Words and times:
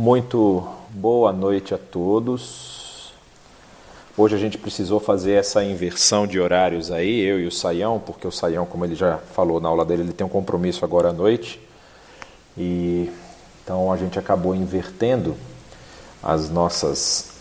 Muito 0.00 0.66
boa 0.88 1.30
noite 1.30 1.74
a 1.74 1.78
todos. 1.78 3.12
Hoje 4.16 4.34
a 4.34 4.38
gente 4.38 4.56
precisou 4.56 4.98
fazer 4.98 5.32
essa 5.32 5.62
inversão 5.62 6.26
de 6.26 6.40
horários 6.40 6.90
aí, 6.90 7.20
eu 7.20 7.38
e 7.38 7.46
o 7.46 7.52
Saião, 7.52 7.98
porque 7.98 8.26
o 8.26 8.32
Saião, 8.32 8.64
como 8.64 8.82
ele 8.86 8.94
já 8.94 9.18
falou 9.18 9.60
na 9.60 9.68
aula 9.68 9.84
dele, 9.84 10.04
ele 10.04 10.14
tem 10.14 10.26
um 10.26 10.30
compromisso 10.30 10.86
agora 10.86 11.10
à 11.10 11.12
noite. 11.12 11.60
E 12.56 13.12
então 13.62 13.92
a 13.92 13.96
gente 13.98 14.18
acabou 14.18 14.54
invertendo 14.54 15.36
as 16.22 16.48
nossas 16.48 17.32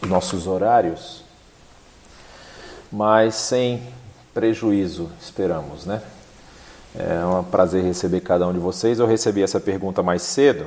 nossos 0.00 0.46
horários, 0.46 1.22
mas 2.90 3.34
sem 3.34 3.82
prejuízo, 4.32 5.10
esperamos, 5.20 5.84
né? 5.84 6.00
É 6.98 7.26
um 7.26 7.44
prazer 7.44 7.84
receber 7.84 8.20
cada 8.20 8.48
um 8.48 8.54
de 8.54 8.58
vocês. 8.58 9.00
Eu 9.00 9.06
recebi 9.06 9.42
essa 9.42 9.60
pergunta 9.60 10.02
mais 10.02 10.22
cedo 10.22 10.66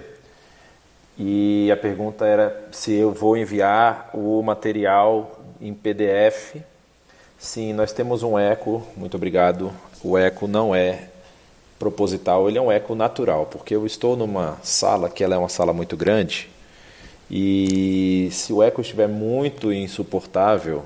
e 1.19 1.69
a 1.71 1.75
pergunta 1.75 2.25
era 2.25 2.69
se 2.71 2.93
eu 2.93 3.11
vou 3.11 3.35
enviar 3.35 4.09
o 4.13 4.41
material 4.41 5.39
em 5.59 5.73
PDF. 5.73 6.55
Sim, 7.37 7.73
nós 7.73 7.91
temos 7.91 8.23
um 8.23 8.39
eco, 8.39 8.81
muito 8.95 9.15
obrigado. 9.17 9.71
O 10.01 10.17
eco 10.17 10.47
não 10.47 10.73
é 10.73 11.09
proposital, 11.77 12.47
ele 12.47 12.57
é 12.57 12.61
um 12.61 12.71
eco 12.71 12.95
natural, 12.95 13.45
porque 13.45 13.75
eu 13.75 13.85
estou 13.85 14.15
numa 14.15 14.57
sala 14.63 15.09
que 15.09 15.23
ela 15.23 15.35
é 15.35 15.37
uma 15.37 15.49
sala 15.49 15.73
muito 15.73 15.95
grande 15.95 16.49
e 17.29 18.29
se 18.31 18.51
o 18.51 18.63
eco 18.63 18.81
estiver 18.81 19.07
muito 19.07 19.71
insuportável, 19.71 20.83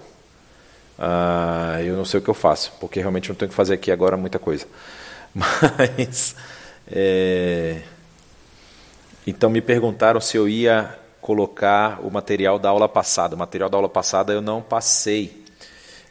ah, 0.99 1.77
eu 1.81 1.95
não 1.95 2.03
sei 2.03 2.19
o 2.19 2.23
que 2.23 2.29
eu 2.29 2.33
faço, 2.33 2.73
porque 2.79 2.99
realmente 2.99 3.29
não 3.29 3.35
tenho 3.35 3.49
que 3.49 3.55
fazer 3.55 3.75
aqui 3.75 3.91
agora 3.91 4.17
muita 4.17 4.39
coisa. 4.39 4.65
Mas 5.33 6.35
é, 6.91 7.81
então 9.25 9.49
me 9.49 9.61
perguntaram 9.61 10.19
se 10.19 10.37
eu 10.37 10.47
ia 10.47 10.97
colocar 11.23 11.99
o 12.05 12.11
material 12.11 12.59
da 12.59 12.67
aula 12.67 12.89
passada. 12.89 13.35
O 13.35 13.39
material 13.39 13.69
da 13.69 13.77
aula 13.77 13.87
passada 13.87 14.33
eu 14.33 14.41
não 14.41 14.61
passei. 14.61 15.41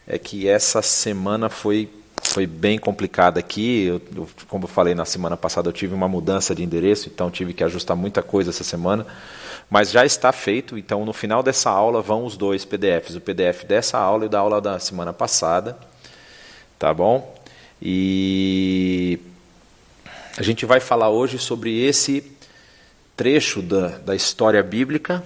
É 0.07 0.19
que 0.19 0.49
essa 0.49 0.81
semana 0.81 1.51
foi, 1.51 1.91
foi 2.23 2.47
bem 2.47 2.79
complicada 2.79 3.39
aqui. 3.39 3.85
Eu, 3.85 4.01
eu, 4.17 4.29
como 4.49 4.65
eu 4.65 4.69
falei 4.69 4.95
na 4.95 5.05
semana 5.05 5.37
passada, 5.37 5.69
eu 5.69 5.73
tive 5.73 5.95
uma 5.95 6.09
mudança 6.09 6.55
de 6.55 6.63
endereço, 6.65 7.11
então 7.13 7.31
tive 7.31 7.53
que 7.53 7.63
ajustar 7.63 7.95
muita 7.95 8.23
coisa 8.23 8.49
essa 8.49 8.65
semana. 8.65 9.07
Mas 9.69 9.91
já 9.91 10.05
está 10.05 10.33
feito, 10.33 10.79
então 10.79 11.05
no 11.05 11.13
final 11.13 11.43
dessa 11.43 11.71
aula 11.71 12.01
vão 12.01 12.25
os 12.25 12.37
dois 12.37 12.65
PDFs, 12.65 13.15
o 13.17 13.21
PDF 13.21 13.65
dessa 13.65 13.99
aula 13.99 14.25
e 14.25 14.29
da 14.29 14.39
aula 14.39 14.61
da 14.61 14.79
semana 14.79 15.13
passada. 15.13 15.77
Tá 16.79 16.93
bom? 16.93 17.35
E 17.81 19.19
a 20.39 20.43
gente 20.43 20.65
vai 20.65 20.81
falar 20.81 21.11
hoje 21.11 21.39
sobre 21.39 21.85
esse 21.85 22.32
trecho 23.17 23.63
da, 23.63 23.99
da 23.99 24.15
história 24.15 24.63
bíblica, 24.63 25.23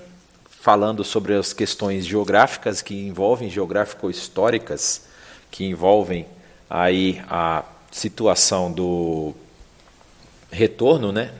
falando 0.48 1.05
sobre 1.05 1.34
as 1.34 1.53
questões 1.53 2.05
geográficas 2.05 2.83
que 2.83 3.06
envolvem, 3.06 3.48
geográfico-históricas, 3.48 5.06
que 5.51 5.65
envolvem 5.65 6.27
aí 6.69 7.23
a 7.28 7.65
situação 7.91 8.73
do 8.73 9.34
retorno, 10.51 11.12
né, 11.12 11.31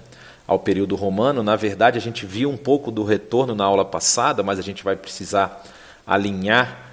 ao 0.47 0.59
período 0.59 0.95
romano. 0.95 1.43
Na 1.43 1.57
verdade, 1.57 1.99
a 1.99 2.01
gente 2.01 2.25
viu 2.25 2.49
um 2.49 2.57
pouco 2.57 2.91
do 2.91 3.03
retorno 3.03 3.55
na 3.55 3.65
aula 3.65 3.85
passada, 3.85 4.43
mas 4.43 4.59
a 4.59 4.63
gente 4.63 4.85
vai 4.85 4.97
precisar 4.97 5.65
alinhar 6.07 6.85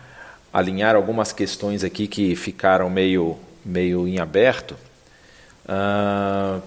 alinhar 0.52 0.96
algumas 0.96 1.34
questões 1.34 1.84
aqui 1.84 2.06
que 2.08 2.36
ficaram 2.36 2.88
meio 2.88 3.40
meio 3.66 4.08
em 4.08 4.20
aberto. 4.20 4.76
Uh, 5.66 6.62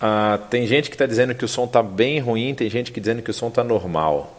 ah, 0.00 0.38
tem 0.48 0.66
gente 0.66 0.88
que 0.88 0.94
está 0.94 1.04
dizendo 1.04 1.34
que 1.34 1.44
o 1.44 1.48
som 1.48 1.64
está 1.64 1.82
bem 1.82 2.18
ruim, 2.18 2.54
tem 2.54 2.70
gente 2.70 2.90
que 2.90 3.00
dizendo 3.00 3.20
que 3.20 3.30
o 3.30 3.34
som 3.34 3.48
está 3.48 3.62
normal. 3.62 4.36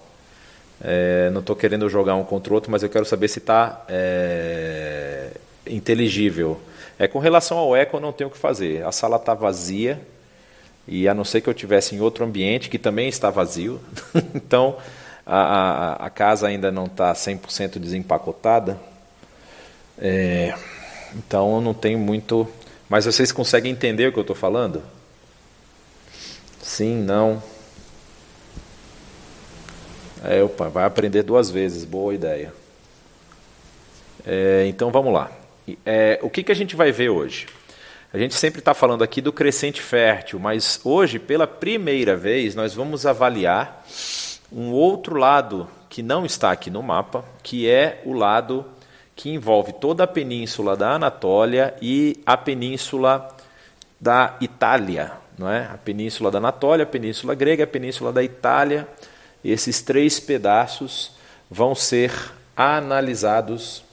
É, 0.84 1.30
não 1.30 1.42
estou 1.42 1.56
querendo 1.56 1.88
jogar 1.88 2.16
um 2.16 2.24
contra 2.24 2.52
o 2.52 2.56
outro, 2.56 2.72
mas 2.72 2.82
eu 2.82 2.90
quero 2.90 3.06
saber 3.06 3.28
se 3.28 3.38
está 3.38 3.86
é, 3.88 5.30
inteligível. 5.68 6.60
É 6.98 7.08
com 7.08 7.20
relação 7.20 7.60
ao 7.60 7.76
eco, 7.76 7.98
eu 7.98 8.02
não 8.02 8.12
tenho 8.12 8.30
o 8.30 8.34
que 8.34 8.40
fazer. 8.40 8.84
A 8.84 8.92
sala 8.92 9.18
está 9.18 9.36
vazia 9.36 10.02
e 10.88 11.08
a 11.08 11.14
não 11.14 11.24
ser 11.24 11.42
que 11.42 11.50
eu 11.50 11.54
tivesse 11.54 11.96
em 11.96 12.02
outro 12.02 12.26
ambiente 12.26 12.68
que 12.68 12.80
também 12.80 13.08
está 13.08 13.30
vazio, 13.30 13.80
então 14.34 14.78
a, 15.24 15.38
a, 15.38 16.06
a, 16.08 16.10
casa 16.10 16.48
ainda 16.48 16.72
não 16.72 16.86
está 16.86 17.14
100% 17.14 17.78
desempacotada. 17.78 18.80
É, 20.00 20.56
então 21.16 21.56
eu 21.56 21.62
não 21.62 21.76
tenho 21.76 22.00
muito. 22.00 22.48
Mas 22.90 23.06
vocês 23.06 23.32
conseguem 23.32 23.72
entender 23.72 24.08
o 24.08 24.12
que 24.12 24.18
eu 24.18 24.22
estou 24.22 24.36
falando? 24.36 24.82
Sim, 26.62 26.98
não. 26.98 27.42
É, 30.24 30.44
opa, 30.44 30.70
vai 30.70 30.86
aprender 30.86 31.24
duas 31.24 31.50
vezes, 31.50 31.84
boa 31.84 32.14
ideia. 32.14 32.54
É, 34.26 34.66
então 34.68 34.92
vamos 34.92 35.14
lá. 35.14 35.32
É, 35.86 36.20
o 36.22 36.30
que, 36.30 36.44
que 36.44 36.52
a 36.52 36.56
gente 36.56 36.76
vai 36.76 36.92
ver 36.92 37.10
hoje? 37.10 37.48
A 38.14 38.18
gente 38.18 38.36
sempre 38.36 38.60
está 38.60 38.74
falando 38.74 39.04
aqui 39.04 39.22
do 39.22 39.32
crescente 39.32 39.82
fértil, 39.82 40.38
mas 40.38 40.82
hoje, 40.84 41.18
pela 41.18 41.48
primeira 41.48 42.16
vez, 42.16 42.54
nós 42.54 42.74
vamos 42.74 43.06
avaliar 43.06 43.84
um 44.52 44.72
outro 44.72 45.16
lado 45.16 45.68
que 45.90 46.04
não 46.04 46.26
está 46.26 46.52
aqui 46.52 46.70
no 46.70 46.84
mapa, 46.84 47.24
que 47.42 47.70
é 47.70 48.02
o 48.06 48.14
lado 48.14 48.66
que 49.16 49.30
envolve 49.30 49.74
toda 49.74 50.04
a 50.04 50.08
península 50.08 50.76
da 50.76 50.92
Anatólia 50.92 51.74
e 51.82 52.20
a 52.26 52.36
península 52.36 53.28
da 54.00 54.36
Itália, 54.42 55.14
não 55.38 55.50
é? 55.50 55.66
A 55.66 55.78
península 55.78 56.30
da 56.30 56.38
Anatólia, 56.38 56.84
a 56.84 56.88
península 56.88 57.36
grega, 57.36 57.64
a 57.64 57.68
península 57.68 58.12
da 58.12 58.24
Itália. 58.24 58.88
Esses 59.44 59.82
três 59.82 60.20
pedaços 60.20 61.12
vão 61.50 61.74
ser 61.76 62.12
analisados 62.56 63.84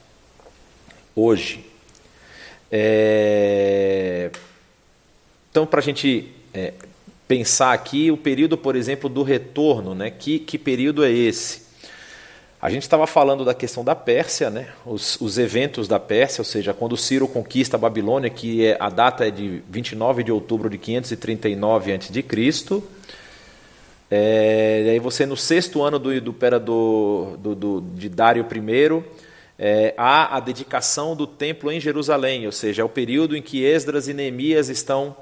hoje. 1.15 1.65
É... 2.71 4.29
Então, 5.49 5.65
para 5.65 5.79
a 5.79 5.83
gente 5.83 6.31
é, 6.53 6.73
pensar 7.27 7.73
aqui, 7.73 8.11
o 8.11 8.17
período, 8.17 8.57
por 8.57 8.75
exemplo, 8.75 9.09
do 9.09 9.23
retorno, 9.23 9.95
né? 9.95 10.09
que, 10.09 10.39
que 10.39 10.57
período 10.57 11.03
é 11.03 11.11
esse? 11.11 11.68
A 12.61 12.69
gente 12.69 12.83
estava 12.83 13.07
falando 13.07 13.45
da 13.45 13.53
questão 13.53 13.85
da 13.85 13.95
Pérsia, 13.95 14.49
né? 14.49 14.67
os, 14.85 15.19
os, 15.21 15.37
eventos 15.37 15.87
da 15.87 15.97
Pérsia, 15.97 16.41
ou 16.41 16.45
seja, 16.45 16.73
quando 16.73 16.97
Ciro 16.97 17.25
conquista 17.25 17.77
a 17.77 17.79
Babilônia, 17.79 18.29
que 18.29 18.65
é, 18.65 18.75
a 18.77 18.89
data 18.89 19.25
é 19.25 19.31
de 19.31 19.63
29 19.69 20.23
de 20.23 20.31
outubro 20.31 20.69
de 20.69 20.77
539 20.77 21.93
a.C. 21.93 22.83
É, 24.11 24.89
aí 24.91 24.99
você, 24.99 25.25
no 25.25 25.37
sexto 25.37 25.81
ano 25.81 25.97
do, 25.97 26.19
do 26.19 26.33
do, 26.59 27.55
do, 27.55 27.81
de 27.95 28.09
Dário 28.09 28.45
I, 28.45 29.03
é, 29.57 29.93
há 29.97 30.35
a 30.35 30.39
dedicação 30.41 31.15
do 31.15 31.25
templo 31.25 31.71
em 31.71 31.79
Jerusalém, 31.79 32.45
ou 32.45 32.51
seja, 32.51 32.81
é 32.81 32.85
o 32.85 32.89
período 32.89 33.37
em 33.37 33.41
que 33.41 33.63
Esdras 33.63 34.09
e 34.09 34.13
Neemias 34.13 34.67
estão 34.67 35.15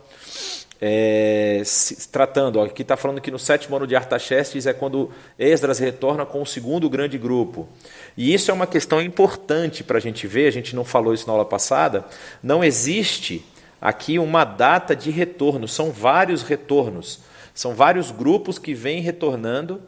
é, 0.79 1.61
se 1.65 2.07
tratando, 2.09 2.61
aqui 2.61 2.83
está 2.83 2.95
falando 2.95 3.19
que 3.19 3.31
no 3.31 3.39
sétimo 3.39 3.75
ano 3.75 3.87
de 3.87 3.95
Artaxerxes 3.95 4.67
é 4.67 4.73
quando 4.73 5.11
Esdras 5.37 5.79
retorna 5.79 6.25
com 6.25 6.41
o 6.41 6.45
segundo 6.45 6.89
grande 6.89 7.17
grupo. 7.17 7.67
E 8.15 8.33
isso 8.33 8.51
é 8.51 8.53
uma 8.53 8.67
questão 8.67 9.01
importante 9.01 9.83
para 9.83 9.97
a 9.97 10.01
gente 10.01 10.27
ver, 10.27 10.47
a 10.47 10.51
gente 10.51 10.75
não 10.75 10.85
falou 10.85 11.13
isso 11.13 11.25
na 11.27 11.33
aula 11.33 11.45
passada, 11.45 12.05
não 12.43 12.63
existe 12.63 13.43
aqui 13.81 14.19
uma 14.19 14.43
data 14.43 14.95
de 14.95 15.09
retorno, 15.09 15.67
são 15.67 15.91
vários 15.91 16.43
retornos, 16.43 17.21
são 17.53 17.73
vários 17.73 18.11
grupos 18.11 18.59
que 18.59 18.73
vêm 18.73 19.01
retornando 19.01 19.81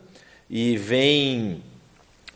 e 0.50 0.76
vêm 0.76 1.64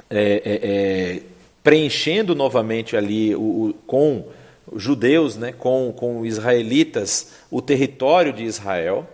é, 0.09 0.41
é, 0.46 0.59
é 0.64 1.22
preenchendo 1.64 2.35
novamente 2.35 2.96
ali 2.96 3.34
o, 3.35 3.40
o 3.40 3.74
com 3.88 4.28
judeus, 4.75 5.38
né, 5.38 5.51
com, 5.51 5.94
com 5.95 6.25
israelitas, 6.25 7.34
o 7.50 7.61
território 7.61 8.34
de 8.34 8.44
Israel. 8.44 9.07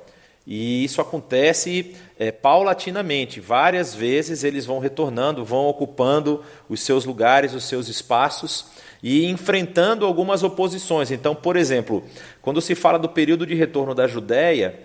E 0.46 0.84
isso 0.84 1.00
acontece 1.00 1.96
é, 2.18 2.32
paulatinamente. 2.32 3.40
Várias 3.40 3.94
vezes 3.94 4.44
eles 4.44 4.66
vão 4.66 4.80
retornando, 4.80 5.46
vão 5.46 5.68
ocupando 5.68 6.44
os 6.68 6.82
seus 6.82 7.06
lugares, 7.06 7.54
os 7.54 7.66
seus 7.66 7.88
espaços 7.88 8.66
e 9.02 9.26
enfrentando 9.28 10.06
algumas 10.06 10.44
oposições. 10.44 11.12
Então, 11.12 11.36
por 11.36 11.56
exemplo, 11.56 12.04
quando 12.42 12.62
se 12.62 12.76
fala 12.76 12.98
do 12.98 13.10
período 13.10 13.46
de 13.46 13.56
retorno 13.56 13.94
da 13.94 14.08
Judéia, 14.08 14.80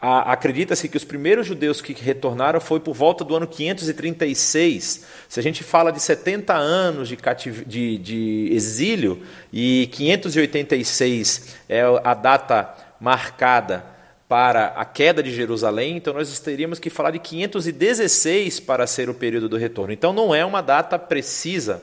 acredita-se 0.00 0.88
que 0.88 0.96
os 0.96 1.04
primeiros 1.04 1.46
judeus 1.46 1.82
que 1.82 1.92
retornaram 1.92 2.58
foi 2.58 2.80
por 2.80 2.94
volta 2.94 3.22
do 3.22 3.36
ano 3.36 3.46
536. 3.46 5.04
Se 5.28 5.38
a 5.38 5.42
gente 5.42 5.62
fala 5.62 5.92
de 5.92 6.00
70 6.00 6.54
anos 6.54 7.06
de, 7.06 7.18
de, 7.66 7.98
de 7.98 8.48
exílio 8.50 9.22
e 9.52 9.88
586 9.92 11.56
é 11.68 11.82
a 12.02 12.14
data 12.14 12.74
marcada 12.98 13.84
para 14.26 14.68
a 14.68 14.86
queda 14.86 15.22
de 15.22 15.34
Jerusalém, 15.34 15.96
então 15.96 16.14
nós 16.14 16.38
teríamos 16.40 16.78
que 16.78 16.88
falar 16.88 17.10
de 17.10 17.18
516 17.18 18.60
para 18.60 18.86
ser 18.86 19.10
o 19.10 19.14
período 19.14 19.50
do 19.50 19.58
retorno. 19.58 19.92
Então 19.92 20.14
não 20.14 20.34
é 20.34 20.44
uma 20.44 20.62
data 20.62 20.98
precisa, 20.98 21.82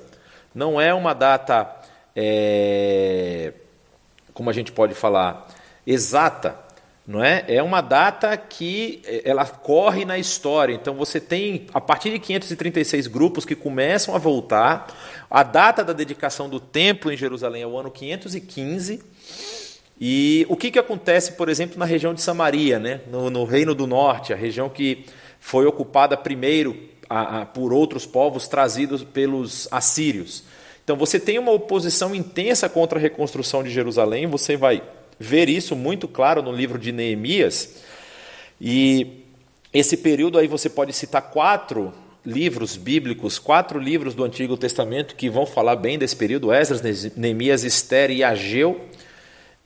não 0.56 0.82
é 0.82 0.92
uma 0.92 1.14
data, 1.14 1.70
é... 2.16 3.54
como 4.34 4.50
a 4.50 4.54
gente 4.54 4.72
pode 4.72 4.96
falar, 4.96 5.48
exata 5.86 6.67
não 7.08 7.24
é? 7.24 7.46
É 7.48 7.64
uma 7.64 7.80
data 7.80 8.36
que 8.36 9.02
eh, 9.06 9.22
ela 9.24 9.46
corre 9.46 10.04
na 10.04 10.18
história. 10.18 10.74
Então 10.74 10.94
você 10.94 11.22
tem 11.22 11.68
a 11.74 11.80
partir 11.80 12.12
de 12.12 12.20
536 12.20 13.08
grupos 13.08 13.46
que 13.46 13.56
começam 13.56 14.14
a 14.14 14.18
voltar. 14.18 14.94
A 15.32 15.42
data 15.42 15.86
da 15.86 15.94
dedicação 15.94 16.50
do 16.50 16.60
templo 16.60 17.10
em 17.10 17.16
Jerusalém 17.16 17.64
é 17.64 17.68
o 17.68 17.78
ano 17.78 17.90
515. 17.90 19.02
E 20.00 20.46
o 20.50 20.58
que, 20.58 20.70
que 20.70 20.78
acontece, 20.78 21.32
por 21.32 21.48
exemplo, 21.48 21.80
na 21.80 21.86
região 21.86 22.14
de 22.14 22.22
Samaria, 22.22 22.78
né? 22.78 23.00
no, 23.10 23.30
no 23.30 23.46
Reino 23.46 23.74
do 23.74 23.88
Norte, 23.88 24.34
a 24.34 24.36
região 24.36 24.70
que 24.70 25.06
foi 25.40 25.66
ocupada 25.66 26.18
primeiro 26.18 26.78
a, 27.10 27.42
a, 27.42 27.46
por 27.46 27.72
outros 27.72 28.06
povos 28.06 28.50
trazidos 28.50 29.02
pelos 29.02 29.66
assírios. 29.72 30.44
Então 30.84 30.98
você 30.98 31.20
tem 31.20 31.40
uma 31.40 31.52
oposição 31.52 32.14
intensa 32.14 32.68
contra 32.68 33.00
a 33.00 33.02
reconstrução 33.02 33.64
de 33.64 33.70
Jerusalém, 33.70 34.28
você 34.28 34.58
vai 34.58 34.84
ver 35.20 35.50
isso 35.50 35.76
muito 35.76 36.08
claro 36.08 36.42
no 36.42 36.52
livro 36.52 36.78
de 36.78 36.92
Neemias. 36.92 37.76
E 38.60 39.24
esse 39.74 39.98
período 39.98 40.38
aí 40.38 40.48
você 40.48 40.70
pode 40.70 40.94
citar 40.94 41.22
quatro 41.22 41.94
livros 42.26 42.76
bíblicos, 42.76 43.40
quatro 43.40 43.80
livros 43.80 44.14
do 44.14 44.24
Antigo 44.24 44.58
Testamento 44.58 45.16
que 45.16 45.30
vão 45.30 45.46
falar 45.46 45.76
bem 45.76 45.98
desse 45.98 46.16
período: 46.16 46.54
Esdras, 46.54 47.16
Neemias, 47.16 47.64
Esther 47.64 48.12
e 48.12 48.24
Ageu. 48.24 48.82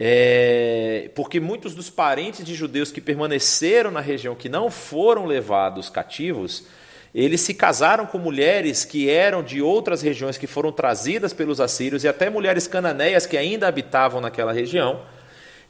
É, 0.04 1.12
porque 1.14 1.40
muitos 1.40 1.76
dos 1.76 1.90
parentes 1.92 2.44
de 2.44 2.56
judeus 2.56 2.92
que 2.92 3.00
permaneceram 3.00 3.92
na 3.92 4.00
região, 4.00 4.34
que 4.34 4.50
não 4.50 4.72
foram 4.72 5.28
levados 5.28 5.92
cativos, 5.92 6.66
eles 7.14 7.42
se 7.42 7.54
casaram 7.54 8.08
com 8.08 8.18
mulheres 8.18 8.84
que 8.84 9.10
eram 9.10 9.44
de 9.44 9.62
outras 9.62 10.02
regiões 10.02 10.40
que 10.40 10.48
foram 10.48 10.72
trazidas 10.72 11.34
pelos 11.34 11.62
assírios 11.62 12.04
e 12.04 12.08
até 12.08 12.32
mulheres 12.32 12.68
cananeias 12.68 13.28
que 13.28 13.38
ainda 13.38 13.68
habitavam 13.68 14.20
naquela 14.20 14.52
região. 14.52 15.02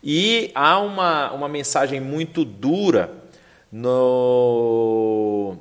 E 0.03 0.51
há 0.55 0.79
uma, 0.79 1.31
uma 1.31 1.47
mensagem 1.47 1.99
muito 1.99 2.43
dura 2.43 3.11
no, 3.71 5.55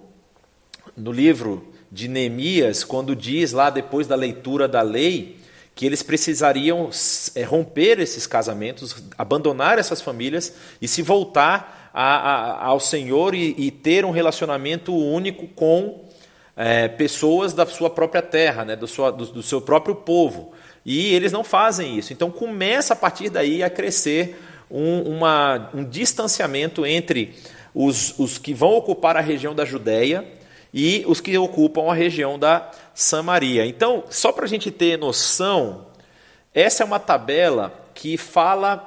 no 0.96 1.12
livro 1.12 1.72
de 1.92 2.08
Neemias, 2.08 2.84
quando 2.84 3.14
diz 3.14 3.52
lá 3.52 3.68
depois 3.68 4.06
da 4.06 4.14
leitura 4.14 4.66
da 4.66 4.80
lei, 4.80 5.38
que 5.74 5.86
eles 5.86 6.02
precisariam 6.02 6.90
é, 7.34 7.42
romper 7.42 8.00
esses 8.00 8.26
casamentos, 8.26 8.96
abandonar 9.16 9.78
essas 9.78 10.00
famílias 10.00 10.54
e 10.80 10.86
se 10.86 11.02
voltar 11.02 11.90
a, 11.92 12.16
a, 12.16 12.66
ao 12.66 12.80
Senhor 12.80 13.34
e, 13.34 13.54
e, 13.58 13.70
ter 13.70 14.04
um 14.04 14.10
relacionamento 14.10 14.94
único 14.94 15.46
com 15.48 16.04
é, 16.56 16.86
pessoas 16.88 17.52
da 17.52 17.66
sua 17.66 17.90
própria 17.90 18.22
terra, 18.22 18.64
né, 18.64 18.76
do, 18.76 18.86
sua, 18.86 19.10
do, 19.10 19.26
do 19.26 19.42
seu 19.42 19.60
próprio 19.60 19.94
povo. 19.94 20.52
E 20.84 21.14
eles 21.14 21.32
não 21.32 21.44
fazem 21.44 21.98
isso. 21.98 22.12
Então 22.12 22.30
começa 22.30 22.94
a 22.94 22.96
partir 22.96 23.28
daí 23.28 23.62
a 23.62 23.70
crescer 23.70 24.40
um, 24.70 25.02
uma, 25.02 25.70
um 25.74 25.84
distanciamento 25.84 26.86
entre 26.86 27.34
os, 27.74 28.18
os 28.18 28.38
que 28.38 28.54
vão 28.54 28.70
ocupar 28.72 29.16
a 29.16 29.20
região 29.20 29.54
da 29.54 29.64
Judéia 29.64 30.24
e 30.72 31.04
os 31.06 31.20
que 31.20 31.36
ocupam 31.36 31.90
a 31.90 31.94
região 31.94 32.38
da 32.38 32.70
Samaria. 32.94 33.66
Então, 33.66 34.04
só 34.08 34.30
para 34.30 34.44
a 34.44 34.48
gente 34.48 34.70
ter 34.70 34.96
noção, 34.96 35.86
essa 36.54 36.82
é 36.82 36.86
uma 36.86 37.00
tabela 37.00 37.72
que 37.94 38.16
fala 38.16 38.86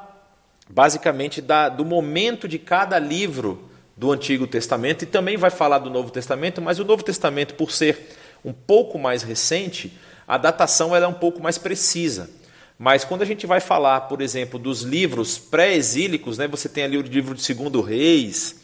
basicamente 0.69 1.41
da, 1.41 1.69
do 1.69 1.83
momento 1.83 2.47
de 2.47 2.57
cada 2.57 2.97
livro 2.97 3.69
do 3.95 4.11
Antigo 4.11 4.47
Testamento 4.47 5.03
e 5.03 5.05
também 5.05 5.37
vai 5.37 5.49
falar 5.49 5.79
do 5.79 5.89
Novo 5.89 6.09
Testamento, 6.09 6.61
mas 6.61 6.79
o 6.79 6.85
Novo 6.85 7.03
Testamento, 7.03 7.53
por 7.53 7.71
ser 7.71 8.15
um 8.43 8.53
pouco 8.53 8.97
mais 8.97 9.23
recente, 9.23 9.97
a 10.27 10.37
datação 10.37 10.95
é 10.95 11.07
um 11.07 11.13
pouco 11.13 11.41
mais 11.41 11.57
precisa. 11.57 12.29
Mas 12.77 13.05
quando 13.05 13.21
a 13.21 13.25
gente 13.25 13.45
vai 13.45 13.59
falar, 13.59 14.01
por 14.01 14.21
exemplo, 14.21 14.59
dos 14.59 14.81
livros 14.81 15.37
pré-exílicos, 15.37 16.37
né, 16.37 16.47
você 16.47 16.67
tem 16.67 16.83
ali 16.83 16.97
o 16.97 17.01
livro 17.01 17.35
de 17.35 17.43
Segundo 17.43 17.81
Reis 17.81 18.55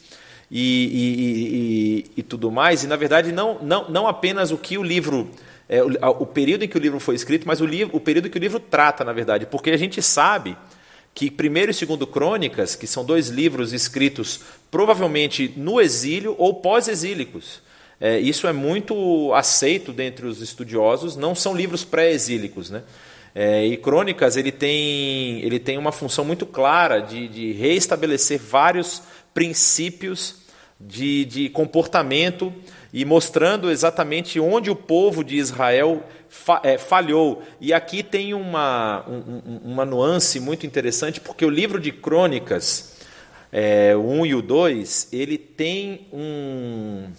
e, 0.50 0.60
e, 0.60 1.16
e, 1.18 2.10
e, 2.18 2.22
tudo 2.22 2.50
mais, 2.50 2.82
e 2.82 2.86
na 2.86 2.96
verdade 2.96 3.30
não, 3.30 3.58
não, 3.62 3.88
não 3.88 4.08
apenas 4.08 4.50
o 4.50 4.58
que 4.58 4.76
o 4.76 4.82
livro, 4.82 5.30
é, 5.68 5.82
o, 5.82 5.88
o, 6.20 6.26
período 6.26 6.64
em 6.64 6.68
que 6.68 6.76
o 6.76 6.80
livro 6.80 6.98
foi 6.98 7.14
escrito, 7.14 7.46
mas 7.46 7.60
o, 7.60 7.66
livro, 7.66 7.96
o 7.96 8.00
período 8.00 8.28
que 8.28 8.36
o 8.36 8.40
livro 8.40 8.58
trata, 8.58 9.04
na 9.04 9.12
verdade, 9.12 9.46
porque 9.46 9.70
a 9.70 9.76
gente 9.76 10.02
sabe 10.02 10.56
que 11.14 11.30
primeiro 11.30 11.70
e 11.70 11.74
segundo 11.74 12.06
Crônicas, 12.06 12.74
que 12.74 12.86
são 12.86 13.04
dois 13.04 13.28
livros 13.28 13.72
escritos 13.72 14.40
provavelmente 14.70 15.52
no 15.56 15.80
exílio 15.80 16.34
ou 16.36 16.54
pós-exílicos, 16.54 17.62
é, 18.00 18.18
isso 18.18 18.46
é 18.46 18.52
muito 18.52 19.32
aceito 19.34 19.92
dentre 19.92 20.26
os 20.26 20.40
estudiosos, 20.40 21.16
não 21.16 21.34
são 21.34 21.54
livros 21.54 21.84
pré-exílicos, 21.84 22.70
né? 22.70 22.82
É, 23.34 23.64
e 23.64 23.76
Crônicas 23.76 24.36
ele 24.36 24.50
tem, 24.50 25.40
ele 25.42 25.60
tem 25.60 25.78
uma 25.78 25.92
função 25.92 26.24
muito 26.24 26.44
clara 26.44 27.00
de, 27.00 27.28
de 27.28 27.52
reestabelecer 27.52 28.40
vários 28.40 29.02
princípios 29.32 30.40
de, 30.80 31.24
de 31.26 31.48
comportamento 31.50 32.52
e 32.92 33.04
mostrando 33.04 33.70
exatamente 33.70 34.40
onde 34.40 34.70
o 34.70 34.74
povo 34.74 35.22
de 35.22 35.36
Israel 35.36 36.02
fa, 36.28 36.60
é, 36.64 36.78
falhou. 36.78 37.42
E 37.60 37.72
aqui 37.72 38.02
tem 38.02 38.34
uma, 38.34 39.04
um, 39.08 39.72
uma 39.72 39.84
nuance 39.84 40.40
muito 40.40 40.66
interessante, 40.66 41.20
porque 41.20 41.44
o 41.44 41.50
livro 41.50 41.78
de 41.78 41.92
Crônicas, 41.92 42.96
é, 43.52 43.94
o 43.94 44.00
1 44.00 44.26
e 44.26 44.34
o 44.34 44.42
2, 44.42 45.08
ele 45.12 45.38
tem 45.38 46.08
um. 46.12 47.10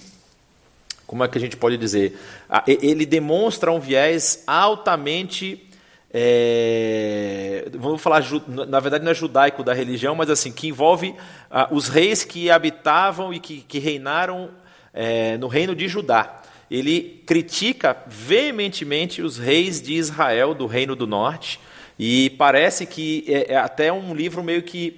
Como 1.12 1.25
é 1.25 1.28
que 1.28 1.38
a 1.38 1.42
gente 1.42 1.58
pode 1.58 1.75
dizer? 1.75 2.18
Ele 2.66 3.06
demonstra 3.06 3.69
um 3.69 3.81
viés 3.81 4.46
altamente 4.48 5.68
é, 6.13 7.68
vamos 7.74 8.02
falar, 8.02 8.24
na 8.48 8.80
verdade 8.80 9.04
não 9.04 9.12
é 9.12 9.16
judaico 9.16 9.62
da 9.62 9.74
religião, 9.74 10.16
mas 10.16 10.30
assim, 10.30 10.54
que 10.54 10.69
envolve 10.69 11.13
ah, 11.50 11.68
os 11.69 11.90
reis 11.90 12.24
que 12.24 12.50
habitavam 12.50 13.34
e 13.34 13.42
que, 13.42 13.60
que 13.62 13.78
reinaram 13.78 14.52
é, 14.94 15.38
no 15.38 15.48
reino 15.48 15.75
de 15.75 15.86
Judá. 15.90 16.42
Ele 16.69 17.22
critica 17.25 17.98
veementemente 18.08 19.22
os 19.22 19.38
reis 19.38 19.81
de 19.81 19.94
Israel, 19.94 20.54
do 20.54 20.66
reino 20.66 20.96
do 20.96 21.06
norte, 21.06 21.60
e 22.00 22.30
parece 22.31 22.86
que 22.86 23.25
é, 23.28 23.54
é 23.54 23.58
até 23.58 23.92
um 23.92 24.16
livro 24.16 24.42
meio 24.42 24.63
que 24.63 24.98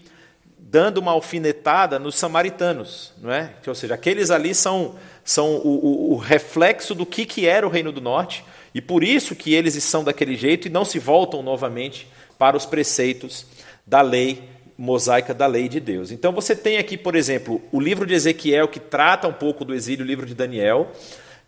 dando 0.74 0.98
uma 0.98 1.12
alfinetada 1.12 2.00
nos 2.00 2.16
samaritanos, 2.16 3.14
não 3.22 3.32
é? 3.32 3.52
Ou 3.68 3.76
seja, 3.76 3.94
aqueles 3.94 4.32
ali 4.32 4.56
são, 4.56 4.96
são 5.24 5.56
o, 5.58 5.68
o, 5.68 6.14
o 6.14 6.18
reflexo 6.18 6.94
do 6.94 7.06
que, 7.06 7.26
que 7.26 7.48
era 7.48 7.66
o 7.66 7.70
reino 7.70 7.92
do 7.92 8.02
norte, 8.02 8.44
e 8.74 8.82
por 8.82 9.04
isso 9.04 9.36
que 9.36 9.54
eles 9.54 9.82
são 9.84 10.04
daquele 10.04 10.36
jeito 10.36 10.68
e 10.68 10.72
não 10.72 10.84
se 10.84 11.00
voltam 11.00 11.42
novamente 11.42 12.08
para 12.38 12.58
os 12.58 12.66
preceitos 12.66 13.46
da 13.86 14.02
lei 14.02 14.50
mosaica 14.78 15.34
da 15.34 15.46
lei 15.46 15.70
de 15.70 15.80
Deus. 15.80 16.12
Então 16.12 16.32
você 16.32 16.56
tem 16.56 16.78
aqui, 16.78 16.98
por 16.98 17.16
exemplo, 17.16 17.62
o 17.72 17.80
livro 17.80 18.06
de 18.06 18.14
Ezequiel 18.14 18.68
que 18.68 18.80
trata 18.80 19.28
um 19.28 19.34
pouco 19.34 19.64
do 19.64 19.74
exílio, 19.74 20.04
o 20.04 20.08
livro 20.08 20.26
de 20.26 20.34
Daniel, 20.34 20.92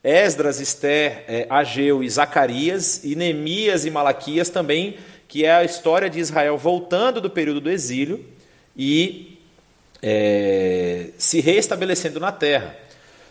Esdras, 0.03 0.59
Esther, 0.59 1.25
é, 1.27 1.47
Ageu 1.49 2.03
e 2.03 2.09
Zacarias, 2.09 3.03
e 3.03 3.15
Neemias 3.15 3.85
e 3.85 3.89
Malaquias 3.91 4.49
também, 4.49 4.97
que 5.27 5.43
é 5.43 5.51
a 5.51 5.63
história 5.63 6.09
de 6.09 6.19
Israel 6.19 6.57
voltando 6.57 7.19
do 7.19 7.29
período 7.29 7.59
do 7.59 7.71
exílio 7.71 8.23
e 8.77 9.39
é, 10.03 11.07
se 11.17 11.41
reestabelecendo 11.41 12.19
na 12.19 12.31
terra, 12.31 12.77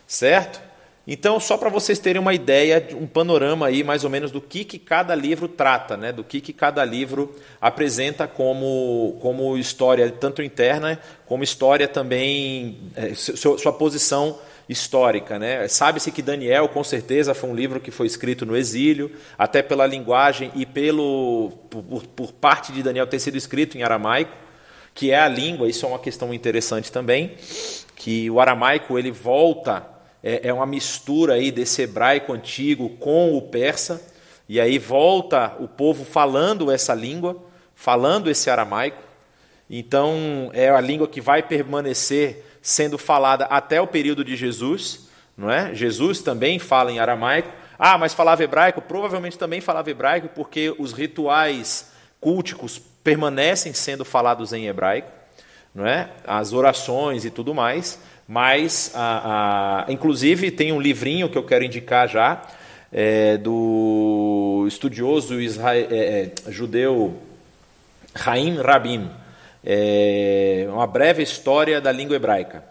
certo? 0.07 0.61
Então, 1.07 1.39
só 1.39 1.59
para 1.59 1.69
vocês 1.69 1.99
terem 1.99 2.21
uma 2.21 2.33
ideia, 2.33 2.89
um 2.95 3.07
panorama 3.07 3.67
aí 3.67 3.85
mais 3.85 4.05
ou 4.05 4.11
menos 4.11 4.31
do 4.31 4.41
que, 4.41 4.65
que 4.65 4.79
cada 4.79 5.15
livro 5.15 5.47
trata, 5.47 5.99
né? 5.99 6.13
do 6.13 6.25
que, 6.25 6.41
que 6.41 6.53
cada 6.53 6.83
livro 6.83 7.35
apresenta 7.61 8.27
como, 8.27 9.19
como 9.21 9.59
história, 9.59 10.11
tanto 10.11 10.43
interna 10.43 10.99
como 11.27 11.45
história 11.45 11.87
também, 11.87 12.79
é, 12.97 13.13
sua, 13.15 13.59
sua 13.59 13.73
posição 13.73 14.39
histórica. 14.67 15.39
Né? 15.39 15.69
Sabe-se 15.69 16.11
que 16.11 16.23
Daniel, 16.23 16.69
com 16.69 16.83
certeza, 16.83 17.35
foi 17.35 17.51
um 17.51 17.55
livro 17.55 17.81
que 17.81 17.91
foi 17.91 18.07
escrito 18.07 18.47
no 18.47 18.57
exílio, 18.57 19.13
até 19.37 19.63
pela 19.63 19.87
linguagem 19.87 20.51
e 20.55 20.65
pelo 20.65 21.53
por, 21.69 22.07
por 22.07 22.33
parte 22.33 22.73
de 22.73 22.83
Daniel 22.83 23.07
ter 23.07 23.19
sido 23.19 23.37
escrito 23.37 23.77
em 23.77 23.83
aramaico, 23.83 24.33
que 24.95 25.11
é 25.11 25.19
a 25.19 25.29
língua, 25.29 25.69
isso 25.69 25.85
é 25.85 25.89
uma 25.89 25.99
questão 25.99 26.33
interessante 26.33 26.91
também, 26.91 27.35
que 27.95 28.31
o 28.31 28.41
aramaico 28.41 28.99
ele 28.99 29.11
volta 29.11 29.94
é, 30.25 30.49
é 30.49 30.53
uma 30.55 30.65
mistura 30.65 31.35
aí 31.35 31.53
desse 31.53 31.83
hebraico 31.83 32.33
antigo 32.33 32.89
com 32.97 33.37
o 33.37 33.43
persa, 33.43 34.03
e 34.49 34.59
aí 34.59 34.79
volta 34.79 35.55
o 35.61 35.69
povo 35.69 36.03
falando 36.03 36.71
essa 36.71 36.95
língua, 36.95 37.37
falando 37.75 38.31
esse 38.31 38.49
aramaico. 38.49 39.03
Então 39.69 40.51
é 40.55 40.71
a 40.71 40.81
língua 40.81 41.07
que 41.07 41.21
vai 41.21 41.43
permanecer 41.43 42.45
sendo 42.63 42.97
falada 42.97 43.45
até 43.45 43.81
o 43.81 43.87
período 43.87 44.25
de 44.25 44.35
Jesus, 44.35 45.09
não 45.37 45.51
é? 45.51 45.75
Jesus 45.75 46.23
também 46.23 46.59
fala 46.59 46.91
em 46.91 46.99
aramaico. 46.99 47.51
Ah, 47.79 47.99
mas 47.99 48.15
falava 48.15 48.43
hebraico? 48.43 48.81
Provavelmente 48.81 49.37
também 49.37 49.61
falava 49.61 49.91
hebraico, 49.91 50.29
porque 50.35 50.75
os 50.79 50.93
rituais 50.93 51.93
culticos 52.19 52.81
permanecem 53.03 53.75
sendo 53.75 54.05
falados 54.05 54.55
em 54.55 54.67
hebraico, 54.67 55.11
não 55.75 55.87
é? 55.87 56.09
As 56.27 56.55
orações 56.55 57.27
e 57.27 57.31
tudo 57.31 57.55
mais. 57.55 57.99
Mas, 58.27 58.91
a, 58.95 59.85
a, 59.87 59.93
inclusive, 59.93 60.51
tem 60.51 60.73
um 60.73 60.81
livrinho 60.81 61.29
que 61.29 61.37
eu 61.37 61.45
quero 61.45 61.65
indicar 61.65 62.09
já, 62.09 62.43
é, 62.93 63.37
do 63.37 64.65
estudioso 64.67 65.41
israel, 65.41 65.89
é, 65.91 65.97
é, 65.97 66.51
judeu 66.51 67.21
Haim 68.25 68.57
Rabin. 68.57 69.11
é, 69.65 70.67
Uma 70.71 70.87
Breve 70.87 71.23
História 71.23 71.81
da 71.81 71.91
Língua 71.93 72.17
Hebraica. 72.17 72.65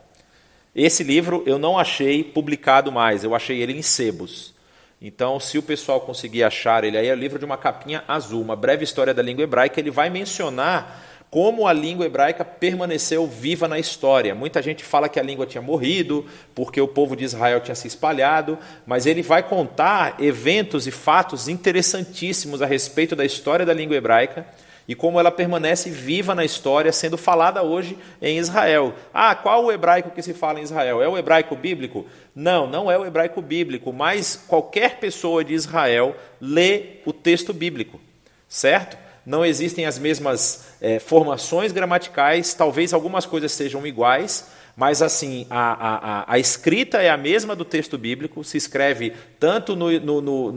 Esse 0.75 1.03
livro 1.03 1.43
eu 1.45 1.60
não 1.60 1.77
achei 1.77 2.24
publicado 2.24 2.91
mais, 2.91 3.24
eu 3.24 3.36
achei 3.36 3.62
ele 3.62 3.74
em 3.74 3.81
sebos. 3.81 4.53
Então, 5.00 5.39
se 5.39 5.57
o 5.57 5.62
pessoal 5.62 6.00
conseguir 6.00 6.43
achar 6.43 6.83
ele 6.86 6.98
aí, 6.98 7.07
é 7.07 7.13
o 7.13 7.17
livro 7.17 7.38
de 7.38 7.43
uma 7.43 7.57
capinha 7.57 8.03
azul, 8.07 8.41
uma 8.41 8.55
breve 8.55 8.86
história 8.86 9.13
da 9.13 9.22
língua 9.22 9.43
hebraica, 9.43 9.79
ele 9.79 9.91
vai 9.91 10.10
mencionar 10.10 11.12
como 11.34 11.66
a 11.66 11.74
língua 11.74 12.06
hebraica 12.06 12.46
permaneceu 12.46 13.25
viva 13.25 13.68
na 13.68 13.80
história. 13.80 14.36
Muita 14.36 14.62
gente 14.62 14.84
fala 14.84 15.10
que 15.10 15.20
a 15.20 15.24
língua 15.24 15.48
tinha 15.48 15.63
morrido, 15.63 16.28
porque 16.54 16.80
o 16.80 16.88
povo 16.88 17.16
de 17.16 17.24
Israel 17.24 17.60
tinha 17.60 17.74
se 17.74 17.88
espalhado, 17.88 18.56
mas 18.86 19.08
ele 19.08 19.24
vai 19.24 19.42
contar 19.42 20.18
eventos 20.20 20.86
e 20.86 20.92
fatos 20.92 21.48
interessantíssimos 21.48 22.62
a 22.62 22.68
respeito 22.68 23.16
da 23.16 23.25
história 23.25 23.66
da 23.66 23.74
língua 23.74 23.98
hebraica 23.98 24.46
e 24.88 24.94
como 24.94 25.20
ela 25.20 25.32
permanece 25.32 25.90
viva 25.90 26.36
na 26.36 26.46
história, 26.46 26.92
sendo 26.92 27.18
falada 27.18 27.63
hoje 27.63 27.98
em 28.22 28.38
Israel. 28.38 28.94
Ah, 29.12 29.34
qual 29.34 29.66
o 29.66 29.72
hebraico 29.72 30.12
que 30.12 30.22
se 30.22 30.36
fala 30.36 30.60
em 30.60 30.63
Israel? 30.63 31.02
É 31.02 31.08
o 31.08 31.18
hebraico 31.18 31.56
bíblico? 31.56 32.06
Não, 32.36 32.68
não 32.68 32.92
é 32.92 33.00
o 33.00 33.08
hebraico 33.08 33.42
bíblico, 33.42 33.92
mas 33.92 34.36
qualquer 34.48 35.00
pessoa 35.00 35.44
de 35.44 35.56
Israel 35.56 36.16
lê 36.40 36.98
o 37.08 37.12
texto 37.12 37.52
bíblico, 37.52 38.00
certo? 38.48 39.02
Não 39.25 39.46
existem 39.46 39.86
as 39.86 39.98
mesmas 39.98 40.65
é, 40.82 41.00
formações 41.00 41.72
gramaticais, 41.72 42.53
talvez 42.53 42.94
algumas 42.94 43.25
coisas 43.25 43.51
sejam 43.51 43.86
iguais, 43.88 44.46
mas 44.75 45.01
assim, 45.01 45.46
a, 45.50 46.24
a, 46.27 46.34
a, 46.34 46.39
escrita 46.39 47.01
é 47.01 47.10
a 47.10 47.18
mesma 47.18 47.56
do 47.56 47.63
texto 47.63 47.98
bíblico, 47.98 48.44
se 48.44 48.58
escreve 48.58 49.13
tanto 49.39 49.75
no, 49.75 49.92
no, 50.00 50.51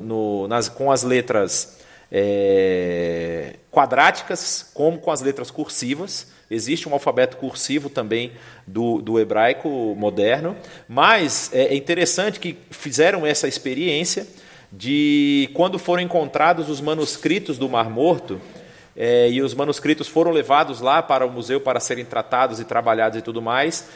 no, 0.00 0.48
nas, 0.48 0.68
com 0.68 0.92
as 0.92 1.02
letras 1.02 1.78
é, 2.10 3.54
quadráticas 3.70 4.70
como 4.74 4.98
com 4.98 5.10
as 5.10 5.22
letras 5.22 5.50
cursivas. 5.50 6.30
Existe 6.50 6.86
um 6.86 6.92
alfabeto 6.92 7.38
cursivo 7.38 7.88
também 7.88 8.32
do, 8.66 9.00
do 9.00 9.18
hebraico 9.18 9.68
moderno, 9.96 10.54
mas 10.86 11.50
é, 11.54 11.68
é 11.68 11.74
interessante 11.74 12.38
que 12.38 12.58
fizeram 12.70 13.26
essa 13.26 13.48
experiência 13.48 14.26
de 14.72 15.50
quando 15.52 15.78
foram 15.78 16.02
encontrados 16.02 16.70
os 16.70 16.80
manuscritos 16.80 17.58
do 17.58 17.68
Mar 17.68 17.90
Morto, 17.90 18.40
é, 18.96 19.30
e 19.30 19.42
os 19.42 19.54
manuscritos 19.54 20.08
foram 20.08 20.30
levados 20.30 20.80
lá 20.80 21.02
para 21.02 21.26
o 21.26 21.30
museu 21.30 21.60
para 21.60 21.80
serem 21.80 22.04
tratados 22.04 22.58
e 22.58 22.64
trabalhados 22.64 23.18
e 23.18 23.22
tudo 23.22 23.42
mais, 23.42 23.88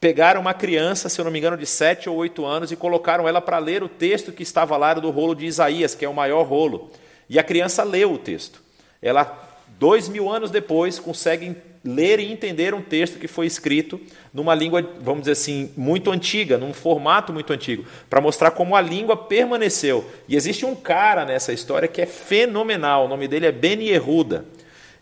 pegaram 0.00 0.40
uma 0.40 0.54
criança, 0.54 1.08
se 1.08 1.20
eu 1.20 1.24
não 1.24 1.32
me 1.32 1.38
engano, 1.38 1.56
de 1.56 1.66
7 1.66 2.08
ou 2.08 2.16
8 2.16 2.44
anos 2.44 2.72
e 2.72 2.76
colocaram 2.76 3.28
ela 3.28 3.40
para 3.40 3.58
ler 3.58 3.82
o 3.82 3.88
texto 3.88 4.32
que 4.32 4.42
estava 4.42 4.76
lá 4.76 4.94
do 4.94 5.10
rolo 5.10 5.34
de 5.34 5.46
Isaías, 5.46 5.94
que 5.94 6.04
é 6.04 6.08
o 6.08 6.14
maior 6.14 6.46
rolo. 6.46 6.90
E 7.28 7.38
a 7.38 7.42
criança 7.42 7.82
leu 7.82 8.12
o 8.12 8.18
texto. 8.18 8.62
Ela, 9.00 9.45
dois 9.78 10.08
mil 10.08 10.30
anos 10.30 10.50
depois, 10.50 10.98
consegue 10.98 11.56
ler 11.86 12.18
e 12.18 12.30
entender 12.30 12.74
um 12.74 12.82
texto 12.82 13.18
que 13.18 13.28
foi 13.28 13.46
escrito 13.46 14.00
numa 14.32 14.54
língua, 14.54 14.82
vamos 15.00 15.22
dizer 15.22 15.32
assim, 15.32 15.72
muito 15.76 16.10
antiga, 16.10 16.58
num 16.58 16.74
formato 16.74 17.32
muito 17.32 17.52
antigo, 17.52 17.84
para 18.10 18.20
mostrar 18.20 18.50
como 18.50 18.74
a 18.74 18.80
língua 18.80 19.16
permaneceu. 19.16 20.04
E 20.28 20.36
existe 20.36 20.66
um 20.66 20.74
cara 20.74 21.24
nessa 21.24 21.52
história 21.52 21.88
que 21.88 22.02
é 22.02 22.06
fenomenal, 22.06 23.06
o 23.06 23.08
nome 23.08 23.28
dele 23.28 23.46
é 23.46 23.52
Ben 23.52 23.80
Yehuda. 23.80 24.44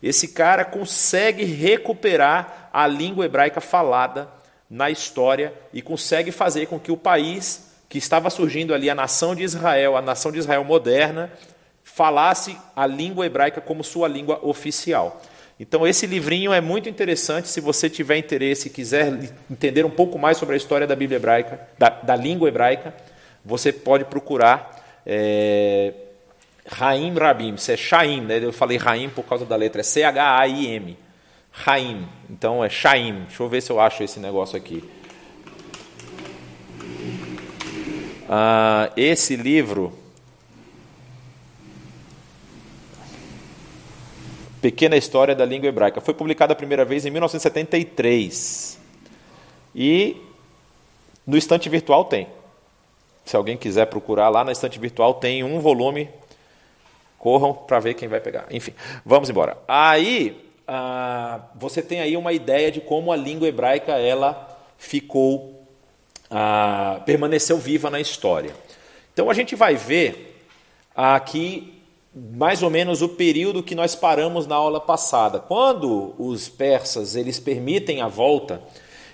Esse 0.02 0.28
cara 0.28 0.64
consegue 0.64 1.45
recuperar 1.45 2.69
a 2.73 2.87
língua 2.87 3.25
hebraica 3.25 3.61
falada 3.61 4.28
na 4.69 4.90
história 4.90 5.52
e 5.73 5.81
consegue 5.81 6.31
fazer 6.31 6.66
com 6.66 6.78
que 6.78 6.93
o 6.93 6.97
país 6.97 7.73
que 7.88 7.97
estava 7.97 8.28
surgindo 8.28 8.75
ali, 8.75 8.90
a 8.90 8.95
nação 8.95 9.35
de 9.35 9.43
Israel, 9.43 9.97
a 9.97 10.02
nação 10.02 10.31
de 10.33 10.38
Israel 10.38 10.64
moderna, 10.64 11.33
falasse 11.94 12.56
a 12.74 12.88
língua 12.88 13.24
hebraica 13.24 13.60
como 13.60 13.84
sua 13.84 14.08
língua 14.08 14.40
oficial. 14.42 15.22
Então, 15.60 15.86
esse 15.86 16.08
livrinho 16.08 16.52
é 16.52 16.60
muito 16.60 16.88
interessante 16.88 17.46
se 17.46 17.60
você 17.60 17.88
tiver 17.88 18.16
interesse 18.16 18.66
e 18.66 18.70
quiser 18.70 19.16
entender 19.48 19.86
um 19.86 19.90
pouco 19.90 20.18
mais 20.18 20.36
sobre 20.36 20.54
a 20.54 20.56
história 20.56 20.88
da 20.88 20.96
Bíblia 20.96 21.18
hebraica, 21.18 21.68
da, 21.78 21.90
da 21.90 22.16
língua 22.16 22.48
hebraica, 22.48 22.92
você 23.44 23.72
pode 23.72 24.06
procurar 24.06 24.84
é, 25.06 25.94
Raim 26.66 27.14
Rabim, 27.16 27.54
isso 27.54 27.70
é 27.70 27.76
Shaim, 27.76 28.22
né? 28.22 28.40
eu 28.42 28.52
falei 28.52 28.76
Raim 28.76 29.08
por 29.08 29.22
causa 29.24 29.44
da 29.44 29.54
letra, 29.54 29.80
é 29.80 29.84
C-H-A-I-M. 29.84 30.98
Raim, 31.52 32.08
então 32.28 32.64
é 32.64 32.68
Shaim. 32.68 33.22
Deixa 33.28 33.40
eu 33.40 33.48
ver 33.48 33.60
se 33.60 33.70
eu 33.70 33.78
acho 33.78 34.02
esse 34.02 34.18
negócio 34.18 34.56
aqui. 34.56 34.82
Ah, 38.28 38.90
esse 38.96 39.36
livro 39.36 40.03
Pequena 44.64 44.97
História 44.97 45.35
da 45.35 45.44
Língua 45.44 45.68
Hebraica. 45.68 46.00
Foi 46.00 46.14
publicada 46.14 46.54
a 46.54 46.56
primeira 46.56 46.87
vez 46.87 47.04
em 47.04 47.11
1973. 47.11 48.80
E 49.75 50.16
no 51.26 51.37
estante 51.37 51.68
virtual 51.68 52.06
tem. 52.06 52.28
Se 53.26 53.37
alguém 53.37 53.59
quiser 53.59 53.85
procurar 53.88 54.30
lá 54.30 54.42
na 54.42 54.52
estante 54.52 54.78
virtual, 54.78 55.12
tem 55.12 55.44
um 55.44 55.61
volume. 55.61 56.09
Corram 57.18 57.52
para 57.52 57.78
ver 57.78 57.92
quem 57.92 58.09
vai 58.09 58.21
pegar. 58.21 58.47
Enfim, 58.50 58.73
vamos 59.04 59.28
embora. 59.28 59.59
Aí 59.68 60.50
ah, 60.66 61.42
você 61.54 61.83
tem 61.83 62.00
aí 62.00 62.16
uma 62.16 62.33
ideia 62.33 62.73
de 62.73 62.80
como 62.80 63.12
a 63.12 63.16
língua 63.16 63.47
hebraica 63.47 63.92
ela 63.99 64.49
ficou, 64.78 65.62
ah, 66.30 67.02
permaneceu 67.04 67.59
viva 67.59 67.90
na 67.90 68.00
história. 68.00 68.54
Então 69.12 69.28
a 69.28 69.35
gente 69.35 69.54
vai 69.54 69.75
ver 69.75 70.42
aqui 70.97 71.74
mais 72.14 72.62
ou 72.62 72.71
menos 72.71 73.02
o 73.02 73.09
período 73.09 73.62
que 73.62 73.75
nós 73.75 73.94
paramos 73.94 74.47
na 74.47 74.54
aula 74.54 74.80
passada. 74.80 75.40
Quando 75.40 76.14
os 76.18 76.49
persas 76.49 77.16
eles 77.16 77.40
permitem 77.40 78.00
a 78.00 78.06
volta 78.06 78.62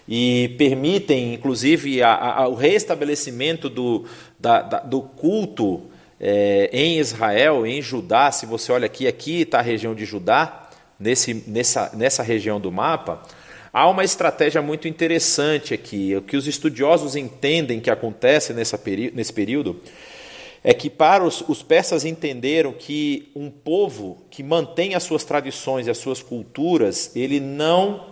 e 0.06 0.54
permitem, 0.58 1.34
inclusive, 1.34 2.02
a, 2.02 2.14
a, 2.14 2.48
o 2.48 2.54
restabelecimento 2.54 3.68
do, 3.70 4.04
da, 4.38 4.60
da, 4.60 4.80
do 4.80 5.00
culto 5.02 5.82
é, 6.20 6.68
em 6.72 6.98
Israel, 6.98 7.64
em 7.64 7.80
Judá, 7.80 8.30
se 8.30 8.44
você 8.44 8.70
olha 8.72 8.86
aqui, 8.86 9.06
aqui 9.06 9.42
está 9.42 9.60
a 9.60 9.62
região 9.62 9.94
de 9.94 10.04
Judá, 10.04 10.68
nesse, 10.98 11.44
nessa, 11.46 11.90
nessa 11.94 12.22
região 12.22 12.60
do 12.60 12.70
mapa, 12.70 13.22
há 13.72 13.88
uma 13.88 14.04
estratégia 14.04 14.60
muito 14.60 14.86
interessante 14.86 15.72
aqui. 15.72 16.14
O 16.14 16.22
que 16.22 16.36
os 16.36 16.46
estudiosos 16.46 17.16
entendem 17.16 17.80
que 17.80 17.90
acontece 17.90 18.52
nessa 18.52 18.78
nesse 19.14 19.32
período 19.32 19.80
é 20.62 20.74
que 20.74 20.90
para 20.90 21.24
os, 21.24 21.42
os, 21.48 21.62
persas 21.62 22.04
entenderam 22.04 22.72
que 22.72 23.30
um 23.34 23.50
povo 23.50 24.18
que 24.30 24.42
mantém 24.42 24.94
as 24.94 25.02
suas 25.02 25.24
tradições 25.24 25.86
e 25.86 25.90
as 25.90 25.98
suas 25.98 26.22
culturas, 26.22 27.12
ele 27.16 27.40
não 27.40 28.06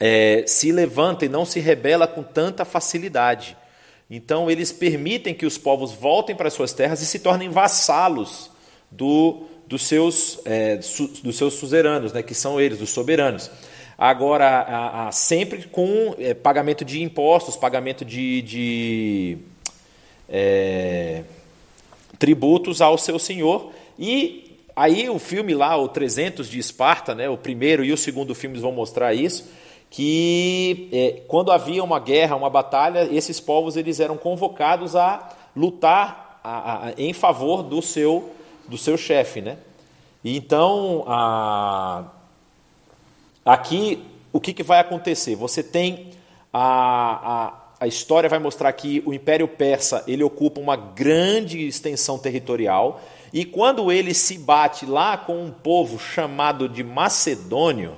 é, 0.00 0.44
se 0.46 0.72
levanta 0.72 1.26
e 1.26 1.28
não 1.28 1.44
se 1.44 1.60
rebela 1.60 2.06
com 2.06 2.22
tanta 2.22 2.64
facilidade. 2.64 3.56
Então 4.10 4.50
eles 4.50 4.72
permitem 4.72 5.34
que 5.34 5.44
os 5.44 5.58
povos 5.58 5.92
voltem 5.92 6.34
para 6.34 6.50
suas 6.50 6.72
terras 6.72 7.02
e 7.02 7.06
se 7.06 7.18
tornem 7.18 7.50
vassalos 7.50 8.50
do, 8.90 9.44
dos, 9.66 9.82
seus, 9.82 10.38
é, 10.46 10.80
su, 10.80 11.08
dos 11.22 11.36
seus 11.36 11.54
suzeranos, 11.54 12.12
né, 12.12 12.22
que 12.22 12.34
são 12.34 12.58
eles, 12.58 12.80
os 12.80 12.90
soberanos. 12.90 13.50
Agora, 13.96 14.46
a, 14.46 15.08
a, 15.08 15.12
sempre 15.12 15.68
com 15.68 16.14
é, 16.18 16.34
pagamento 16.34 16.84
de 16.84 17.02
impostos, 17.02 17.56
pagamento 17.56 18.04
de, 18.04 18.42
de 18.42 19.38
é, 20.28 21.22
tributos 22.24 22.80
ao 22.80 22.96
seu 22.96 23.18
senhor. 23.18 23.70
E 23.98 24.58
aí 24.74 25.10
o 25.10 25.18
filme 25.18 25.52
lá, 25.52 25.76
o 25.76 25.88
300 25.88 26.48
de 26.48 26.58
Esparta, 26.58 27.14
né, 27.14 27.28
o 27.28 27.36
primeiro 27.36 27.84
e 27.84 27.92
o 27.92 27.98
segundo 27.98 28.34
filmes 28.34 28.62
vão 28.62 28.72
mostrar 28.72 29.12
isso, 29.12 29.46
que 29.90 30.88
é, 30.90 31.20
quando 31.28 31.52
havia 31.52 31.84
uma 31.84 32.00
guerra, 32.00 32.34
uma 32.34 32.48
batalha, 32.48 33.06
esses 33.12 33.40
povos 33.40 33.76
eles 33.76 34.00
eram 34.00 34.16
convocados 34.16 34.96
a 34.96 35.36
lutar 35.54 36.40
a, 36.42 36.86
a, 36.86 36.92
em 36.96 37.12
favor 37.12 37.62
do 37.62 37.82
seu, 37.82 38.30
do 38.66 38.78
seu 38.78 38.96
chefe. 38.96 39.42
Né? 39.42 39.58
E 40.24 40.34
então, 40.34 41.04
a, 41.06 42.04
aqui, 43.44 44.02
o 44.32 44.40
que, 44.40 44.54
que 44.54 44.62
vai 44.62 44.80
acontecer? 44.80 45.36
Você 45.36 45.62
tem 45.62 46.08
a, 46.50 47.48
a 47.48 47.63
a 47.84 47.86
história 47.86 48.30
vai 48.30 48.38
mostrar 48.38 48.72
que 48.72 49.02
o 49.04 49.12
Império 49.12 49.46
Persa 49.46 50.02
ele 50.08 50.24
ocupa 50.24 50.58
uma 50.58 50.74
grande 50.74 51.66
extensão 51.66 52.18
territorial 52.18 53.02
e 53.30 53.44
quando 53.44 53.92
ele 53.92 54.14
se 54.14 54.38
bate 54.38 54.86
lá 54.86 55.18
com 55.18 55.44
um 55.44 55.50
povo 55.50 55.98
chamado 55.98 56.66
de 56.66 56.82
Macedônio, 56.82 57.94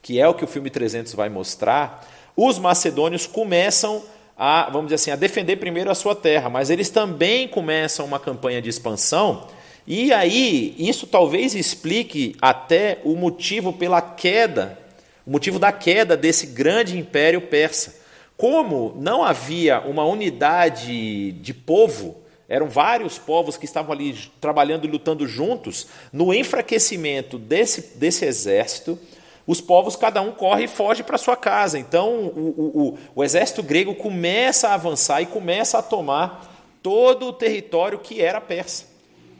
que 0.00 0.20
é 0.20 0.28
o 0.28 0.34
que 0.34 0.44
o 0.44 0.46
filme 0.46 0.70
300 0.70 1.14
vai 1.14 1.28
mostrar, 1.28 2.06
os 2.36 2.60
macedônios 2.60 3.26
começam 3.26 4.04
a, 4.36 4.70
vamos 4.70 4.84
dizer 4.84 4.94
assim, 4.94 5.10
a 5.10 5.16
defender 5.16 5.56
primeiro 5.56 5.90
a 5.90 5.96
sua 5.96 6.14
terra, 6.14 6.48
mas 6.48 6.70
eles 6.70 6.88
também 6.88 7.48
começam 7.48 8.06
uma 8.06 8.20
campanha 8.20 8.62
de 8.62 8.70
expansão. 8.70 9.48
E 9.84 10.12
aí, 10.12 10.76
isso 10.78 11.08
talvez 11.08 11.56
explique 11.56 12.36
até 12.40 13.00
o 13.02 13.16
motivo 13.16 13.72
pela 13.72 14.00
queda, 14.00 14.78
o 15.26 15.30
motivo 15.32 15.58
da 15.58 15.72
queda 15.72 16.16
desse 16.16 16.46
grande 16.46 16.96
império 16.96 17.40
persa. 17.40 17.97
Como 18.38 18.94
não 18.96 19.24
havia 19.24 19.80
uma 19.80 20.04
unidade 20.04 21.32
de 21.32 21.52
povo, 21.52 22.18
eram 22.48 22.68
vários 22.68 23.18
povos 23.18 23.56
que 23.56 23.64
estavam 23.64 23.92
ali 23.92 24.16
trabalhando 24.40 24.84
e 24.84 24.88
lutando 24.88 25.26
juntos, 25.26 25.88
no 26.12 26.32
enfraquecimento 26.32 27.36
desse, 27.36 27.98
desse 27.98 28.24
exército, 28.24 28.96
os 29.44 29.60
povos, 29.60 29.96
cada 29.96 30.22
um 30.22 30.30
corre 30.30 30.64
e 30.64 30.68
foge 30.68 31.02
para 31.02 31.18
sua 31.18 31.34
casa. 31.34 31.80
Então, 31.80 32.10
o, 32.10 32.54
o, 32.56 32.98
o, 33.16 33.24
exército 33.24 33.60
grego 33.60 33.94
começa 33.96 34.68
a 34.68 34.74
avançar 34.74 35.20
e 35.20 35.26
começa 35.26 35.78
a 35.78 35.82
tomar 35.82 36.78
todo 36.80 37.26
o 37.26 37.32
território 37.32 37.98
que 37.98 38.22
era 38.22 38.40
persa. 38.40 38.86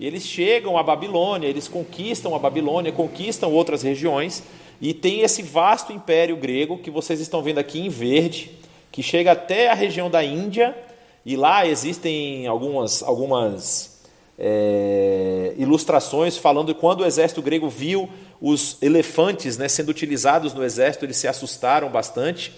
E 0.00 0.06
eles 0.08 0.24
chegam 0.24 0.76
à 0.76 0.82
Babilônia, 0.82 1.46
eles 1.46 1.68
conquistam 1.68 2.34
a 2.34 2.38
Babilônia, 2.38 2.90
conquistam 2.90 3.52
outras 3.52 3.82
regiões, 3.82 4.42
e 4.80 4.92
tem 4.92 5.20
esse 5.20 5.40
vasto 5.40 5.92
império 5.92 6.36
grego 6.36 6.78
que 6.78 6.90
vocês 6.90 7.20
estão 7.20 7.42
vendo 7.44 7.58
aqui 7.58 7.78
em 7.78 7.88
verde, 7.88 8.58
que 8.98 9.02
chega 9.04 9.30
até 9.30 9.70
a 9.70 9.74
região 9.74 10.10
da 10.10 10.24
Índia, 10.24 10.76
e 11.24 11.36
lá 11.36 11.64
existem 11.64 12.48
algumas, 12.48 13.00
algumas 13.00 14.02
é, 14.36 15.54
ilustrações 15.56 16.36
falando 16.36 16.74
de 16.74 16.74
quando 16.74 17.02
o 17.02 17.06
exército 17.06 17.40
grego 17.40 17.68
viu 17.68 18.10
os 18.42 18.76
elefantes 18.82 19.56
né, 19.56 19.68
sendo 19.68 19.90
utilizados 19.90 20.52
no 20.52 20.64
exército, 20.64 21.04
eles 21.04 21.16
se 21.16 21.28
assustaram 21.28 21.88
bastante. 21.90 22.52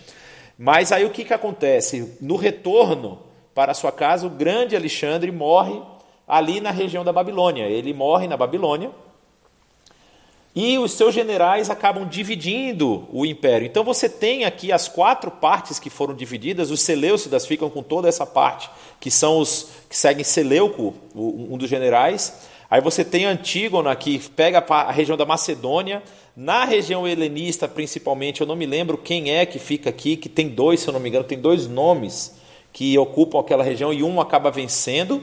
Mas 0.58 0.92
aí 0.92 1.04
o 1.04 1.10
que, 1.10 1.26
que 1.26 1.34
acontece? 1.34 2.16
No 2.22 2.36
retorno 2.36 3.18
para 3.54 3.74
sua 3.74 3.92
casa, 3.92 4.26
o 4.26 4.30
grande 4.30 4.74
Alexandre 4.74 5.30
morre 5.30 5.78
ali 6.26 6.58
na 6.58 6.70
região 6.70 7.04
da 7.04 7.12
Babilônia. 7.12 7.66
Ele 7.66 7.92
morre 7.92 8.26
na 8.26 8.36
Babilônia 8.38 8.90
e 10.54 10.78
os 10.78 10.92
seus 10.92 11.14
generais 11.14 11.70
acabam 11.70 12.08
dividindo 12.08 13.06
o 13.12 13.24
império. 13.24 13.66
Então 13.66 13.84
você 13.84 14.08
tem 14.08 14.44
aqui 14.44 14.72
as 14.72 14.88
quatro 14.88 15.30
partes 15.30 15.78
que 15.78 15.88
foram 15.88 16.14
divididas. 16.14 16.70
Os 16.70 16.80
Seleucidas 16.80 17.46
ficam 17.46 17.70
com 17.70 17.82
toda 17.82 18.08
essa 18.08 18.26
parte, 18.26 18.68
que 18.98 19.10
são 19.10 19.38
os 19.38 19.68
que 19.88 19.96
seguem 19.96 20.24
Seleuco, 20.24 20.94
um 21.14 21.56
dos 21.56 21.70
generais. 21.70 22.48
Aí 22.68 22.80
você 22.80 23.04
tem 23.04 23.24
Antígona, 23.24 23.94
que 23.94 24.18
pega 24.30 24.64
a 24.68 24.90
região 24.90 25.16
da 25.16 25.24
Macedônia. 25.24 26.02
Na 26.36 26.64
região 26.64 27.06
helenista, 27.06 27.68
principalmente, 27.68 28.40
eu 28.40 28.46
não 28.46 28.56
me 28.56 28.66
lembro 28.66 28.98
quem 28.98 29.30
é 29.30 29.46
que 29.46 29.58
fica 29.58 29.90
aqui, 29.90 30.16
que 30.16 30.28
tem 30.28 30.48
dois, 30.48 30.80
se 30.80 30.88
eu 30.88 30.92
não 30.92 31.00
me 31.00 31.08
engano, 31.08 31.24
tem 31.24 31.38
dois 31.38 31.66
nomes 31.66 32.34
que 32.72 32.96
ocupam 32.98 33.40
aquela 33.40 33.64
região 33.64 33.92
e 33.92 34.02
um 34.02 34.20
acaba 34.20 34.50
vencendo. 34.50 35.22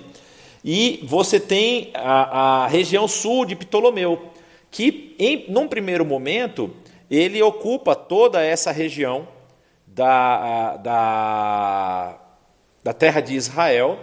E 0.63 1.01
você 1.03 1.39
tem 1.39 1.91
a, 1.93 2.63
a 2.63 2.67
região 2.67 3.07
sul 3.07 3.45
de 3.45 3.55
Ptolomeu 3.55 4.36
que, 4.77 5.15
em, 5.17 5.45
num 5.49 5.67
primeiro 5.67 6.05
momento, 6.05 6.71
ele 7.09 7.41
ocupa 7.41 7.95
toda 7.95 8.43
essa 8.43 8.71
região 8.71 9.27
da, 9.87 10.77
da, 10.77 12.19
da 12.83 12.93
terra 12.93 13.19
de 13.19 13.33
Israel 13.33 13.97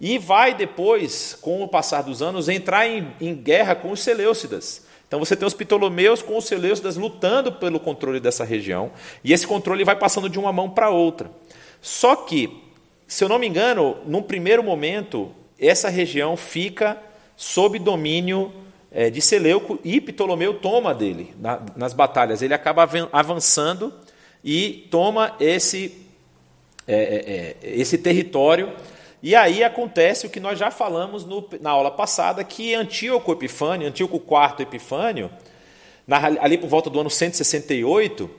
e 0.00 0.18
vai 0.18 0.54
depois, 0.54 1.36
com 1.40 1.64
o 1.64 1.66
passar 1.66 2.02
dos 2.02 2.22
anos, 2.22 2.48
entrar 2.48 2.86
em, 2.86 3.12
em 3.20 3.34
guerra 3.34 3.74
com 3.74 3.90
os 3.90 4.04
Seleucidas. 4.04 4.86
Então 5.08 5.18
você 5.18 5.34
tem 5.34 5.48
os 5.48 5.52
Ptolomeus 5.52 6.22
com 6.22 6.36
os 6.36 6.44
Seleucidas 6.44 6.96
lutando 6.96 7.50
pelo 7.50 7.80
controle 7.80 8.20
dessa 8.20 8.44
região, 8.44 8.92
e 9.24 9.32
esse 9.32 9.48
controle 9.48 9.82
vai 9.82 9.96
passando 9.96 10.30
de 10.30 10.38
uma 10.38 10.52
mão 10.52 10.70
para 10.70 10.90
outra. 10.90 11.28
Só 11.82 12.14
que, 12.14 12.56
se 13.04 13.24
eu 13.24 13.28
não 13.28 13.36
me 13.40 13.48
engano, 13.48 13.96
num 14.06 14.22
primeiro 14.22 14.62
momento, 14.62 15.32
essa 15.58 15.88
região 15.88 16.36
fica 16.36 16.96
sob 17.36 17.80
domínio 17.80 18.52
é, 18.92 19.08
de 19.08 19.20
Seleuco 19.20 19.78
e 19.84 20.00
Ptolomeu 20.00 20.54
toma 20.54 20.94
dele 20.94 21.34
na, 21.38 21.62
nas 21.76 21.92
batalhas. 21.92 22.42
Ele 22.42 22.54
acaba 22.54 22.88
avançando 23.12 23.92
e 24.44 24.88
toma 24.90 25.36
esse, 25.38 26.06
é, 26.86 26.94
é, 26.94 27.68
é, 27.68 27.80
esse 27.80 27.98
território. 27.98 28.72
E 29.22 29.34
aí 29.36 29.62
acontece 29.62 30.26
o 30.26 30.30
que 30.30 30.40
nós 30.40 30.58
já 30.58 30.70
falamos 30.70 31.24
no, 31.24 31.46
na 31.60 31.70
aula 31.70 31.90
passada, 31.90 32.42
que 32.42 32.74
Antíoco 32.74 33.32
Epifânio, 33.32 33.86
Antíoco 33.86 34.16
IV 34.16 34.62
Epifânio, 34.62 35.30
na, 36.06 36.16
ali 36.26 36.56
por 36.56 36.68
volta 36.68 36.88
do 36.88 36.98
ano 36.98 37.10
168, 37.10 38.30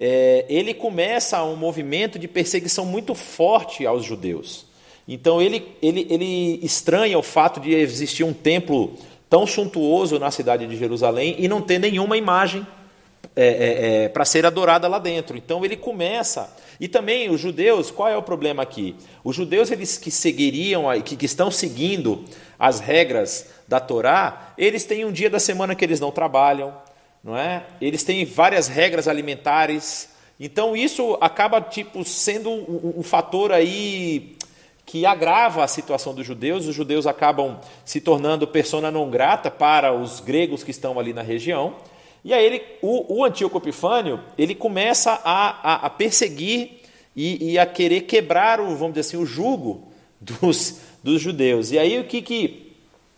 é, 0.00 0.46
ele 0.48 0.72
começa 0.72 1.44
um 1.44 1.54
movimento 1.54 2.18
de 2.18 2.26
perseguição 2.26 2.86
muito 2.86 3.14
forte 3.14 3.86
aos 3.86 4.04
judeus. 4.04 4.66
Então 5.06 5.42
ele, 5.42 5.76
ele, 5.82 6.06
ele 6.08 6.64
estranha 6.64 7.18
o 7.18 7.22
fato 7.22 7.60
de 7.60 7.74
existir 7.74 8.24
um 8.24 8.32
templo 8.32 8.96
tão 9.30 9.46
suntuoso 9.46 10.18
na 10.18 10.32
cidade 10.32 10.66
de 10.66 10.76
Jerusalém 10.76 11.36
e 11.38 11.46
não 11.46 11.62
ter 11.62 11.78
nenhuma 11.78 12.16
imagem 12.16 12.66
é, 13.36 13.46
é, 13.46 14.04
é, 14.04 14.08
para 14.08 14.24
ser 14.24 14.44
adorada 14.44 14.88
lá 14.88 14.98
dentro. 14.98 15.36
Então 15.36 15.64
ele 15.64 15.76
começa. 15.76 16.52
E 16.80 16.88
também 16.88 17.30
os 17.30 17.40
judeus, 17.40 17.90
qual 17.90 18.08
é 18.08 18.16
o 18.16 18.22
problema 18.22 18.62
aqui? 18.62 18.96
Os 19.22 19.36
judeus 19.36 19.70
eles 19.70 19.96
que 19.96 20.10
seguiriam, 20.10 20.84
que, 21.02 21.14
que 21.14 21.26
estão 21.26 21.48
seguindo 21.48 22.24
as 22.58 22.80
regras 22.80 23.46
da 23.68 23.78
Torá, 23.78 24.52
eles 24.58 24.84
têm 24.84 25.04
um 25.04 25.12
dia 25.12 25.30
da 25.30 25.38
semana 25.38 25.76
que 25.76 25.84
eles 25.84 26.00
não 26.00 26.10
trabalham, 26.10 26.74
não 27.22 27.36
é? 27.36 27.62
Eles 27.80 28.02
têm 28.02 28.24
várias 28.24 28.66
regras 28.66 29.06
alimentares. 29.06 30.08
Então 30.40 30.74
isso 30.74 31.16
acaba 31.20 31.60
tipo 31.60 32.04
sendo 32.04 32.50
um, 32.50 32.94
um 32.96 33.02
fator 33.02 33.52
aí 33.52 34.36
que 34.90 35.06
agrava 35.06 35.62
a 35.62 35.68
situação 35.68 36.12
dos 36.12 36.26
judeus. 36.26 36.66
Os 36.66 36.74
judeus 36.74 37.06
acabam 37.06 37.60
se 37.84 38.00
tornando 38.00 38.44
persona 38.44 38.90
não 38.90 39.08
grata 39.08 39.48
para 39.48 39.94
os 39.94 40.18
gregos 40.18 40.64
que 40.64 40.72
estão 40.72 40.98
ali 40.98 41.12
na 41.12 41.22
região. 41.22 41.76
E 42.24 42.34
aí 42.34 42.44
ele, 42.44 42.62
o, 42.82 43.20
o 43.20 43.24
Antíoco 43.24 43.58
Epifânio 43.58 44.18
ele 44.36 44.52
começa 44.52 45.12
a, 45.24 45.74
a, 45.74 45.86
a 45.86 45.90
perseguir 45.90 46.80
e, 47.14 47.52
e, 47.52 47.58
a 47.58 47.64
querer 47.66 48.00
quebrar 48.00 48.60
o, 48.60 48.74
vamos 48.74 48.94
dizer 48.94 49.00
assim, 49.00 49.16
o 49.16 49.24
jugo 49.24 49.92
dos, 50.20 50.80
dos 51.04 51.22
judeus. 51.22 51.70
E 51.70 51.78
aí 51.78 52.00
o 52.00 52.04
que, 52.04 52.20
que, 52.20 52.72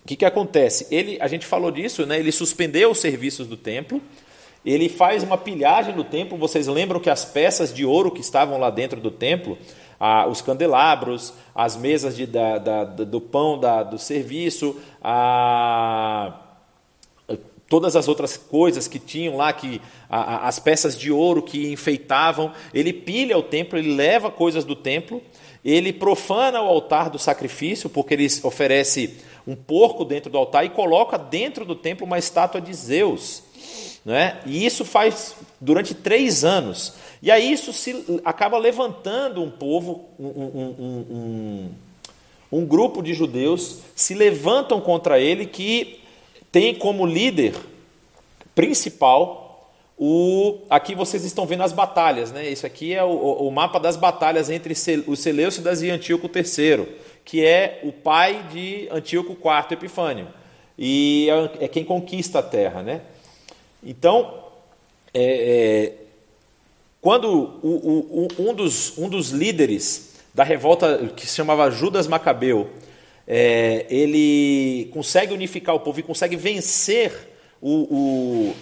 que, 0.04 0.16
que 0.16 0.24
acontece? 0.26 0.86
Ele, 0.90 1.16
a 1.22 1.26
gente 1.26 1.46
falou 1.46 1.70
disso, 1.70 2.04
né? 2.04 2.18
ele 2.18 2.32
suspendeu 2.32 2.90
os 2.90 2.98
serviços 2.98 3.46
do 3.46 3.56
templo, 3.56 3.98
ele 4.62 4.90
faz 4.90 5.22
uma 5.22 5.38
pilhagem 5.38 5.94
do 5.94 6.04
templo. 6.04 6.36
Vocês 6.36 6.66
lembram 6.66 7.00
que 7.00 7.08
as 7.08 7.24
peças 7.24 7.72
de 7.72 7.82
ouro 7.82 8.10
que 8.10 8.20
estavam 8.20 8.58
lá 8.58 8.68
dentro 8.68 9.00
do 9.00 9.10
templo 9.10 9.56
a, 10.04 10.26
os 10.26 10.42
candelabros, 10.42 11.32
as 11.54 11.76
mesas 11.76 12.16
de, 12.16 12.26
da, 12.26 12.58
da, 12.58 12.82
do 12.82 13.20
pão 13.20 13.56
da, 13.56 13.84
do 13.84 13.96
serviço, 14.00 14.76
a, 15.00 16.40
todas 17.68 17.94
as 17.94 18.08
outras 18.08 18.36
coisas 18.36 18.88
que 18.88 18.98
tinham 18.98 19.36
lá, 19.36 19.52
que 19.52 19.80
a, 20.10 20.48
as 20.48 20.58
peças 20.58 20.98
de 20.98 21.12
ouro 21.12 21.40
que 21.40 21.70
enfeitavam. 21.70 22.50
Ele 22.74 22.92
pilha 22.92 23.38
o 23.38 23.44
templo, 23.44 23.78
ele 23.78 23.94
leva 23.94 24.28
coisas 24.28 24.64
do 24.64 24.74
templo, 24.74 25.22
ele 25.64 25.92
profana 25.92 26.60
o 26.60 26.66
altar 26.66 27.08
do 27.08 27.18
sacrifício, 27.20 27.88
porque 27.88 28.14
ele 28.14 28.26
oferece 28.42 29.18
um 29.46 29.54
porco 29.54 30.04
dentro 30.04 30.32
do 30.32 30.36
altar 30.36 30.66
e 30.66 30.70
coloca 30.70 31.16
dentro 31.16 31.64
do 31.64 31.76
templo 31.76 32.04
uma 32.04 32.18
estátua 32.18 32.60
de 32.60 32.74
Zeus. 32.74 33.44
Né? 34.04 34.40
E 34.44 34.66
isso 34.66 34.84
faz 34.84 35.36
durante 35.60 35.94
três 35.94 36.44
anos. 36.44 36.94
E 37.22 37.30
aí 37.30 37.52
isso 37.52 37.72
se, 37.72 38.20
acaba 38.24 38.58
levantando 38.58 39.42
um 39.42 39.50
povo, 39.50 40.06
um, 40.18 40.26
um, 40.26 41.06
um, 41.10 41.70
um 42.50 42.66
grupo 42.66 43.00
de 43.00 43.14
judeus 43.14 43.78
se 43.94 44.14
levantam 44.14 44.80
contra 44.80 45.20
ele 45.20 45.46
que 45.46 46.00
tem 46.50 46.74
como 46.74 47.06
líder 47.06 47.54
principal 48.54 49.42
o 49.96 50.58
aqui 50.68 50.96
vocês 50.96 51.24
estão 51.24 51.46
vendo 51.46 51.62
as 51.62 51.72
batalhas, 51.72 52.32
né? 52.32 52.48
Isso 52.48 52.66
aqui 52.66 52.92
é 52.92 53.04
o, 53.04 53.08
o 53.08 53.50
mapa 53.52 53.78
das 53.78 53.96
batalhas 53.96 54.50
entre 54.50 54.74
os 55.06 55.20
Seleucidas 55.20 55.80
e 55.80 55.90
Antíoco 55.90 56.28
III, 56.34 56.88
que 57.24 57.44
é 57.44 57.80
o 57.84 57.92
pai 57.92 58.44
de 58.50 58.88
Antíoco 58.90 59.32
IV 59.32 59.72
Epifânio 59.74 60.26
e 60.76 61.28
é, 61.30 61.64
é 61.64 61.68
quem 61.68 61.84
conquista 61.84 62.40
a 62.40 62.42
terra, 62.42 62.82
né? 62.82 63.02
Então, 63.82 64.44
é, 65.12 65.22
é, 65.22 65.94
quando 67.00 67.28
o, 67.62 68.28
o, 68.38 68.50
um, 68.50 68.54
dos, 68.54 68.96
um 68.96 69.08
dos 69.08 69.30
líderes 69.30 70.14
da 70.32 70.44
revolta, 70.44 71.12
que 71.16 71.26
se 71.26 71.34
chamava 71.34 71.70
Judas 71.70 72.06
Macabeu, 72.06 72.70
é, 73.26 73.86
ele 73.90 74.88
consegue 74.92 75.34
unificar 75.34 75.74
o 75.74 75.80
povo 75.80 76.00
e 76.00 76.02
consegue 76.02 76.36
vencer 76.36 77.30
o, 77.60 77.70
o 77.70 78.54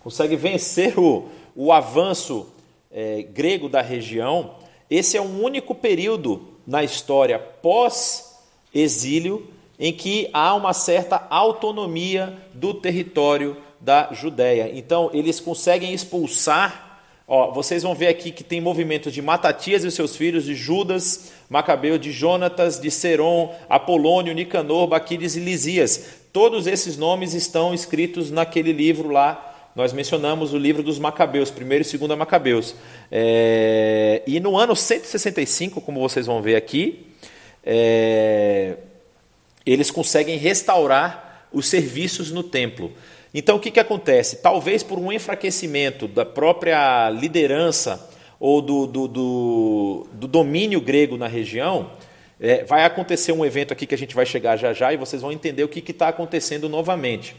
consegue 0.00 0.36
vencer 0.36 0.98
o, 0.98 1.28
o 1.54 1.72
avanço 1.72 2.46
é, 2.90 3.22
grego 3.22 3.68
da 3.68 3.82
região. 3.82 4.54
Esse 4.90 5.16
é 5.16 5.20
um 5.20 5.42
único 5.42 5.74
período 5.74 6.48
na 6.66 6.82
história 6.82 7.38
pós-exílio 7.38 9.46
em 9.78 9.92
que 9.92 10.28
há 10.32 10.54
uma 10.54 10.74
certa 10.74 11.26
autonomia 11.30 12.36
do 12.52 12.74
território 12.74 13.56
da 13.80 14.12
Judéia. 14.12 14.70
Então, 14.74 15.10
eles 15.12 15.40
conseguem 15.40 15.92
expulsar 15.94 16.90
Ó, 17.32 17.52
vocês 17.52 17.84
vão 17.84 17.94
ver 17.94 18.08
aqui 18.08 18.32
que 18.32 18.42
tem 18.42 18.60
movimentos 18.60 19.12
de 19.12 19.22
Matatias 19.22 19.84
e 19.84 19.90
seus 19.92 20.16
filhos, 20.16 20.44
de 20.44 20.52
Judas, 20.56 21.30
Macabeu, 21.48 21.96
de 21.96 22.10
Jonatas, 22.10 22.80
de 22.80 22.90
Seron, 22.90 23.54
Apolônio, 23.68 24.34
Nicanor, 24.34 24.88
Baquides 24.88 25.36
e 25.36 25.38
Lisias. 25.38 26.06
Todos 26.32 26.66
esses 26.66 26.96
nomes 26.96 27.32
estão 27.32 27.72
escritos 27.72 28.32
naquele 28.32 28.72
livro 28.72 29.10
lá. 29.10 29.70
Nós 29.76 29.92
mencionamos 29.92 30.52
o 30.52 30.58
livro 30.58 30.82
dos 30.82 30.98
Macabeus, 30.98 31.52
primeiro 31.52 31.82
e 31.82 31.84
segundo 31.84 32.16
Macabeus. 32.16 32.74
É... 33.12 34.24
E 34.26 34.40
no 34.40 34.56
ano 34.56 34.74
165, 34.74 35.80
como 35.80 36.00
vocês 36.00 36.26
vão 36.26 36.42
ver 36.42 36.56
aqui, 36.56 37.06
é... 37.64 38.74
eles 39.64 39.88
conseguem 39.88 40.36
restaurar 40.36 41.46
os 41.52 41.68
serviços 41.68 42.32
no 42.32 42.42
templo. 42.42 42.92
Então 43.32 43.56
o 43.56 43.60
que, 43.60 43.70
que 43.70 43.80
acontece? 43.80 44.36
Talvez 44.36 44.82
por 44.82 44.98
um 44.98 45.12
enfraquecimento 45.12 46.08
da 46.08 46.24
própria 46.24 47.08
liderança 47.10 48.10
ou 48.38 48.60
do, 48.60 48.86
do, 48.86 49.08
do, 49.08 50.06
do 50.12 50.26
domínio 50.26 50.80
grego 50.80 51.16
na 51.16 51.26
região, 51.26 51.90
é, 52.40 52.64
vai 52.64 52.84
acontecer 52.84 53.32
um 53.32 53.44
evento 53.44 53.72
aqui 53.72 53.86
que 53.86 53.94
a 53.94 53.98
gente 53.98 54.14
vai 54.14 54.24
chegar 54.24 54.56
já 54.56 54.72
já 54.72 54.92
e 54.92 54.96
vocês 54.96 55.20
vão 55.20 55.30
entender 55.30 55.62
o 55.62 55.68
que 55.68 55.90
está 55.90 56.08
acontecendo 56.08 56.68
novamente. 56.68 57.36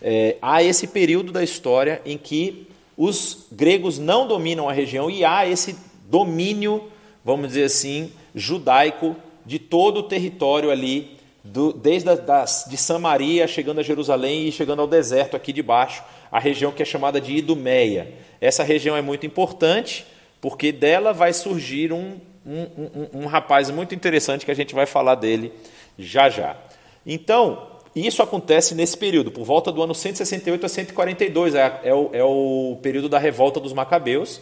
É, 0.00 0.36
há 0.42 0.62
esse 0.62 0.86
período 0.86 1.32
da 1.32 1.42
história 1.42 2.02
em 2.04 2.18
que 2.18 2.68
os 2.96 3.46
gregos 3.50 3.98
não 3.98 4.26
dominam 4.28 4.68
a 4.68 4.72
região 4.72 5.10
e 5.10 5.24
há 5.24 5.46
esse 5.46 5.76
domínio, 6.08 6.84
vamos 7.24 7.48
dizer 7.48 7.64
assim, 7.64 8.12
judaico 8.34 9.16
de 9.44 9.58
todo 9.58 10.00
o 10.00 10.02
território 10.02 10.70
ali, 10.70 11.15
do, 11.46 11.72
desde 11.72 12.10
a, 12.10 12.14
das, 12.14 12.66
de 12.68 12.76
Samaria, 12.76 13.46
chegando 13.46 13.80
a 13.80 13.82
Jerusalém 13.82 14.48
e 14.48 14.52
chegando 14.52 14.82
ao 14.82 14.88
deserto 14.88 15.36
aqui 15.36 15.52
de 15.52 15.62
baixo, 15.62 16.02
a 16.30 16.38
região 16.38 16.72
que 16.72 16.82
é 16.82 16.86
chamada 16.86 17.20
de 17.20 17.32
Idumeia. 17.36 18.12
Essa 18.40 18.62
região 18.62 18.96
é 18.96 19.02
muito 19.02 19.26
importante 19.26 20.04
porque 20.40 20.72
dela 20.72 21.12
vai 21.12 21.32
surgir 21.32 21.92
um, 21.92 22.20
um, 22.46 22.62
um, 22.62 23.20
um 23.22 23.26
rapaz 23.26 23.70
muito 23.70 23.94
interessante 23.94 24.44
que 24.44 24.50
a 24.50 24.54
gente 24.54 24.74
vai 24.74 24.86
falar 24.86 25.14
dele 25.14 25.52
já 25.98 26.28
já. 26.28 26.56
Então, 27.04 27.66
isso 27.94 28.22
acontece 28.22 28.74
nesse 28.74 28.96
período, 28.96 29.30
por 29.30 29.44
volta 29.44 29.72
do 29.72 29.82
ano 29.82 29.94
168 29.94 30.66
a 30.66 30.68
142, 30.68 31.54
é, 31.54 31.80
é, 31.84 31.94
o, 31.94 32.10
é 32.12 32.22
o 32.22 32.78
período 32.82 33.08
da 33.08 33.18
revolta 33.18 33.58
dos 33.58 33.72
Macabeus, 33.72 34.40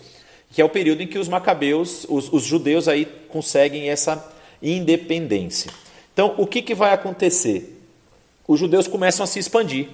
que 0.50 0.60
é 0.60 0.64
o 0.64 0.68
período 0.68 1.02
em 1.02 1.06
que 1.06 1.18
os 1.18 1.28
Macabeus, 1.28 2.06
os, 2.08 2.32
os 2.32 2.42
judeus 2.42 2.88
aí 2.88 3.04
conseguem 3.28 3.90
essa 3.90 4.32
independência. 4.62 5.70
Então, 6.14 6.32
o 6.38 6.46
que, 6.46 6.62
que 6.62 6.74
vai 6.76 6.94
acontecer? 6.94 7.82
Os 8.46 8.58
judeus 8.58 8.86
começam 8.86 9.24
a 9.24 9.26
se 9.26 9.40
expandir. 9.40 9.88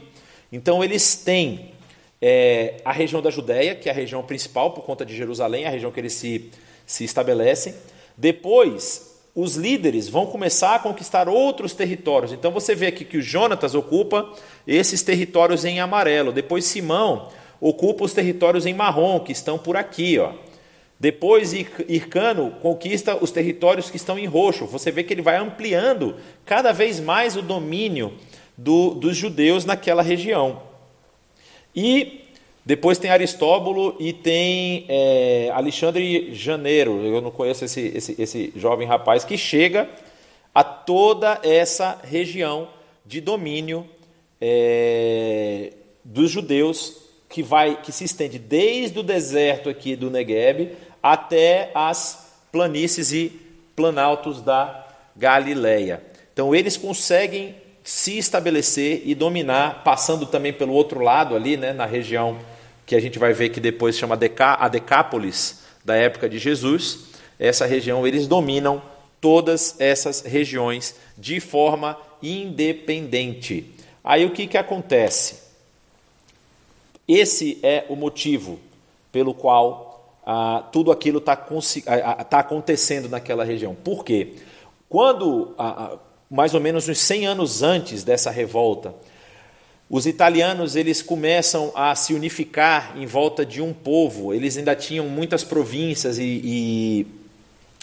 Então, 0.52 0.85
eles 0.85 1.16
têm 1.16 1.70
é, 2.20 2.74
a 2.85 2.92
região 2.92 3.22
da 3.22 3.30
Judéia, 3.30 3.74
que 3.74 3.88
é 3.88 3.92
a 3.92 3.94
região 3.94 4.22
principal 4.22 4.72
por 4.72 4.85
conta 4.85 5.04
de 5.04 5.16
Jerusalém, 5.16 5.64
a 5.64 5.70
região 5.70 5.90
que 5.90 5.98
eles 5.98 6.12
se, 6.12 6.50
se 6.87 7.04
estabelecem. 7.04 7.74
Depois, 8.18 9.18
os 9.35 9.56
líderes 9.56 10.11
vão 10.11 10.26
começar 10.26 10.74
a 10.74 10.78
conquistar 10.78 11.26
outros 11.26 11.72
territórios. 11.72 12.33
Então, 12.33 12.50
você 12.50 12.74
vê 12.74 12.88
aqui 12.88 13.02
que 13.06 13.16
o 13.16 13.22
Jonatas 13.22 13.74
ocupa 13.74 14.30
esses 14.66 15.02
territórios 15.02 15.64
em 15.64 15.80
amarelo. 15.80 16.33
Depois, 16.33 16.66
Simão 16.66 17.30
ocupa 17.59 18.04
os 18.04 18.12
territórios 18.12 18.66
em 18.66 18.74
marrom, 18.74 19.20
que 19.20 19.33
estão 19.33 19.56
por 19.56 19.74
aqui. 19.74 20.18
Ó. 20.18 20.35
Depois, 21.01 21.55
Ircano 21.55 22.51
conquista 22.61 23.17
os 23.17 23.31
territórios 23.31 23.91
que 23.91 23.97
estão 23.97 24.19
em 24.19 24.27
roxo. 24.27 24.67
Você 24.67 24.91
vê 24.91 25.03
que 25.03 25.15
ele 25.15 25.23
vai 25.23 25.37
ampliando 25.37 26.17
cada 26.45 26.73
vez 26.73 27.01
mais 27.01 27.37
o 27.37 27.43
domínio 27.43 28.13
do, 28.55 28.91
dos 28.91 29.17
judeus 29.17 29.65
naquela 29.65 30.03
região. 30.03 30.63
E 31.75 32.21
depois 32.67 32.99
tem 32.99 33.11
Aristóbulo 33.11 33.97
e 33.99 34.13
tem 34.13 34.85
é, 34.91 35.51
Alexandre 35.55 36.35
Janeiro. 36.35 37.03
Eu 37.03 37.23
não 37.23 37.31
conheço 37.31 37.65
esse, 37.65 37.81
esse, 37.81 38.21
esse 38.21 38.53
jovem 38.55 38.87
rapaz 38.87 39.25
que 39.25 39.39
chega 39.39 39.89
a 40.55 40.63
toda 40.63 41.41
essa 41.43 41.99
região 42.05 42.69
de 43.07 43.23
domínio 43.23 43.89
é, 44.39 45.73
dos 46.05 46.31
judeus 46.31 47.01
que 47.31 47.43
vai 47.43 47.81
que 47.81 47.93
se 47.93 48.05
estende 48.05 48.39
desde 48.39 48.99
o 48.99 49.03
deserto 49.03 49.69
aqui 49.69 49.95
do 49.95 50.11
Negueb 50.11 50.73
até 51.03 51.71
as 51.75 52.31
planícies 52.53 53.13
e 53.13 53.41
planaltos 53.75 54.43
da 54.43 54.87
Galileia. 55.17 56.03
Então 56.33 56.55
eles 56.55 56.77
conseguem 56.77 57.55
se 57.83 58.19
estabelecer 58.19 59.03
e 59.05 59.15
dominar, 59.15 59.83
passando 59.83 60.27
também 60.27 60.53
pelo 60.53 60.73
outro 60.73 61.01
lado 61.01 61.35
ali, 61.35 61.57
né, 61.57 61.73
na 61.73 61.87
região 61.87 62.39
que 62.87 62.95
a 62.95 63.01
gente 63.01 63.19
vai 63.19 63.33
ver 63.33 63.51
que 63.51 63.61
depois 63.61 63.97
chama 63.97 64.19
a 64.39 64.69
Decápolis, 64.69 65.61
da 65.85 65.97
época 65.97 66.29
de 66.29 66.39
Jesus. 66.39 67.11
Essa 67.39 67.67
região, 67.67 68.07
eles 68.07 68.27
dominam 68.27 68.83
todas 69.21 69.77
essas 69.79 70.23
regiões 70.23 70.95
de 71.17 71.41
forma 71.41 71.97
independente. 72.23 73.75
Aí 74.03 74.25
o 74.25 74.31
que, 74.31 74.47
que 74.47 74.59
acontece? 74.59 75.43
Esse 77.07 77.59
é 77.63 77.85
o 77.89 77.97
motivo 77.97 78.61
pelo 79.11 79.35
qual 79.35 79.89
ah, 80.24 80.64
tudo 80.72 80.92
aquilo 80.92 81.18
está 81.18 81.33
ah, 81.33 82.11
ah, 82.18 82.24
tá 82.24 82.40
acontecendo 82.40 83.09
naquela 83.09 83.44
região. 83.44 83.74
Por 83.74 84.04
quê? 84.04 84.35
Quando, 84.88 85.54
ah, 85.59 85.92
ah, 85.94 85.98
mais 86.30 86.54
ou 86.54 86.61
menos 86.61 86.88
uns 86.88 86.98
100 86.98 87.26
anos 87.26 87.62
antes 87.62 88.04
dessa 88.04 88.30
revolta, 88.30 88.94
os 89.88 90.06
italianos 90.06 90.76
eles 90.76 91.02
começam 91.02 91.72
a 91.74 91.94
se 91.96 92.14
unificar 92.14 92.96
em 92.96 93.06
volta 93.06 93.44
de 93.44 93.61
um 93.61 93.72
povo. 93.72 94.33
Eles 94.33 94.56
ainda 94.56 94.76
tinham 94.76 95.09
muitas 95.09 95.42
províncias 95.42 96.18
e, 96.18 96.40
e 96.44 97.06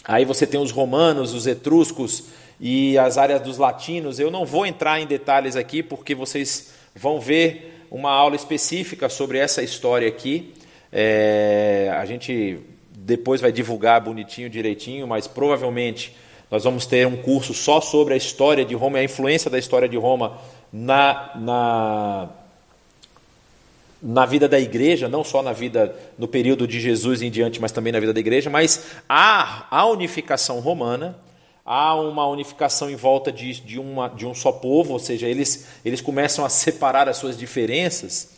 aí 0.04 0.24
você 0.24 0.46
tem 0.46 0.58
os 0.58 0.70
romanos, 0.70 1.34
os 1.34 1.46
etruscos 1.46 2.24
e 2.58 2.96
as 2.96 3.18
áreas 3.18 3.42
dos 3.42 3.58
latinos. 3.58 4.18
Eu 4.18 4.30
não 4.30 4.46
vou 4.46 4.64
entrar 4.64 4.98
em 5.00 5.06
detalhes 5.06 5.54
aqui 5.54 5.82
porque 5.82 6.14
vocês 6.14 6.70
vão 6.94 7.20
ver 7.20 7.84
uma 7.90 8.10
aula 8.10 8.36
específica 8.36 9.08
sobre 9.08 9.36
essa 9.36 9.62
história 9.62 10.08
aqui. 10.08 10.54
É, 10.92 11.92
a 11.96 12.04
gente 12.04 12.58
depois 12.94 13.40
vai 13.40 13.52
divulgar 13.52 14.00
bonitinho, 14.00 14.50
direitinho, 14.50 15.06
mas 15.06 15.26
provavelmente 15.26 16.14
nós 16.50 16.64
vamos 16.64 16.86
ter 16.86 17.06
um 17.06 17.16
curso 17.16 17.52
só 17.52 17.80
sobre 17.80 18.14
a 18.14 18.16
história 18.16 18.64
de 18.64 18.74
Roma 18.74 18.98
e 18.98 19.00
a 19.02 19.04
influência 19.04 19.50
da 19.50 19.58
história 19.58 19.88
de 19.88 19.96
Roma 19.96 20.38
na, 20.72 21.30
na, 21.34 22.28
na 24.02 24.26
vida 24.26 24.48
da 24.48 24.58
igreja, 24.58 25.08
não 25.08 25.22
só 25.22 25.42
na 25.42 25.52
vida 25.52 25.94
no 26.18 26.26
período 26.26 26.66
de 26.66 26.80
Jesus 26.80 27.20
em 27.20 27.30
diante, 27.30 27.60
mas 27.60 27.72
também 27.72 27.92
na 27.92 28.00
vida 28.00 28.14
da 28.14 28.20
igreja. 28.20 28.48
Mas 28.48 28.86
há 29.08 29.66
a 29.70 29.86
unificação 29.86 30.60
romana, 30.60 31.18
há 31.64 31.94
uma 31.94 32.26
unificação 32.26 32.90
em 32.90 32.96
volta 32.96 33.30
de, 33.30 33.60
de, 33.60 33.78
uma, 33.78 34.08
de 34.08 34.26
um 34.26 34.34
só 34.34 34.50
povo, 34.50 34.94
ou 34.94 34.98
seja, 34.98 35.26
eles, 35.26 35.68
eles 35.84 36.00
começam 36.00 36.46
a 36.46 36.48
separar 36.48 37.10
as 37.10 37.18
suas 37.18 37.36
diferenças 37.36 38.37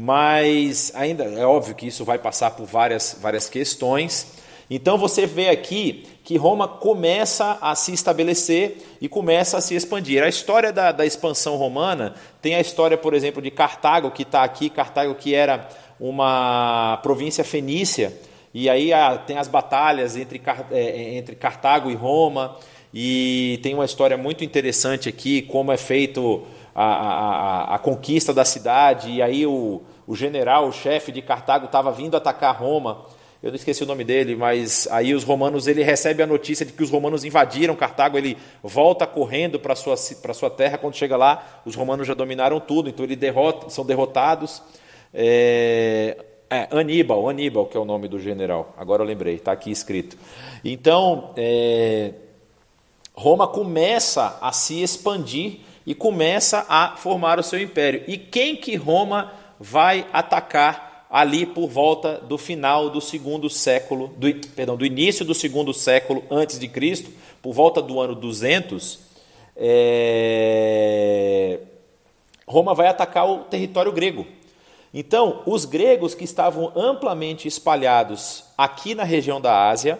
mas 0.00 0.92
ainda 0.94 1.24
é 1.24 1.44
óbvio 1.44 1.74
que 1.74 1.88
isso 1.88 2.04
vai 2.04 2.20
passar 2.20 2.52
por 2.52 2.64
várias, 2.66 3.18
várias 3.20 3.48
questões. 3.48 4.28
Então 4.70 4.96
você 4.96 5.26
vê 5.26 5.48
aqui 5.48 6.06
que 6.22 6.36
Roma 6.36 6.68
começa 6.68 7.58
a 7.60 7.74
se 7.74 7.92
estabelecer 7.92 8.76
e 9.00 9.08
começa 9.08 9.58
a 9.58 9.60
se 9.60 9.74
expandir. 9.74 10.22
A 10.22 10.28
história 10.28 10.72
da, 10.72 10.92
da 10.92 11.04
expansão 11.04 11.56
romana 11.56 12.14
tem 12.40 12.54
a 12.54 12.60
história, 12.60 12.96
por 12.96 13.12
exemplo, 13.12 13.42
de 13.42 13.50
Cartago, 13.50 14.12
que 14.12 14.22
está 14.22 14.44
aqui, 14.44 14.70
Cartago 14.70 15.16
que 15.16 15.34
era 15.34 15.68
uma 15.98 17.00
província 17.02 17.42
fenícia, 17.42 18.16
e 18.54 18.70
aí 18.70 18.92
tem 19.26 19.36
as 19.36 19.48
batalhas 19.48 20.16
entre, 20.16 20.40
é, 20.70 20.80
é, 20.80 21.14
entre 21.16 21.34
Cartago 21.34 21.90
e 21.90 21.94
Roma, 21.96 22.56
e 22.94 23.58
tem 23.64 23.74
uma 23.74 23.84
história 23.84 24.16
muito 24.16 24.44
interessante 24.44 25.08
aqui, 25.08 25.42
como 25.42 25.72
é 25.72 25.76
feito 25.76 26.46
a, 26.74 26.84
a, 26.84 27.74
a, 27.74 27.78
conquista 27.78 28.32
da 28.32 28.44
cidade, 28.44 29.10
e 29.10 29.22
aí 29.22 29.46
o, 29.46 29.82
o 30.06 30.14
general, 30.14 30.68
o 30.68 30.72
chefe 30.72 31.10
de 31.10 31.22
Cartago, 31.22 31.66
estava 31.66 31.90
vindo 31.90 32.16
atacar 32.16 32.56
Roma. 32.56 33.04
Eu 33.42 33.50
não 33.50 33.56
esqueci 33.56 33.84
o 33.84 33.86
nome 33.86 34.02
dele, 34.02 34.34
mas 34.34 34.88
aí 34.90 35.14
os 35.14 35.22
romanos, 35.22 35.68
ele 35.68 35.82
recebe 35.82 36.22
a 36.22 36.26
notícia 36.26 36.66
de 36.66 36.72
que 36.72 36.82
os 36.82 36.90
romanos 36.90 37.24
invadiram 37.24 37.76
Cartago, 37.76 38.18
ele 38.18 38.36
volta 38.62 39.06
correndo 39.06 39.60
para 39.60 39.76
sua 39.76 39.94
para 40.20 40.34
sua 40.34 40.50
terra. 40.50 40.76
Quando 40.76 40.96
chega 40.96 41.16
lá, 41.16 41.62
os 41.64 41.76
romanos 41.76 42.06
já 42.06 42.14
dominaram 42.14 42.58
tudo, 42.58 42.88
então 42.88 43.04
ele 43.04 43.14
derrota, 43.14 43.70
são 43.70 43.84
derrotados. 43.84 44.60
É, 45.14 46.16
é, 46.50 46.68
Aníbal, 46.70 47.28
Aníbal 47.28 47.66
que 47.66 47.76
é 47.76 47.80
o 47.80 47.84
nome 47.84 48.08
do 48.08 48.18
general. 48.18 48.74
Agora 48.76 49.02
eu 49.02 49.06
lembrei, 49.06 49.34
está 49.34 49.52
aqui 49.52 49.70
escrito. 49.70 50.16
Então, 50.64 51.32
é, 51.36 52.14
Roma 53.14 53.46
começa 53.46 54.38
a 54.40 54.50
se 54.52 54.82
expandir 54.82 55.60
e 55.88 55.94
começa 55.94 56.66
a 56.68 56.96
formar 56.96 57.38
o 57.38 57.42
seu 57.42 57.58
império. 57.58 58.04
E 58.06 58.18
quem 58.18 58.54
que 58.54 58.76
Roma 58.76 59.32
vai 59.58 60.06
atacar 60.12 61.06
ali 61.10 61.46
por 61.46 61.66
volta 61.66 62.18
do 62.18 62.36
final 62.36 62.90
do 62.90 63.00
segundo 63.00 63.48
século, 63.48 64.08
do, 64.18 64.30
perdão, 64.54 64.76
do 64.76 64.84
início 64.84 65.24
do 65.24 65.34
segundo 65.34 65.72
século 65.72 66.22
antes 66.30 66.58
de 66.58 66.68
Cristo, 66.68 67.10
por 67.40 67.54
volta 67.54 67.80
do 67.80 67.98
ano 67.98 68.14
200, 68.14 68.98
é... 69.56 71.58
Roma 72.46 72.74
vai 72.74 72.88
atacar 72.88 73.26
o 73.26 73.44
território 73.44 73.90
grego. 73.90 74.26
Então, 74.92 75.42
os 75.46 75.64
gregos 75.64 76.14
que 76.14 76.24
estavam 76.24 76.70
amplamente 76.76 77.48
espalhados 77.48 78.44
aqui 78.58 78.94
na 78.94 79.04
região 79.04 79.40
da 79.40 79.70
Ásia, 79.70 79.98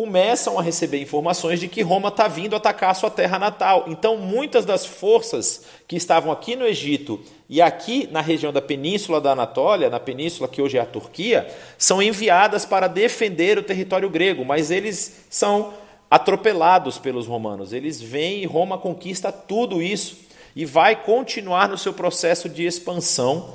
começam 0.00 0.58
a 0.58 0.62
receber 0.62 1.02
informações 1.02 1.60
de 1.60 1.68
que 1.68 1.82
Roma 1.82 2.08
está 2.08 2.26
vindo 2.26 2.56
atacar 2.56 2.88
a 2.88 2.94
sua 2.94 3.10
terra 3.10 3.38
natal. 3.38 3.84
Então, 3.86 4.16
muitas 4.16 4.64
das 4.64 4.86
forças 4.86 5.66
que 5.86 5.94
estavam 5.94 6.32
aqui 6.32 6.56
no 6.56 6.64
Egito 6.64 7.20
e 7.50 7.60
aqui 7.60 8.08
na 8.10 8.22
região 8.22 8.50
da 8.50 8.62
península 8.62 9.20
da 9.20 9.32
Anatólia, 9.32 9.90
na 9.90 10.00
península 10.00 10.48
que 10.48 10.62
hoje 10.62 10.78
é 10.78 10.80
a 10.80 10.86
Turquia, 10.86 11.46
são 11.76 12.00
enviadas 12.00 12.64
para 12.64 12.88
defender 12.88 13.58
o 13.58 13.62
território 13.62 14.08
grego, 14.08 14.42
mas 14.42 14.70
eles 14.70 15.26
são 15.28 15.74
atropelados 16.10 16.96
pelos 16.96 17.26
romanos. 17.26 17.74
Eles 17.74 18.00
vêm 18.00 18.40
e 18.42 18.46
Roma 18.46 18.78
conquista 18.78 19.30
tudo 19.30 19.82
isso. 19.82 20.16
e 20.56 20.64
vai 20.64 20.96
continuar 20.96 21.68
no 21.68 21.76
seu 21.76 21.92
processo 21.92 22.48
de 22.48 22.64
expansão 22.64 23.52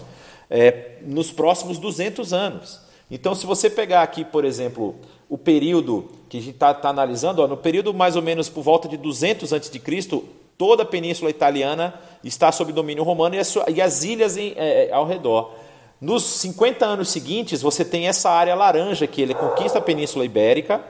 é, 0.48 0.92
nos 1.02 1.32
próximos 1.32 1.80
200 1.80 2.34
anos. 2.34 2.80
Então, 3.10 3.34
se 3.34 3.48
você 3.48 3.68
pegar 3.68 4.04
aqui, 4.04 4.24
por 4.24 4.46
exemplo, 4.46 4.96
o 5.30 5.38
período 5.38 6.10
que 6.30 6.38
a 6.38 6.42
gente 6.42 6.56
está 6.56 6.74
tá 6.74 6.90
analisando, 6.90 7.42
ó, 7.42 7.48
no 7.48 7.58
período 7.58 7.94
mais 7.94 8.16
ou 8.16 8.22
menos 8.22 8.50
por 8.50 8.64
volta 8.64 8.88
de 8.88 8.98
200 8.98 9.54
a.C., 9.54 9.82
toda 10.58 10.84
a 10.84 10.86
península 10.86 11.30
italiana 11.30 11.94
está 12.24 12.52
sob 12.52 12.72
domínio 12.72 13.04
romano 13.04 13.36
e 13.36 13.40
as, 13.40 13.56
e 13.68 13.82
as 13.82 14.04
ilhas 14.04 14.38
em, 14.38 14.54
é, 14.56 14.88
é 14.88 14.92
ao 14.94 15.06
redor. 15.06 15.52
Nos 16.00 16.24
50 16.24 16.86
anos 16.86 17.10
seguintes, 17.10 17.62
você 17.62 17.86
tem 17.86 18.08
essa 18.08 18.30
área 18.30 18.54
laranja 18.54 19.08
que 19.08 19.22
ele 19.22 19.34
conquista 19.34 19.80
a 19.80 19.82
Península 19.82 20.26
Ibérica, 20.26 20.84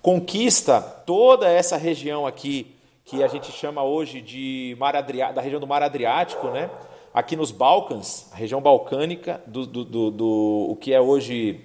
conquista 0.00 0.80
toda 0.80 1.48
essa 1.48 1.76
região 1.76 2.26
aqui 2.26 2.74
que 3.04 3.22
a 3.22 3.28
gente 3.28 3.52
chama 3.52 3.82
hoje 3.82 4.20
de 4.20 4.76
Mar 4.78 4.94
da 5.02 5.42
região 5.42 5.60
do 5.60 5.66
Mar 5.66 5.82
Adriático, 5.82 6.48
né? 6.48 6.70
Aqui 7.12 7.36
nos 7.36 7.50
Balcãs, 7.50 8.28
a 8.32 8.36
região 8.36 8.60
balcânica 8.60 9.40
do, 9.46 9.66
do, 9.66 9.84
do, 9.84 10.10
do 10.10 10.66
o 10.70 10.76
que 10.80 10.92
é 10.92 11.00
hoje 11.00 11.60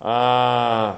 ah, 0.00 0.96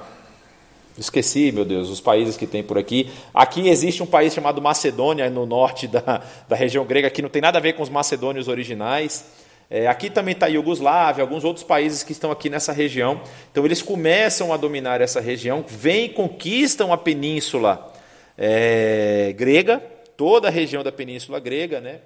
Esqueci, 0.97 1.51
meu 1.51 1.63
Deus, 1.63 1.89
os 1.89 2.01
países 2.01 2.35
que 2.35 2.47
tem 2.47 2.63
por 2.63 2.77
aqui. 2.77 3.09
Aqui 3.31 3.69
existe 3.69 4.01
um 4.01 4.07
país 4.07 4.33
chamado 4.33 4.59
Macedônia, 4.59 5.29
no 5.29 5.45
norte 5.45 5.87
da, 5.87 6.23
da 6.49 6.55
região 6.55 6.83
grega, 6.85 7.09
que 7.09 7.21
não 7.21 7.29
tem 7.29 7.41
nada 7.41 7.59
a 7.59 7.61
ver 7.61 7.73
com 7.73 7.83
os 7.83 7.89
macedônios 7.89 8.47
originais. 8.47 9.25
É, 9.69 9.85
aqui 9.87 10.09
também 10.09 10.33
está 10.33 10.47
Iugoslávia, 10.47 11.21
alguns 11.21 11.43
outros 11.43 11.63
países 11.63 12.01
que 12.01 12.13
estão 12.13 12.31
aqui 12.31 12.49
nessa 12.49 12.71
região. 12.71 13.21
Então 13.51 13.63
eles 13.63 13.81
começam 13.81 14.51
a 14.51 14.57
dominar 14.57 14.99
essa 15.01 15.21
região, 15.21 15.63
vêm 15.67 16.09
conquistam 16.09 16.91
a 16.91 16.97
península 16.97 17.93
é, 18.37 19.33
grega, 19.37 19.79
toda 20.15 20.47
a 20.47 20.51
região 20.51 20.83
da 20.83 20.91
península 20.91 21.39
grega, 21.39 21.79
né? 21.79 21.99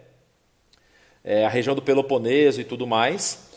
É, 1.23 1.45
a 1.45 1.49
região 1.49 1.75
do 1.75 1.84
Peloponeso 1.84 2.60
e 2.60 2.63
tudo 2.63 2.88
mais, 2.88 3.47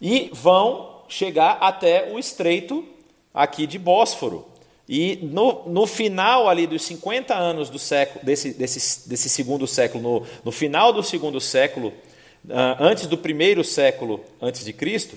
e 0.00 0.30
vão 0.32 1.02
chegar 1.08 1.58
até 1.60 2.10
o 2.12 2.18
estreito 2.18 2.86
aqui 3.34 3.66
de 3.66 3.76
Bósforo. 3.76 4.51
E 4.88 5.18
no, 5.22 5.68
no 5.68 5.86
final 5.86 6.48
ali 6.48 6.66
dos 6.66 6.82
50 6.82 7.34
anos 7.34 7.70
do 7.70 7.78
século, 7.78 8.24
desse, 8.24 8.52
desse, 8.52 9.08
desse 9.08 9.28
segundo 9.28 9.66
século, 9.66 10.02
no, 10.02 10.26
no 10.44 10.52
final 10.52 10.92
do 10.92 11.02
segundo 11.02 11.40
século, 11.40 11.88
uh, 12.46 12.76
antes 12.80 13.06
do 13.06 13.16
primeiro 13.16 13.62
século 13.62 14.20
antes 14.40 14.64
de 14.64 14.72
Cristo, 14.72 15.16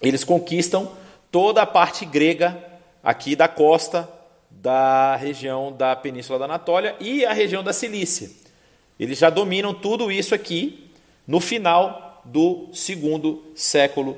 eles 0.00 0.24
conquistam 0.24 0.90
toda 1.30 1.62
a 1.62 1.66
parte 1.66 2.04
grega 2.04 2.62
aqui 3.02 3.36
da 3.36 3.46
costa 3.46 4.08
da 4.50 5.16
região 5.16 5.72
da 5.72 5.94
Península 5.94 6.38
da 6.38 6.44
Anatólia 6.46 6.96
e 6.98 7.24
a 7.24 7.32
região 7.32 7.62
da 7.62 7.72
Cilícia. 7.72 8.30
Eles 8.98 9.18
já 9.18 9.30
dominam 9.30 9.72
tudo 9.72 10.10
isso 10.10 10.34
aqui 10.34 10.90
no 11.26 11.40
final 11.40 12.22
do 12.24 12.68
segundo 12.72 13.44
século 13.54 14.16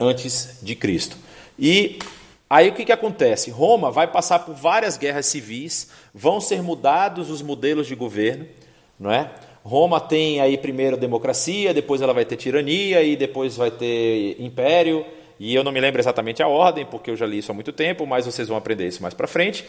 antes 0.00 0.58
de 0.62 0.74
Cristo. 0.74 1.16
E 1.58 1.98
Aí 2.48 2.68
o 2.68 2.72
que, 2.72 2.84
que 2.84 2.92
acontece? 2.92 3.50
Roma 3.50 3.90
vai 3.90 4.06
passar 4.06 4.40
por 4.40 4.54
várias 4.54 4.96
guerras 4.96 5.26
civis, 5.26 5.90
vão 6.14 6.40
ser 6.40 6.62
mudados 6.62 7.28
os 7.28 7.42
modelos 7.42 7.88
de 7.88 7.94
governo, 7.96 8.46
não 8.98 9.10
é? 9.10 9.30
Roma 9.64 10.00
tem 10.00 10.40
aí 10.40 10.56
primeiro 10.56 10.96
democracia, 10.96 11.74
depois 11.74 12.00
ela 12.00 12.14
vai 12.14 12.24
ter 12.24 12.36
tirania 12.36 13.02
e 13.02 13.16
depois 13.16 13.56
vai 13.56 13.72
ter 13.72 14.36
império. 14.38 15.04
E 15.40 15.54
eu 15.54 15.64
não 15.64 15.72
me 15.72 15.80
lembro 15.80 16.00
exatamente 16.00 16.40
a 16.40 16.46
ordem, 16.46 16.86
porque 16.86 17.10
eu 17.10 17.16
já 17.16 17.26
li 17.26 17.38
isso 17.38 17.50
há 17.50 17.54
muito 17.54 17.72
tempo, 17.72 18.06
mas 18.06 18.26
vocês 18.26 18.46
vão 18.46 18.56
aprender 18.56 18.86
isso 18.86 19.02
mais 19.02 19.12
para 19.12 19.26
frente. 19.26 19.64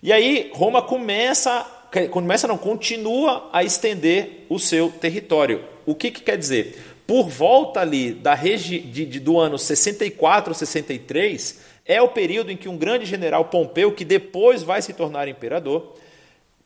E 0.00 0.12
aí 0.12 0.52
Roma 0.54 0.80
começa, 0.80 1.66
começa 2.12 2.46
não, 2.46 2.56
continua 2.56 3.50
a 3.52 3.64
estender 3.64 4.46
o 4.48 4.56
seu 4.56 4.88
território. 4.88 5.64
O 5.84 5.96
que, 5.96 6.12
que 6.12 6.22
quer 6.22 6.38
dizer? 6.38 6.80
Por 7.04 7.28
volta 7.28 7.80
ali 7.80 8.12
da 8.12 8.34
regi 8.34 8.78
de, 8.78 9.04
de, 9.04 9.18
do 9.18 9.36
ano 9.36 9.58
64, 9.58 10.54
63, 10.54 11.58
é 11.86 12.00
o 12.00 12.08
período 12.08 12.50
em 12.50 12.56
que 12.56 12.68
um 12.68 12.76
grande 12.76 13.04
general 13.04 13.46
Pompeu, 13.46 13.92
que 13.92 14.04
depois 14.04 14.62
vai 14.62 14.80
se 14.82 14.92
tornar 14.92 15.28
imperador, 15.28 15.94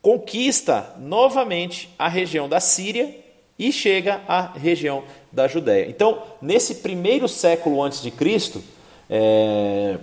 conquista 0.02 0.94
novamente 0.98 1.88
a 1.98 2.08
região 2.08 2.48
da 2.48 2.60
Síria 2.60 3.14
e 3.58 3.72
chega 3.72 4.20
à 4.28 4.52
região 4.52 5.04
da 5.32 5.48
Judéia. 5.48 5.86
Então, 5.88 6.22
nesse 6.42 6.76
primeiro 6.76 7.28
século 7.28 7.82
antes 7.82 8.02
de 8.02 8.10
Cristo, 8.10 8.62
é, 9.08 9.98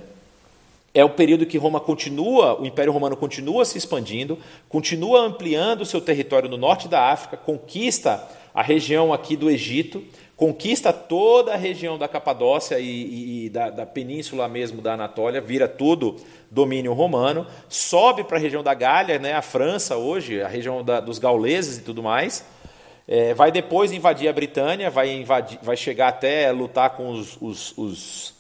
é 0.94 1.06
o 1.06 1.10
período 1.10 1.46
que 1.46 1.58
Roma 1.58 1.80
continua, 1.80 2.60
o 2.60 2.66
Império 2.66 2.92
Romano 2.92 3.16
continua 3.16 3.64
se 3.64 3.78
expandindo, 3.78 4.38
continua 4.68 5.22
ampliando 5.22 5.86
seu 5.86 6.02
território 6.02 6.50
no 6.50 6.58
norte 6.58 6.88
da 6.88 7.12
África, 7.12 7.38
conquista 7.38 8.28
a 8.54 8.62
região 8.62 9.14
aqui 9.14 9.36
do 9.36 9.50
Egito, 9.50 10.04
conquista 10.42 10.92
toda 10.92 11.54
a 11.54 11.56
região 11.56 12.00
da 12.00 12.08
Capadócia 12.08 12.80
e, 12.80 12.84
e, 12.84 13.46
e 13.46 13.50
da, 13.52 13.70
da, 13.70 13.86
península 13.86 14.48
mesmo 14.48 14.82
da 14.82 14.94
Anatólia, 14.94 15.40
vira 15.40 15.68
tudo 15.68 16.16
domínio 16.50 16.94
romano, 16.94 17.46
sobe 17.70 18.24
para 18.24 18.38
a 18.38 18.40
região 18.40 18.64
da 18.64 18.74
Gália, 18.74 19.20
né, 19.20 19.34
a 19.34 19.44
França 19.44 19.98
hoje, 19.98 20.42
a 20.42 20.48
região 20.48 20.84
da, 20.84 21.00
dos 21.00 21.20
gauleses 21.20 21.78
e 21.78 21.82
tudo 21.84 22.02
mais, 22.02 22.44
é, 23.08 23.36
vai 23.36 23.52
depois 23.52 23.92
invadir 23.92 24.28
a 24.30 24.34
Britânia, 24.34 24.90
vai, 24.90 25.12
invadir, 25.14 25.60
vai 25.62 25.78
chegar 25.78 26.08
até 26.08 26.52
lutar 26.52 26.90
com 26.96 27.12
os, 27.12 27.38
os, 27.40 27.78
os, 27.78 28.34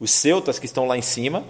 os 0.00 0.10
celtas 0.10 0.58
que 0.58 0.66
estão 0.66 0.84
lá 0.84 0.98
em 0.98 1.02
cima, 1.02 1.44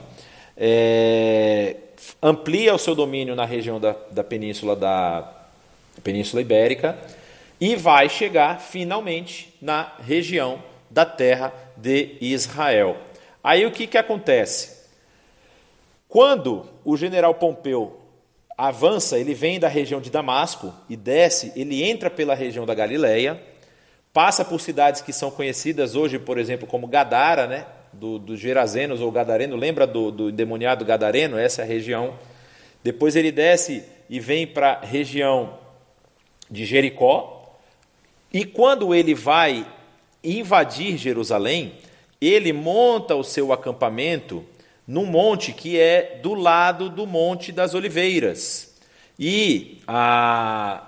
é, 0.59 1.77
amplia 2.23 2.75
o 2.75 2.79
seu 2.79 2.95
domínio 2.95 3.35
na 3.35 3.47
região 3.47 3.81
da, 3.81 3.97
da 4.11 4.23
península 4.23 4.77
da 4.77 5.27
Península 6.05 6.43
Ibérica, 6.43 6.99
e 7.61 7.77
vai 7.77 8.09
chegar 8.09 8.61
finalmente 8.61 9.55
na 9.61 9.93
região 10.01 10.63
da 10.89 11.05
terra 11.05 11.53
de 11.77 12.17
Israel. 12.21 12.97
Aí 13.43 13.67
o 13.67 13.71
que, 13.71 13.87
que 13.87 13.99
acontece? 13.99 14.81
Quando 16.09 16.67
o 16.85 16.97
general 16.97 17.35
Pompeu 17.35 18.01
avança, 18.57 19.19
ele 19.19 19.35
vem 19.35 19.61
da 19.61 19.69
região 19.69 20.01
de 20.01 20.11
Damasco 20.11 20.75
e 20.89 20.97
desce, 20.97 21.53
ele 21.55 21.83
entra 21.83 22.11
pela 22.11 22.35
região 22.35 22.67
da 22.67 22.75
Galileia, 22.75 23.41
passa 24.13 24.45
por 24.45 24.61
cidades 24.61 25.01
que 25.01 25.13
são 25.13 25.31
conhecidas 25.31 25.95
hoje, 25.95 26.19
por 26.19 26.39
exemplo, 26.39 26.67
como 26.67 26.87
Gadara, 26.87 27.47
né? 27.47 27.67
dos 27.93 28.21
do 28.21 28.37
Gerazenos 28.37 29.01
ou 29.01 29.11
Gadareno, 29.11 29.57
lembra 29.57 29.87
do, 29.87 30.11
do 30.11 30.85
Gadareno? 30.85 31.39
Essa 31.39 31.63
é 31.63 31.65
a 31.65 31.69
região. 31.69 32.15
Depois 32.85 33.17
ele 33.17 33.33
desce 33.33 33.85
e 34.09 34.21
vem 34.21 34.47
para 34.47 34.73
a 34.75 34.85
região 34.85 35.59
de 36.51 36.65
Jericó, 36.65 37.40
e 38.33 38.45
quando 38.45 38.95
ele 38.95 39.15
vai 39.15 39.67
invadir 40.23 40.97
Jerusalém, 40.97 41.75
ele 42.21 42.53
monta 42.53 43.17
o 43.17 43.25
seu 43.25 43.53
acampamento 43.53 44.45
num 44.87 45.07
monte 45.07 45.53
que 45.53 45.79
é 45.79 46.19
do 46.23 46.35
lado 46.35 46.91
do 46.91 47.07
Monte 47.07 47.53
das 47.53 47.75
Oliveiras. 47.75 48.75
E 49.19 49.81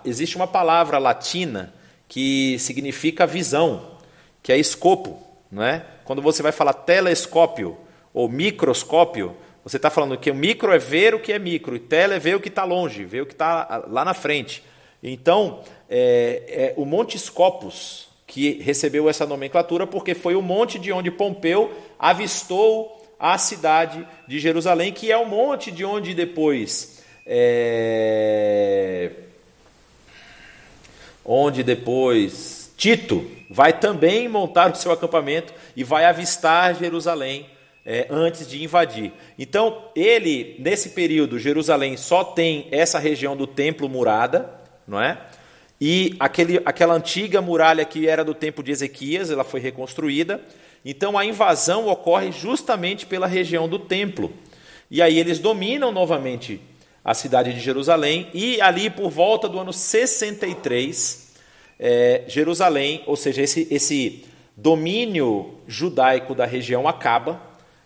existe 0.05 0.37
uma 0.37 0.47
palavra 0.47 0.99
latina 0.99 1.73
que 2.09 2.59
significa 2.59 3.27
visão, 3.27 3.99
que 4.43 4.53
é 4.53 4.59
escopo. 4.59 5.19
Não 5.51 5.63
é? 5.63 5.85
Quando 6.05 6.23
você 6.23 6.43
vai 6.43 6.53
falar 6.53 6.73
telescópio 6.73 7.77
ou 8.13 8.29
microscópio, 8.29 9.37
você 9.63 9.77
está 9.77 9.91
falando 9.91 10.17
que 10.17 10.31
o 10.31 10.35
micro 10.35 10.73
é 10.73 10.79
ver 10.79 11.15
o 11.15 11.21
que 11.21 11.33
é 11.33 11.39
micro, 11.39 11.77
e 11.77 11.79
tele 11.79 12.15
é 12.15 12.19
ver 12.19 12.35
o 12.37 12.41
que 12.41 12.49
está 12.49 12.65
longe, 12.65 13.05
ver 13.05 13.23
o 13.23 13.27
que 13.27 13.35
está 13.35 13.85
lá 13.87 14.05
na 14.05 14.15
frente. 14.15 14.65
Então, 15.03 15.63
é, 15.95 16.43
é, 16.49 16.75
o 16.79 16.87
Monte 16.87 17.19
Scopus, 17.19 18.09
que 18.27 18.55
recebeu 18.63 19.11
essa 19.11 19.27
nomenclatura 19.27 19.87
porque 19.87 20.15
foi 20.15 20.35
o 20.35 20.41
monte 20.41 20.79
de 20.79 20.91
onde 20.91 21.11
Pompeu 21.11 21.71
avistou 21.99 22.99
a 23.21 23.37
cidade 23.37 24.09
de 24.27 24.39
Jerusalém, 24.39 24.91
que 24.91 25.13
é 25.13 25.19
o 25.19 25.27
monte 25.27 25.71
de 25.71 25.85
onde 25.85 26.15
depois. 26.15 27.03
É, 27.27 29.11
onde 31.23 31.63
depois 31.63 32.73
Tito 32.75 33.31
vai 33.51 33.79
também 33.79 34.31
montar 34.31 34.73
o 34.73 34.77
seu 34.77 34.93
acampamento 34.93 35.53
e 35.77 35.85
vai 35.85 36.07
avistar 36.07 36.75
Jerusalém 36.75 37.47
é, 37.85 38.07
antes 38.09 38.49
de 38.49 38.65
invadir. 38.65 39.13
Então, 39.39 39.91
ele, 39.95 40.57
nesse 40.59 40.89
período, 40.89 41.39
Jerusalém 41.39 41.99
só 41.99 42.25
tem 42.25 42.67
essa 42.71 42.99
região 42.99 43.37
do 43.37 43.47
templo 43.47 43.91
murada, 43.91 44.49
não 44.89 45.01
é? 45.01 45.19
E 45.85 46.15
aquele, 46.21 46.63
aquela 46.65 46.95
antiga 46.95 47.43
muralha 47.43 47.85
que 47.85 48.07
era 48.07 48.25
do 48.25 48.35
tempo 48.35 48.63
de 48.63 48.71
Ezequias, 48.71 49.33
ela 49.33 49.43
foi 49.43 49.59
reconstruída. 49.59 50.41
Então 50.85 51.19
a 51.19 51.25
invasão 51.25 51.89
ocorre 51.89 52.31
justamente 52.31 53.05
pela 53.05 53.27
região 53.27 53.69
do 53.69 53.81
templo. 53.81 54.33
E 54.89 55.03
aí 55.03 55.19
eles 55.19 55.41
dominam 55.41 55.91
novamente 55.91 56.61
a 57.05 57.15
cidade 57.15 57.53
de 57.53 57.59
Jerusalém 57.59 58.29
e 58.33 58.61
ali 58.61 58.91
por 58.91 59.11
volta 59.11 59.49
do 59.49 59.59
ano 59.59 59.73
63, 59.73 61.33
é, 61.81 62.23
Jerusalém, 62.29 63.03
ou 63.05 63.17
seja, 63.17 63.43
esse, 63.43 63.67
esse 63.69 64.25
domínio 64.57 65.59
judaico 65.67 66.33
da 66.33 66.47
região 66.47 66.87
acaba 66.87 67.43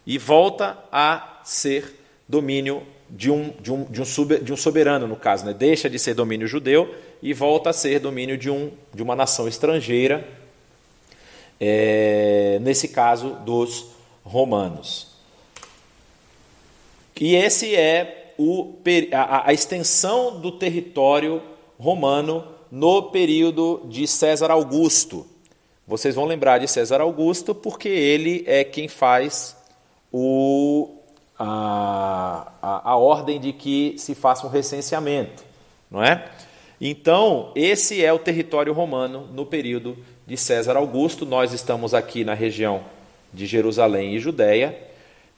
e 0.07 0.19
volta 0.19 0.77
a 0.93 1.41
ser 1.45 1.99
domínio 2.29 2.83
de 3.09 3.31
um, 3.31 3.55
de 3.59 3.73
um, 3.73 3.85
de 3.85 4.53
um, 4.53 4.57
soberano, 4.57 5.07
no 5.07 5.17
caso, 5.17 5.47
né? 5.47 5.55
deixa 5.55 5.89
de 5.89 5.99
ser 5.99 6.13
domínio 6.13 6.47
judeu 6.47 6.95
e 7.23 7.33
volta 7.33 7.71
a 7.71 7.73
ser 7.73 8.01
domínio 8.01 8.37
de, 8.37 8.51
um, 8.51 8.71
de 8.95 9.03
uma 9.03 9.17
nação 9.17 9.49
estrangeira, 9.49 10.27
é, 11.59 12.59
nesse 12.61 12.89
caso 12.89 13.31
dos 13.45 13.87
romanos. 14.25 15.17
E 17.19 17.35
esse 17.35 17.75
é 17.75 18.35
o, 18.39 18.75
a, 19.13 19.49
a 19.49 19.53
extensão 19.53 20.39
do 20.39 20.53
território 20.53 21.43
romano 21.79 22.45
no 22.71 23.05
período 23.05 23.83
de 23.87 24.07
César 24.07 24.51
Augusto. 24.51 25.27
Vocês 25.87 26.15
vão 26.15 26.25
lembrar 26.25 26.59
de 26.59 26.69
César 26.69 27.01
Augusto 27.01 27.55
porque 27.55 27.89
ele 27.89 28.45
é 28.47 28.65
quem 28.65 28.89
faz 28.89 29.57
o, 30.13 30.97
a, 31.39 32.53
a, 32.61 32.91
a 32.91 32.97
ordem 32.97 33.41
de 33.41 33.53
que 33.53 33.95
se 33.99 34.15
faça 34.15 34.47
um 34.47 34.51
recenseamento, 34.51 35.45
não 35.91 36.03
é? 36.03 36.29
Então, 36.81 37.53
esse 37.55 38.05
é 38.05 38.13
o 38.13 38.19
território 38.19 38.73
romano 38.73 39.29
no 39.33 39.47
período 39.47 39.97
de 40.27 40.37
César 40.37 40.77
Augusto. 40.77 41.25
Nós 41.25 41.53
estamos 41.53 41.95
aqui 41.95 42.23
na 42.23 42.35
região 42.35 42.85
de 43.33 43.47
Jerusalém 43.47 44.15
e 44.15 44.21
Judéia, 44.21 44.77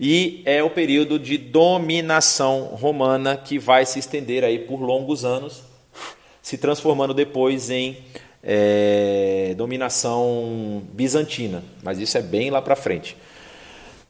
e 0.00 0.42
é 0.44 0.62
o 0.62 0.70
período 0.70 1.18
de 1.18 1.36
dominação 1.36 2.66
romana 2.66 3.36
que 3.36 3.58
vai 3.58 3.84
se 3.84 3.98
estender 3.98 4.44
aí 4.44 4.58
por 4.58 4.80
longos 4.80 5.24
anos, 5.24 5.62
se 6.40 6.56
transformando 6.56 7.12
depois 7.12 7.70
em 7.70 7.98
é, 8.42 9.54
dominação 9.56 10.82
bizantina. 10.92 11.62
Mas 11.82 11.98
isso 11.98 12.16
é 12.18 12.22
bem 12.22 12.50
lá 12.50 12.62
para 12.62 12.76
frente. 12.76 13.16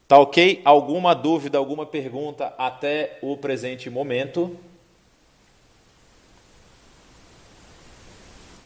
Tá 0.06 0.18
ok? 0.18 0.62
Alguma 0.64 1.14
dúvida, 1.14 1.58
alguma 1.58 1.84
pergunta 1.84 2.54
até 2.56 3.18
o 3.20 3.36
presente 3.36 3.90
momento? 3.90 4.56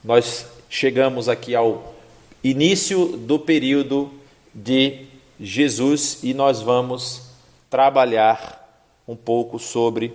Nós 0.04 0.46
chegamos 0.68 1.28
aqui 1.28 1.54
ao 1.54 1.94
início 2.42 3.16
do 3.16 3.38
período 3.38 4.12
de 4.52 5.06
Jesus 5.40 6.18
e 6.22 6.34
nós 6.34 6.60
vamos 6.60 7.30
trabalhar 7.70 8.62
um 9.06 9.14
pouco 9.14 9.58
sobre 9.60 10.12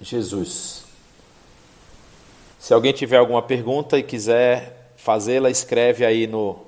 Jesus. 0.00 0.84
Se 2.58 2.72
alguém 2.72 2.92
tiver 2.92 3.16
alguma 3.16 3.42
pergunta 3.42 3.98
e 3.98 4.02
quiser 4.02 4.92
fazê-la, 4.96 5.50
escreve 5.50 6.06
aí 6.06 6.26
no, 6.26 6.58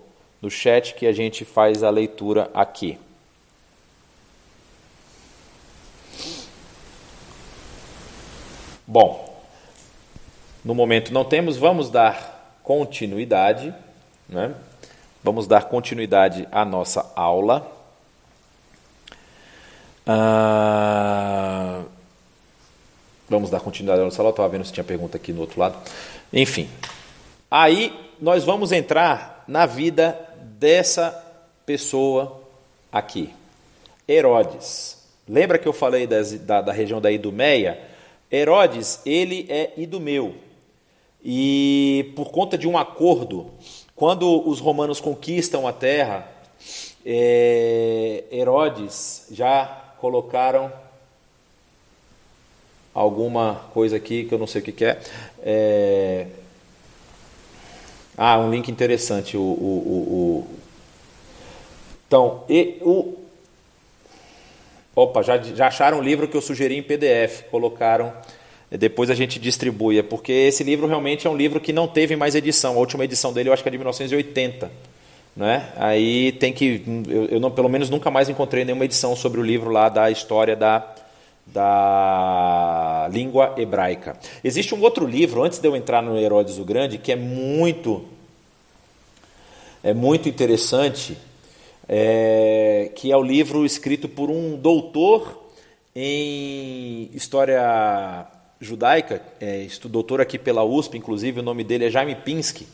no 0.42 0.50
chat 0.50 0.94
que 0.94 1.06
a 1.06 1.12
gente 1.12 1.44
faz 1.44 1.82
a 1.82 1.90
leitura 1.90 2.50
aqui. 2.52 2.98
Bom, 8.86 9.25
no 10.66 10.74
momento 10.74 11.14
não 11.14 11.24
temos, 11.24 11.56
vamos 11.56 11.90
dar 11.90 12.58
continuidade, 12.64 13.72
né? 14.28 14.52
Vamos 15.22 15.46
dar 15.46 15.66
continuidade 15.66 16.48
à 16.50 16.64
nossa 16.64 17.12
aula. 17.14 17.70
Ah, 20.04 21.82
vamos 23.28 23.48
dar 23.48 23.60
continuidade 23.60 24.00
à 24.00 24.04
nossa 24.06 24.20
aula. 24.20 24.30
Estava 24.30 24.48
vendo 24.48 24.64
se 24.64 24.72
tinha 24.72 24.82
pergunta 24.82 25.16
aqui 25.16 25.32
no 25.32 25.42
outro 25.42 25.60
lado. 25.60 25.78
Enfim, 26.32 26.68
aí 27.48 27.96
nós 28.20 28.42
vamos 28.42 28.72
entrar 28.72 29.44
na 29.46 29.66
vida 29.66 30.18
dessa 30.58 31.12
pessoa 31.64 32.42
aqui, 32.90 33.32
Herodes. 34.08 34.98
Lembra 35.28 35.58
que 35.58 35.68
eu 35.68 35.72
falei 35.72 36.08
das, 36.08 36.32
da, 36.40 36.60
da 36.60 36.72
região 36.72 37.00
da 37.00 37.12
Idumeia? 37.12 37.80
Herodes, 38.32 39.00
ele 39.06 39.46
é 39.48 39.72
idumeu. 39.76 40.44
E 41.28 42.12
por 42.14 42.30
conta 42.30 42.56
de 42.56 42.68
um 42.68 42.78
acordo 42.78 43.50
quando 43.96 44.48
os 44.48 44.60
romanos 44.60 45.00
conquistam 45.00 45.66
a 45.66 45.72
terra, 45.72 46.30
é, 47.04 48.22
Herodes 48.30 49.26
já 49.32 49.64
colocaram 49.98 50.72
alguma 52.94 53.66
coisa 53.74 53.96
aqui 53.96 54.24
que 54.24 54.32
eu 54.32 54.38
não 54.38 54.46
sei 54.46 54.60
o 54.60 54.64
que, 54.64 54.70
que 54.70 54.84
é. 54.84 55.00
é. 55.42 56.26
Ah, 58.16 58.38
um 58.38 58.48
link 58.48 58.70
interessante. 58.70 59.36
O, 59.36 59.40
o, 59.40 59.44
o, 59.44 59.96
o... 60.22 60.46
Então, 62.06 62.44
e, 62.48 62.78
o... 62.82 63.18
Opa, 64.94 65.22
já, 65.22 65.38
já 65.38 65.66
acharam 65.66 65.98
o 65.98 66.02
livro 66.02 66.28
que 66.28 66.36
eu 66.36 66.40
sugeri 66.40 66.76
em 66.76 66.82
PDF, 66.84 67.42
colocaram 67.50 68.12
depois 68.70 69.10
a 69.10 69.14
gente 69.14 69.38
distribui. 69.38 69.98
É 69.98 70.02
porque 70.02 70.32
esse 70.32 70.64
livro 70.64 70.86
realmente 70.86 71.26
é 71.26 71.30
um 71.30 71.36
livro 71.36 71.60
que 71.60 71.72
não 71.72 71.86
teve 71.86 72.16
mais 72.16 72.34
edição. 72.34 72.74
A 72.74 72.78
última 72.78 73.04
edição 73.04 73.32
dele 73.32 73.48
eu 73.48 73.52
acho 73.52 73.62
que 73.62 73.68
é 73.68 73.72
de 73.72 73.78
1980. 73.78 74.70
Né? 75.36 75.70
Aí 75.76 76.32
tem 76.32 76.52
que. 76.52 76.82
Eu, 77.08 77.26
eu 77.26 77.40
não, 77.40 77.50
pelo 77.50 77.68
menos 77.68 77.90
nunca 77.90 78.10
mais 78.10 78.28
encontrei 78.28 78.64
nenhuma 78.64 78.84
edição 78.84 79.14
sobre 79.14 79.38
o 79.38 79.42
livro 79.42 79.70
lá 79.70 79.88
da 79.88 80.10
história 80.10 80.56
da, 80.56 80.94
da 81.46 83.08
língua 83.12 83.54
hebraica. 83.56 84.16
Existe 84.42 84.74
um 84.74 84.80
outro 84.80 85.06
livro, 85.06 85.44
antes 85.44 85.58
de 85.58 85.68
eu 85.68 85.76
entrar 85.76 86.02
no 86.02 86.18
Herodes 86.18 86.58
o 86.58 86.64
Grande, 86.64 86.98
que 86.98 87.12
é 87.12 87.16
muito. 87.16 88.04
É 89.84 89.94
muito 89.94 90.28
interessante, 90.28 91.16
é, 91.88 92.90
que 92.96 93.12
é 93.12 93.16
o 93.16 93.22
livro 93.22 93.64
escrito 93.64 94.08
por 94.08 94.30
um 94.30 94.56
doutor 94.56 95.44
em 95.94 97.08
história 97.14 98.26
judaica, 98.66 99.22
é, 99.40 99.66
doutor 99.84 100.20
aqui 100.20 100.38
pela 100.38 100.64
USP, 100.64 100.98
inclusive, 100.98 101.40
o 101.40 101.42
nome 101.42 101.64
dele 101.64 101.86
é 101.86 101.90
Jaime 101.90 102.14
Pinsky, 102.14 102.66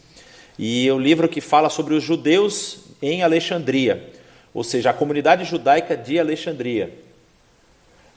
e 0.59 0.89
é 0.89 0.93
um 0.93 0.99
livro 0.99 1.29
que 1.29 1.41
fala 1.41 1.69
sobre 1.69 1.95
os 1.95 2.03
judeus 2.03 2.81
em 3.01 3.23
Alexandria, 3.23 4.11
ou 4.53 4.65
seja, 4.65 4.91
a 4.91 4.93
comunidade 4.93 5.45
judaica 5.45 5.97
de 5.97 6.19
Alexandria. 6.19 6.93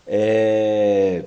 É... 0.08 1.24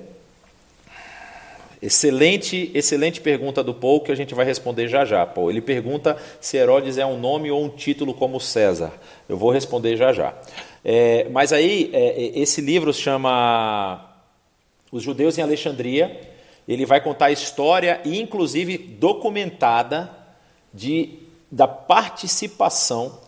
Excelente, 1.81 2.69
excelente 2.73 3.21
pergunta 3.21 3.63
do 3.63 3.73
Paul 3.73 4.01
que 4.01 4.11
a 4.11 4.15
gente 4.15 4.35
vai 4.35 4.45
responder 4.45 4.89
já 4.89 5.05
já. 5.05 5.25
Paul, 5.25 5.49
ele 5.49 5.61
pergunta 5.61 6.17
se 6.41 6.57
Herodes 6.57 6.97
é 6.97 7.05
um 7.05 7.17
nome 7.17 7.49
ou 7.49 7.63
um 7.63 7.69
título 7.69 8.13
como 8.13 8.37
César. 8.39 8.91
Eu 9.29 9.37
vou 9.37 9.49
responder 9.49 9.95
já 9.95 10.11
já. 10.11 10.33
É, 10.83 11.27
mas 11.31 11.53
aí 11.53 11.89
é, 11.93 12.37
esse 12.37 12.59
livro 12.59 12.93
chama 12.93 14.05
Os 14.91 15.03
Judeus 15.03 15.37
em 15.37 15.41
Alexandria 15.41 16.28
ele 16.69 16.85
vai 16.85 17.01
contar 17.01 17.25
a 17.25 17.31
história, 17.31 17.99
inclusive 18.05 18.77
documentada, 18.77 20.15
de, 20.71 21.17
da 21.51 21.67
participação 21.67 23.19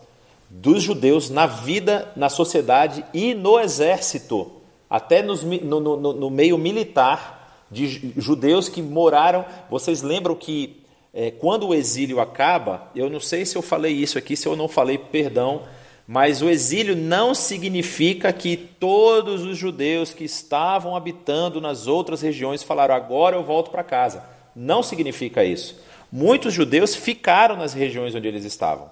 dos 0.48 0.80
judeus 0.80 1.28
na 1.28 1.44
vida, 1.44 2.12
na 2.14 2.28
sociedade 2.28 3.04
e 3.12 3.34
no 3.34 3.58
exército, 3.58 4.52
até 4.88 5.22
nos, 5.22 5.42
no, 5.42 5.80
no, 5.80 6.12
no, 6.12 6.30
meio 6.30 6.56
militar 6.56 7.66
de 7.68 8.12
judeus 8.16 8.68
que 8.68 8.80
moraram. 8.80 9.44
Vocês 9.68 10.02
lembram 10.02 10.36
que 10.36 10.80
é, 11.12 11.32
quando 11.32 11.66
o 11.66 11.74
exílio 11.74 12.20
acaba, 12.20 12.90
eu 12.94 13.10
não 13.10 13.18
sei 13.18 13.44
se 13.44 13.56
eu 13.56 13.62
falei 13.62 13.92
isso 13.92 14.16
aqui, 14.18 14.36
se 14.36 14.46
eu 14.46 14.54
não 14.54 14.68
falei, 14.68 14.98
perdão, 14.98 15.62
mas 16.06 16.42
o 16.42 16.48
exílio 16.48 16.96
não 16.96 17.34
significa 17.34 18.32
que 18.32 18.56
todos 18.56 19.42
os 19.42 19.56
judeus 19.56 20.12
que 20.12 20.24
estavam 20.24 20.96
habitando 20.96 21.60
nas 21.60 21.86
outras 21.86 22.20
regiões 22.20 22.62
falaram 22.62 22.94
agora 22.94 23.36
eu 23.36 23.44
volto 23.44 23.70
para 23.70 23.84
casa. 23.84 24.24
Não 24.54 24.82
significa 24.82 25.44
isso. 25.44 25.80
Muitos 26.10 26.52
judeus 26.52 26.94
ficaram 26.94 27.56
nas 27.56 27.72
regiões 27.72 28.14
onde 28.14 28.28
eles 28.28 28.44
estavam, 28.44 28.90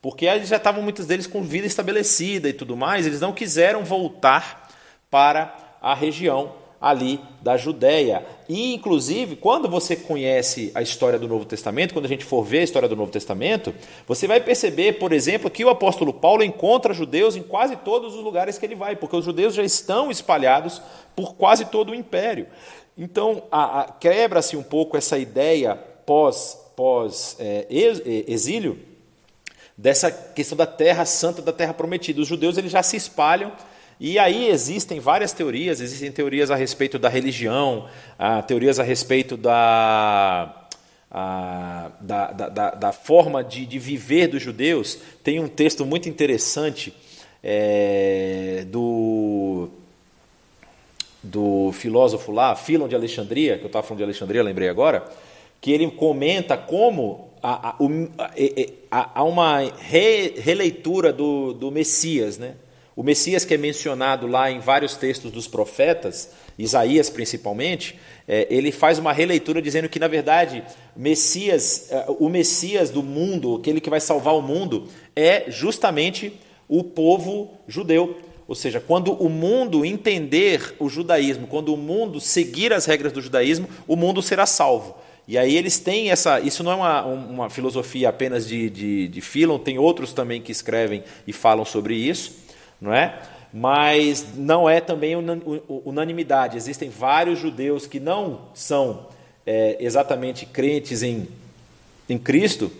porque 0.00 0.24
eles 0.24 0.48
já 0.48 0.56
estavam 0.56 0.82
muitos 0.82 1.04
deles 1.06 1.26
com 1.26 1.42
vida 1.42 1.66
estabelecida 1.66 2.48
e 2.48 2.52
tudo 2.52 2.76
mais, 2.76 3.06
eles 3.06 3.20
não 3.20 3.32
quiseram 3.32 3.84
voltar 3.84 4.70
para 5.10 5.54
a 5.82 5.94
região 5.94 6.61
ali 6.82 7.20
da 7.40 7.56
Judéia. 7.56 8.26
E, 8.48 8.74
inclusive, 8.74 9.36
quando 9.36 9.68
você 9.68 9.94
conhece 9.94 10.72
a 10.74 10.82
história 10.82 11.18
do 11.18 11.28
Novo 11.28 11.44
Testamento, 11.44 11.94
quando 11.94 12.06
a 12.06 12.08
gente 12.08 12.24
for 12.24 12.42
ver 12.42 12.58
a 12.58 12.64
história 12.64 12.88
do 12.88 12.96
Novo 12.96 13.12
Testamento, 13.12 13.72
você 14.06 14.26
vai 14.26 14.40
perceber, 14.40 14.94
por 14.94 15.12
exemplo, 15.12 15.48
que 15.48 15.64
o 15.64 15.70
apóstolo 15.70 16.12
Paulo 16.12 16.42
encontra 16.42 16.92
judeus 16.92 17.36
em 17.36 17.42
quase 17.42 17.76
todos 17.76 18.16
os 18.16 18.24
lugares 18.24 18.58
que 18.58 18.66
ele 18.66 18.74
vai, 18.74 18.96
porque 18.96 19.16
os 19.16 19.24
judeus 19.24 19.54
já 19.54 19.62
estão 19.62 20.10
espalhados 20.10 20.82
por 21.14 21.34
quase 21.36 21.66
todo 21.66 21.92
o 21.92 21.94
império. 21.94 22.48
Então, 22.98 23.44
quebra-se 24.00 24.56
um 24.56 24.62
pouco 24.62 24.96
essa 24.96 25.16
ideia 25.16 25.76
pós, 26.04 26.58
pós 26.74 27.36
é, 27.38 27.66
exílio 28.26 28.78
dessa 29.78 30.10
questão 30.10 30.58
da 30.58 30.66
terra 30.66 31.04
santa, 31.04 31.40
da 31.40 31.52
terra 31.52 31.72
prometida. 31.72 32.20
Os 32.20 32.28
judeus 32.28 32.58
eles 32.58 32.72
já 32.72 32.82
se 32.82 32.96
espalham 32.96 33.52
e 34.04 34.18
aí 34.18 34.48
existem 34.48 34.98
várias 34.98 35.32
teorias, 35.32 35.80
existem 35.80 36.10
teorias 36.10 36.50
a 36.50 36.56
respeito 36.56 36.98
da 36.98 37.08
religião, 37.08 37.88
ah, 38.18 38.42
teorias 38.42 38.80
a 38.80 38.82
respeito 38.82 39.36
da, 39.36 40.66
a, 41.08 41.88
da, 42.00 42.32
da, 42.32 42.70
da, 42.72 42.92
forma 42.92 43.44
de, 43.44 43.64
de, 43.64 43.78
viver 43.78 44.26
dos 44.26 44.42
judeus. 44.42 44.98
Tem 45.22 45.38
um 45.38 45.46
texto 45.46 45.86
muito 45.86 46.08
interessante 46.08 46.92
é, 47.44 48.66
do 48.66 49.70
do 51.22 51.70
filósofo 51.70 52.32
lá, 52.32 52.56
Filon 52.56 52.88
de 52.88 52.96
Alexandria, 52.96 53.56
que 53.56 53.62
eu 53.62 53.68
estava 53.68 53.86
falando 53.86 53.98
de 53.98 54.04
Alexandria, 54.04 54.42
lembrei 54.42 54.68
agora, 54.68 55.08
que 55.60 55.70
ele 55.70 55.88
comenta 55.92 56.56
como 56.56 57.30
há, 57.40 57.76
há 58.90 59.22
uma 59.22 59.60
re, 59.60 60.34
releitura 60.38 61.12
do, 61.12 61.52
do 61.52 61.70
Messias, 61.70 62.36
né? 62.36 62.56
O 62.94 63.02
Messias 63.02 63.44
que 63.44 63.54
é 63.54 63.56
mencionado 63.56 64.26
lá 64.26 64.50
em 64.50 64.58
vários 64.58 64.96
textos 64.96 65.30
dos 65.30 65.48
profetas, 65.48 66.30
Isaías 66.58 67.08
principalmente, 67.08 67.98
é, 68.28 68.46
ele 68.50 68.70
faz 68.70 68.98
uma 68.98 69.12
releitura 69.12 69.62
dizendo 69.62 69.88
que, 69.88 69.98
na 69.98 70.08
verdade, 70.08 70.62
Messias, 70.94 71.90
é, 71.90 72.04
o 72.18 72.28
Messias 72.28 72.90
do 72.90 73.02
mundo, 73.02 73.56
aquele 73.56 73.80
que 73.80 73.88
vai 73.88 74.00
salvar 74.00 74.34
o 74.34 74.42
mundo, 74.42 74.88
é 75.16 75.44
justamente 75.48 76.38
o 76.68 76.84
povo 76.84 77.50
judeu. 77.66 78.16
Ou 78.46 78.54
seja, 78.54 78.80
quando 78.80 79.12
o 79.14 79.30
mundo 79.30 79.84
entender 79.84 80.74
o 80.78 80.88
judaísmo, 80.88 81.46
quando 81.46 81.72
o 81.72 81.76
mundo 81.76 82.20
seguir 82.20 82.72
as 82.72 82.84
regras 82.84 83.12
do 83.12 83.22
judaísmo, 83.22 83.66
o 83.86 83.96
mundo 83.96 84.20
será 84.20 84.44
salvo. 84.44 84.94
E 85.26 85.38
aí 85.38 85.56
eles 85.56 85.78
têm 85.78 86.10
essa. 86.10 86.40
Isso 86.40 86.62
não 86.62 86.72
é 86.72 86.74
uma, 86.74 87.04
uma 87.04 87.50
filosofia 87.50 88.08
apenas 88.08 88.46
de, 88.46 88.68
de, 88.68 89.08
de 89.08 89.20
Philon, 89.20 89.58
tem 89.58 89.78
outros 89.78 90.12
também 90.12 90.42
que 90.42 90.50
escrevem 90.50 91.02
e 91.26 91.32
falam 91.32 91.64
sobre 91.64 91.94
isso, 91.94 92.32
não 92.82 92.92
é? 92.92 93.22
Mas 93.54 94.34
não 94.34 94.68
é 94.68 94.80
também 94.80 95.14
unanimidade. 95.68 96.56
Existem 96.56 96.90
vários 96.90 97.38
judeus 97.38 97.86
que 97.86 98.00
não 98.00 98.48
são 98.52 99.06
é, 99.46 99.76
exatamente 99.78 100.44
crentes 100.44 101.02
em, 101.02 101.28
em 102.08 102.18
Cristo, 102.18 102.72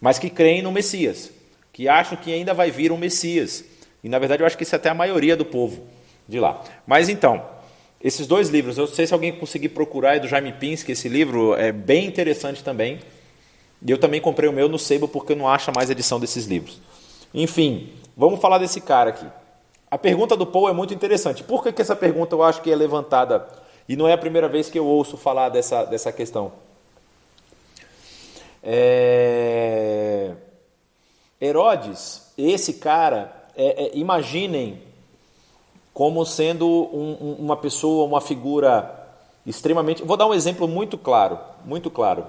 mas 0.00 0.18
que 0.18 0.30
creem 0.30 0.62
no 0.62 0.70
Messias, 0.70 1.30
que 1.72 1.88
acham 1.88 2.16
que 2.16 2.32
ainda 2.32 2.54
vai 2.54 2.70
vir 2.70 2.92
um 2.92 2.96
Messias. 2.96 3.64
E 4.02 4.08
na 4.08 4.18
verdade 4.18 4.42
eu 4.42 4.46
acho 4.46 4.56
que 4.56 4.62
isso 4.62 4.74
é 4.74 4.78
até 4.78 4.88
a 4.88 4.94
maioria 4.94 5.36
do 5.36 5.44
povo 5.44 5.82
de 6.28 6.38
lá. 6.38 6.62
Mas 6.86 7.08
então, 7.08 7.44
esses 8.00 8.28
dois 8.28 8.48
livros, 8.48 8.78
eu 8.78 8.86
não 8.86 8.94
sei 8.94 9.08
se 9.08 9.14
alguém 9.14 9.32
conseguir 9.32 9.70
procurar, 9.70 10.16
é 10.16 10.20
do 10.20 10.28
Jaime 10.28 10.52
Pinsky, 10.52 10.92
esse 10.92 11.08
livro 11.08 11.54
é 11.56 11.72
bem 11.72 12.06
interessante 12.06 12.62
também. 12.62 13.00
E 13.84 13.90
eu 13.90 13.98
também 13.98 14.20
comprei 14.20 14.48
o 14.48 14.52
meu 14.52 14.68
no 14.68 14.78
Sebo 14.78 15.08
porque 15.08 15.32
eu 15.32 15.36
não 15.36 15.48
acho 15.48 15.72
mais 15.74 15.90
edição 15.90 16.20
desses 16.20 16.46
livros. 16.46 16.80
Enfim, 17.32 17.92
vamos 18.16 18.40
falar 18.40 18.58
desse 18.58 18.80
cara 18.80 19.10
aqui. 19.10 19.26
A 19.90 19.96
pergunta 19.96 20.36
do 20.36 20.46
Paul 20.46 20.68
é 20.68 20.72
muito 20.72 20.92
interessante. 20.92 21.42
Por 21.42 21.62
que, 21.62 21.72
que 21.72 21.80
essa 21.80 21.96
pergunta 21.96 22.34
eu 22.34 22.42
acho 22.42 22.60
que 22.60 22.70
é 22.70 22.76
levantada? 22.76 23.48
E 23.88 23.96
não 23.96 24.06
é 24.06 24.12
a 24.12 24.18
primeira 24.18 24.48
vez 24.48 24.68
que 24.68 24.78
eu 24.78 24.86
ouço 24.86 25.16
falar 25.16 25.48
dessa, 25.48 25.84
dessa 25.84 26.12
questão. 26.12 26.52
É... 28.62 30.34
Herodes, 31.40 32.32
esse 32.36 32.74
cara, 32.74 33.32
é, 33.56 33.84
é, 33.84 33.90
imaginem 33.94 34.82
como 35.94 36.24
sendo 36.26 36.66
um, 36.66 37.16
um, 37.20 37.36
uma 37.38 37.56
pessoa, 37.56 38.06
uma 38.06 38.20
figura 38.20 39.08
extremamente. 39.46 40.02
Vou 40.02 40.16
dar 40.16 40.26
um 40.26 40.34
exemplo 40.34 40.68
muito 40.68 40.98
claro, 40.98 41.38
muito 41.64 41.90
claro. 41.90 42.26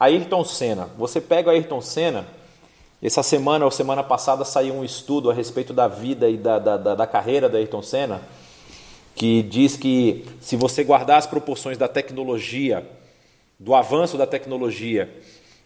Ayrton 0.00 0.44
Senna. 0.44 0.88
Você 0.96 1.20
pega 1.20 1.48
o 1.48 1.52
Ayrton 1.52 1.80
Senna. 1.80 2.26
Essa 3.00 3.22
semana 3.22 3.64
ou 3.64 3.70
semana 3.70 4.02
passada 4.02 4.44
saiu 4.44 4.74
um 4.74 4.84
estudo 4.84 5.30
a 5.30 5.34
respeito 5.34 5.72
da 5.72 5.86
vida 5.86 6.28
e 6.28 6.36
da, 6.36 6.58
da, 6.58 6.76
da, 6.76 6.94
da 6.96 7.06
carreira 7.06 7.48
da 7.48 7.58
Ayrton 7.58 7.80
Senna, 7.80 8.20
que 9.14 9.42
diz 9.42 9.76
que 9.76 10.24
se 10.40 10.56
você 10.56 10.82
guardar 10.82 11.18
as 11.18 11.26
proporções 11.26 11.78
da 11.78 11.86
tecnologia, 11.86 12.84
do 13.58 13.74
avanço 13.74 14.16
da 14.16 14.26
tecnologia 14.26 15.08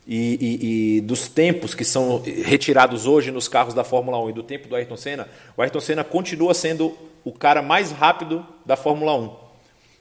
e, 0.07 0.39
e, 0.41 0.97
e, 0.97 1.01
dos 1.01 1.27
tempos 1.29 1.75
que 1.75 1.85
são 1.85 2.23
retirados 2.23 3.07
hoje 3.07 3.31
nos 3.31 3.49
carros 3.49 3.73
da 3.73 3.85
Fórmula 3.85 4.19
1 4.25 4.31
e 4.31 4.33
do 4.35 4.43
tempo 4.43 4.69
do 4.69 4.77
Ayrton 4.77 4.97
Senna, 4.97 5.29
o 5.57 5.63
Ayrton 5.63 5.81
Senna 5.81 6.05
continua 6.05 6.53
sendo 6.53 6.97
o 7.25 7.33
cara 7.33 7.63
mais 7.63 7.93
rápido 7.93 8.47
da 8.67 8.77
Fórmula 8.77 9.15
1. 9.17 9.37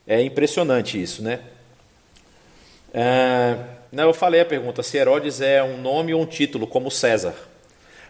É 0.05 0.21
impressionante 0.21 1.01
isso, 1.01 1.21
né? 1.21 1.39
É, 2.93 3.57
não, 3.91 4.05
eu 4.05 4.13
falei 4.13 4.41
a 4.41 4.45
pergunta 4.45 4.81
se 4.81 4.97
Herodes 4.97 5.41
é 5.41 5.61
um 5.61 5.77
nome 5.81 6.13
ou 6.13 6.21
um 6.21 6.25
título, 6.25 6.65
como 6.65 6.89
César. 6.89 7.35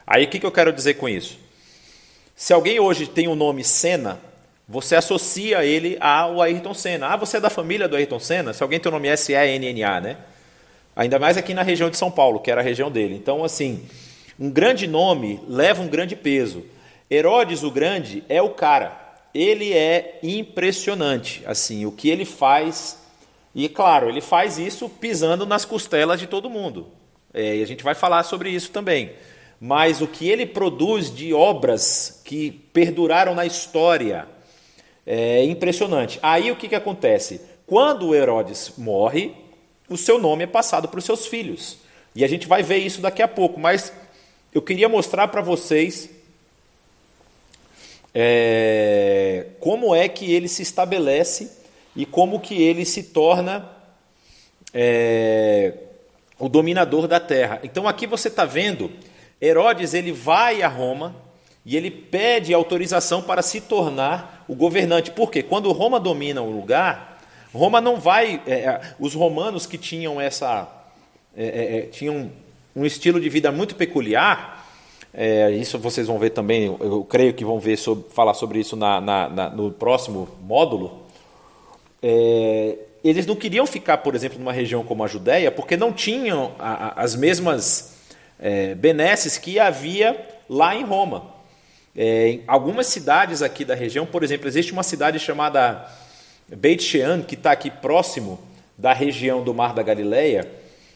Aí 0.05 0.25
o 0.25 0.27
que, 0.27 0.39
que 0.39 0.45
eu 0.45 0.51
quero 0.51 0.71
dizer 0.71 0.95
com 0.95 1.09
isso? 1.09 1.39
Se 2.35 2.53
alguém 2.53 2.79
hoje 2.79 3.07
tem 3.07 3.27
o 3.27 3.35
nome 3.35 3.63
Senna, 3.63 4.19
você 4.67 4.95
associa 4.95 5.65
ele 5.65 5.97
ao 5.99 6.41
Ayrton 6.41 6.73
Senna. 6.73 7.07
Ah, 7.07 7.17
você 7.17 7.37
é 7.37 7.39
da 7.39 7.49
família 7.49 7.87
do 7.87 7.95
Ayrton 7.95 8.19
Senna? 8.19 8.53
Se 8.53 8.63
alguém 8.63 8.79
tem 8.79 8.89
o 8.89 8.93
nome 8.93 9.07
S-E-N-N-A, 9.07 10.01
né? 10.01 10.17
Ainda 10.95 11.19
mais 11.19 11.37
aqui 11.37 11.53
na 11.53 11.63
região 11.63 11.89
de 11.89 11.97
São 11.97 12.11
Paulo, 12.11 12.39
que 12.39 12.51
era 12.51 12.61
a 12.61 12.63
região 12.63 12.91
dele. 12.91 13.15
Então, 13.15 13.43
assim, 13.43 13.85
um 14.39 14.49
grande 14.49 14.87
nome 14.87 15.41
leva 15.47 15.81
um 15.81 15.87
grande 15.87 16.15
peso. 16.15 16.65
Herodes 17.09 17.63
o 17.63 17.71
Grande 17.71 18.23
é 18.29 18.41
o 18.41 18.49
cara. 18.51 18.97
Ele 19.33 19.73
é 19.73 20.19
impressionante, 20.23 21.41
assim, 21.45 21.85
o 21.85 21.91
que 21.91 22.09
ele 22.09 22.25
faz. 22.25 22.97
E 23.53 23.67
claro, 23.67 24.09
ele 24.09 24.21
faz 24.21 24.57
isso 24.57 24.87
pisando 24.87 25.45
nas 25.45 25.65
costelas 25.65 26.19
de 26.19 26.27
todo 26.27 26.49
mundo. 26.49 26.87
É, 27.33 27.57
e 27.57 27.63
a 27.63 27.67
gente 27.67 27.83
vai 27.83 27.93
falar 27.93 28.23
sobre 28.23 28.49
isso 28.49 28.71
também. 28.71 29.11
Mas 29.59 30.01
o 30.01 30.07
que 30.07 30.27
ele 30.27 30.45
produz 30.45 31.13
de 31.13 31.33
obras 31.33 32.21
que 32.25 32.51
perduraram 32.73 33.35
na 33.35 33.45
história 33.45 34.27
é 35.05 35.43
impressionante. 35.43 36.19
Aí 36.21 36.51
o 36.51 36.55
que, 36.55 36.69
que 36.69 36.75
acontece? 36.75 37.41
Quando 37.65 38.15
Herodes 38.15 38.73
morre, 38.77 39.33
o 39.87 39.97
seu 39.97 40.17
nome 40.17 40.45
é 40.45 40.47
passado 40.47 40.87
para 40.87 40.97
os 40.97 41.05
seus 41.05 41.27
filhos. 41.27 41.77
E 42.15 42.23
a 42.23 42.27
gente 42.27 42.47
vai 42.47 42.63
ver 42.63 42.77
isso 42.77 43.01
daqui 43.01 43.21
a 43.21 43.27
pouco, 43.27 43.59
mas 43.59 43.93
eu 44.53 44.61
queria 44.61 44.89
mostrar 44.89 45.27
para 45.27 45.41
vocês 45.41 46.09
é, 48.13 49.47
como 49.59 49.95
é 49.95 50.09
que 50.09 50.33
ele 50.33 50.47
se 50.47 50.61
estabelece 50.61 51.60
e 51.95 52.05
como 52.05 52.39
que 52.39 52.61
ele 52.61 52.85
se 52.85 53.03
torna 53.03 53.69
é, 54.73 55.73
o 56.39 56.47
dominador 56.47 57.07
da 57.07 57.19
terra. 57.19 57.59
Então 57.63 57.87
aqui 57.87 58.07
você 58.07 58.27
está 58.27 58.45
vendo, 58.45 58.91
Herodes 59.41 59.93
ele 59.93 60.11
vai 60.11 60.61
a 60.61 60.67
Roma 60.67 61.15
e 61.65 61.77
ele 61.77 61.91
pede 61.91 62.53
autorização 62.53 63.21
para 63.21 63.41
se 63.41 63.61
tornar 63.61 64.45
o 64.47 64.55
governante. 64.55 65.11
Porque 65.11 65.43
quando 65.43 65.71
Roma 65.71 65.99
domina 65.99 66.41
um 66.41 66.49
lugar, 66.49 67.21
Roma 67.53 67.79
não 67.79 67.99
vai. 67.99 68.41
É, 68.47 68.53
é, 68.53 68.81
os 68.99 69.13
romanos 69.13 69.65
que 69.65 69.77
tinham 69.77 70.19
essa. 70.19 70.67
É, 71.35 71.45
é, 71.45 71.77
é, 71.77 71.81
tinham 71.83 72.31
um 72.75 72.85
estilo 72.85 73.19
de 73.19 73.29
vida 73.29 73.51
muito 73.51 73.75
peculiar, 73.75 74.65
é, 75.13 75.51
isso 75.51 75.77
vocês 75.77 76.07
vão 76.07 76.17
ver 76.17 76.29
também, 76.29 76.65
eu 76.65 77.03
creio 77.03 77.33
que 77.33 77.43
vão 77.43 77.59
ver 77.59 77.77
sobre, 77.77 78.09
falar 78.09 78.33
sobre 78.33 78.59
isso 78.59 78.75
na, 78.75 79.01
na, 79.01 79.29
na, 79.29 79.49
no 79.49 79.71
próximo 79.71 80.27
módulo. 80.41 81.00
Eles 83.03 83.25
não 83.25 83.35
queriam 83.35 83.65
ficar, 83.65 83.97
por 83.99 84.15
exemplo, 84.15 84.39
numa 84.39 84.53
região 84.53 84.83
como 84.83 85.03
a 85.03 85.07
Judéia, 85.07 85.51
porque 85.51 85.77
não 85.77 85.93
tinham 85.93 86.53
a, 86.57 86.87
a, 86.87 87.03
as 87.03 87.15
mesmas 87.15 87.97
benesses 88.77 89.37
que 89.37 89.59
havia 89.59 90.19
lá 90.49 90.75
em 90.75 90.83
Roma. 90.83 91.31
em 91.95 92.43
algumas 92.47 92.87
cidades 92.87 93.43
aqui 93.43 93.63
da 93.63 93.75
região, 93.75 94.03
por 94.03 94.23
exemplo, 94.23 94.47
existe 94.47 94.73
uma 94.73 94.81
cidade 94.81 95.19
chamada 95.19 95.87
Beit 96.47 96.83
Shean, 96.83 97.21
que 97.21 97.35
está 97.35 97.51
aqui 97.51 97.69
próximo 97.69 98.39
da 98.77 98.93
região 98.93 99.43
do 99.43 99.53
Mar 99.53 99.75
da 99.75 99.83
Galileia, 99.83 100.51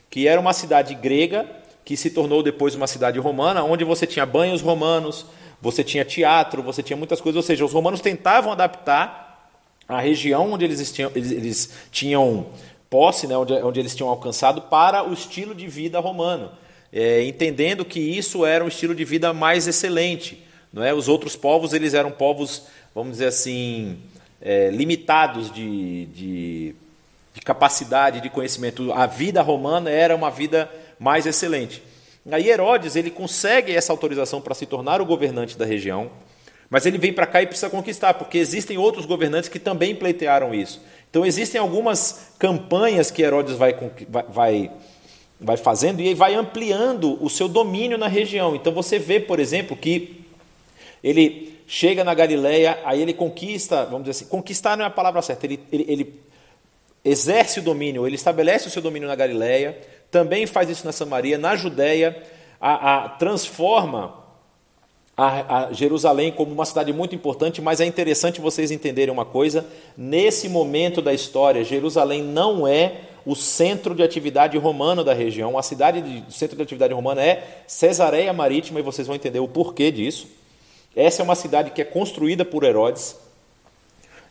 que 0.09 0.27
era 0.27 0.41
uma 0.41 0.53
cidade 0.53 0.95
grega 0.95 1.45
que 1.85 1.95
se 1.95 2.09
tornou 2.09 2.41
depois 2.41 2.73
uma 2.73 2.87
cidade 2.87 3.19
romana, 3.19 3.63
onde 3.63 3.83
você 3.83 4.07
tinha 4.07 4.25
banhos 4.25 4.61
romanos, 4.61 5.25
você 5.61 5.83
tinha 5.83 6.03
teatro, 6.03 6.63
você 6.63 6.81
tinha 6.81 6.97
muitas 6.97 7.21
coisas. 7.21 7.37
Ou 7.37 7.43
seja, 7.43 7.63
os 7.63 7.71
romanos 7.71 8.01
tentavam 8.01 8.51
adaptar 8.51 9.24
a 9.87 9.99
região 9.99 10.53
onde 10.53 10.65
eles 10.65 10.91
tinham, 10.91 11.11
eles, 11.15 11.31
eles 11.31 11.69
tinham 11.91 12.47
posse, 12.89 13.27
né, 13.27 13.37
onde, 13.37 13.53
onde, 13.53 13.79
eles 13.79 13.95
tinham 13.95 14.09
alcançado, 14.09 14.61
para 14.61 15.07
o 15.07 15.13
estilo 15.13 15.53
de 15.53 15.67
vida 15.67 15.99
romano, 15.99 16.51
é, 16.91 17.23
entendendo 17.23 17.83
que 17.83 17.99
isso 17.99 18.45
era 18.45 18.63
um 18.63 18.67
estilo 18.67 18.95
de 18.95 19.03
vida 19.03 19.33
mais 19.33 19.67
excelente. 19.67 20.43
Não 20.71 20.83
é? 20.83 20.93
Os 20.93 21.07
outros 21.07 21.35
povos 21.35 21.73
eles 21.73 21.93
eram 21.93 22.11
povos, 22.11 22.63
vamos 22.93 23.13
dizer 23.13 23.27
assim, 23.27 23.97
é, 24.41 24.69
limitados 24.69 25.51
de, 25.51 26.05
de, 26.07 26.75
de 27.33 27.41
capacidade, 27.41 28.21
de 28.21 28.29
conhecimento. 28.29 28.91
A 28.91 29.05
vida 29.05 29.41
romana 29.41 29.89
era 29.89 30.15
uma 30.15 30.29
vida 30.29 30.69
mais 30.99 31.25
excelente. 31.25 31.81
Aí 32.31 32.49
Herodes 32.49 32.95
ele 32.95 33.11
consegue 33.11 33.73
essa 33.73 33.93
autorização 33.93 34.41
para 34.41 34.55
se 34.55 34.65
tornar 34.65 34.99
o 34.99 35.05
governante 35.05 35.57
da 35.57 35.65
região, 35.65 36.09
mas 36.75 36.85
ele 36.85 36.97
vem 36.97 37.13
para 37.13 37.25
cá 37.25 37.41
e 37.41 37.47
precisa 37.47 37.69
conquistar, 37.69 38.15
porque 38.15 38.37
existem 38.37 38.77
outros 38.77 39.05
governantes 39.05 39.47
que 39.47 39.59
também 39.59 39.95
pleitearam 39.95 40.53
isso. 40.53 40.81
Então 41.09 41.25
existem 41.25 41.57
algumas 41.57 42.33
campanhas 42.37 43.09
que 43.09 43.21
Herodes 43.21 43.55
vai, 43.55 43.73
vai, 44.27 44.69
vai 45.39 45.55
fazendo 45.55 46.01
e 46.01 46.13
vai 46.13 46.33
ampliando 46.33 47.17
o 47.23 47.29
seu 47.29 47.47
domínio 47.47 47.97
na 47.97 48.09
região. 48.09 48.53
Então 48.57 48.73
você 48.73 48.99
vê, 48.99 49.21
por 49.21 49.39
exemplo, 49.39 49.77
que 49.77 50.25
ele 51.01 51.57
chega 51.65 52.03
na 52.03 52.13
Galileia, 52.13 52.77
aí 52.83 53.01
ele 53.01 53.13
conquista, 53.13 53.85
vamos 53.85 54.01
dizer 54.01 54.11
assim, 54.11 54.25
conquistar 54.25 54.75
não 54.75 54.83
é 54.83 54.87
a 54.89 54.91
palavra 54.91 55.21
certa, 55.21 55.45
ele, 55.45 55.61
ele, 55.71 55.85
ele 55.87 56.21
exerce 57.05 57.61
o 57.61 57.63
domínio, 57.63 58.05
ele 58.05 58.15
estabelece 58.15 58.67
o 58.67 58.69
seu 58.69 58.81
domínio 58.81 59.07
na 59.07 59.15
Galileia, 59.15 59.79
também 60.11 60.45
faz 60.45 60.69
isso 60.69 60.85
na 60.85 60.91
Samaria, 60.91 61.37
na 61.37 61.55
Judéia, 61.55 62.21
a, 62.59 63.05
a, 63.05 63.09
transforma 63.11 64.24
a, 65.17 65.67
a 65.67 65.73
Jerusalém 65.73 66.31
como 66.31 66.51
uma 66.51 66.65
cidade 66.65 66.91
muito 66.91 67.15
importante, 67.15 67.61
mas 67.61 67.79
é 67.79 67.85
interessante 67.85 68.41
vocês 68.41 68.71
entenderem 68.71 69.13
uma 69.13 69.25
coisa: 69.25 69.65
nesse 69.97 70.49
momento 70.49 71.01
da 71.01 71.13
história, 71.13 71.63
Jerusalém 71.63 72.21
não 72.21 72.67
é 72.67 73.01
o 73.25 73.35
centro 73.35 73.95
de 73.95 74.03
atividade 74.03 74.57
romano 74.57 75.03
da 75.03 75.13
região. 75.13 75.57
A 75.57 75.63
cidade 75.63 76.01
de 76.01 76.33
centro 76.33 76.55
de 76.55 76.61
atividade 76.61 76.93
romana 76.93 77.23
é 77.23 77.63
Cesareia 77.65 78.31
Marítima, 78.33 78.79
e 78.79 78.83
vocês 78.83 79.07
vão 79.07 79.15
entender 79.15 79.39
o 79.39 79.47
porquê 79.47 79.91
disso. 79.91 80.27
Essa 80.95 81.21
é 81.21 81.23
uma 81.23 81.35
cidade 81.35 81.71
que 81.71 81.81
é 81.81 81.85
construída 81.85 82.45
por 82.45 82.63
Herodes. 82.63 83.15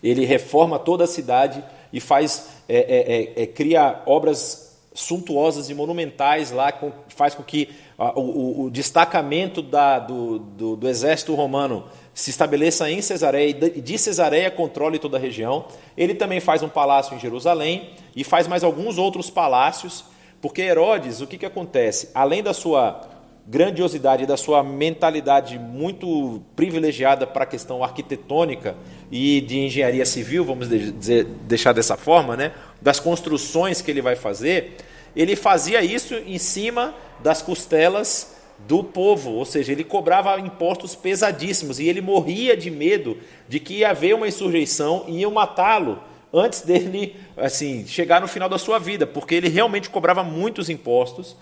Ele 0.03 0.24
reforma 0.24 0.78
toda 0.78 1.05
a 1.05 1.07
cidade 1.07 1.64
e 1.93 1.99
faz, 1.99 2.49
é, 2.68 2.76
é, 2.76 3.43
é, 3.43 3.43
é 3.43 3.47
cria 3.47 4.03
obras 4.07 4.78
suntuosas 4.95 5.70
e 5.70 5.74
monumentais 5.74 6.53
lá, 6.53 6.70
com, 6.70 6.93
faz 7.09 7.35
com 7.35 7.43
que 7.43 7.68
o, 7.99 8.20
o, 8.20 8.64
o, 8.64 8.70
destacamento 8.70 9.62
da, 9.62 9.99
do, 9.99 10.38
do, 10.38 10.76
do, 10.76 10.88
exército 10.88 11.34
romano 11.34 11.84
se 12.12 12.30
estabeleça 12.30 12.90
em 12.90 13.01
Cesareia 13.01 13.51
e 13.51 13.80
de 13.80 13.99
Cesareia 13.99 14.51
controle 14.51 14.99
toda 14.99 15.16
a 15.16 15.20
região. 15.20 15.66
Ele 15.97 16.14
também 16.14 16.40
faz 16.40 16.62
um 16.62 16.68
palácio 16.68 17.14
em 17.14 17.20
Jerusalém 17.20 17.90
e 18.16 18.24
faz 18.24 18.49
mais 18.49 18.64
alguns 18.64 18.99
outros 18.99 19.30
palácios, 19.30 20.05
porque 20.40 20.62
Herodes, 20.62 21.20
o 21.20 21.26
que, 21.26 21.38
que 21.38 21.47
acontece? 21.47 22.11
Além 22.14 22.42
da 22.42 22.53
sua 22.53 23.01
grandiosidade 23.47 24.22
e 24.22 24.26
da 24.26 24.36
sua 24.36 24.62
mentalidade 24.62 25.59
muito 25.59 26.40
privilegiada 26.57 27.26
para 27.26 27.45
a 27.45 27.47
questão 27.47 27.84
arquitetônica 27.84 28.74
e 29.11 29.40
de 29.42 29.59
engenharia 29.59 30.07
civil, 30.07 30.45
vamos 30.45 30.68
deixar 30.68 31.72
dessa 31.72 31.97
forma, 31.97 32.36
né? 32.36 32.53
das 32.80 32.99
construções 32.99 33.82
que 33.82 33.90
ele 33.90 34.01
vai 34.01 34.16
fazer, 34.16 34.76
ele 35.15 35.37
fazia 35.37 35.83
isso 35.83 36.15
em 36.15 36.39
cima 36.39 36.95
das 37.21 37.43
costelas 37.43 38.35
do 38.59 38.83
povo, 38.83 39.33
ou 39.33 39.45
seja, 39.45 39.73
ele 39.73 39.85
cobrava 39.85 40.39
impostos 40.41 40.95
pesadíssimos 40.95 41.79
e 41.79 41.89
ele 41.89 42.01
morria 42.01 42.57
de 42.57 42.71
medo 42.71 43.19
de 43.49 43.61
que 43.61 43.79
ia 43.79 43.91
haver 43.91 44.15
uma 44.15 44.29
insurreição 44.29 45.05
e 45.09 45.19
iam 45.21 45.31
matá-lo 45.31 46.01
antes 46.33 46.62
dele 46.62 47.17
assim 47.37 47.87
chegar 47.87 48.21
no 48.21 48.29
final 48.29 48.49
da 48.49 48.59
sua 48.59 48.79
vida, 48.79 49.07
porque 49.07 49.35
ele 49.35 49.49
realmente 49.49 49.91
cobrava 49.91 50.23
muitos 50.23 50.71
impostos 50.71 51.37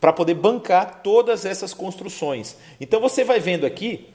para 0.00 0.12
poder 0.12 0.34
bancar 0.34 1.00
todas 1.02 1.44
essas 1.44 1.72
construções. 1.72 2.56
Então 2.80 3.00
você 3.00 3.24
vai 3.24 3.38
vendo 3.38 3.64
aqui 3.64 4.08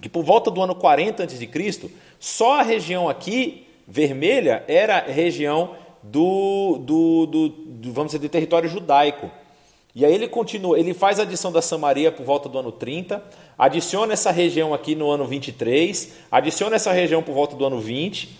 que 0.00 0.08
por 0.08 0.22
volta 0.22 0.50
do 0.50 0.62
ano 0.62 0.74
40 0.74 1.24
a.C., 1.24 1.90
só 2.20 2.60
a 2.60 2.62
região 2.62 3.08
aqui 3.08 3.66
vermelha 3.86 4.64
era 4.68 5.00
região 5.00 5.76
do, 6.04 6.78
do, 6.78 7.26
do, 7.26 7.48
do, 7.48 7.92
vamos 7.92 8.12
dizer, 8.12 8.18
do 8.18 8.28
território 8.28 8.68
judaico. 8.68 9.30
E 9.94 10.04
aí 10.04 10.12
ele 10.12 10.28
continua, 10.28 10.78
ele 10.78 10.92
faz 10.92 11.18
a 11.18 11.22
adição 11.22 11.50
da 11.50 11.62
Samaria 11.62 12.10
por 12.12 12.26
volta 12.26 12.48
do 12.48 12.58
ano 12.58 12.72
30, 12.72 13.22
adiciona 13.56 14.12
essa 14.12 14.30
região 14.30 14.74
aqui 14.74 14.94
no 14.94 15.10
ano 15.10 15.24
23, 15.24 16.12
adiciona 16.30 16.76
essa 16.76 16.92
região 16.92 17.22
por 17.22 17.32
volta 17.32 17.54
do 17.54 17.64
ano 17.64 17.78
20, 17.80 18.36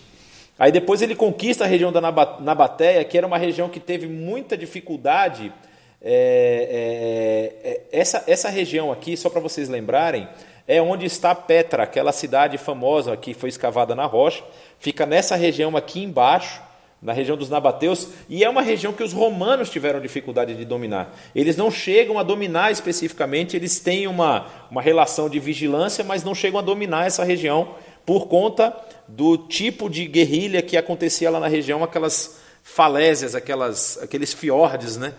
aí 0.59 0.71
depois 0.71 1.01
ele 1.01 1.15
conquista 1.15 1.63
a 1.63 1.67
região 1.67 1.93
da 1.93 2.01
Nabatéia, 2.01 3.03
que 3.05 3.17
era 3.17 3.25
uma 3.25 3.37
região 3.37 3.69
que 3.69 3.79
teve 3.79 4.05
muita 4.05 4.57
dificuldade 4.57 5.51
é, 6.07 7.57
é, 7.63 7.69
é, 7.71 7.81
essa, 7.91 8.23
essa 8.27 8.49
região 8.49 8.91
aqui, 8.91 9.17
só 9.17 9.29
para 9.29 9.41
vocês 9.41 9.69
lembrarem, 9.69 10.27
é 10.67 10.81
onde 10.81 11.05
está 11.05 11.33
Petra, 11.33 11.83
aquela 11.83 12.11
cidade 12.11 12.57
famosa 12.57 13.15
que 13.15 13.33
foi 13.33 13.49
escavada 13.49 13.95
na 13.95 14.05
rocha. 14.05 14.43
Fica 14.77 15.05
nessa 15.05 15.35
região 15.35 15.75
aqui 15.77 16.03
embaixo, 16.03 16.61
na 17.05 17.13
região 17.13 17.37
dos 17.37 17.51
Nabateus, 17.51 18.07
e 18.27 18.43
é 18.43 18.49
uma 18.49 18.63
região 18.63 18.91
que 18.91 19.03
os 19.03 19.13
romanos 19.13 19.69
tiveram 19.69 20.01
dificuldade 20.01 20.55
de 20.55 20.65
dominar. 20.65 21.15
Eles 21.35 21.55
não 21.55 21.69
chegam 21.69 22.17
a 22.17 22.23
dominar 22.23 22.71
especificamente, 22.71 23.55
eles 23.55 23.79
têm 23.79 24.07
uma, 24.07 24.47
uma 24.71 24.81
relação 24.81 25.29
de 25.29 25.39
vigilância, 25.39 26.03
mas 26.03 26.23
não 26.23 26.33
chegam 26.33 26.59
a 26.59 26.63
dominar 26.63 27.05
essa 27.05 27.23
região 27.23 27.75
por 28.03 28.27
conta 28.27 28.75
do 29.07 29.37
tipo 29.37 29.87
de 29.87 30.07
guerrilha 30.07 30.63
que 30.63 30.75
acontecia 30.75 31.29
lá 31.29 31.39
na 31.39 31.47
região, 31.47 31.83
aquelas 31.83 32.39
falésias, 32.63 33.35
aquelas, 33.35 33.99
aqueles 34.01 34.33
fiordes, 34.33 34.97
né? 34.97 35.13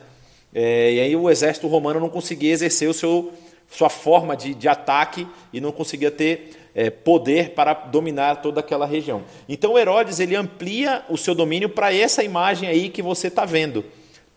É, 0.53 0.93
e 0.93 1.01
aí 1.01 1.15
o 1.15 1.31
exército 1.31 1.69
romano 1.69 2.01
não 2.01 2.09
conseguia 2.09 2.53
exercer 2.53 2.89
o 2.89 2.95
seu, 2.95 3.33
sua 3.71 3.89
forma 3.89 4.37
de, 4.37 4.55
de 4.55 4.67
ataque 4.67 5.25
e 5.53 5.61
não 5.61 5.71
conseguia 5.71 6.11
ter 6.11 6.51
é, 6.77 6.91
poder 6.91 7.55
para 7.55 7.73
dominar 7.73 8.43
toda 8.43 8.61
aquela 8.61 8.85
região. 8.85 9.23
Então 9.49 9.79
Herodes 9.79 10.21
ele 10.21 10.37
amplia 10.37 11.03
o 11.09 11.17
seu 11.17 11.35
domínio 11.35 11.71
para 11.71 11.95
essa 11.95 12.23
imagem 12.23 12.69
aí 12.69 12.91
que 12.91 13.01
você 13.01 13.29
está 13.29 13.47
vendo. 13.47 13.83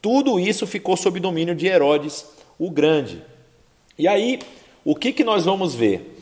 Tudo 0.02 0.40
isso 0.40 0.66
ficou 0.66 0.96
sob 0.96 1.20
domínio 1.20 1.54
de 1.54 1.68
Herodes 1.68 2.26
o 2.58 2.72
Grande. 2.72 3.22
E 3.98 4.08
aí, 4.08 4.40
o 4.86 4.96
que, 4.96 5.12
que 5.12 5.26
nós 5.26 5.44
vamos 5.44 5.76
ver? 5.76 6.18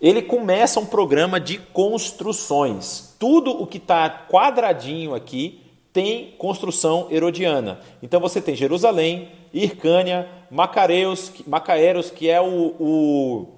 Ele 0.00 0.22
começa 0.22 0.80
um 0.80 0.86
programa 0.86 1.38
de 1.38 1.58
construções. 1.58 3.14
Tudo 3.18 3.50
o 3.50 3.66
que 3.66 3.76
está 3.76 4.08
quadradinho 4.08 5.14
aqui 5.14 5.60
tem 5.92 6.34
construção 6.38 7.08
herodiana. 7.10 7.80
Então 8.02 8.20
você 8.20 8.40
tem 8.40 8.56
Jerusalém, 8.56 9.28
Ircânia, 9.52 10.26
Macareus, 10.50 11.30
Macaeros, 11.46 12.10
que 12.10 12.30
é 12.30 12.40
o, 12.40 12.74
o 12.78 13.48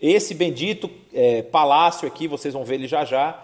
esse 0.00 0.32
bendito 0.32 0.88
é, 1.20 1.42
palácio 1.42 2.06
aqui, 2.06 2.28
vocês 2.28 2.54
vão 2.54 2.64
ver 2.64 2.76
ele 2.76 2.86
já 2.86 3.04
já. 3.04 3.36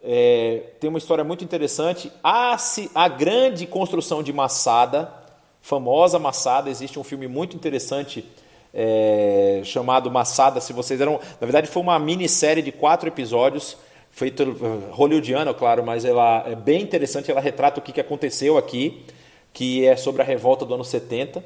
É, 0.00 0.62
tem 0.78 0.88
uma 0.88 1.00
história 1.00 1.24
muito 1.24 1.42
interessante. 1.42 2.12
A, 2.22 2.56
a 2.94 3.08
grande 3.08 3.66
construção 3.66 4.22
de 4.22 4.32
Massada, 4.32 5.12
famosa 5.60 6.20
Massada, 6.20 6.70
existe 6.70 6.96
um 6.96 7.02
filme 7.02 7.26
muito 7.26 7.56
interessante 7.56 8.24
é, 8.72 9.62
chamado 9.64 10.08
Massada. 10.08 10.60
Se 10.60 10.72
vocês 10.72 11.00
eram, 11.00 11.14
na 11.40 11.44
verdade, 11.44 11.66
foi 11.66 11.82
uma 11.82 11.98
minissérie 11.98 12.62
de 12.62 12.70
quatro 12.70 13.08
episódios 13.08 13.76
feito 14.12 14.42
eh, 14.42 14.92
hollywoodiana, 14.92 15.52
claro, 15.52 15.84
mas 15.84 16.04
ela 16.04 16.44
é 16.46 16.54
bem 16.54 16.82
interessante, 16.82 17.30
ela 17.30 17.40
retrata 17.40 17.78
o 17.78 17.82
que 17.82 18.00
aconteceu 18.00 18.56
aqui, 18.56 19.04
que 19.52 19.86
é 19.86 19.96
sobre 19.96 20.22
a 20.22 20.24
revolta 20.24 20.64
do 20.64 20.74
ano 20.74 20.84
70. 20.84 21.44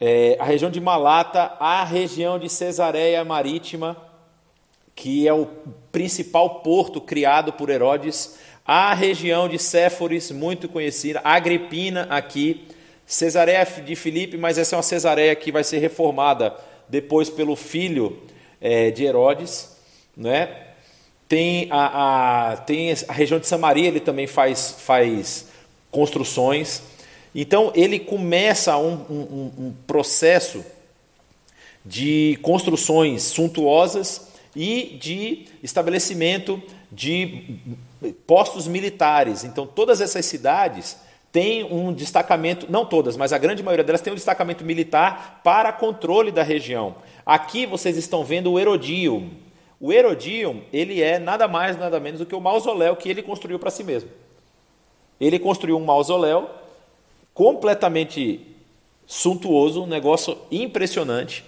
É, 0.00 0.36
a 0.40 0.44
região 0.44 0.70
de 0.70 0.80
Malata, 0.80 1.52
a 1.60 1.84
região 1.84 2.38
de 2.38 2.48
Cesareia 2.48 3.24
Marítima, 3.24 4.09
que 4.94 5.26
é 5.26 5.32
o 5.32 5.46
principal 5.90 6.60
porto 6.60 7.00
criado 7.00 7.52
por 7.52 7.70
Herodes, 7.70 8.38
a 8.64 8.94
região 8.94 9.48
de 9.48 9.58
Séforis, 9.58 10.30
muito 10.30 10.68
conhecida, 10.68 11.20
Agripina 11.24 12.02
aqui, 12.10 12.68
Cesareia 13.06 13.64
de 13.64 13.96
Filipe, 13.96 14.36
mas 14.36 14.58
essa 14.58 14.76
é 14.76 14.76
uma 14.76 14.82
Cesareia 14.82 15.34
que 15.34 15.50
vai 15.50 15.64
ser 15.64 15.78
reformada 15.78 16.54
depois 16.88 17.28
pelo 17.28 17.56
filho 17.56 18.18
é, 18.60 18.90
de 18.90 19.04
Herodes, 19.04 19.76
né? 20.16 20.68
Tem 21.28 21.68
a, 21.70 22.52
a, 22.52 22.56
tem 22.58 22.92
a 23.08 23.12
região 23.12 23.40
de 23.40 23.46
Samaria, 23.46 23.88
ele 23.88 24.00
também 24.00 24.26
faz, 24.26 24.76
faz 24.78 25.48
construções. 25.90 26.82
Então, 27.34 27.72
ele 27.74 27.98
começa 27.98 28.76
um, 28.76 28.94
um, 29.08 29.52
um 29.58 29.74
processo 29.86 30.64
de 31.84 32.38
construções 32.42 33.22
suntuosas 33.22 34.29
e 34.54 34.98
de 35.00 35.46
estabelecimento 35.62 36.62
de 36.90 37.58
postos 38.26 38.66
militares. 38.66 39.44
Então, 39.44 39.66
todas 39.66 40.00
essas 40.00 40.26
cidades 40.26 40.96
têm 41.32 41.64
um 41.64 41.92
destacamento, 41.92 42.66
não 42.70 42.84
todas, 42.84 43.16
mas 43.16 43.32
a 43.32 43.38
grande 43.38 43.62
maioria 43.62 43.84
delas 43.84 44.00
tem 44.00 44.12
um 44.12 44.16
destacamento 44.16 44.64
militar 44.64 45.40
para 45.44 45.72
controle 45.72 46.32
da 46.32 46.42
região. 46.42 46.96
Aqui 47.24 47.66
vocês 47.66 47.96
estão 47.96 48.24
vendo 48.24 48.50
o 48.50 48.58
Herodium, 48.58 49.30
o 49.80 49.92
Herodion, 49.92 50.58
ele 50.72 51.00
é 51.00 51.18
nada 51.18 51.48
mais, 51.48 51.78
nada 51.78 51.98
menos 51.98 52.20
do 52.20 52.26
que 52.26 52.34
o 52.34 52.40
mausoléu 52.40 52.96
que 52.96 53.08
ele 53.08 53.22
construiu 53.22 53.58
para 53.58 53.70
si 53.70 53.84
mesmo. 53.84 54.10
Ele 55.20 55.38
construiu 55.38 55.76
um 55.76 55.84
mausoléu 55.84 56.50
completamente 57.32 58.46
suntuoso, 59.06 59.82
um 59.82 59.86
negócio 59.86 60.36
impressionante, 60.50 61.44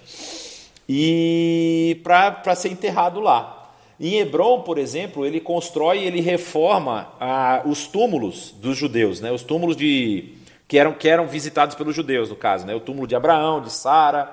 e 0.87 1.99
para 2.03 2.55
ser 2.55 2.69
enterrado 2.69 3.19
lá. 3.19 3.71
Em 3.99 4.15
Hebron, 4.15 4.61
por 4.61 4.77
exemplo, 4.77 5.25
ele 5.25 5.39
constrói, 5.39 5.99
ele 5.99 6.19
reforma 6.19 7.13
ah, 7.19 7.61
os 7.65 7.87
túmulos 7.87 8.53
dos 8.57 8.77
judeus, 8.77 9.21
né? 9.21 9.31
os 9.31 9.43
túmulos 9.43 9.77
de 9.77 10.33
que 10.67 10.77
eram, 10.77 10.93
que 10.93 11.07
eram 11.07 11.27
visitados 11.27 11.75
pelos 11.75 11.95
judeus, 11.95 12.29
no 12.29 12.35
caso, 12.35 12.65
né? 12.65 12.73
o 12.73 12.79
túmulo 12.79 13.07
de 13.07 13.15
Abraão, 13.15 13.61
de 13.61 13.71
Sara, 13.71 14.29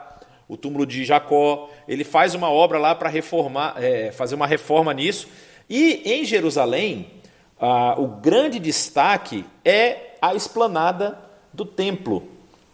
o 0.49 0.57
túmulo 0.57 0.87
de 0.87 1.05
Jacó. 1.05 1.69
Ele 1.87 2.03
faz 2.03 2.35
uma 2.35 2.51
obra 2.51 2.79
lá 2.79 2.95
para 2.95 3.09
reformar, 3.09 3.75
é, 3.77 4.11
fazer 4.11 4.35
uma 4.35 4.47
reforma 4.47 4.93
nisso. 4.95 5.29
E 5.69 6.03
em 6.05 6.25
Jerusalém, 6.25 7.09
ah, 7.61 7.95
o 7.99 8.07
grande 8.07 8.59
destaque 8.59 9.45
é 9.65 10.15
a 10.21 10.35
esplanada 10.35 11.19
do 11.53 11.65
templo. 11.65 12.27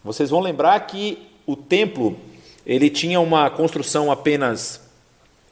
Vocês 0.03 0.29
vão 0.29 0.39
lembrar 0.39 0.79
que 0.87 1.27
o 1.45 1.55
templo 1.55 2.17
ele 2.67 2.89
tinha 2.89 3.19
uma 3.19 3.49
construção 3.49 4.11
apenas 4.11 4.87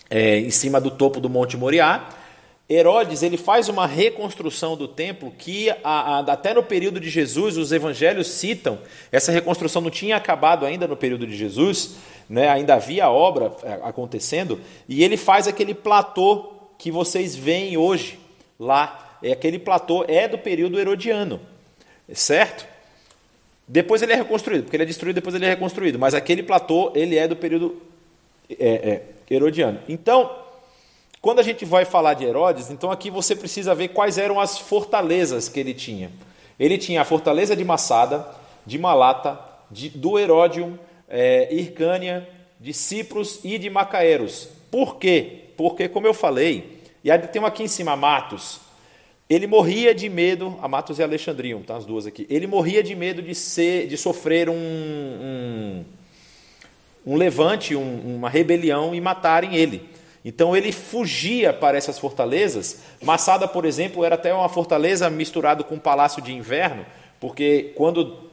é, 0.10 0.38
em 0.38 0.52
cima 0.52 0.80
do 0.80 0.92
topo 0.92 1.20
do 1.20 1.30
Monte 1.30 1.58
Moriá 1.58 2.10
Herodes 2.68 3.22
ele 3.22 3.38
faz 3.38 3.70
uma 3.70 3.86
reconstrução 3.86 4.76
do 4.76 4.88
templo 4.88 5.32
que 5.38 5.70
a, 5.70 5.76
a, 5.84 6.20
até 6.20 6.52
no 6.54 6.64
período 6.64 7.00
de 7.00 7.10
Jesus 7.10 7.58
os 7.58 7.72
evangelhos 7.72 8.28
citam 8.28 8.80
essa 9.12 9.32
reconstrução 9.32 9.84
não 9.84 9.92
tinha 9.92 10.16
acabado 10.16 10.66
ainda 10.66 10.88
no 10.88 10.98
período 10.98 11.28
de 11.28 11.38
Jesus, 11.38 11.96
né? 12.28 12.50
ainda 12.50 12.74
havia 12.74 13.08
obra 13.10 13.56
é, 13.64 13.74
acontecendo 13.84 14.60
e 14.90 15.04
ele 15.04 15.16
faz 15.16 15.48
aquele 15.48 15.76
platô 15.76 16.54
que 16.78 16.90
vocês 16.90 17.36
veem 17.36 17.78
hoje 17.78 18.20
lá, 18.60 19.18
é 19.22 19.32
aquele 19.32 19.60
platô 19.60 20.04
é 20.08 20.28
do 20.28 20.38
período 20.38 20.80
herodiano, 20.80 21.40
certo? 22.14 22.75
Depois 23.68 24.02
ele 24.02 24.14
é 24.14 24.16
reconstruído, 24.16 24.64
porque 24.64 24.76
ele 24.76 24.84
é 24.84 24.86
destruído, 24.86 25.16
depois 25.16 25.36
ele 25.36 25.46
é 25.46 25.50
reconstruído, 25.50 25.98
mas 25.98 26.14
aquele 26.14 26.44
platô 26.44 26.92
ele 26.96 27.18
é 27.18 27.28
do 27.28 27.36
período 27.36 27.82
é, 28.50 28.68
é, 28.68 29.02
herodiano. 29.30 29.80
Então 29.88 30.46
quando 31.26 31.40
a 31.40 31.44
gente 31.44 31.66
vai 31.66 31.86
falar 31.86 32.14
de 32.14 32.24
Herodes, 32.24 32.70
então 32.70 32.92
aqui 32.92 33.10
você 33.10 33.36
precisa 33.36 33.74
ver 33.74 33.88
quais 33.88 34.20
eram 34.20 34.40
as 34.40 34.60
fortalezas 34.60 35.50
que 35.50 35.60
ele 35.60 35.74
tinha. 35.74 36.12
Ele 36.60 36.78
tinha 36.78 37.02
a 37.02 37.04
fortaleza 37.04 37.56
de 37.56 37.66
Massada, 37.66 38.28
de 38.64 38.78
Malata, 38.78 39.40
de, 39.72 39.90
do 39.90 40.20
Heródium, 40.20 40.78
é, 41.10 41.52
Ircânia, 41.52 42.30
de 42.60 42.72
Cipros 42.74 43.40
e 43.44 43.58
de 43.58 43.72
Macaeros. 43.72 44.50
Por 44.70 44.98
quê? 44.98 45.46
Porque, 45.58 45.90
como 45.90 46.06
eu 46.06 46.14
falei, 46.14 46.84
e 47.04 47.10
aí 47.10 47.18
tem 47.18 47.44
aqui 47.44 47.64
em 47.64 47.68
cima, 47.68 47.96
Matos. 47.96 48.60
Ele 49.28 49.48
morria 49.48 49.94
de 49.96 50.08
medo, 50.08 50.58
a 50.62 50.68
Matos 50.68 51.00
e 51.00 51.04
Alexandrium, 51.04 51.64
tá 51.64 51.76
as 51.76 51.86
duas 51.86 52.06
aqui. 52.06 52.28
Ele 52.30 52.46
morria 52.46 52.84
de 52.84 52.96
medo 52.96 53.24
de 53.24 53.34
ser, 53.34 53.88
de 53.88 53.98
sofrer 53.98 54.50
um, 54.50 54.54
um, 54.54 55.86
um 57.08 57.16
levante, 57.16 57.76
um, 57.76 58.16
uma 58.18 58.30
rebelião 58.30 58.94
e 58.94 59.02
matarem 59.02 59.56
ele. 59.56 59.90
Então 60.24 60.56
ele 60.56 60.72
fugia 60.72 61.52
para 61.52 61.76
essas 61.76 61.98
fortalezas. 61.98 62.82
Massada, 63.02 63.48
por 63.48 63.66
exemplo, 63.66 64.06
era 64.06 64.14
até 64.14 64.32
uma 64.32 64.50
fortaleza 64.50 65.10
misturado 65.10 65.64
com 65.64 65.76
um 65.76 65.80
palácio 65.80 66.22
de 66.22 66.32
inverno, 66.32 66.86
porque 67.20 67.72
quando 67.76 68.26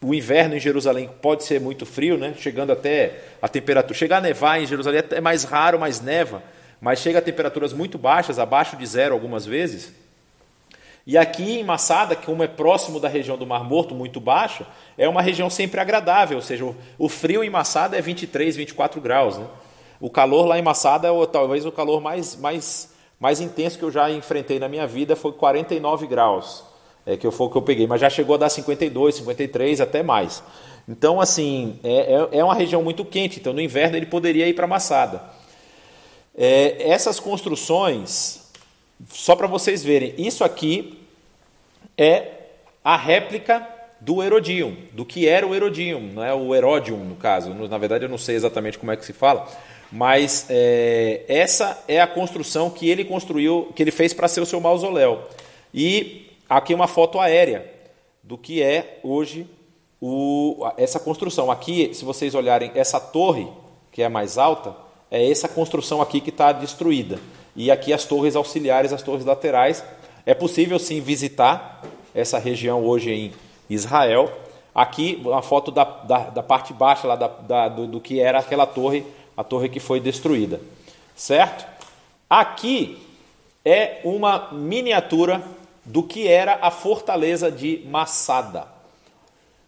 o 0.00 0.14
inverno 0.14 0.56
em 0.56 0.60
Jerusalém 0.60 1.10
pode 1.20 1.44
ser 1.44 1.60
muito 1.60 1.84
frio, 1.84 2.16
né? 2.16 2.34
chegando 2.36 2.72
até 2.72 3.20
a 3.40 3.48
temperatura. 3.48 3.96
Chegar 3.96 4.18
a 4.18 4.20
nevar 4.20 4.60
em 4.60 4.66
Jerusalém 4.66 5.02
é 5.10 5.20
mais 5.20 5.42
raro, 5.42 5.80
mais 5.80 6.00
neva, 6.00 6.42
mas 6.80 7.00
chega 7.00 7.18
a 7.18 7.22
temperaturas 7.22 7.72
muito 7.72 7.98
baixas, 7.98 8.38
abaixo 8.38 8.76
de 8.76 8.86
zero 8.86 9.14
algumas 9.14 9.44
vezes. 9.46 10.01
E 11.06 11.18
aqui 11.18 11.58
em 11.58 11.64
Massada, 11.64 12.14
como 12.14 12.42
é 12.42 12.46
próximo 12.46 13.00
da 13.00 13.08
região 13.08 13.36
do 13.36 13.46
Mar 13.46 13.64
Morto, 13.64 13.94
muito 13.94 14.20
baixa, 14.20 14.66
é 14.96 15.08
uma 15.08 15.20
região 15.20 15.50
sempre 15.50 15.80
agradável, 15.80 16.36
ou 16.36 16.42
seja, 16.42 16.64
o 16.96 17.08
frio 17.08 17.42
em 17.42 17.50
Massada 17.50 17.96
é 17.96 18.00
23, 18.00 18.54
24 18.54 19.00
graus. 19.00 19.36
Né? 19.36 19.46
O 20.00 20.08
calor 20.08 20.46
lá 20.46 20.58
em 20.58 20.62
Massada 20.62 21.08
é 21.08 21.26
talvez 21.26 21.66
o 21.66 21.72
calor 21.72 22.00
mais, 22.00 22.36
mais, 22.36 22.92
mais 23.18 23.40
intenso 23.40 23.78
que 23.78 23.84
eu 23.84 23.90
já 23.90 24.10
enfrentei 24.10 24.60
na 24.60 24.68
minha 24.68 24.86
vida, 24.86 25.16
foi 25.16 25.32
49 25.32 26.06
graus, 26.06 26.64
é, 27.04 27.16
que 27.16 27.28
foi 27.32 27.46
o 27.48 27.50
que 27.50 27.56
eu 27.56 27.62
peguei, 27.62 27.86
mas 27.86 28.00
já 28.00 28.08
chegou 28.08 28.36
a 28.36 28.38
dar 28.38 28.48
52, 28.48 29.16
53, 29.16 29.80
até 29.80 30.04
mais. 30.04 30.42
Então, 30.88 31.20
assim, 31.20 31.80
é, 31.82 32.28
é, 32.32 32.38
é 32.38 32.44
uma 32.44 32.54
região 32.54 32.82
muito 32.82 33.04
quente, 33.04 33.40
então 33.40 33.52
no 33.52 33.60
inverno 33.60 33.96
ele 33.96 34.06
poderia 34.06 34.46
ir 34.46 34.54
para 34.54 34.66
Massada. 34.68 35.22
É, 36.36 36.90
essas 36.90 37.20
construções, 37.20 38.51
só 39.08 39.34
para 39.34 39.46
vocês 39.46 39.82
verem, 39.82 40.14
isso 40.18 40.44
aqui 40.44 40.98
é 41.96 42.28
a 42.84 42.96
réplica 42.96 43.66
do 44.00 44.22
Herodium, 44.22 44.76
do 44.92 45.04
que 45.04 45.28
era 45.28 45.46
o 45.46 45.54
Herodium, 45.54 46.00
não 46.12 46.24
é 46.24 46.34
o 46.34 46.54
Herodium 46.54 47.04
no 47.04 47.14
caso. 47.14 47.54
Na 47.54 47.78
verdade, 47.78 48.04
eu 48.04 48.08
não 48.08 48.18
sei 48.18 48.34
exatamente 48.34 48.78
como 48.78 48.90
é 48.90 48.96
que 48.96 49.04
se 49.04 49.12
fala, 49.12 49.46
mas 49.92 50.46
é, 50.48 51.22
essa 51.28 51.84
é 51.86 52.00
a 52.00 52.06
construção 52.06 52.70
que 52.70 52.88
ele 52.90 53.04
construiu, 53.04 53.72
que 53.76 53.82
ele 53.82 53.92
fez 53.92 54.12
para 54.12 54.26
ser 54.26 54.40
o 54.40 54.46
seu 54.46 54.60
mausoléu. 54.60 55.22
E 55.72 56.30
aqui 56.48 56.74
uma 56.74 56.88
foto 56.88 57.20
aérea 57.20 57.70
do 58.22 58.36
que 58.36 58.62
é 58.62 58.98
hoje 59.02 59.46
o, 60.00 60.66
essa 60.76 60.98
construção. 60.98 61.50
Aqui, 61.50 61.94
se 61.94 62.04
vocês 62.04 62.34
olharem, 62.34 62.72
essa 62.74 62.98
torre, 62.98 63.46
que 63.92 64.02
é 64.02 64.08
mais 64.08 64.36
alta, 64.38 64.74
é 65.10 65.30
essa 65.30 65.48
construção 65.48 66.02
aqui 66.02 66.20
que 66.20 66.30
está 66.30 66.50
destruída. 66.50 67.20
E 67.54 67.70
aqui 67.70 67.92
as 67.92 68.04
torres 68.04 68.36
auxiliares, 68.36 68.92
as 68.92 69.02
torres 69.02 69.24
laterais. 69.24 69.84
É 70.24 70.34
possível 70.34 70.78
sim 70.78 71.00
visitar 71.00 71.82
essa 72.14 72.38
região 72.38 72.84
hoje 72.84 73.10
em 73.10 73.32
Israel. 73.68 74.32
Aqui, 74.74 75.20
uma 75.24 75.42
foto 75.42 75.70
da, 75.70 75.84
da, 75.84 76.18
da 76.30 76.42
parte 76.42 76.72
baixa 76.72 77.06
lá 77.06 77.16
da, 77.16 77.26
da 77.26 77.68
do, 77.68 77.86
do 77.86 78.00
que 78.00 78.20
era 78.20 78.38
aquela 78.38 78.66
torre 78.66 79.04
a 79.36 79.42
torre 79.42 79.68
que 79.68 79.80
foi 79.80 80.00
destruída. 80.00 80.60
Certo? 81.14 81.66
Aqui 82.28 82.98
é 83.64 84.00
uma 84.04 84.48
miniatura 84.52 85.42
do 85.84 86.02
que 86.02 86.28
era 86.28 86.58
a 86.62 86.70
fortaleza 86.70 87.50
de 87.50 87.82
Massada. 87.86 88.66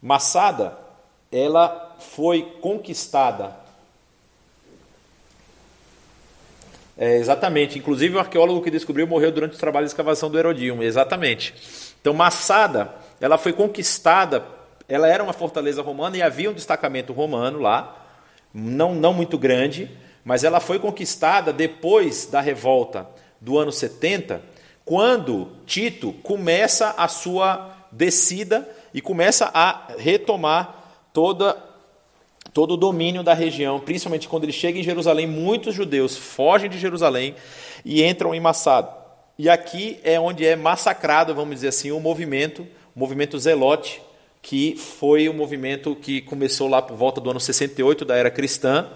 Massada, 0.01 0.79
ela 1.31 1.97
foi 1.99 2.43
conquistada. 2.61 3.64
É, 6.97 7.17
exatamente. 7.17 7.79
Inclusive 7.79 8.17
o 8.17 8.21
arqueólogo 8.21 8.63
que 8.63 8.71
descobriu 8.71 9.07
morreu 9.07 9.33
durante 9.33 9.53
os 9.53 9.59
trabalhos 9.59 9.91
de 9.91 9.95
escavação 9.95 10.31
do 10.31 10.39
Herodium. 10.39 10.83
Exatamente. 10.83 11.55
Então 12.01 12.15
Massada, 12.15 12.95
ela 13.21 13.39
foi 13.39 13.53
conquistada. 13.53 14.45
Ela 14.89 15.09
era 15.09 15.23
uma 15.23 15.33
fortaleza 15.33 15.83
romana 15.83 16.17
e 16.17 16.23
havia 16.23 16.51
um 16.51 16.55
destacamento 16.55 17.13
romano 17.13 17.59
lá 17.59 18.05
não, 18.55 18.95
não 18.95 19.13
muito 19.13 19.37
grande, 19.37 19.91
mas 20.25 20.45
ela 20.45 20.61
foi 20.61 20.79
conquistada 20.79 21.53
depois 21.53 22.27
da 22.27 22.41
revolta 22.41 23.09
do 23.41 23.59
ano 23.59 23.73
70, 23.73 24.41
quando 24.85 25.51
Tito 25.67 26.13
começa 26.23 26.95
a 26.97 27.09
sua 27.09 27.75
descida 27.91 28.69
e 28.93 29.01
começa 29.01 29.51
a 29.53 29.89
retomar 29.99 30.77
toda, 31.13 31.57
todo 32.55 32.75
o 32.75 32.77
domínio 32.77 33.25
da 33.25 33.35
região, 33.35 33.81
principalmente 33.81 34.29
quando 34.29 34.45
ele 34.45 34.53
chega 34.53 34.79
em 34.79 34.83
Jerusalém, 34.83 35.27
muitos 35.27 35.75
judeus 35.75 36.17
fogem 36.17 36.71
de 36.71 36.79
Jerusalém 36.79 37.35
e 37.85 38.05
entram 38.05 38.33
em 38.33 38.39
Massado. 38.39 38.89
E 39.37 39.51
aqui 39.51 39.99
é 40.05 40.19
onde 40.21 40.47
é 40.47 40.55
massacrado, 40.55 41.35
vamos 41.35 41.57
dizer 41.57 41.69
assim, 41.69 41.91
o 41.91 41.99
movimento, 41.99 42.65
o 42.95 42.99
movimento 42.99 43.37
zelote, 43.37 44.01
que 44.41 44.77
foi 44.77 45.29
o 45.29 45.35
movimento 45.35 45.97
que 45.97 46.21
começou 46.21 46.69
lá 46.69 46.81
por 46.81 46.97
volta 46.97 47.21
do 47.21 47.29
ano 47.29 47.41
68 47.41 48.05
da 48.05 48.15
era 48.15 48.31
cristã 48.31 48.87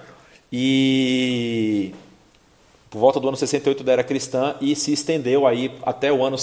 e 0.53 1.93
por 2.89 3.01
volta 3.01 3.19
do 3.19 3.27
ano 3.27 3.37
68 3.37 3.83
da 3.83 3.93
era 3.93 4.05
cristã 4.05 4.55
e 4.61 4.77
se 4.77 4.93
estendeu 4.93 5.47
aí 5.47 5.73
até 5.83 6.13
o 6.13 6.23
ano 6.23 6.39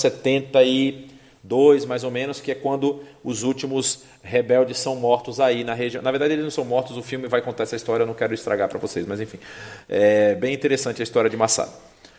72 1.48 1.86
mais 1.86 2.04
ou 2.04 2.12
menos, 2.12 2.42
que 2.42 2.52
é 2.52 2.56
quando 2.56 3.04
os 3.24 3.44
últimos 3.44 4.04
rebeldes 4.24 4.78
são 4.78 4.96
mortos 4.96 5.40
aí 5.40 5.64
na 5.64 5.74
região. 5.74 6.02
Na 6.02 6.12
verdade 6.12 6.34
eles 6.34 6.44
não 6.44 6.52
são 6.52 6.66
mortos, 6.66 6.98
o 6.98 7.02
filme 7.02 7.28
vai 7.28 7.42
contar 7.42 7.64
essa 7.64 7.76
história, 7.76 8.04
eu 8.04 8.08
não 8.08 8.14
quero 8.14 8.34
estragar 8.34 8.68
para 8.68 8.80
vocês, 8.80 9.06
mas 9.06 9.22
enfim, 9.22 9.40
é 9.88 10.36
bem 10.36 10.54
interessante 10.54 11.02
a 11.02 11.04
história 11.04 11.30
de 11.30 11.38
Massado, 11.38 11.72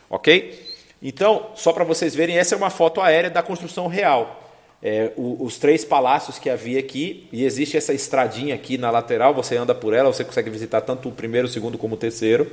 ok? 0.09 0.65
Então, 1.01 1.51
só 1.55 1.71
para 1.71 1.83
vocês 1.83 2.15
verem, 2.15 2.37
essa 2.37 2.55
é 2.55 2.57
uma 2.57 2.71
foto 2.71 3.01
aérea 3.01 3.29
da 3.29 3.43
construção 3.43 3.87
real 3.87 4.43
é, 4.81 5.11
o, 5.15 5.43
os 5.43 5.57
três 5.57 5.83
palácios 5.83 6.37
que 6.37 6.49
havia 6.49 6.79
aqui, 6.79 7.27
e 7.31 7.43
existe 7.43 7.77
essa 7.77 7.93
estradinha 7.93 8.55
aqui 8.55 8.77
na 8.77 8.91
lateral, 8.91 9.33
você 9.33 9.57
anda 9.57 9.73
por 9.73 9.93
ela, 9.93 10.11
você 10.11 10.23
consegue 10.23 10.49
visitar 10.49 10.81
tanto 10.81 11.09
o 11.09 11.11
primeiro, 11.11 11.47
o 11.47 11.49
segundo 11.49 11.77
como 11.77 11.95
o 11.95 11.97
terceiro. 11.97 12.51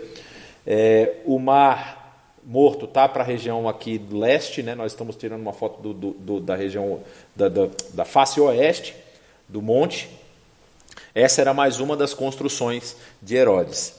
É, 0.67 1.17
o 1.27 1.39
mar 1.39 2.04
morto 2.45 2.85
está 2.85 3.09
para 3.09 3.23
a 3.23 3.27
região 3.27 3.69
aqui 3.69 4.01
leste, 4.11 4.63
né? 4.63 4.75
nós 4.75 4.93
estamos 4.93 5.17
tirando 5.17 5.41
uma 5.41 5.53
foto 5.53 5.81
do, 5.81 5.95
do, 5.95 6.11
do, 6.13 6.41
da 6.41 6.55
região 6.55 7.01
da, 7.35 7.49
da, 7.49 7.69
da 7.93 8.05
face 8.05 8.41
oeste 8.41 8.95
do 9.49 9.63
monte. 9.63 10.09
Essa 11.15 11.41
era 11.41 11.55
mais 11.55 11.81
uma 11.81 11.97
das 11.97 12.13
construções 12.13 12.97
de 13.23 13.37
Herodes. 13.37 13.95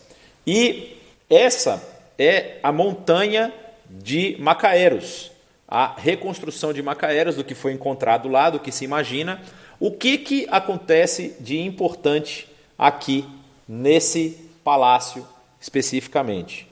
E 0.46 0.98
essa 1.30 1.82
é 2.18 2.60
a 2.62 2.72
montanha 2.72 3.54
de 3.90 4.36
Macaeros 4.40 5.32
a 5.68 5.96
reconstrução 5.98 6.72
de 6.72 6.82
Macaeras, 6.82 7.36
do 7.36 7.44
que 7.44 7.56
foi 7.56 7.74
encontrado 7.74 8.30
lá, 8.30 8.50
do 8.50 8.60
que 8.60 8.72
se 8.72 8.86
imagina. 8.86 9.42
O 9.80 9.92
que, 9.92 10.18
que 10.18 10.48
acontece 10.50 11.36
de 11.40 11.60
importante 11.60 12.48
aqui 12.78 13.28
nesse 13.68 14.50
palácio 14.64 15.28
especificamente? 15.60 16.68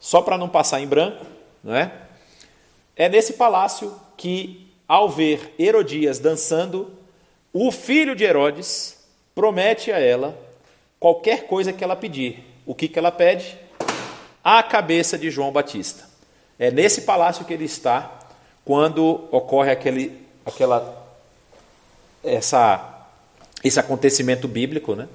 Só 0.00 0.22
para 0.22 0.38
não 0.38 0.48
passar 0.48 0.80
em 0.80 0.86
branco, 0.86 1.26
não 1.62 1.76
é? 1.76 1.92
É 2.96 3.08
nesse 3.08 3.34
palácio 3.34 3.94
que, 4.16 4.72
ao 4.88 5.08
ver 5.08 5.54
Herodias 5.58 6.18
dançando, 6.18 6.90
o 7.52 7.70
filho 7.70 8.16
de 8.16 8.24
Herodes 8.24 8.98
promete 9.34 9.92
a 9.92 9.98
ela 9.98 10.36
qualquer 10.98 11.46
coisa 11.46 11.72
que 11.72 11.84
ela 11.84 11.94
pedir. 11.94 12.44
O 12.64 12.74
que, 12.74 12.88
que 12.88 12.98
ela 12.98 13.12
pede? 13.12 13.58
A 14.42 14.62
cabeça 14.62 15.18
de 15.18 15.30
João 15.30 15.52
Batista. 15.52 16.08
É 16.58 16.70
nesse 16.70 17.02
palácio 17.02 17.44
que 17.44 17.52
ele 17.52 17.64
está 17.64 18.18
quando 18.64 19.28
ocorre 19.30 19.70
aquele, 19.70 20.26
aquela, 20.44 21.06
essa, 22.22 23.06
esse 23.64 23.80
acontecimento 23.80 24.46
bíblico, 24.46 24.94
né? 24.94 25.08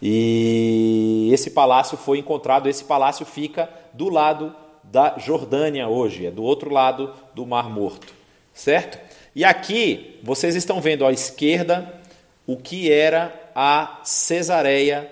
E 0.00 1.30
esse 1.32 1.50
palácio 1.50 1.96
foi 1.96 2.18
encontrado, 2.18 2.68
esse 2.68 2.82
palácio 2.82 3.24
fica 3.24 3.70
do 3.92 4.08
lado 4.08 4.54
da 4.82 5.18
Jordânia 5.18 5.88
hoje, 5.88 6.26
é 6.26 6.30
do 6.30 6.42
outro 6.42 6.70
lado 6.70 7.12
do 7.34 7.46
Mar 7.46 7.70
Morto, 7.70 8.12
certo? 8.52 8.98
E 9.34 9.44
aqui 9.44 10.18
vocês 10.22 10.54
estão 10.54 10.80
vendo 10.80 11.06
à 11.06 11.12
esquerda 11.12 12.00
o 12.46 12.56
que 12.56 12.92
era 12.92 13.32
a 13.54 14.00
Cesareia 14.04 15.10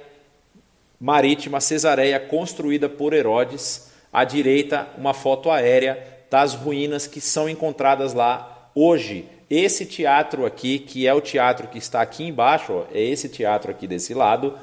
marítima, 1.00 1.60
Cesareia 1.60 2.20
construída 2.20 2.88
por 2.88 3.14
Herodes, 3.14 3.90
à 4.12 4.24
direita 4.24 4.88
uma 4.98 5.14
foto 5.14 5.50
aérea 5.50 5.98
das 6.30 6.54
ruínas 6.54 7.06
que 7.06 7.20
são 7.20 7.48
encontradas 7.48 8.12
lá 8.12 8.70
hoje. 8.74 9.24
Esse 9.48 9.86
teatro 9.86 10.44
aqui, 10.44 10.78
que 10.78 11.06
é 11.06 11.14
o 11.14 11.20
teatro 11.20 11.68
que 11.68 11.78
está 11.78 12.02
aqui 12.02 12.24
embaixo, 12.24 12.72
ó, 12.72 12.84
é 12.92 13.00
esse 13.00 13.28
teatro 13.28 13.70
aqui 13.70 13.86
desse 13.86 14.14
lado, 14.14 14.56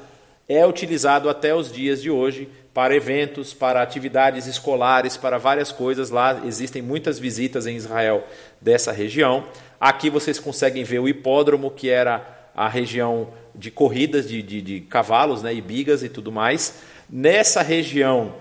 é 0.48 0.64
utilizado 0.66 1.28
até 1.28 1.54
os 1.54 1.70
dias 1.70 2.00
de 2.00 2.10
hoje 2.10 2.48
para 2.78 2.94
eventos, 2.94 3.52
para 3.52 3.82
atividades 3.82 4.46
escolares, 4.46 5.16
para 5.16 5.36
várias 5.36 5.72
coisas. 5.72 6.10
Lá 6.10 6.42
existem 6.46 6.80
muitas 6.80 7.18
visitas 7.18 7.66
em 7.66 7.74
Israel 7.74 8.24
dessa 8.60 8.92
região. 8.92 9.48
Aqui 9.80 10.08
vocês 10.08 10.38
conseguem 10.38 10.84
ver 10.84 11.00
o 11.00 11.08
hipódromo, 11.08 11.72
que 11.72 11.90
era 11.90 12.24
a 12.54 12.68
região 12.68 13.30
de 13.52 13.72
corridas 13.72 14.28
de, 14.28 14.40
de, 14.44 14.62
de 14.62 14.80
cavalos 14.82 15.42
né, 15.42 15.52
e 15.52 15.60
bigas 15.60 16.04
e 16.04 16.08
tudo 16.08 16.30
mais. 16.30 16.78
Nessa 17.10 17.62
região 17.62 18.32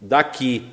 daqui, 0.00 0.72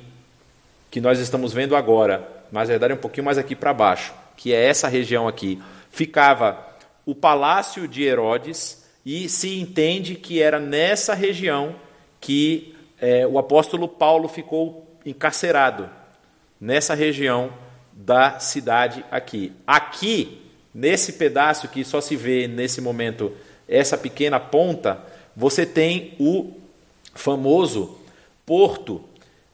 que 0.90 0.98
nós 0.98 1.20
estamos 1.20 1.52
vendo 1.52 1.76
agora, 1.76 2.26
mas 2.50 2.70
na 2.70 2.72
verdade 2.72 2.94
é 2.94 2.96
um 2.96 3.00
pouquinho 3.00 3.26
mais 3.26 3.36
aqui 3.36 3.54
para 3.54 3.74
baixo, 3.74 4.14
que 4.34 4.54
é 4.54 4.64
essa 4.64 4.88
região 4.88 5.28
aqui, 5.28 5.60
ficava 5.90 6.58
o 7.04 7.14
palácio 7.14 7.86
de 7.86 8.02
Herodes 8.02 8.82
e 9.04 9.28
se 9.28 9.60
entende 9.60 10.14
que 10.14 10.40
era 10.40 10.58
nessa 10.58 11.12
região 11.12 11.74
que 12.18 12.79
é, 13.00 13.26
o 13.26 13.38
apóstolo 13.38 13.88
Paulo 13.88 14.28
ficou 14.28 14.86
encarcerado, 15.04 15.88
nessa 16.60 16.94
região 16.94 17.50
da 17.92 18.38
cidade 18.38 19.04
aqui. 19.10 19.52
Aqui, 19.66 20.42
nesse 20.74 21.14
pedaço 21.14 21.68
que 21.68 21.84
só 21.84 22.00
se 22.00 22.16
vê 22.16 22.46
nesse 22.46 22.80
momento 22.80 23.32
essa 23.66 23.96
pequena 23.96 24.38
ponta, 24.38 25.00
você 25.34 25.64
tem 25.64 26.14
o 26.18 26.52
famoso 27.14 27.98
porto 28.44 29.02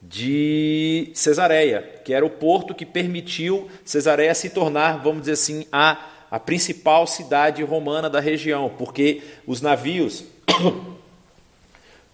de 0.02 1.10
Cesareia, 1.14 1.82
que 2.04 2.12
era 2.12 2.24
o 2.24 2.30
porto 2.30 2.74
que 2.74 2.86
permitiu 2.86 3.68
Cesareia 3.84 4.34
se 4.34 4.50
tornar, 4.50 5.02
vamos 5.02 5.22
dizer 5.22 5.32
assim, 5.32 5.66
a, 5.70 5.98
a 6.30 6.38
principal 6.38 7.06
cidade 7.06 7.62
romana 7.62 8.08
da 8.08 8.20
região, 8.20 8.72
porque 8.76 9.22
os 9.46 9.60
navios, 9.60 10.24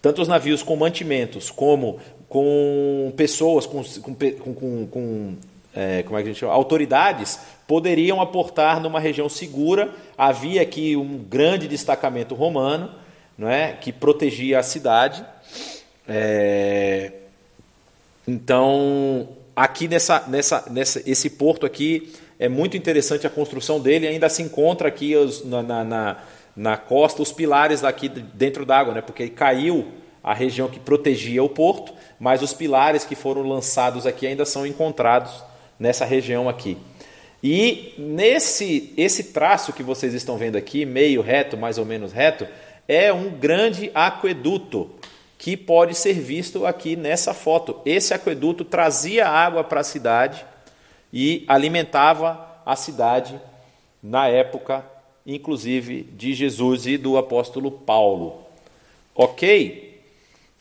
tanto 0.03 0.21
os 0.21 0.27
navios 0.27 0.61
com 0.61 0.75
mantimentos 0.75 1.49
como 1.49 1.97
com 2.27 3.13
pessoas, 3.15 3.65
com, 3.65 3.81
com, 3.83 4.53
com, 4.53 4.87
com 4.87 5.35
é, 5.73 6.03
como 6.03 6.19
é 6.19 6.21
que 6.21 6.29
a 6.29 6.31
gente 6.33 6.39
chama? 6.41 6.51
autoridades, 6.51 7.39
poderiam 7.65 8.19
aportar 8.19 8.81
numa 8.81 8.99
região 8.99 9.29
segura. 9.29 9.93
Havia 10.17 10.61
aqui 10.61 10.97
um 10.97 11.19
grande 11.19 11.69
destacamento 11.69 12.35
romano, 12.35 12.91
não 13.37 13.47
é, 13.47 13.77
que 13.79 13.93
protegia 13.93 14.59
a 14.59 14.63
cidade. 14.63 15.23
É, 16.05 17.13
então, 18.27 19.29
aqui 19.55 19.87
nessa, 19.87 20.25
nessa, 20.27 20.65
nessa, 20.69 21.01
esse 21.09 21.29
porto 21.29 21.65
aqui 21.65 22.11
é 22.37 22.49
muito 22.49 22.75
interessante 22.75 23.25
a 23.25 23.29
construção 23.29 23.79
dele. 23.79 24.05
Ainda 24.05 24.27
se 24.27 24.41
encontra 24.41 24.89
aqui 24.89 25.15
os, 25.15 25.45
na, 25.45 25.63
na, 25.63 25.83
na, 25.85 26.17
na 26.55 26.77
costa 26.77 27.21
os 27.21 27.31
pilares 27.31 27.81
daqui 27.81 28.07
dentro 28.07 28.65
d'água, 28.65 28.93
né? 28.93 29.01
Porque 29.01 29.29
caiu 29.29 29.87
a 30.23 30.33
região 30.33 30.69
que 30.69 30.79
protegia 30.79 31.43
o 31.43 31.49
porto, 31.49 31.93
mas 32.19 32.41
os 32.41 32.53
pilares 32.53 33.03
que 33.03 33.15
foram 33.15 33.41
lançados 33.43 34.05
aqui 34.05 34.25
ainda 34.25 34.45
são 34.45 34.65
encontrados 34.65 35.43
nessa 35.77 36.05
região 36.05 36.47
aqui. 36.47 36.77
E 37.43 37.93
nesse 37.97 38.93
esse 38.95 39.25
traço 39.25 39.73
que 39.73 39.83
vocês 39.83 40.13
estão 40.13 40.37
vendo 40.37 40.55
aqui, 40.55 40.85
meio 40.85 41.21
reto, 41.21 41.57
mais 41.57 41.77
ou 41.77 41.85
menos 41.85 42.13
reto, 42.13 42.47
é 42.87 43.11
um 43.11 43.31
grande 43.31 43.91
aqueduto 43.93 44.91
que 45.37 45.57
pode 45.57 45.93
ser 45.93 46.13
visto 46.13 46.65
aqui 46.65 46.95
nessa 46.95 47.33
foto. 47.33 47.81
Esse 47.85 48.13
aqueduto 48.13 48.63
trazia 48.63 49.27
água 49.27 49.61
para 49.61 49.81
a 49.81 49.83
cidade 49.83 50.45
e 51.11 51.43
alimentava 51.49 52.61
a 52.65 52.77
cidade 52.77 53.37
na 54.01 54.29
época, 54.29 54.85
inclusive, 55.25 56.03
de 56.03 56.33
Jesus 56.33 56.85
e 56.85 56.97
do 56.97 57.17
apóstolo 57.17 57.71
Paulo. 57.71 58.41
Ok? 59.15 60.01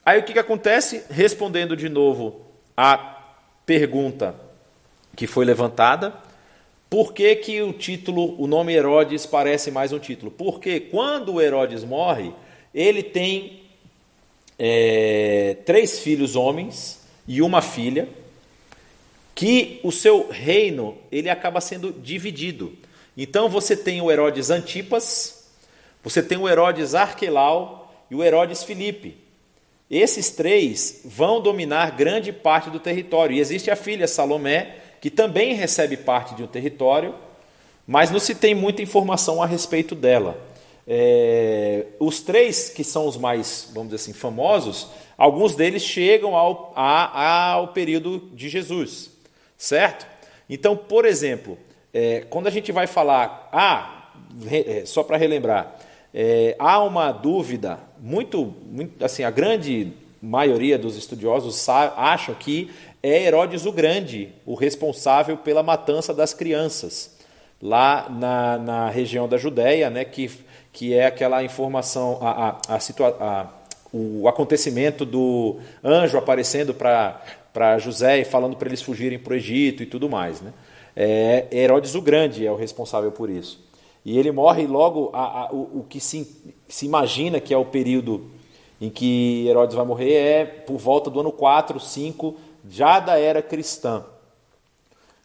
Aí 0.05 0.19
o 0.19 0.23
que, 0.23 0.33
que 0.33 0.39
acontece? 0.39 1.05
Respondendo 1.11 1.77
de 1.77 1.89
novo 1.89 2.41
a 2.77 2.97
pergunta 3.65 4.35
que 5.15 5.27
foi 5.27 5.45
levantada, 5.45 6.15
por 6.89 7.13
que, 7.13 7.35
que 7.37 7.63
o 7.63 7.73
título, 7.73 8.41
o 8.41 8.47
nome 8.47 8.75
Herodes 8.75 9.25
parece 9.25 9.71
mais 9.71 9.93
um 9.93 9.99
título? 9.99 10.31
Porque 10.31 10.79
quando 10.79 11.41
Herodes 11.41 11.85
morre, 11.85 12.33
ele 12.75 13.03
tem 13.03 13.63
é, 14.59 15.57
três 15.65 16.01
filhos 16.01 16.37
homens 16.37 17.01
e 17.27 17.41
uma 17.41 17.63
filha, 17.63 18.09
que 19.35 19.81
o 19.83 19.91
seu 19.91 20.29
reino 20.31 20.97
ele 21.11 21.31
acaba 21.31 21.61
sendo 21.61 21.93
dividido. 21.93 22.73
Então 23.17 23.49
você 23.49 23.77
tem 23.77 24.01
o 24.01 24.11
Herodes 24.11 24.51
Antipas, 24.51 25.51
você 26.03 26.23
tem 26.23 26.39
o 26.39 26.49
Herodes 26.49 26.95
Arquelau 26.95 27.93
e 28.11 28.15
o 28.15 28.23
Herodes 28.23 28.65
Filipe. 28.65 29.17
Esses 29.91 30.31
três 30.31 31.03
vão 31.05 31.41
dominar 31.41 31.95
grande 31.95 32.33
parte 32.33 32.71
do 32.71 32.81
território. 32.81 33.37
E 33.37 33.41
existe 33.41 33.71
a 33.71 33.77
filha 33.77 34.09
Salomé, 34.09 34.77
que 35.03 35.11
também 35.11 35.53
recebe 35.55 35.99
parte 35.99 36.35
de 36.35 36.43
um 36.43 36.47
território, 36.47 37.15
mas 37.87 38.11
não 38.11 38.19
se 38.19 38.35
tem 38.35 38.55
muita 38.55 38.81
informação 38.81 39.43
a 39.43 39.47
respeito 39.47 39.95
dela. 39.95 40.39
É, 40.89 41.87
os 42.01 42.21
três 42.21 42.71
que 42.71 42.83
são 42.83 43.07
os 43.07 43.17
mais, 43.17 43.69
vamos 43.75 43.91
dizer 43.91 44.03
assim, 44.03 44.13
famosos, 44.13 44.89
alguns 45.19 45.55
deles 45.55 45.83
chegam 45.83 46.35
ao, 46.35 46.73
a, 46.75 47.51
ao 47.51 47.69
período 47.69 48.31
de 48.33 48.49
Jesus, 48.49 49.11
certo? 49.59 50.07
Então, 50.49 50.77
por 50.77 51.05
exemplo, 51.05 51.59
é, 51.93 52.25
quando 52.31 52.47
a 52.47 52.51
gente 52.51 52.73
vai 52.73 52.87
falar, 52.87 53.49
ah, 53.53 54.11
é, 54.51 54.85
só 54.85 55.03
para 55.03 55.17
relembrar, 55.17 55.77
é, 56.15 56.57
há 56.59 56.83
uma 56.83 57.13
dúvida 57.13 57.79
muito, 58.01 58.55
muito, 58.67 59.05
assim, 59.05 59.25
a 59.25 59.31
grande 59.31 59.93
maioria 60.21 60.79
dos 60.79 60.97
estudiosos 60.97 61.69
acham 61.69 62.35
que 62.35 62.71
é 63.03 63.25
Herodes 63.25 63.67
o 63.67 63.73
Grande 63.73 64.33
o 64.47 64.55
responsável 64.55 65.37
pela 65.37 65.63
matança 65.63 66.15
das 66.15 66.33
crianças 66.33 67.19
lá 67.61 68.09
na, 68.09 68.59
na 68.59 68.91
região 68.91 69.29
da 69.29 69.37
Judéia, 69.37 69.91
né, 69.91 70.05
que 70.05 70.31
que 70.73 70.95
é 70.95 71.05
aquela 71.05 71.45
informação, 71.45 72.19
a, 72.23 72.57
a, 72.69 72.77
a, 72.77 72.81
situa 72.81 73.15
a 73.21 73.47
o 73.93 74.27
acontecimento 74.27 75.05
do 75.05 75.59
anjo 75.85 76.17
aparecendo 76.17 76.73
para 76.73 77.79
José 77.79 78.21
e 78.21 78.25
falando 78.25 78.57
para 78.57 78.69
eles 78.69 78.81
fugirem 78.81 79.19
para 79.19 79.35
o 79.35 79.37
Egito 79.37 79.83
e 79.83 79.87
tudo 79.87 80.09
mais. 80.09 80.41
Né? 80.41 80.51
É, 80.95 81.47
Herodes 81.51 81.95
o 81.95 82.03
Grande 82.03 82.47
é 82.47 82.53
o 82.53 82.57
responsável 82.57 83.11
por 83.13 83.31
isso. 83.31 83.63
E 84.05 84.19
ele 84.19 84.33
morre 84.33 84.67
logo, 84.67 85.11
a, 85.13 85.45
a, 85.45 85.53
o, 85.53 85.81
o, 85.81 85.87
que 85.89 86.01
se, 86.01 86.55
se 86.69 86.87
imagina 86.87 87.41
que 87.41 87.55
é 87.55 87.57
o 87.57 87.65
período 87.65 88.31
em 88.81 88.91
que 88.91 89.47
Herodes 89.47 89.77
vai 89.77 89.87
morrer 89.87 90.13
é 90.13 90.45
por 90.45 90.77
volta 90.77 91.09
do 91.09 91.21
ano 91.21 91.31
4, 91.31 91.79
5, 91.79 92.35
já 92.69 92.99
da 92.99 93.19
era 93.19 93.41
cristã. 93.41 94.05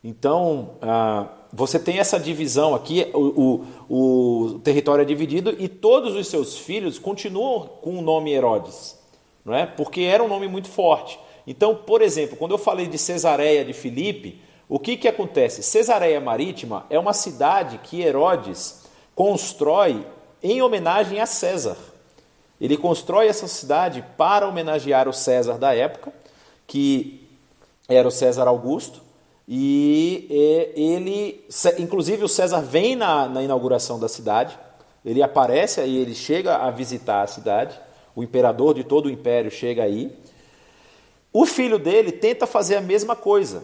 Então, 0.03 0.75
ah, 0.81 1.27
você 1.51 1.79
tem 1.79 1.97
essa 1.97 2.19
divisão 2.19 2.75
aqui, 2.75 3.09
o, 3.13 3.65
o, 3.89 4.53
o, 4.53 4.59
território 4.59 5.01
é 5.01 5.05
dividido 5.05 5.55
e 5.57 5.67
todos 5.67 6.15
os 6.15 6.27
seus 6.27 6.57
filhos 6.57 6.99
continuam 6.99 7.61
com 7.81 7.97
o 7.97 8.01
nome 8.01 8.31
Herodes, 8.31 8.97
não 9.43 9.55
é? 9.55 9.65
Porque 9.65 10.01
era 10.01 10.23
um 10.23 10.27
nome 10.27 10.47
muito 10.47 10.67
forte. 10.67 11.19
Então, 11.47 11.73
por 11.73 12.01
exemplo, 12.01 12.37
quando 12.37 12.51
eu 12.51 12.57
falei 12.57 12.85
de 12.85 12.97
Cesareia 12.97 13.65
de 13.65 13.73
Filipe, 13.73 14.39
o 14.69 14.79
que, 14.79 14.97
que 14.97 15.07
acontece? 15.07 15.63
Cesareia 15.63 16.19
Marítima 16.19 16.85
é 16.89 16.99
uma 16.99 17.13
cidade 17.13 17.79
que 17.79 18.01
Herodes 18.01 18.83
constrói 19.15 20.05
em 20.43 20.61
homenagem 20.61 21.19
a 21.19 21.25
César. 21.25 21.77
Ele 22.59 22.75
constrói 22.75 23.27
essa 23.27 23.47
cidade 23.47 24.03
para 24.17 24.47
homenagear 24.47 25.07
o 25.07 25.13
César 25.13 25.57
da 25.57 25.73
época, 25.73 26.11
que 26.65 27.27
era 27.87 28.07
o 28.07 28.11
César 28.11 28.47
Augusto, 28.47 29.01
e 29.47 30.27
ele, 30.75 31.45
inclusive 31.79 32.25
o 32.25 32.27
César 32.27 32.59
vem 32.59 32.95
na, 32.95 33.29
na 33.29 33.41
inauguração 33.41 33.97
da 33.97 34.09
cidade, 34.09 34.59
ele 35.05 35.23
aparece 35.23 35.79
aí, 35.79 35.95
ele 35.95 36.13
chega 36.13 36.57
a 36.57 36.69
visitar 36.69 37.21
a 37.21 37.27
cidade, 37.27 37.79
o 38.13 38.21
imperador 38.21 38.73
de 38.73 38.83
todo 38.83 39.05
o 39.05 39.09
império 39.09 39.49
chega 39.49 39.83
aí. 39.83 40.11
O 41.31 41.45
filho 41.45 41.79
dele 41.79 42.11
tenta 42.11 42.45
fazer 42.45 42.75
a 42.75 42.81
mesma 42.81 43.15
coisa. 43.15 43.63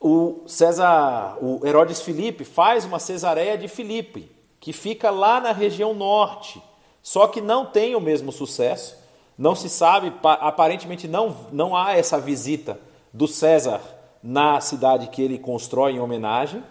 O 0.00 0.42
César, 0.46 1.38
o 1.40 1.66
Herodes 1.66 2.00
Filipe 2.00 2.44
faz 2.44 2.84
uma 2.84 2.98
cesareia 2.98 3.56
de 3.56 3.66
Filipe, 3.66 4.30
que 4.60 4.72
fica 4.72 5.10
lá 5.10 5.40
na 5.40 5.52
região 5.52 5.94
norte, 5.94 6.62
só 7.02 7.26
que 7.26 7.40
não 7.40 7.66
tem 7.66 7.94
o 7.94 8.00
mesmo 8.00 8.30
sucesso. 8.30 8.96
Não 9.38 9.54
se 9.54 9.68
sabe, 9.68 10.12
aparentemente 10.22 11.06
não, 11.06 11.36
não 11.52 11.76
há 11.76 11.96
essa 11.96 12.18
visita 12.18 12.80
do 13.12 13.28
César 13.28 13.80
na 14.22 14.60
cidade 14.60 15.08
que 15.08 15.22
ele 15.22 15.38
constrói 15.38 15.92
em 15.92 16.00
homenagem. 16.00 16.62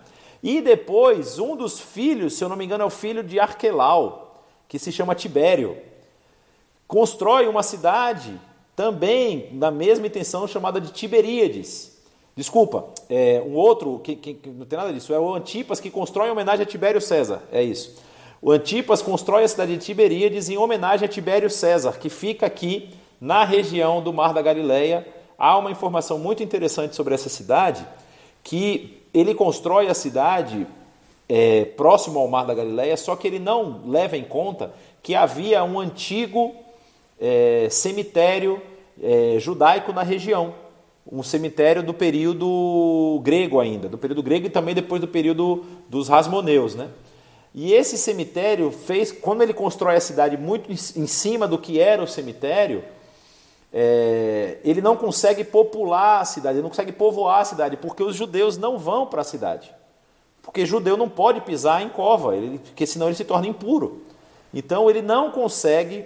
E 0.42 0.62
depois, 0.62 1.40
um 1.40 1.56
dos 1.56 1.80
filhos, 1.80 2.34
se 2.34 2.44
eu 2.44 2.50
não 2.50 2.56
me 2.56 2.66
engano, 2.66 2.84
é 2.84 2.86
o 2.88 2.90
filho 2.90 3.24
de 3.24 3.40
Arquelau, 3.40 4.44
que 4.68 4.78
se 4.78 4.92
chama 4.92 5.16
Tibério, 5.16 5.78
constrói 6.88 7.48
uma 7.48 7.64
cidade 7.64 8.40
também 8.76 9.50
na 9.54 9.72
mesma 9.72 10.08
intenção 10.08 10.48
chamada 10.48 10.82
de 10.82 10.92
Tiberíades. 10.92 11.95
Desculpa, 12.36 12.88
é 13.10 13.42
um 13.46 13.54
outro, 13.54 14.00
que, 14.00 14.14
que, 14.14 14.34
que, 14.34 14.50
não 14.50 14.66
tem 14.66 14.78
nada 14.78 14.92
disso, 14.92 15.14
é 15.14 15.20
o 15.20 15.34
Antipas 15.34 15.80
que 15.80 15.90
constrói 15.90 16.28
em 16.28 16.32
homenagem 16.32 16.64
a 16.64 16.66
Tibério 16.66 17.00
César, 17.00 17.42
é 17.50 17.64
isso. 17.64 18.04
O 18.42 18.52
Antipas 18.52 19.02
constrói 19.02 19.46
a 19.46 19.48
cidade 19.48 19.78
de 19.78 19.86
Tiberíades 19.86 20.50
em 20.50 20.58
homenagem 20.58 21.06
a 21.06 21.10
Tibério 21.10 21.50
César, 21.50 21.94
que 21.94 22.10
fica 22.10 22.46
aqui 22.46 22.90
na 23.22 23.46
região 23.46 24.04
do 24.04 24.12
Mar 24.12 24.34
da 24.34 24.42
Galileia. 24.42 25.08
Há 25.38 25.58
uma 25.58 25.72
informação 25.72 26.20
muito 26.20 26.44
interessante 26.44 26.94
sobre 26.94 27.16
essa 27.16 27.30
cidade, 27.30 27.88
que 28.44 29.02
ele 29.14 29.34
constrói 29.34 29.88
a 29.88 29.94
cidade 29.94 30.68
é, 31.30 31.64
próximo 31.64 32.20
ao 32.20 32.28
Mar 32.28 32.46
da 32.46 32.54
Galileia, 32.54 32.98
só 32.98 33.16
que 33.16 33.28
ele 33.28 33.40
não 33.40 33.82
leva 33.88 34.18
em 34.18 34.26
conta 34.26 34.74
que 35.02 35.16
havia 35.16 35.64
um 35.64 35.80
antigo 35.80 36.54
é, 37.18 37.68
cemitério 37.72 38.62
é, 39.02 39.38
judaico 39.40 39.94
na 39.94 40.04
região. 40.04 40.65
Um 41.10 41.22
cemitério 41.22 41.84
do 41.84 41.94
período 41.94 43.20
grego 43.24 43.60
ainda, 43.60 43.88
do 43.88 43.98
período 43.98 44.24
grego 44.24 44.48
e 44.48 44.50
também 44.50 44.74
depois 44.74 45.00
do 45.00 45.08
período 45.08 45.64
dos 45.88 46.10
Rasmoneus, 46.10 46.74
né? 46.76 46.90
E 47.54 47.74
esse 47.74 47.98
cemitério 47.98 48.72
fez, 48.72 49.12
quando 49.12 49.42
ele 49.42 49.54
constrói 49.54 49.96
a 49.96 50.02
cidade 50.02 50.36
muito 50.36 50.70
em 50.72 51.08
cima 51.08 51.48
do 51.48 51.58
que 51.58 51.80
era 51.80 52.04
o 52.04 52.08
cemitério, 52.08 52.84
é, 53.72 54.58
ele 54.64 54.82
não 54.82 54.96
consegue 54.96 55.44
popular 55.44 56.22
a 56.22 56.26
cidade, 56.26 56.56
ele 56.56 56.64
não 56.64 56.70
consegue 56.70 56.92
povoar 56.92 57.42
a 57.42 57.46
cidade, 57.46 57.78
porque 57.78 58.04
os 58.04 58.16
judeus 58.16 58.58
não 58.58 58.78
vão 58.78 59.06
para 59.06 59.22
a 59.22 59.24
cidade. 59.24 59.74
Porque 60.42 60.66
judeu 60.66 60.96
não 60.96 61.10
pode 61.10 61.42
pisar 61.42 61.82
em 61.82 61.90
cova, 61.90 62.36
ele, 62.36 62.60
porque 62.60 62.86
senão 62.86 63.08
ele 63.08 63.16
se 63.16 63.26
torna 63.26 63.48
impuro. 63.48 64.04
Então 64.54 64.90
ele 64.90 65.02
não 65.02 65.32
consegue 65.32 66.06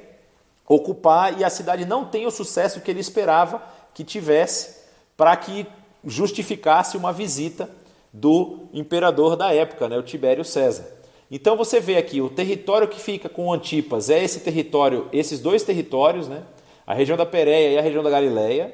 ocupar 0.67 1.39
e 1.39 1.43
a 1.43 1.49
cidade 1.49 1.85
não 1.85 2.05
tem 2.05 2.25
o 2.25 2.31
sucesso 2.31 2.79
que 2.81 2.89
ele 2.89 2.99
esperava 2.99 3.61
que 3.93 4.03
tivesse 4.03 4.78
para 5.19 5.35
que 5.35 5.67
justificasse 6.01 6.95
uma 6.95 7.11
visita 7.11 7.69
do 8.13 8.69
imperador 8.73 9.35
da 9.35 9.53
época, 9.53 9.89
né, 9.89 9.97
o 9.97 10.01
Tibério 10.01 10.45
César. 10.45 10.87
Então 11.29 11.57
você 11.57 11.81
vê 11.81 11.97
aqui 11.97 12.21
o 12.21 12.29
território 12.29 12.87
que 12.87 13.01
fica 13.01 13.27
com 13.27 13.51
Antipas 13.51 14.09
é 14.09 14.23
esse 14.23 14.39
território, 14.39 15.09
esses 15.11 15.41
dois 15.41 15.61
territórios, 15.63 16.29
né, 16.29 16.43
a 16.87 16.93
região 16.93 17.17
da 17.17 17.25
Pérea 17.25 17.73
e 17.73 17.77
a 17.77 17.81
região 17.81 18.01
da 18.01 18.09
Galileia. 18.09 18.73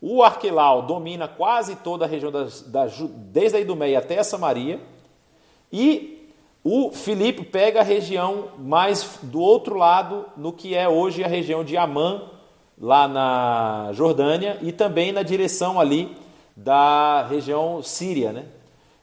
O 0.00 0.22
Arquelau 0.22 0.82
domina 0.82 1.26
quase 1.26 1.74
toda 1.74 2.04
a 2.04 2.08
região 2.08 2.30
da, 2.30 2.46
da, 2.66 2.86
desde 3.32 3.56
a 3.56 3.60
Idumeia 3.60 3.98
até 3.98 4.20
a 4.20 4.24
Samaria. 4.24 4.78
E 5.72 6.30
o 6.62 6.92
Filipe 6.92 7.42
pega 7.42 7.80
a 7.80 7.82
região 7.82 8.50
mais 8.56 9.18
do 9.20 9.40
outro 9.40 9.74
lado, 9.74 10.26
no 10.36 10.52
que 10.52 10.76
é 10.76 10.88
hoje 10.88 11.24
a 11.24 11.28
região 11.28 11.64
de 11.64 11.76
Amã, 11.76 12.35
lá 12.78 13.08
na 13.08 13.90
Jordânia, 13.92 14.58
e 14.62 14.72
também 14.72 15.12
na 15.12 15.22
direção 15.22 15.80
ali 15.80 16.16
da 16.56 17.26
região 17.28 17.82
síria. 17.82 18.32
Né? 18.32 18.44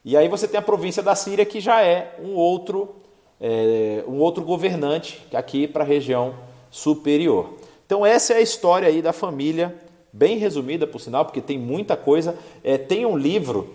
E 0.04 0.18
aí 0.18 0.28
você 0.28 0.48
tem 0.48 0.60
a 0.60 0.64
província 0.64 1.02
da 1.02 1.16
Síria, 1.16 1.46
que 1.46 1.60
já 1.60 1.82
é 1.82 2.16
um 2.22 2.34
outro, 2.34 2.96
é, 3.40 4.04
um 4.08 4.20
outro 4.20 4.44
governante 4.44 5.26
aqui 5.34 5.68
para 5.68 5.84
a 5.84 5.88
região 5.88 6.34
superior. 6.70 7.54
Então 7.86 8.06
essa 8.06 8.34
é 8.34 8.38
a 8.38 8.42
história 8.42 8.88
aí 8.88 9.02
da 9.02 9.14
família, 9.14 9.76
bem 10.12 10.38
resumida 10.38 10.86
por 10.88 11.00
sinal, 11.00 11.26
porque 11.26 11.42
tem 11.42 11.58
muita 11.58 11.96
coisa. 11.96 12.38
É, 12.64 12.78
tem 12.78 13.06
um 13.06 13.18
livro 13.18 13.74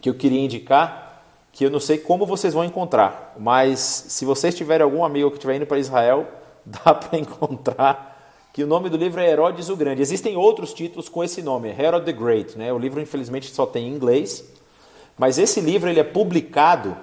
que 0.00 0.08
eu 0.08 0.14
queria 0.14 0.40
indicar, 0.40 1.24
que 1.52 1.64
eu 1.64 1.70
não 1.70 1.80
sei 1.80 1.98
como 1.98 2.24
vocês 2.24 2.54
vão 2.54 2.64
encontrar, 2.64 3.34
mas 3.38 3.80
se 3.80 4.24
vocês 4.24 4.54
tiverem 4.54 4.84
algum 4.84 5.04
amigo 5.04 5.30
que 5.30 5.36
estiver 5.36 5.56
indo 5.56 5.66
para 5.66 5.78
Israel, 5.78 6.26
dá 6.64 6.94
para 6.94 7.18
encontrar. 7.18 8.07
Que 8.58 8.64
o 8.64 8.66
nome 8.66 8.88
do 8.88 8.96
livro 8.96 9.20
é 9.20 9.30
Herodes 9.30 9.68
o 9.68 9.76
Grande. 9.76 10.02
Existem 10.02 10.36
outros 10.36 10.74
títulos 10.74 11.08
com 11.08 11.22
esse 11.22 11.40
nome, 11.42 11.68
Herod 11.68 12.04
the 12.04 12.10
Great. 12.10 12.58
Né? 12.58 12.72
O 12.72 12.76
livro, 12.76 13.00
infelizmente, 13.00 13.54
só 13.54 13.64
tem 13.64 13.86
em 13.86 13.94
inglês, 13.94 14.44
mas 15.16 15.38
esse 15.38 15.60
livro 15.60 15.88
ele 15.88 16.00
é 16.00 16.02
publicado 16.02 16.96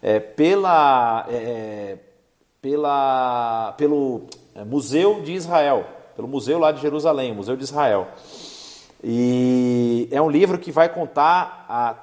é, 0.00 0.18
pela, 0.18 1.26
é, 1.28 1.98
pela, 2.62 3.74
pelo 3.76 4.22
é, 4.54 4.64
Museu 4.64 5.20
de 5.20 5.34
Israel, 5.34 5.84
pelo 6.16 6.26
Museu 6.26 6.58
lá 6.58 6.72
de 6.72 6.80
Jerusalém, 6.80 7.34
Museu 7.34 7.56
de 7.56 7.64
Israel. 7.64 8.08
E 9.04 10.08
é 10.10 10.22
um 10.22 10.30
livro 10.30 10.58
que 10.58 10.72
vai 10.72 10.88
contar 10.88 11.66
a 11.68 11.94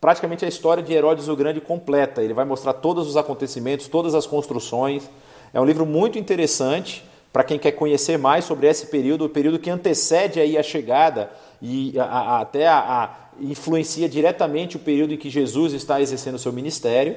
praticamente 0.00 0.44
a 0.44 0.48
história 0.48 0.84
de 0.84 0.92
Herodes 0.92 1.26
o 1.26 1.34
Grande 1.34 1.60
completa. 1.60 2.22
Ele 2.22 2.32
vai 2.32 2.44
mostrar 2.44 2.74
todos 2.74 3.08
os 3.08 3.16
acontecimentos, 3.16 3.88
todas 3.88 4.14
as 4.14 4.24
construções. 4.24 5.10
É 5.52 5.60
um 5.60 5.64
livro 5.64 5.84
muito 5.84 6.16
interessante 6.16 7.10
para 7.32 7.44
quem 7.44 7.58
quer 7.58 7.72
conhecer 7.72 8.18
mais 8.18 8.44
sobre 8.44 8.66
esse 8.66 8.86
período, 8.86 9.24
o 9.24 9.28
período 9.28 9.58
que 9.58 9.70
antecede 9.70 10.40
aí 10.40 10.58
a 10.58 10.62
chegada 10.62 11.30
e 11.62 11.98
a, 11.98 12.04
a, 12.04 12.40
até 12.40 12.66
a, 12.66 13.14
influencia 13.40 14.08
diretamente 14.08 14.76
o 14.76 14.80
período 14.80 15.14
em 15.14 15.16
que 15.16 15.30
Jesus 15.30 15.72
está 15.72 16.00
exercendo 16.00 16.34
o 16.34 16.38
seu 16.38 16.52
ministério. 16.52 17.16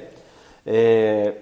É, 0.65 1.33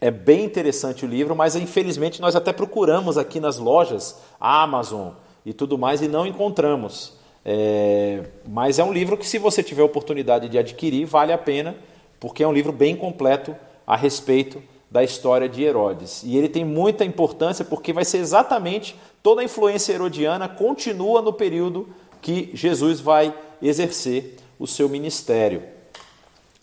é 0.00 0.10
bem 0.10 0.44
interessante 0.44 1.04
o 1.04 1.08
livro, 1.08 1.36
mas 1.36 1.54
infelizmente 1.54 2.20
nós 2.20 2.34
até 2.34 2.52
procuramos 2.52 3.16
aqui 3.16 3.38
nas 3.38 3.58
lojas, 3.58 4.20
Amazon 4.40 5.10
e 5.46 5.52
tudo 5.52 5.78
mais, 5.78 6.02
e 6.02 6.08
não 6.08 6.26
encontramos. 6.26 7.14
É, 7.44 8.24
mas 8.48 8.78
é 8.78 8.84
um 8.84 8.92
livro 8.92 9.16
que, 9.16 9.26
se 9.26 9.38
você 9.38 9.62
tiver 9.62 9.82
oportunidade 9.82 10.48
de 10.48 10.58
adquirir, 10.58 11.06
vale 11.06 11.32
a 11.32 11.38
pena, 11.38 11.76
porque 12.18 12.42
é 12.42 12.46
um 12.46 12.52
livro 12.52 12.72
bem 12.72 12.96
completo 12.96 13.54
a 13.86 13.96
respeito 13.96 14.62
da 14.92 15.02
história 15.02 15.48
de 15.48 15.64
Herodes. 15.64 16.22
E 16.22 16.36
ele 16.36 16.50
tem 16.50 16.66
muita 16.66 17.02
importância 17.02 17.64
porque 17.64 17.94
vai 17.94 18.04
ser 18.04 18.18
exatamente 18.18 18.94
toda 19.22 19.40
a 19.40 19.44
influência 19.44 19.94
herodiana 19.94 20.46
continua 20.46 21.22
no 21.22 21.32
período 21.32 21.88
que 22.20 22.50
Jesus 22.52 23.00
vai 23.00 23.34
exercer 23.62 24.36
o 24.58 24.66
seu 24.66 24.90
ministério. 24.90 25.62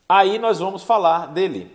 Aí 0.07 0.37
nós 0.37 0.59
vamos 0.59 0.83
falar 0.83 1.25
dele, 1.25 1.71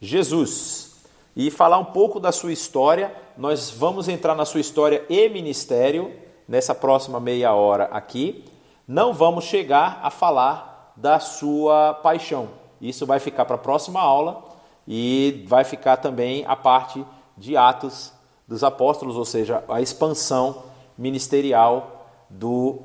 Jesus, 0.00 0.96
e 1.36 1.50
falar 1.50 1.76
um 1.76 1.84
pouco 1.84 2.18
da 2.18 2.32
sua 2.32 2.52
história. 2.52 3.14
Nós 3.36 3.68
vamos 3.68 4.08
entrar 4.08 4.34
na 4.34 4.46
sua 4.46 4.60
história 4.60 5.04
e 5.10 5.28
ministério 5.28 6.10
nessa 6.48 6.74
próxima 6.74 7.20
meia 7.20 7.52
hora 7.52 7.84
aqui, 7.92 8.44
não 8.88 9.12
vamos 9.12 9.44
chegar 9.44 10.00
a 10.02 10.10
falar 10.10 10.92
da 10.96 11.20
sua 11.20 11.94
paixão. 11.94 12.48
Isso 12.80 13.06
vai 13.06 13.20
ficar 13.20 13.44
para 13.44 13.54
a 13.54 13.58
próxima 13.58 14.00
aula 14.00 14.49
e 14.92 15.44
vai 15.46 15.62
ficar 15.62 15.98
também 15.98 16.44
a 16.48 16.56
parte 16.56 17.06
de 17.38 17.56
Atos 17.56 18.12
dos 18.48 18.64
Apóstolos, 18.64 19.16
ou 19.16 19.24
seja, 19.24 19.62
a 19.68 19.80
expansão 19.80 20.64
ministerial 20.98 22.08
do, 22.28 22.80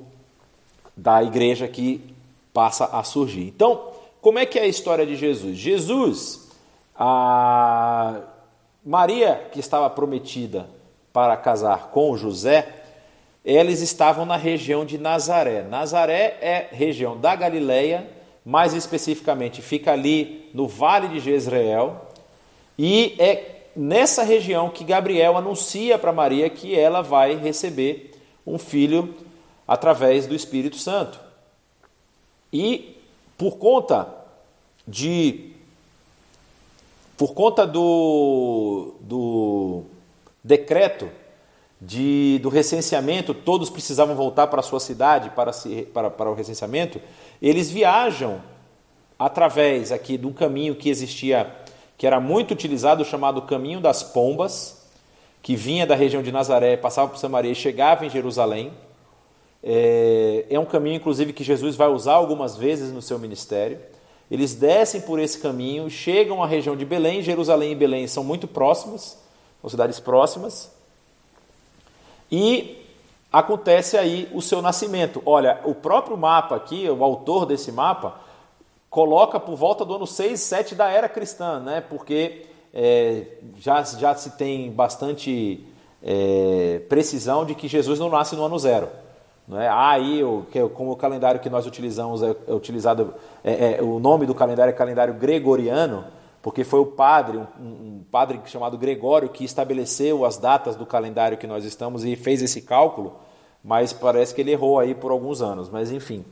da 0.95 1.23
igreja 1.23 1.67
que 1.67 2.15
passa 2.53 2.85
a 2.85 3.03
surgir. 3.03 3.47
Então, 3.47 3.89
como 4.21 4.37
é 4.37 4.45
que 4.45 4.59
é 4.59 4.61
a 4.61 4.67
história 4.67 5.03
de 5.03 5.15
Jesus? 5.15 5.57
Jesus, 5.57 6.47
a 6.95 8.21
Maria, 8.85 9.49
que 9.51 9.59
estava 9.59 9.89
prometida 9.89 10.69
para 11.11 11.35
casar 11.35 11.87
com 11.87 12.15
José, 12.15 12.83
eles 13.43 13.81
estavam 13.81 14.27
na 14.27 14.37
região 14.37 14.85
de 14.85 14.99
Nazaré. 14.99 15.63
Nazaré 15.63 16.37
é 16.39 16.67
região 16.71 17.17
da 17.19 17.35
Galileia, 17.35 18.07
mais 18.45 18.73
especificamente 18.73 19.61
fica 19.61 19.91
ali 19.91 20.49
no 20.53 20.67
vale 20.67 21.07
de 21.07 21.19
Jezreel, 21.19 21.99
e 22.77 23.15
é 23.17 23.69
nessa 23.75 24.23
região 24.23 24.69
que 24.69 24.83
Gabriel 24.83 25.35
anuncia 25.35 25.97
para 25.97 26.11
Maria 26.11 26.49
que 26.49 26.77
ela 26.77 27.01
vai 27.01 27.35
receber 27.35 28.11
um 28.45 28.57
filho 28.57 29.13
através 29.67 30.27
do 30.27 30.35
Espírito 30.35 30.77
Santo. 30.77 31.19
E 32.53 32.95
por 33.37 33.57
conta 33.57 34.07
de 34.87 35.51
por 37.17 37.33
conta 37.33 37.65
do, 37.65 38.95
do 38.99 39.83
decreto 40.43 41.09
de, 41.85 42.39
do 42.41 42.49
recenseamento, 42.49 43.33
todos 43.33 43.69
precisavam 43.69 44.15
voltar 44.15 44.47
para 44.47 44.59
a 44.59 44.63
sua 44.63 44.79
cidade 44.79 45.29
para, 45.29 45.53
se, 45.53 45.83
para, 45.93 46.09
para 46.09 46.29
o 46.29 46.33
recenseamento, 46.33 46.99
eles 47.41 47.69
viajam 47.69 48.41
através 49.19 49.91
aqui 49.91 50.17
de 50.17 50.25
um 50.25 50.33
caminho 50.33 50.75
que 50.75 50.89
existia, 50.89 51.55
que 51.97 52.07
era 52.07 52.19
muito 52.19 52.51
utilizado, 52.51 53.05
chamado 53.05 53.41
Caminho 53.43 53.79
das 53.79 54.01
Pombas, 54.01 54.83
que 55.43 55.55
vinha 55.55 55.85
da 55.85 55.95
região 55.95 56.23
de 56.23 56.31
Nazaré, 56.31 56.75
passava 56.75 57.09
por 57.09 57.19
Samaria 57.19 57.51
e 57.51 57.55
chegava 57.55 58.03
em 58.03 58.09
Jerusalém. 58.09 58.73
É, 59.63 60.45
é 60.49 60.59
um 60.59 60.65
caminho, 60.65 60.95
inclusive, 60.95 61.33
que 61.33 61.43
Jesus 61.43 61.75
vai 61.75 61.87
usar 61.87 62.13
algumas 62.13 62.57
vezes 62.57 62.91
no 62.91 63.01
seu 63.01 63.19
ministério. 63.19 63.77
Eles 64.29 64.55
descem 64.55 65.01
por 65.01 65.19
esse 65.19 65.37
caminho, 65.37 65.87
chegam 65.87 66.41
à 66.41 66.47
região 66.47 66.75
de 66.75 66.83
Belém. 66.83 67.21
Jerusalém 67.21 67.73
e 67.73 67.75
Belém 67.75 68.07
são 68.07 68.23
muito 68.23 68.47
próximas, 68.47 69.19
são 69.61 69.69
cidades 69.69 69.99
próximas. 69.99 70.74
E 72.35 72.85
acontece 73.31 73.97
aí 73.97 74.29
o 74.33 74.41
seu 74.41 74.61
nascimento. 74.61 75.23
Olha, 75.25 75.61
o 75.63 75.73
próprio 75.73 76.17
mapa 76.17 76.53
aqui, 76.53 76.89
o 76.89 77.01
autor 77.01 77.45
desse 77.45 77.71
mapa, 77.71 78.19
coloca 78.89 79.39
por 79.39 79.55
volta 79.55 79.85
do 79.85 79.95
ano 79.95 80.05
6, 80.05 80.37
7 80.37 80.75
da 80.75 80.89
era 80.89 81.07
cristã, 81.07 81.61
né? 81.61 81.79
Porque 81.79 82.45
é, 82.73 83.23
já, 83.57 83.81
já 83.83 84.13
se 84.15 84.31
tem 84.31 84.69
bastante 84.69 85.65
é, 86.03 86.81
precisão 86.89 87.45
de 87.45 87.55
que 87.55 87.69
Jesus 87.69 87.99
não 87.99 88.09
nasce 88.09 88.35
no 88.35 88.43
ano 88.43 88.59
zero. 88.59 88.89
Não 89.47 89.61
é? 89.61 89.69
Ah, 89.69 89.91
aí, 89.91 90.21
o, 90.21 90.45
como 90.73 90.91
o 90.91 90.95
calendário 90.97 91.39
que 91.39 91.49
nós 91.49 91.65
utilizamos 91.65 92.21
é, 92.21 92.35
é 92.47 92.53
utilizado, 92.53 93.13
é, 93.45 93.77
é, 93.77 93.81
o 93.81 93.97
nome 93.97 94.25
do 94.25 94.35
calendário 94.35 94.71
é 94.71 94.73
calendário 94.73 95.13
gregoriano, 95.13 96.03
porque 96.45 96.63
foi 96.63 96.79
o 96.79 96.85
padre, 96.85 97.39
um, 97.59 97.63
um, 97.63 98.03
padre 98.11 98.39
chamado 98.45 98.77
Gregório, 98.77 99.29
que 99.29 99.43
estabeleceu 99.43 100.23
as 100.23 100.37
datas 100.37 100.75
do 100.75 100.85
calendário 100.85 101.39
que 101.39 101.47
nós 101.47 101.65
estamos 101.65 102.05
e 102.05 102.15
fez 102.15 102.39
esse 102.39 102.61
cálculo, 102.61 103.15
mas 103.63 103.91
parece 103.91 104.35
que 104.35 104.41
ele 104.41 104.51
errou 104.51 104.79
aí 104.79 104.93
por 104.93 105.09
alguns 105.09 105.41
anos. 105.41 105.71
Mas 105.71 105.91
enfim, 105.91 106.23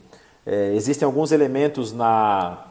é, 0.46 0.72
existem 0.72 1.04
alguns 1.04 1.32
elementos 1.32 1.92
na, 1.92 2.64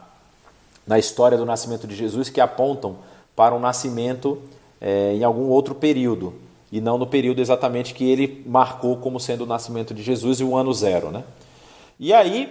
na 0.86 0.98
história 0.98 1.36
do 1.36 1.44
nascimento 1.44 1.86
de 1.86 1.94
Jesus 1.94 2.30
que 2.30 2.40
apontam 2.40 2.96
para 3.36 3.54
um 3.54 3.60
nascimento 3.60 4.40
é, 4.80 5.12
em 5.12 5.22
algum 5.22 5.48
outro 5.48 5.74
período 5.74 6.32
e 6.72 6.80
não 6.80 6.96
no 6.96 7.06
período 7.06 7.42
exatamente 7.42 7.92
que 7.92 8.08
ele 8.10 8.42
marcou 8.46 8.96
como 8.96 9.20
sendo 9.20 9.44
o 9.44 9.46
nascimento 9.46 9.92
de 9.92 10.02
Jesus 10.02 10.40
e 10.40 10.44
o 10.44 10.56
ano 10.56 10.72
zero. 10.72 11.10
Né? 11.10 11.22
E 12.00 12.10
aí, 12.10 12.50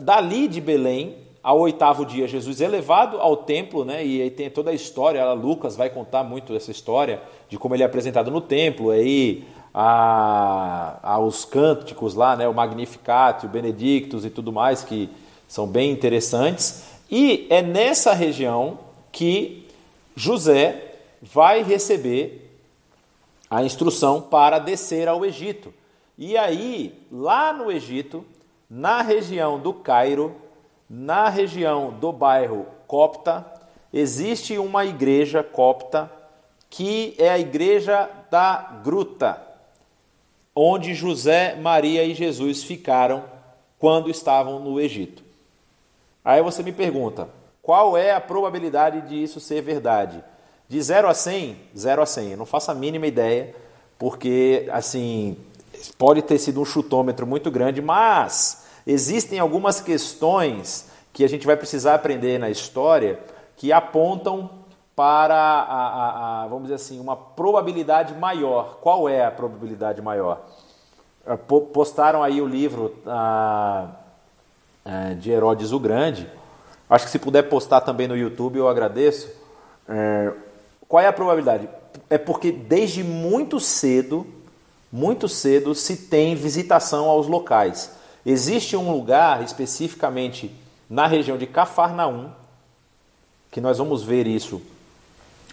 dali 0.00 0.46
de 0.46 0.60
Belém, 0.60 1.16
ao 1.42 1.58
oitavo 1.58 2.04
dia, 2.04 2.28
Jesus 2.28 2.60
é 2.60 2.68
levado 2.68 3.18
ao 3.18 3.36
templo, 3.36 3.84
né? 3.84 4.04
e 4.04 4.20
aí 4.20 4.30
tem 4.30 4.50
toda 4.50 4.70
a 4.70 4.74
história, 4.74 5.32
Lucas 5.32 5.76
vai 5.76 5.88
contar 5.88 6.22
muito 6.22 6.52
dessa 6.52 6.70
história, 6.70 7.22
de 7.48 7.58
como 7.58 7.74
ele 7.74 7.82
é 7.82 7.86
apresentado 7.86 8.30
no 8.30 8.40
templo, 8.40 8.90
aí 8.90 9.44
a, 9.72 10.98
aos 11.02 11.44
cânticos 11.44 12.14
lá, 12.14 12.36
né? 12.36 12.46
o 12.46 12.54
Magnificat, 12.54 13.46
o 13.46 13.48
Benedictus 13.48 14.24
e 14.24 14.30
tudo 14.30 14.52
mais, 14.52 14.84
que 14.84 15.08
são 15.48 15.66
bem 15.66 15.90
interessantes. 15.90 16.84
E 17.10 17.46
é 17.50 17.62
nessa 17.62 18.12
região 18.12 18.78
que 19.10 19.66
José 20.14 20.94
vai 21.22 21.62
receber 21.62 22.50
a 23.50 23.64
instrução 23.64 24.20
para 24.20 24.58
descer 24.58 25.08
ao 25.08 25.24
Egito. 25.24 25.74
E 26.16 26.36
aí, 26.36 26.94
lá 27.10 27.52
no 27.52 27.72
Egito, 27.72 28.24
na 28.68 29.02
região 29.02 29.58
do 29.58 29.72
Cairo, 29.72 30.36
na 30.90 31.28
região 31.28 31.92
do 31.92 32.12
bairro 32.12 32.66
Copta, 32.88 33.46
existe 33.92 34.58
uma 34.58 34.84
igreja 34.84 35.44
copta 35.44 36.10
que 36.68 37.14
é 37.16 37.30
a 37.30 37.38
igreja 37.38 38.10
da 38.28 38.80
Gruta, 38.82 39.40
onde 40.54 40.92
José, 40.92 41.54
Maria 41.54 42.02
e 42.02 42.14
Jesus 42.14 42.64
ficaram 42.64 43.22
quando 43.78 44.10
estavam 44.10 44.58
no 44.58 44.80
Egito. 44.80 45.22
Aí 46.24 46.42
você 46.42 46.64
me 46.64 46.72
pergunta, 46.72 47.28
qual 47.62 47.96
é 47.96 48.12
a 48.12 48.20
probabilidade 48.20 49.08
de 49.08 49.22
isso 49.22 49.38
ser 49.38 49.62
verdade? 49.62 50.22
De 50.68 50.82
0 50.82 51.08
a 51.08 51.14
100, 51.14 51.56
0 51.76 52.02
a 52.02 52.06
100. 52.06 52.30
Eu 52.30 52.36
não 52.36 52.46
faço 52.46 52.70
a 52.70 52.74
mínima 52.74 53.06
ideia, 53.06 53.54
porque 53.96 54.68
assim, 54.72 55.36
pode 55.96 56.22
ter 56.22 56.38
sido 56.38 56.60
um 56.60 56.64
chutômetro 56.64 57.26
muito 57.26 57.50
grande, 57.50 57.80
mas 57.80 58.64
existem 58.90 59.38
algumas 59.38 59.80
questões 59.80 60.90
que 61.12 61.24
a 61.24 61.28
gente 61.28 61.46
vai 61.46 61.56
precisar 61.56 61.94
aprender 61.94 62.38
na 62.38 62.50
história 62.50 63.18
que 63.56 63.72
apontam 63.72 64.50
para 64.96 65.34
a, 65.34 65.62
a, 65.62 66.42
a, 66.42 66.46
vamos 66.48 66.64
dizer 66.64 66.74
assim, 66.74 67.00
uma 67.00 67.16
probabilidade 67.16 68.14
maior. 68.14 68.78
Qual 68.80 69.08
é 69.08 69.24
a 69.24 69.30
probabilidade 69.30 70.02
maior? 70.02 70.40
É, 71.26 71.36
postaram 71.36 72.22
aí 72.22 72.40
o 72.40 72.46
livro 72.46 72.94
a, 73.06 73.88
a, 74.84 75.14
de 75.14 75.30
Herodes 75.30 75.72
o 75.72 75.78
Grande. 75.78 76.28
Acho 76.88 77.04
que 77.04 77.10
se 77.10 77.18
puder 77.18 77.44
postar 77.44 77.80
também 77.82 78.08
no 78.08 78.16
YouTube, 78.16 78.58
eu 78.58 78.68
agradeço. 78.68 79.30
É, 79.88 80.32
qual 80.88 81.02
é 81.02 81.06
a 81.06 81.12
probabilidade? 81.12 81.68
É 82.08 82.18
porque 82.18 82.50
desde 82.50 83.04
muito 83.04 83.60
cedo, 83.60 84.26
muito 84.92 85.28
cedo 85.28 85.74
se 85.74 85.96
tem 85.96 86.34
visitação 86.34 87.08
aos 87.08 87.26
locais. 87.26 87.99
Existe 88.24 88.76
um 88.76 88.92
lugar 88.92 89.42
especificamente 89.42 90.54
na 90.88 91.06
região 91.06 91.38
de 91.38 91.46
Cafarnaum, 91.46 92.30
que 93.50 93.60
nós 93.60 93.78
vamos 93.78 94.02
ver 94.02 94.26
isso 94.26 94.60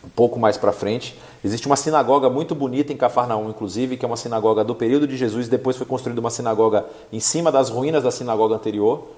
um 0.03 0.09
pouco 0.09 0.39
mais 0.39 0.57
para 0.57 0.71
frente. 0.71 1.17
Existe 1.43 1.67
uma 1.67 1.75
sinagoga 1.75 2.29
muito 2.29 2.53
bonita 2.53 2.91
em 2.91 2.97
Cafarnaum, 2.97 3.49
inclusive, 3.49 3.97
que 3.97 4.05
é 4.05 4.07
uma 4.07 4.17
sinagoga 4.17 4.63
do 4.63 4.75
período 4.75 5.07
de 5.07 5.15
Jesus. 5.17 5.47
Depois 5.47 5.77
foi 5.77 5.85
construída 5.85 6.19
uma 6.19 6.29
sinagoga 6.29 6.85
em 7.11 7.19
cima 7.19 7.51
das 7.51 7.69
ruínas 7.69 8.03
da 8.03 8.11
sinagoga 8.11 8.55
anterior. 8.55 9.09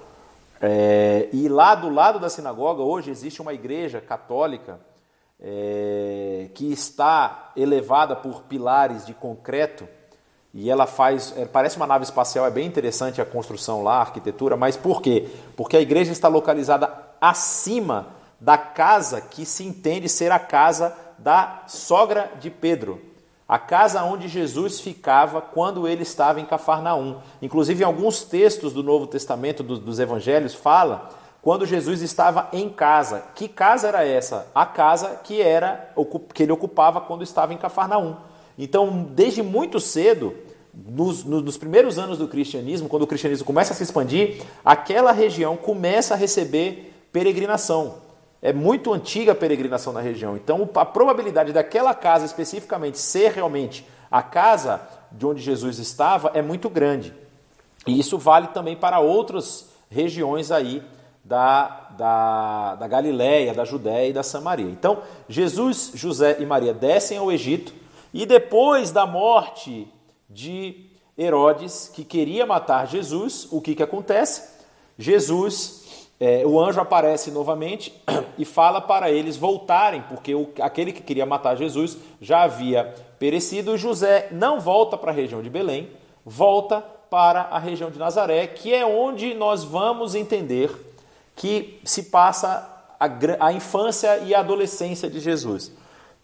É, 0.62 1.30
e 1.32 1.48
lá 1.48 1.74
do 1.76 1.90
lado 1.90 2.20
da 2.20 2.30
sinagoga, 2.30 2.84
hoje, 2.84 3.10
existe 3.10 3.42
uma 3.42 3.54
igreja 3.54 4.02
católica 4.02 4.80
é, 5.40 6.50
que 6.54 6.72
está 6.72 7.52
elevada 7.56 8.16
por 8.16 8.42
pilares 8.44 9.06
de 9.06 9.14
concreto 9.14 9.88
e 10.54 10.70
ela 10.70 10.88
faz, 10.88 11.34
é, 11.38 11.46
parece 11.46 11.78
uma 11.78 11.86
nave 11.86 12.04
espacial, 12.04 12.46
é 12.46 12.52
bem 12.52 12.66
interessante 12.66 13.22
a 13.22 13.26
construção 13.26 13.84
lá, 13.84 13.98
a 13.98 14.02
arquitetura, 14.02 14.58
mas 14.58 14.76
por 14.76 15.02
quê? 15.02 15.28
Porque 15.56 15.78
a 15.78 15.82
igreja 15.82 16.12
está 16.12 16.28
localizada 16.28 16.92
acima 17.22 18.08
da 18.40 18.58
casa 18.58 19.22
que 19.22 19.46
se 19.46 19.64
entende 19.64 20.10
ser 20.10 20.32
a 20.32 20.40
casa 20.40 20.96
da 21.18 21.64
sogra 21.68 22.32
de 22.40 22.50
Pedro, 22.50 23.00
a 23.48 23.60
casa 23.60 24.04
onde 24.04 24.28
Jesus 24.28 24.80
ficava 24.80 25.42
quando 25.42 25.88
ele 25.88 26.04
estava 26.04 26.40
em 26.40 26.46
Cafarnaum. 26.46 27.18
Inclusive, 27.42 27.84
em 27.84 27.86
alguns 27.86 28.24
textos 28.24 28.74
do 28.74 28.84
Novo 28.84 29.08
Testamento, 29.08 29.62
dos, 29.62 29.80
dos 29.80 30.00
evangelhos, 30.00 30.54
fala 30.54 31.10
quando 31.42 31.66
Jesus 31.66 32.02
estava 32.02 32.48
em 32.54 32.70
casa. 32.70 33.24
Que 33.36 33.48
casa 33.48 33.88
era 33.88 34.06
essa? 34.06 34.48
A 34.54 34.66
casa 34.66 35.20
que 35.24 35.42
era 35.42 35.92
que 36.34 36.44
ele 36.44 36.52
ocupava 36.52 37.02
quando 37.02 37.24
estava 37.24 37.54
em 37.54 37.58
Cafarnaum. 37.58 38.18
Então, 38.62 39.08
desde 39.16 39.42
muito 39.42 39.80
cedo, 39.80 40.36
nos, 40.74 41.24
nos, 41.24 41.58
primeiros 41.58 41.98
anos 41.98 42.18
do 42.18 42.28
cristianismo, 42.28 42.90
quando 42.90 43.04
o 43.04 43.08
cristianismo 43.08 43.46
começa 43.46 43.72
a 43.72 43.76
se 43.76 43.84
expandir, 43.84 44.42
aquela 44.66 45.14
região 45.14 45.56
começa 45.56 46.14
a 46.14 46.18
receber 46.18 46.94
peregrinação. 47.10 47.96
É 48.42 48.52
muito 48.52 48.94
antiga 48.94 49.32
a 49.32 49.36
peregrinação 49.36 49.94
na 49.94 50.02
região. 50.02 50.36
Então, 50.36 50.70
a 50.76 50.86
probabilidade 50.86 51.54
daquela 51.54 51.94
casa 51.94 52.26
especificamente 52.26 52.98
ser 52.98 53.32
realmente 53.32 53.88
a 54.12 54.22
casa 54.22 54.82
de 55.10 55.26
onde 55.26 55.42
Jesus 55.42 55.80
estava 55.80 56.32
é 56.34 56.42
muito 56.42 56.70
grande. 56.70 57.14
E 57.88 57.98
isso 57.98 58.18
vale 58.18 58.48
também 58.48 58.76
para 58.76 59.00
outras 59.00 59.70
regiões 59.90 60.52
aí 60.52 60.84
da, 61.24 61.88
da, 61.98 62.76
da 62.76 62.88
Galiléia, 62.90 63.54
da 63.54 63.64
Judéia 63.64 64.10
e 64.10 64.14
da 64.14 64.24
Samaria. 64.24 64.70
Então, 64.70 65.02
Jesus, 65.30 65.92
José 65.96 66.38
e 66.40 66.46
Maria 66.46 66.74
descem 66.74 67.18
ao 67.18 67.32
Egito 67.32 67.79
e 68.14 68.26
depois 68.26 68.92
da 68.92 69.06
morte 69.06 69.88
de 70.30 70.88
Herodes, 71.18 71.92
que 71.94 72.04
queria 72.04 72.46
matar 72.46 72.88
Jesus, 72.88 73.48
o 73.52 73.60
que, 73.60 73.76
que 73.76 73.84
acontece? 73.84 74.60
Jesus, 74.98 76.08
é, 76.20 76.46
o 76.46 76.60
anjo 76.60 76.82
aparece 76.82 77.32
novamente 77.32 77.94
e 78.38 78.46
fala 78.46 78.82
para 78.82 79.12
eles 79.12 79.38
voltarem, 79.38 80.02
porque 80.04 80.34
o, 80.34 80.50
aquele 80.62 80.92
que 80.92 81.02
queria 81.02 81.26
matar 81.26 81.56
Jesus 81.56 81.98
já 82.22 82.44
havia 82.44 82.94
perecido. 83.18 83.78
José 83.78 84.28
não 84.32 84.60
volta 84.60 84.98
para 84.98 85.12
a 85.12 85.16
região 85.16 85.42
de 85.42 85.50
Belém, 85.50 85.90
volta 86.26 86.82
para 87.10 87.42
a 87.44 87.60
região 87.60 87.90
de 87.90 88.00
Nazaré, 88.00 88.48
que 88.48 88.74
é 88.74 88.86
onde 88.86 89.34
nós 89.34 89.64
vamos 89.64 90.16
entender 90.16 90.70
que 91.36 91.80
se 91.84 92.04
passa 92.04 92.70
a, 93.00 93.48
a 93.48 93.54
infância 93.54 94.18
e 94.20 94.36
a 94.36 94.40
adolescência 94.40 95.10
de 95.10 95.20
Jesus. 95.20 95.72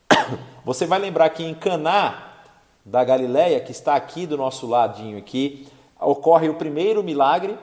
Você 0.66 0.86
vai 0.86 1.00
lembrar 1.00 1.30
que 1.30 1.44
em 1.44 1.54
Caná 1.54 2.32
da 2.86 3.04
Galileia, 3.04 3.60
que 3.60 3.72
está 3.72 3.96
aqui 3.96 4.28
do 4.28 4.38
nosso 4.38 4.68
ladinho 4.68 5.18
aqui, 5.18 5.68
ocorre 6.00 6.50
o 6.50 6.56
primeiro 6.56 7.04
milagre, 7.04 7.58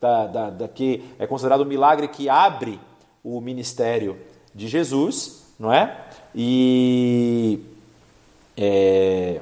da, 0.00 0.26
da, 0.26 0.50
da, 0.50 0.68
que 0.68 1.04
é 1.18 1.26
considerado 1.26 1.60
o 1.60 1.66
milagre 1.66 2.08
que 2.08 2.28
abre 2.28 2.80
o 3.22 3.40
ministério 3.40 4.18
de 4.52 4.66
Jesus, 4.66 5.54
não 5.58 5.72
é? 5.72 5.96
E 6.34 7.60
é, 8.56 9.40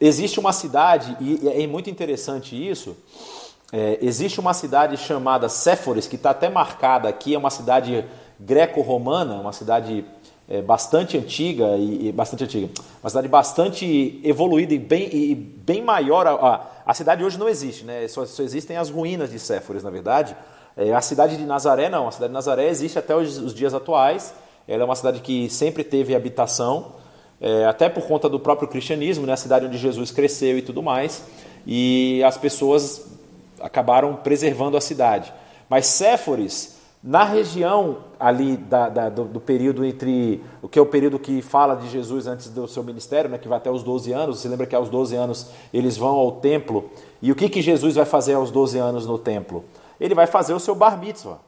existe 0.00 0.40
uma 0.40 0.52
cidade, 0.52 1.16
e 1.20 1.48
é 1.48 1.66
muito 1.66 1.90
interessante 1.90 2.56
isso, 2.56 2.96
é, 3.72 3.98
existe 4.00 4.40
uma 4.40 4.54
cidade 4.54 4.96
chamada 4.96 5.48
Séforis, 5.48 6.06
que 6.06 6.16
está 6.16 6.30
até 6.30 6.48
marcada 6.48 7.08
aqui, 7.08 7.34
é 7.34 7.38
uma 7.38 7.50
cidade 7.50 8.04
greco-romana, 8.38 9.34
uma 9.34 9.52
cidade 9.52 10.04
é, 10.48 10.62
bastante 10.62 11.16
antiga 11.18 11.76
e, 11.76 12.08
e, 12.08 12.12
bastante 12.12 12.44
antiga, 12.44 12.68
uma 13.02 13.10
cidade 13.10 13.28
bastante 13.28 14.20
evoluída 14.22 14.74
e 14.74 14.78
bem, 14.78 15.08
e 15.12 15.34
bem 15.34 15.82
maior. 15.82 16.26
A, 16.26 16.66
a, 16.84 16.94
cidade 16.94 17.24
hoje 17.24 17.38
não 17.38 17.48
existe, 17.48 17.84
né? 17.84 18.06
Só, 18.08 18.24
só 18.26 18.42
existem 18.42 18.76
as 18.76 18.90
ruínas 18.90 19.30
de 19.30 19.38
Séforis, 19.38 19.82
na 19.82 19.90
verdade. 19.90 20.36
É, 20.76 20.92
a 20.92 21.00
cidade 21.00 21.36
de 21.36 21.44
Nazaré 21.44 21.88
não, 21.88 22.08
a 22.08 22.12
cidade 22.12 22.28
de 22.28 22.34
Nazaré 22.34 22.68
existe 22.68 22.98
até 22.98 23.16
os, 23.16 23.38
os 23.38 23.54
dias 23.54 23.74
atuais. 23.74 24.34
Ela 24.68 24.82
é 24.82 24.84
uma 24.84 24.96
cidade 24.96 25.20
que 25.20 25.48
sempre 25.48 25.82
teve 25.84 26.14
habitação 26.14 26.92
é, 27.40 27.64
até 27.66 27.88
por 27.88 28.06
conta 28.06 28.28
do 28.28 28.40
próprio 28.40 28.68
cristianismo, 28.68 29.26
né, 29.26 29.32
a 29.32 29.36
cidade 29.36 29.66
onde 29.66 29.78
Jesus 29.78 30.10
cresceu 30.10 30.58
e 30.58 30.62
tudo 30.62 30.82
mais, 30.82 31.22
e 31.66 32.22
as 32.24 32.38
pessoas 32.38 33.06
acabaram 33.60 34.16
preservando 34.16 34.76
a 34.76 34.80
cidade. 34.80 35.32
Mas 35.68 35.86
Séforis, 35.86 36.75
na 37.02 37.24
região 37.24 37.98
ali 38.18 38.56
da, 38.56 38.88
da, 38.88 39.08
do, 39.08 39.24
do, 39.24 39.40
período 39.40 39.84
entre 39.84 40.42
o 40.60 40.68
que 40.68 40.78
é 40.78 40.82
o 40.82 40.86
período 40.86 41.18
que 41.18 41.40
fala 41.42 41.74
de 41.76 41.88
Jesus 41.88 42.26
antes 42.26 42.48
do 42.48 42.66
seu 42.66 42.82
ministério, 42.82 43.30
né, 43.30 43.38
que 43.38 43.46
vai 43.46 43.58
até 43.58 43.70
os 43.70 43.82
12 43.82 44.12
anos, 44.12 44.40
você 44.40 44.48
lembra 44.48 44.66
que 44.66 44.74
aos 44.74 44.88
12 44.88 45.14
anos 45.14 45.50
eles 45.72 45.96
vão 45.96 46.16
ao 46.16 46.32
templo, 46.32 46.90
e 47.22 47.30
o 47.30 47.34
que, 47.34 47.48
que 47.48 47.62
Jesus 47.62 47.94
vai 47.94 48.04
fazer 48.04 48.34
aos 48.34 48.50
12 48.50 48.78
anos 48.78 49.06
no 49.06 49.18
templo? 49.18 49.64
Ele 50.00 50.14
vai 50.14 50.26
fazer 50.26 50.54
o 50.54 50.60
seu 50.60 50.74
bar 50.74 50.98
mitzvah, 50.98 51.38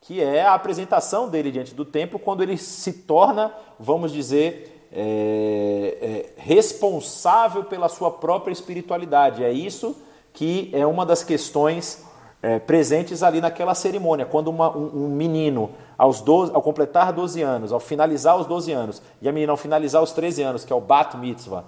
que 0.00 0.20
é 0.20 0.42
a 0.42 0.54
apresentação 0.54 1.28
dele 1.28 1.50
diante 1.50 1.74
do 1.74 1.84
templo 1.84 2.18
quando 2.18 2.42
ele 2.42 2.56
se 2.58 2.92
torna, 2.92 3.52
vamos 3.78 4.12
dizer, 4.12 4.88
é, 4.92 5.98
é, 6.00 6.32
responsável 6.36 7.64
pela 7.64 7.88
sua 7.88 8.10
própria 8.10 8.52
espiritualidade. 8.52 9.42
É 9.42 9.50
isso 9.50 9.96
que 10.32 10.70
é 10.72 10.86
uma 10.86 11.06
das 11.06 11.24
questões 11.24 12.03
é, 12.44 12.58
presentes 12.58 13.22
ali 13.22 13.40
naquela 13.40 13.74
cerimônia. 13.74 14.26
Quando 14.26 14.48
uma, 14.48 14.68
um, 14.76 15.06
um, 15.06 15.08
menino, 15.08 15.70
aos 15.96 16.20
12, 16.20 16.52
ao 16.54 16.60
completar 16.60 17.10
12 17.10 17.40
anos, 17.40 17.72
ao 17.72 17.80
finalizar 17.80 18.36
os 18.36 18.46
12 18.46 18.70
anos, 18.70 19.02
e 19.22 19.26
a 19.26 19.32
menina 19.32 19.50
ao 19.50 19.56
finalizar 19.56 20.02
os 20.02 20.12
13 20.12 20.42
anos, 20.42 20.62
que 20.62 20.70
é 20.70 20.76
o 20.76 20.80
Bat 20.80 21.16
Mitzvah, 21.16 21.64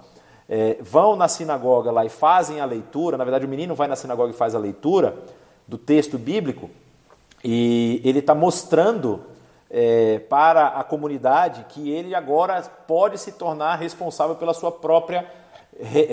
é, 0.47 0.77
vão 0.79 1.15
na 1.15 1.27
sinagoga 1.27 1.89
lá 1.89 2.05
e 2.05 2.09
fazem 2.09 2.61
a 2.61 2.65
leitura, 2.65 3.17
na 3.17 3.23
verdade 3.23 3.43
o 3.43 3.49
menino 3.49 3.73
vai 3.73 3.87
na 3.87 3.95
sinagoga 3.95 4.29
e 4.29 4.35
faz 4.35 4.53
a 4.53 4.59
leitura 4.59 5.17
do 5.67 5.79
texto 5.79 6.15
bíblico, 6.15 6.69
e 7.43 7.99
ele 8.05 8.19
está 8.19 8.35
mostrando 8.35 9.21
é, 9.71 10.19
para 10.29 10.67
a 10.67 10.83
comunidade 10.83 11.65
que 11.69 11.89
ele 11.89 12.13
agora 12.13 12.61
pode 12.87 13.17
se 13.17 13.31
tornar 13.31 13.77
responsável 13.77 14.35
pela 14.35 14.53
sua 14.53 14.71
própria 14.71 15.25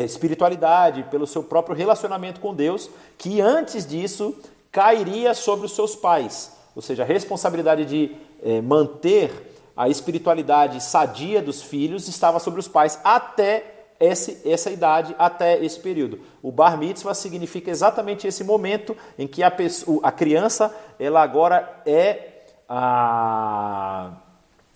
espiritualidade, 0.04 1.04
pelo 1.04 1.26
seu 1.26 1.42
próprio 1.42 1.76
relacionamento 1.76 2.40
com 2.40 2.52
Deus, 2.54 2.90
que 3.16 3.40
antes 3.40 3.86
disso 3.86 4.34
cairia 4.74 5.34
sobre 5.34 5.66
os 5.66 5.72
seus 5.72 5.94
pais. 5.94 6.52
Ou 6.74 6.82
seja, 6.82 7.04
a 7.04 7.06
responsabilidade 7.06 7.84
de 7.84 8.10
é, 8.42 8.60
manter 8.60 9.52
a 9.76 9.88
espiritualidade 9.88 10.82
sadia 10.82 11.40
dos 11.40 11.62
filhos 11.62 12.08
estava 12.08 12.40
sobre 12.40 12.58
os 12.58 12.66
pais 12.66 13.00
até 13.04 13.86
esse, 14.00 14.42
essa 14.44 14.72
idade, 14.72 15.14
até 15.16 15.64
esse 15.64 15.78
período. 15.78 16.18
O 16.42 16.50
bar 16.50 16.76
mitzvah 16.76 17.14
significa 17.14 17.70
exatamente 17.70 18.26
esse 18.26 18.42
momento 18.42 18.96
em 19.16 19.28
que 19.28 19.44
a, 19.44 19.50
pessoa, 19.50 20.00
a 20.02 20.10
criança 20.10 20.74
ela 20.98 21.22
agora 21.22 21.82
é 21.86 22.42
a, 22.68 24.10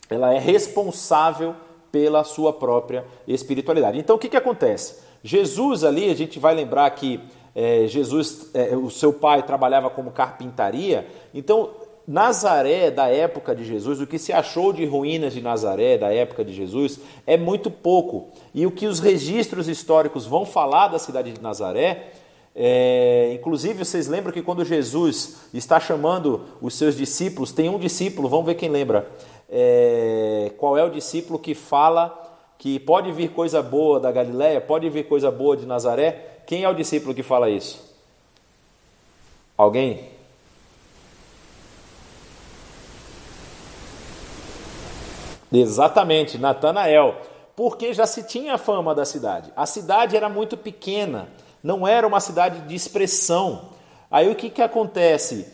ela 0.09 0.33
é 0.33 0.39
responsável 0.39 1.57
pela 1.91 2.23
sua 2.23 2.53
própria 2.53 3.05
espiritualidade. 3.27 3.99
Então 3.99 4.15
o 4.15 4.19
que, 4.19 4.29
que 4.29 4.37
acontece? 4.37 5.09
Jesus 5.25 5.83
ali, 5.83 6.09
a 6.09 6.15
gente 6.15 6.39
vai 6.39 6.55
lembrar 6.55 6.89
que 6.91 7.21
é, 7.61 7.89
Jesus, 7.89 8.51
é, 8.55 8.77
o 8.77 8.89
seu 8.89 9.13
pai 9.13 9.43
trabalhava 9.43 9.91
como 9.91 10.13
carpintaria, 10.13 11.09
então 11.35 11.71
Nazaré 12.07 12.89
da 12.89 13.09
época 13.09 13.53
de 13.53 13.65
Jesus, 13.65 14.01
o 14.01 14.07
que 14.07 14.17
se 14.17 14.33
achou 14.33 14.73
de 14.73 14.87
ruínas 14.87 15.35
de 15.35 15.41
Nazaré 15.41 15.99
da 15.99 16.15
época 16.15 16.45
de 16.45 16.53
Jesus 16.53 17.01
é 17.27 17.37
muito 17.37 17.69
pouco. 17.69 18.29
E 18.55 18.65
o 18.65 18.71
que 18.71 18.87
os 18.87 19.01
registros 19.01 19.67
históricos 19.67 20.25
vão 20.25 20.47
falar 20.47 20.87
da 20.87 21.01
cidade 21.01 21.33
de 21.33 21.43
Nazaré, 21.43 22.13
é, 22.55 23.33
inclusive 23.35 23.85
vocês 23.85 24.07
lembram 24.07 24.33
que 24.33 24.41
quando 24.41 24.65
Jesus 24.65 25.49
está 25.53 25.81
chamando 25.81 26.43
os 26.63 26.75
seus 26.75 26.97
discípulos, 26.97 27.51
tem 27.51 27.69
um 27.69 27.79
discípulo, 27.79 28.29
vamos 28.29 28.47
ver 28.47 28.55
quem 28.55 28.69
lembra, 28.69 29.11
é, 29.51 30.53
qual 30.59 30.79
é 30.79 30.85
o 30.85 30.91
discípulo 30.91 31.41
que 31.41 31.57
fala 31.57 32.28
que 32.59 32.79
pode 32.81 33.13
vir 33.13 33.31
coisa 33.31 33.63
boa 33.63 34.01
da 34.01 34.11
Galiléia, 34.11 34.61
pode 34.61 34.91
vir 34.91 35.05
coisa 35.07 35.31
boa 35.31 35.57
de 35.57 35.65
Nazaré? 35.65 36.41
Quem 36.45 36.65
é 36.65 36.69
o 36.69 36.75
discípulo 36.75 37.15
que 37.15 37.23
fala 37.23 37.49
isso? 37.49 37.97
Alguém? 39.57 40.11
Exatamente, 45.53 46.37
Natanael. 46.37 47.17
Porque 47.57 47.93
já 47.93 48.07
se 48.07 48.23
tinha 48.23 48.59
fama 48.59 48.95
da 48.95 49.05
cidade. 49.05 49.53
A 49.57 49.67
cidade 49.67 50.17
era 50.17 50.29
muito 50.29 50.57
pequena, 50.57 51.29
não 51.63 51.87
era 51.87 52.07
uma 52.07 52.21
cidade 52.21 52.61
de 52.69 52.75
expressão. 52.75 53.71
Aí 54.11 54.31
o 54.31 54.35
que, 54.35 54.49
que 54.49 54.63
acontece? 54.63 55.53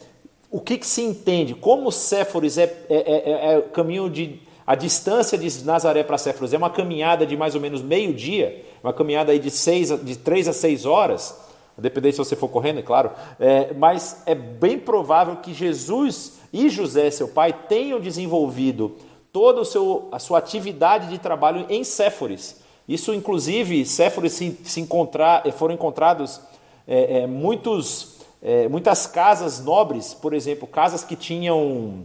O 0.50 0.60
que, 0.60 0.78
que 0.78 0.86
se 0.86 1.02
entende? 1.02 1.54
Como 1.54 1.90
Séforis 1.90 2.58
é, 2.58 2.64
é, 2.88 2.96
é, 2.96 3.54
é 3.56 3.60
caminho 3.62 4.08
de. 4.10 4.40
A 4.66 4.74
distância 4.74 5.36
de 5.36 5.64
Nazaré 5.64 6.02
para 6.02 6.16
Séforis 6.16 6.52
é 6.52 6.56
uma 6.56 6.70
caminhada 6.70 7.26
de 7.26 7.36
mais 7.36 7.54
ou 7.54 7.60
menos 7.60 7.82
meio 7.82 8.14
dia, 8.14 8.64
uma 8.82 8.92
caminhada 8.92 9.32
aí 9.32 9.38
de, 9.38 9.50
seis, 9.50 9.88
de 10.02 10.16
três 10.16 10.48
a 10.48 10.52
seis 10.52 10.86
horas, 10.86 11.38
dependendo 11.76 12.12
se 12.12 12.18
você 12.18 12.34
for 12.36 12.48
correndo, 12.48 12.78
é 12.78 12.82
claro. 12.82 13.10
É, 13.38 13.74
mas 13.74 14.22
é 14.24 14.34
bem 14.34 14.78
provável 14.78 15.36
que 15.36 15.52
Jesus 15.52 16.38
e 16.52 16.70
José, 16.70 17.10
seu 17.10 17.28
pai, 17.28 17.52
tenham 17.52 18.00
desenvolvido 18.00 18.96
toda 19.32 19.60
o 19.60 19.64
seu, 19.64 20.08
a 20.12 20.18
sua 20.18 20.38
atividade 20.38 21.08
de 21.08 21.18
trabalho 21.18 21.66
em 21.68 21.84
Séforis. 21.84 22.62
Isso, 22.88 23.12
inclusive, 23.12 23.84
Séforis 23.84 24.32
se, 24.32 24.58
se 24.64 24.80
encontrar, 24.80 25.42
foram 25.52 25.74
encontrados 25.74 26.40
é, 26.86 27.20
é, 27.20 27.26
muitos 27.26 28.14
é, 28.44 28.68
muitas 28.68 29.06
casas 29.06 29.64
nobres, 29.64 30.12
por 30.12 30.34
exemplo, 30.34 30.68
casas 30.68 31.02
que 31.02 31.16
tinham 31.16 32.04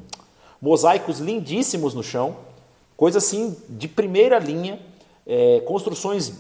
mosaicos 0.62 1.20
lindíssimos 1.20 1.94
no 1.94 2.02
chão, 2.02 2.38
coisas 3.00 3.24
assim 3.24 3.56
de 3.70 3.88
primeira 3.88 4.38
linha, 4.38 4.78
é, 5.26 5.62
construções 5.62 6.34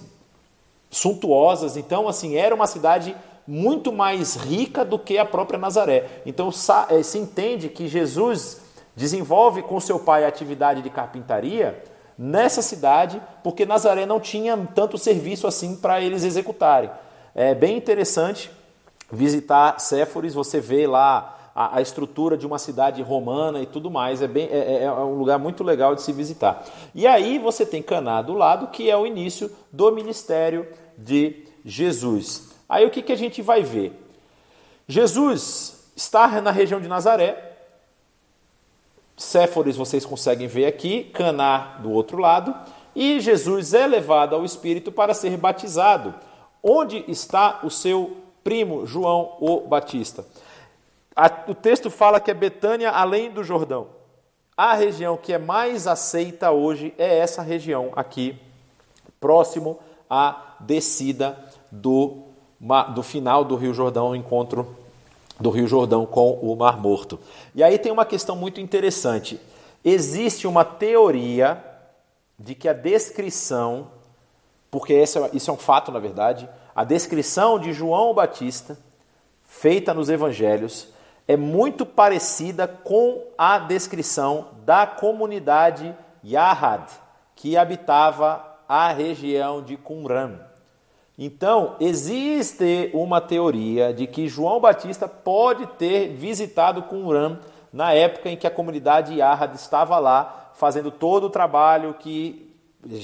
suntuosas. 0.91 1.78
Então, 1.78 2.05
assim, 2.05 2.36
era 2.36 2.53
uma 2.53 2.68
cidade 2.68 3.16
muito 3.47 3.93
mais 3.93 4.36
rica 4.36 4.84
do 4.84 4.99
que 4.99 5.18
a 5.18 5.24
própria 5.24 5.57
Nazaré. 5.57 6.22
Então, 6.26 6.49
é, 6.89 7.01
se 7.01 7.18
entende 7.18 7.70
que 7.70 7.88
Jesus 7.88 8.60
desenvolve 8.93 9.62
com 9.62 9.80
seu 9.80 9.99
pai 9.99 10.26
a 10.26 10.28
atividade 10.28 10.82
de 10.82 10.89
carpintaria 10.89 11.82
nessa 12.18 12.62
cidade, 12.62 13.22
porque 13.41 13.66
Nazaré 13.66 14.05
não 14.05 14.20
tinha 14.20 14.57
tanto 14.76 14.97
serviço 14.97 15.47
assim 15.47 15.78
para 15.78 16.01
eles 16.01 16.26
executarem. 16.26 16.91
É 17.34 17.55
bem 17.55 17.78
interessante 17.78 18.51
visitar 19.10 19.80
Séforis, 19.80 20.34
você 20.34 20.60
vê 20.60 20.86
lá 20.86 21.38
a, 21.60 21.80
a, 21.80 21.82
estrutura 21.82 22.38
de 22.38 22.47
uma 22.47 22.57
cidade 22.57 23.01
romana 23.01 23.62
e 23.62 23.66
tudo 23.66 23.91
mais. 23.91 24.22
É, 24.22 24.28
bem, 24.30 24.47
é, 24.49 24.57
é, 24.57 24.84
é, 24.84 24.91
um 24.93 25.16
lugar 25.16 25.38
muito 25.38 25.62
legal 25.62 25.93
de 25.93 26.01
se 26.01 26.14
visitar. 26.14 26.64
E 26.95 27.05
aí 27.05 27.38
você 27.38 27.66
tem 27.66 27.84
Caná 27.84 28.22
do 28.22 28.34
lado, 28.34 28.68
que 28.68 28.89
é 28.89 28.95
o 28.95 29.05
início 29.05 29.51
do 29.70 29.91
ministério 29.91 30.66
de 30.97 31.43
Jesus. 31.66 32.51
Aí 32.70 32.86
o 32.86 32.89
que, 32.89 33.01
que 33.01 33.12
a 33.12 33.18
gente 33.18 33.41
vai 33.41 33.62
ver? 33.62 33.91
Jesus 34.88 35.91
está 35.97 36.39
na 36.41 36.49
região 36.49 36.80
de 36.80 36.88
Nazaré. 36.88 37.57
Séforis 39.18 39.76
vocês 39.76 40.05
conseguem 40.05 40.47
ver 40.47 40.66
aqui, 40.66 41.12
Caná 41.14 41.78
do 41.82 41.91
outro 41.91 42.20
lado, 42.20 42.55
e 42.95 43.20
Jesus 43.20 43.74
é 43.74 43.86
levado 43.86 44.34
ao 44.34 44.45
Espírito 44.45 44.93
para 44.93 45.14
ser 45.14 45.36
batizado. 45.36 46.16
Onde 46.64 47.03
está 47.05 47.60
o 47.64 47.70
seu 47.70 48.16
primo 48.45 48.86
João 48.86 49.36
o 49.41 49.68
Batista. 49.68 50.24
O 51.47 51.55
texto 51.55 51.89
fala 51.89 52.20
que 52.20 52.32
é 52.32 52.34
Betânia 52.34 52.91
além 52.91 53.32
do 53.32 53.43
Jordão. 53.43 53.88
A 54.56 54.73
região 54.73 55.18
que 55.18 55.34
é 55.34 55.38
mais 55.38 55.88
aceita 55.88 56.52
hoje 56.52 56.93
é 56.98 57.18
essa 57.18 57.41
região 57.41 57.91
aqui, 57.95 58.38
próximo 59.19 59.80
à 60.10 60.56
descida 60.60 61.38
do, 61.72 62.23
do 62.93 63.02
final 63.02 63.45
do 63.45 63.56
Rio 63.56 63.73
Jordão, 63.73 64.10
o 64.10 64.15
encontro 64.15 64.76
do 65.39 65.49
Rio 65.49 65.68
Jordão 65.68 66.06
com 66.06 66.34
o 66.34 66.56
Mar 66.56 66.77
Morto. 66.77 67.19
E 67.56 67.64
aí 67.64 67.77
tem 67.77 67.91
uma 67.91 68.06
questão 68.06 68.35
muito 68.35 68.60
interessante. 68.60 69.39
Existe 69.84 70.45
uma 70.45 70.65
teoria 70.65 71.64
de 72.38 72.53
que 72.53 72.68
a 72.68 72.73
descrição, 72.73 73.88
porque 74.69 74.93
isso 75.34 75.49
é 75.49 75.53
um 75.53 75.57
fato 75.57 75.91
na 75.91 75.99
verdade, 75.99 76.49
a 76.76 76.84
descrição 76.84 77.57
de 77.57 77.73
João 77.73 78.14
Batista, 78.14 78.77
feita 79.48 79.93
nos 79.93 80.10
evangelhos, 80.10 80.89
é 81.30 81.38
muito 81.38 81.85
parecida 81.85 82.68
com 82.68 83.23
a 83.38 83.60
descrição 83.60 84.47
da 84.65 84.88
comunidade 84.88 85.95
Yahad, 86.26 86.91
que 87.35 87.56
habitava 87.56 88.43
a 88.68 88.91
região 88.91 89.61
de 89.61 89.77
Qumran. 89.77 90.39
Então, 91.15 91.76
existe 91.80 92.89
uma 92.95 93.22
teoria 93.22 93.93
de 93.93 94.07
que 94.07 94.27
João 94.27 94.60
Batista 94.60 95.07
pode 95.07 95.68
ter 95.68 96.15
visitado 96.15 96.81
Qumran 96.81 97.38
na 97.72 97.93
época 97.93 98.27
em 98.31 98.35
que 98.35 98.47
a 98.47 98.51
comunidade 98.51 99.14
Yahad 99.14 99.53
estava 99.53 99.99
lá, 99.99 100.49
fazendo 100.56 100.89
todo 100.89 101.26
o 101.26 101.30
trabalho 101.30 101.93
que. 101.93 102.51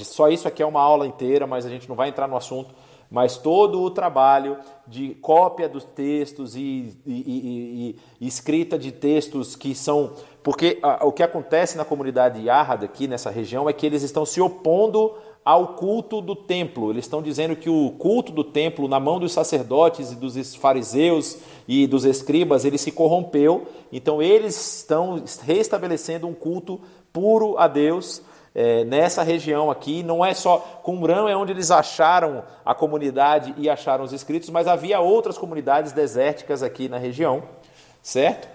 Só 0.02 0.28
isso 0.28 0.48
aqui 0.48 0.64
é 0.64 0.66
uma 0.66 0.80
aula 0.80 1.06
inteira, 1.06 1.46
mas 1.46 1.64
a 1.64 1.68
gente 1.68 1.88
não 1.88 1.94
vai 1.94 2.08
entrar 2.08 2.26
no 2.26 2.36
assunto 2.36 2.74
mas 3.10 3.36
todo 3.36 3.80
o 3.82 3.90
trabalho 3.90 4.58
de 4.86 5.14
cópia 5.16 5.68
dos 5.68 5.84
textos 5.84 6.56
e, 6.56 6.96
e, 7.06 7.12
e, 7.12 7.96
e 8.20 8.26
escrita 8.26 8.78
de 8.78 8.92
textos 8.92 9.56
que 9.56 9.74
são. 9.74 10.12
Porque 10.42 10.78
a, 10.82 11.04
o 11.06 11.12
que 11.12 11.22
acontece 11.22 11.76
na 11.76 11.84
comunidade 11.84 12.42
Yahad 12.42 12.84
aqui 12.84 13.06
nessa 13.06 13.30
região 13.30 13.68
é 13.68 13.72
que 13.72 13.86
eles 13.86 14.02
estão 14.02 14.24
se 14.24 14.40
opondo 14.40 15.14
ao 15.44 15.74
culto 15.74 16.20
do 16.20 16.34
templo. 16.34 16.90
Eles 16.90 17.04
estão 17.04 17.22
dizendo 17.22 17.54
que 17.54 17.70
o 17.70 17.92
culto 17.92 18.32
do 18.32 18.42
templo, 18.42 18.88
na 18.88 18.98
mão 18.98 19.20
dos 19.20 19.32
sacerdotes 19.32 20.10
e 20.10 20.16
dos 20.16 20.56
fariseus 20.56 21.38
e 21.68 21.86
dos 21.86 22.04
escribas, 22.04 22.64
ele 22.64 22.76
se 22.76 22.90
corrompeu. 22.90 23.66
Então 23.92 24.20
eles 24.20 24.78
estão 24.78 25.22
restabelecendo 25.44 26.26
um 26.26 26.34
culto 26.34 26.80
puro 27.12 27.56
a 27.58 27.68
Deus 27.68 28.22
é, 28.56 28.84
nessa 28.84 29.22
região 29.22 29.70
aqui. 29.70 30.02
Não 30.02 30.24
é 30.24 30.32
só 30.32 30.80
Qumran 30.82 31.28
é 31.28 31.36
onde 31.36 31.52
eles 31.52 31.70
acharam 31.70 32.42
a 32.64 32.74
comunidade 32.74 33.54
e 33.58 33.68
acharam 33.68 34.02
os 34.02 34.14
escritos, 34.14 34.48
mas 34.48 34.66
havia 34.66 34.98
outras 34.98 35.36
comunidades 35.36 35.92
desérticas 35.92 36.62
aqui 36.62 36.88
na 36.88 36.96
região, 36.96 37.42
certo? 38.02 38.48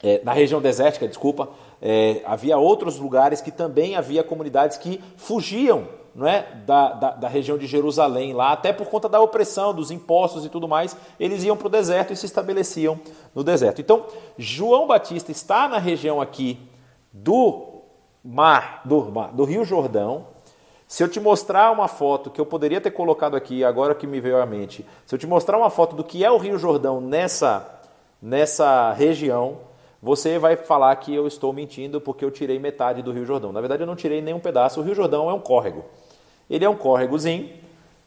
É, 0.00 0.20
na 0.22 0.32
região 0.32 0.62
desértica, 0.62 1.08
desculpa, 1.08 1.48
é, 1.82 2.22
havia 2.24 2.56
outros 2.56 2.98
lugares 2.98 3.40
que 3.40 3.50
também 3.50 3.96
havia 3.96 4.22
comunidades 4.22 4.78
que 4.78 5.02
fugiam 5.16 5.88
não 6.14 6.26
é, 6.26 6.46
da, 6.64 6.92
da, 6.92 7.10
da, 7.10 7.28
região 7.28 7.58
de 7.58 7.66
Jerusalém 7.66 8.32
lá, 8.32 8.52
até 8.52 8.72
por 8.72 8.86
conta 8.86 9.06
da 9.06 9.20
opressão, 9.20 9.74
dos 9.74 9.90
impostos 9.90 10.46
e 10.46 10.48
tudo 10.48 10.66
mais, 10.66 10.96
eles 11.20 11.44
iam 11.44 11.58
para 11.58 11.66
o 11.66 11.70
deserto 11.70 12.10
e 12.10 12.16
se 12.16 12.24
estabeleciam 12.24 12.98
no 13.34 13.44
deserto. 13.44 13.82
Então, 13.82 14.06
João 14.38 14.86
Batista 14.86 15.30
está 15.30 15.68
na 15.68 15.76
região 15.76 16.18
aqui 16.18 16.58
do 17.12 17.75
mar, 18.26 18.82
do, 18.84 19.04
mar, 19.12 19.32
do 19.32 19.44
Rio 19.44 19.64
Jordão. 19.64 20.26
Se 20.88 21.02
eu 21.02 21.08
te 21.08 21.20
mostrar 21.20 21.70
uma 21.70 21.88
foto 21.88 22.30
que 22.30 22.40
eu 22.40 22.46
poderia 22.46 22.80
ter 22.80 22.90
colocado 22.90 23.36
aqui, 23.36 23.64
agora 23.64 23.94
que 23.94 24.06
me 24.06 24.20
veio 24.20 24.40
à 24.40 24.46
mente, 24.46 24.84
se 25.04 25.14
eu 25.14 25.18
te 25.18 25.26
mostrar 25.26 25.56
uma 25.56 25.70
foto 25.70 25.94
do 25.94 26.02
que 26.02 26.24
é 26.24 26.30
o 26.30 26.36
Rio 26.36 26.58
Jordão 26.58 27.00
nessa, 27.00 27.80
nessa 28.20 28.92
região, 28.92 29.58
você 30.02 30.38
vai 30.38 30.56
falar 30.56 30.94
que 30.96 31.14
eu 31.14 31.26
estou 31.26 31.52
mentindo 31.52 32.00
porque 32.00 32.24
eu 32.24 32.30
tirei 32.30 32.58
metade 32.58 33.02
do 33.02 33.12
Rio 33.12 33.24
Jordão. 33.24 33.52
Na 33.52 33.60
verdade, 33.60 33.82
eu 33.82 33.86
não 33.86 33.96
tirei 33.96 34.20
nenhum 34.20 34.38
pedaço. 34.38 34.80
O 34.80 34.82
Rio 34.82 34.94
Jordão 34.94 35.30
é 35.30 35.32
um 35.32 35.40
córrego. 35.40 35.84
Ele 36.48 36.64
é 36.64 36.68
um 36.68 36.76
córregozinho 36.76 37.50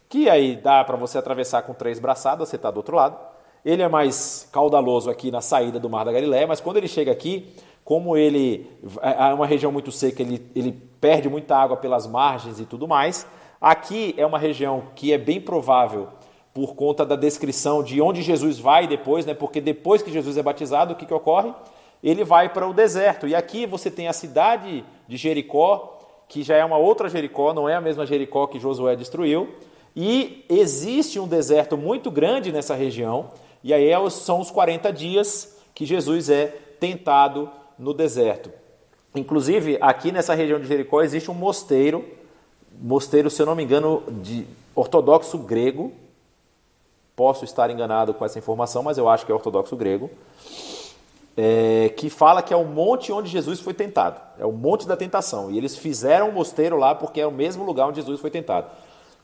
que 0.08 0.28
aí 0.28 0.56
dá 0.56 0.82
para 0.82 0.96
você 0.96 1.18
atravessar 1.18 1.62
com 1.62 1.72
três 1.72 1.98
braçadas, 1.98 2.48
você 2.48 2.56
está 2.56 2.70
do 2.70 2.78
outro 2.78 2.96
lado. 2.96 3.16
Ele 3.64 3.82
é 3.82 3.88
mais 3.88 4.48
caudaloso 4.50 5.10
aqui 5.10 5.30
na 5.30 5.40
saída 5.40 5.78
do 5.78 5.90
Mar 5.90 6.04
da 6.04 6.12
Galileia, 6.12 6.46
mas 6.46 6.60
quando 6.60 6.78
ele 6.78 6.88
chega 6.88 7.12
aqui, 7.12 7.54
como 7.90 8.16
ele 8.16 8.70
é, 9.02 9.30
é 9.30 9.34
uma 9.34 9.46
região 9.46 9.72
muito 9.72 9.90
seca, 9.90 10.22
ele, 10.22 10.40
ele 10.54 10.70
perde 11.00 11.28
muita 11.28 11.56
água 11.56 11.76
pelas 11.76 12.06
margens 12.06 12.60
e 12.60 12.64
tudo 12.64 12.86
mais. 12.86 13.26
Aqui 13.60 14.14
é 14.16 14.24
uma 14.24 14.38
região 14.38 14.84
que 14.94 15.12
é 15.12 15.18
bem 15.18 15.40
provável 15.40 16.06
por 16.54 16.76
conta 16.76 17.04
da 17.04 17.16
descrição 17.16 17.82
de 17.82 18.00
onde 18.00 18.22
Jesus 18.22 18.60
vai 18.60 18.86
depois, 18.86 19.26
né? 19.26 19.34
Porque 19.34 19.60
depois 19.60 20.02
que 20.02 20.12
Jesus 20.12 20.36
é 20.36 20.42
batizado, 20.42 20.92
o 20.92 20.96
que, 20.96 21.04
que 21.04 21.12
ocorre? 21.12 21.52
Ele 22.00 22.22
vai 22.22 22.48
para 22.48 22.68
o 22.68 22.72
deserto. 22.72 23.26
E 23.26 23.34
aqui 23.34 23.66
você 23.66 23.90
tem 23.90 24.06
a 24.06 24.12
cidade 24.12 24.84
de 25.08 25.16
Jericó, 25.16 25.98
que 26.28 26.44
já 26.44 26.54
é 26.54 26.64
uma 26.64 26.78
outra 26.78 27.08
Jericó, 27.08 27.52
não 27.52 27.68
é 27.68 27.74
a 27.74 27.80
mesma 27.80 28.06
Jericó 28.06 28.46
que 28.46 28.60
Josué 28.60 28.94
destruiu. 28.94 29.48
E 29.96 30.44
existe 30.48 31.18
um 31.18 31.26
deserto 31.26 31.76
muito 31.76 32.08
grande 32.08 32.52
nessa 32.52 32.76
região, 32.76 33.30
e 33.64 33.74
aí 33.74 33.88
é 33.88 34.10
são 34.10 34.38
os 34.38 34.48
40 34.48 34.92
dias 34.92 35.58
que 35.74 35.84
Jesus 35.84 36.30
é 36.30 36.46
tentado 36.78 37.50
no 37.80 37.94
deserto. 37.94 38.52
Inclusive, 39.14 39.78
aqui 39.80 40.12
nessa 40.12 40.34
região 40.34 40.60
de 40.60 40.68
Jericó 40.68 41.02
existe 41.02 41.30
um 41.30 41.34
mosteiro, 41.34 42.04
mosteiro, 42.80 43.28
se 43.28 43.42
eu 43.42 43.46
não 43.46 43.56
me 43.56 43.64
engano, 43.64 44.04
de 44.22 44.46
ortodoxo 44.74 45.38
grego. 45.38 45.92
Posso 47.16 47.44
estar 47.44 47.70
enganado 47.70 48.14
com 48.14 48.24
essa 48.24 48.38
informação, 48.38 48.82
mas 48.82 48.98
eu 48.98 49.08
acho 49.08 49.26
que 49.26 49.32
é 49.32 49.34
ortodoxo 49.34 49.74
grego 49.76 50.10
é, 51.36 51.88
que 51.96 52.10
fala 52.10 52.42
que 52.42 52.52
é 52.52 52.56
o 52.56 52.64
monte 52.64 53.10
onde 53.12 53.30
Jesus 53.30 53.60
foi 53.60 53.72
tentado. 53.72 54.20
É 54.38 54.44
o 54.44 54.52
monte 54.52 54.86
da 54.86 54.94
tentação. 54.94 55.50
E 55.50 55.56
eles 55.56 55.76
fizeram 55.76 56.28
um 56.28 56.32
mosteiro 56.32 56.76
lá 56.76 56.94
porque 56.94 57.20
é 57.20 57.26
o 57.26 57.32
mesmo 57.32 57.64
lugar 57.64 57.88
onde 57.88 57.96
Jesus 58.00 58.20
foi 58.20 58.30
tentado. 58.30 58.70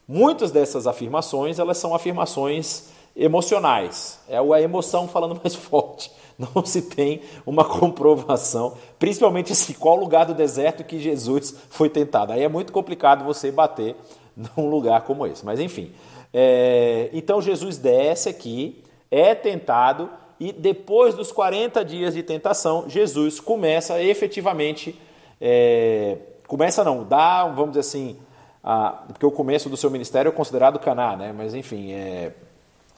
Muitas 0.09 0.51
dessas 0.51 0.87
afirmações, 0.87 1.59
elas 1.59 1.79
são 1.79 1.95
afirmações 1.95 2.91
emocionais. 3.15 4.21
É 4.29 4.39
a 4.39 4.63
emoção 4.63 5.07
falando 5.09 5.39
mais 5.43 5.55
forte. 5.55 6.11
Não 6.55 6.65
se 6.65 6.83
tem 6.83 7.23
uma 7.47 7.65
comprovação, 7.65 8.77
principalmente 8.99 9.53
assim, 9.53 9.73
qual 9.73 9.97
lugar 9.97 10.27
do 10.27 10.35
deserto 10.35 10.85
que 10.85 10.99
Jesus 10.99 11.55
foi 11.71 11.89
tentado. 11.89 12.33
Aí 12.33 12.43
é 12.43 12.49
muito 12.49 12.73
complicado 12.73 13.25
você 13.25 13.51
bater 13.51 13.97
num 14.37 14.69
lugar 14.69 15.03
como 15.03 15.27
esse. 15.27 15.45
Mas 15.45 15.61
enfim. 15.61 15.93
É, 16.33 17.09
então 17.13 17.41
Jesus 17.41 17.79
desce 17.79 18.29
aqui, 18.29 18.83
é 19.11 19.35
tentado 19.35 20.11
e 20.39 20.53
depois 20.53 21.15
dos 21.15 21.33
40 21.33 21.83
dias 21.85 22.15
de 22.15 22.23
tentação, 22.23 22.85
Jesus 22.89 23.41
começa 23.41 24.03
efetivamente, 24.03 25.01
é, 25.41 26.19
começa 26.47 26.85
não, 26.85 27.05
dá, 27.05 27.47
vamos 27.47 27.71
dizer 27.71 27.81
assim, 27.81 28.19
a, 28.63 28.91
porque 29.09 29.25
o 29.25 29.31
começo 29.31 29.71
do 29.71 29.77
seu 29.77 29.91
ministério 29.91 30.29
é 30.29 30.33
considerado 30.33 30.79
caná, 30.79 31.17
né? 31.17 31.33
mas 31.35 31.55
enfim, 31.55 31.93
é, 31.93 32.33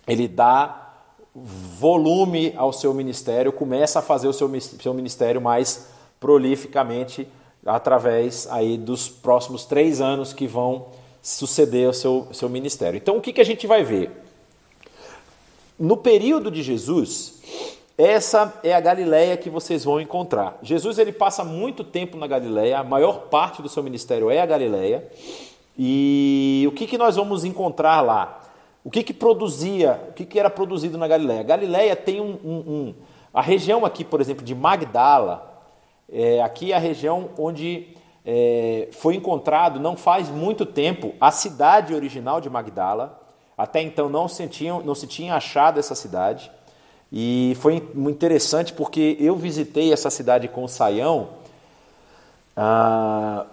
ele 0.07 0.27
dá 0.27 0.88
volume 1.35 2.53
ao 2.57 2.73
seu 2.73 2.93
ministério, 2.93 3.53
começa 3.53 3.99
a 3.99 4.03
fazer 4.03 4.29
o 4.29 4.33
seu, 4.33 4.51
seu 4.61 4.95
ministério 4.95 5.41
mais 5.41 5.89
prolificamente 6.19 7.29
através 7.65 8.49
aí 8.51 8.77
dos 8.77 9.09
próximos 9.09 9.65
três 9.65 10.01
anos 10.01 10.33
que 10.33 10.47
vão 10.47 10.87
suceder 11.23 11.87
ao 11.87 11.93
seu, 11.93 12.29
seu 12.33 12.49
ministério. 12.49 12.97
Então, 12.97 13.17
o 13.17 13.21
que, 13.21 13.33
que 13.33 13.41
a 13.41 13.45
gente 13.45 13.67
vai 13.67 13.85
ver? 13.85 14.11
No 15.79 15.97
período 15.97 16.51
de 16.51 16.63
Jesus, 16.63 17.41
essa 17.97 18.59
é 18.63 18.75
a 18.75 18.81
Galileia 18.81 19.37
que 19.37 19.51
vocês 19.51 19.85
vão 19.85 20.01
encontrar. 20.01 20.59
Jesus 20.63 20.99
ele 20.99 21.13
passa 21.13 21.45
muito 21.45 21.85
tempo 21.85 22.17
na 22.17 22.27
Galileia, 22.27 22.79
a 22.79 22.85
maior 22.85 23.23
parte 23.23 23.61
do 23.61 23.69
seu 23.69 23.83
ministério 23.83 24.31
é 24.31 24.41
a 24.41 24.47
Galileia. 24.47 25.09
E 25.77 26.65
o 26.69 26.73
que, 26.73 26.87
que 26.87 26.99
nós 26.99 27.17
vamos 27.17 27.45
encontrar 27.45 28.01
lá? 28.01 28.48
O 28.89 28.91
que, 28.91 29.03
que 29.03 29.13
produzia, 29.13 30.01
o 30.09 30.13
que, 30.15 30.25
que 30.25 30.41
era 30.41 30.49
produzido 30.49 30.97
na 30.97 31.07
Galileia? 31.07 31.43
Galileia 31.43 31.95
tem 31.95 32.23
um, 32.23 32.39
um, 32.43 32.73
um 32.73 32.95
a 33.35 33.43
região 33.43 33.85
aqui, 33.85 34.03
por 34.03 34.19
exemplo, 34.19 34.43
de 34.43 34.55
Magdala, 34.55 35.61
é, 36.11 36.41
aqui 36.41 36.73
é 36.73 36.77
a 36.77 36.79
região 36.79 37.29
onde 37.37 37.89
é, 38.25 38.89
foi 38.93 39.15
encontrado, 39.15 39.79
não 39.79 39.95
faz 39.95 40.31
muito 40.31 40.65
tempo, 40.65 41.13
a 41.21 41.31
cidade 41.31 41.93
original 41.93 42.41
de 42.41 42.49
Magdala. 42.49 43.21
Até 43.59 43.83
então 43.83 44.09
não 44.09 44.27
se 44.27 44.49
tinha, 44.49 44.81
não 44.81 44.95
se 44.95 45.07
tinha 45.07 45.35
achado 45.35 45.79
essa 45.79 45.95
cidade. 45.95 46.51
E 47.13 47.59
foi 47.61 47.87
muito 47.95 48.17
interessante 48.17 48.73
porque 48.73 49.19
eu 49.21 49.37
visitei 49.37 49.93
essa 49.93 50.09
cidade 50.09 50.49
com 50.49 50.67
Saião 50.67 51.29
ah, 52.57 53.45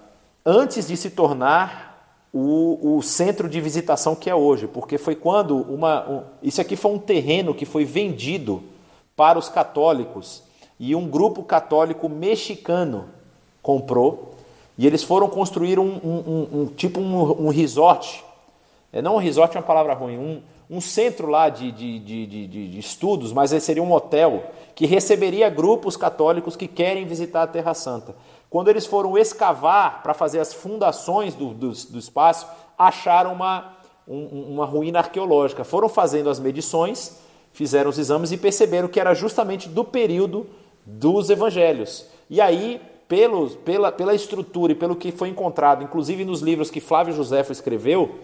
antes 0.45 0.87
de 0.87 0.95
se 0.95 1.09
tornar 1.09 1.94
o, 2.37 2.97
o, 2.97 3.01
centro 3.01 3.47
de 3.47 3.61
visitação 3.61 4.13
que 4.13 4.29
é 4.29 4.35
hoje, 4.35 4.67
porque 4.67 4.97
foi 4.97 5.15
quando 5.15 5.55
uma. 5.55 6.09
Um, 6.09 6.21
isso 6.43 6.59
aqui 6.59 6.75
foi 6.75 6.91
um 6.91 6.99
terreno 6.99 7.55
que 7.55 7.65
foi 7.65 7.85
vendido 7.85 8.61
para 9.15 9.39
os 9.39 9.47
católicos 9.47 10.43
e 10.77 10.93
um 10.93 11.07
grupo 11.07 11.43
católico 11.43 12.09
mexicano 12.09 13.05
comprou 13.61 14.33
e 14.77 14.85
eles 14.85 15.01
foram 15.01 15.29
construir 15.29 15.79
um, 15.79 15.85
um, 16.03 16.47
um 16.51 16.65
tipo 16.65 16.99
um, 16.99 17.47
resort 17.47 18.21
é, 18.91 19.01
não 19.01 19.15
um 19.15 19.19
resort 19.19 19.55
é 19.55 19.59
uma 19.61 19.65
palavra 19.65 19.93
ruim, 19.93 20.41
um, 20.69 20.81
centro 20.81 21.27
lá 21.27 21.47
de, 21.47 21.71
de, 21.71 21.99
de, 21.99 22.27
de, 22.27 22.47
de 22.47 22.79
estudos, 22.79 23.31
mas 23.31 23.51
seria 23.63 23.81
um 23.81 23.93
hotel 23.93 24.43
que 24.75 24.85
receberia 24.85 25.49
grupos 25.49 25.95
católicos 25.95 26.57
que 26.57 26.67
querem 26.67 27.05
visitar 27.05 27.43
a 27.43 27.47
Terra 27.47 27.73
Santa. 27.73 28.13
Quando 28.55 28.69
eles 28.69 28.85
foram 28.85 29.17
escavar 29.17 30.01
para 30.01 30.13
fazer 30.13 30.39
as 30.39 30.53
fundações 30.53 31.35
do, 31.35 31.53
do, 31.53 31.71
do 31.71 31.99
espaço, 31.99 32.47
acharam 32.77 33.33
uma, 33.33 33.73
um, 34.07 34.53
uma 34.53 34.65
ruína 34.65 34.99
arqueológica. 34.99 35.65
Foram 35.65 35.89
fazendo 35.89 36.29
as 36.29 36.39
medições, 36.39 37.19
fizeram 37.51 37.89
os 37.89 37.99
exames 37.99 38.31
e 38.31 38.37
perceberam 38.37 38.87
que 38.87 38.97
era 38.97 39.13
justamente 39.13 39.67
do 39.67 39.83
período 39.83 40.47
dos 40.85 41.29
evangelhos. 41.29 42.05
E 42.29 42.39
aí, 42.39 42.79
pelo, 43.09 43.49
pela, 43.49 43.91
pela 43.91 44.15
estrutura 44.15 44.71
e 44.71 44.75
pelo 44.75 44.95
que 44.95 45.11
foi 45.11 45.27
encontrado, 45.27 45.83
inclusive 45.83 46.23
nos 46.23 46.39
livros 46.39 46.71
que 46.71 46.79
Flávio 46.79 47.13
José 47.13 47.41
escreveu, 47.49 48.19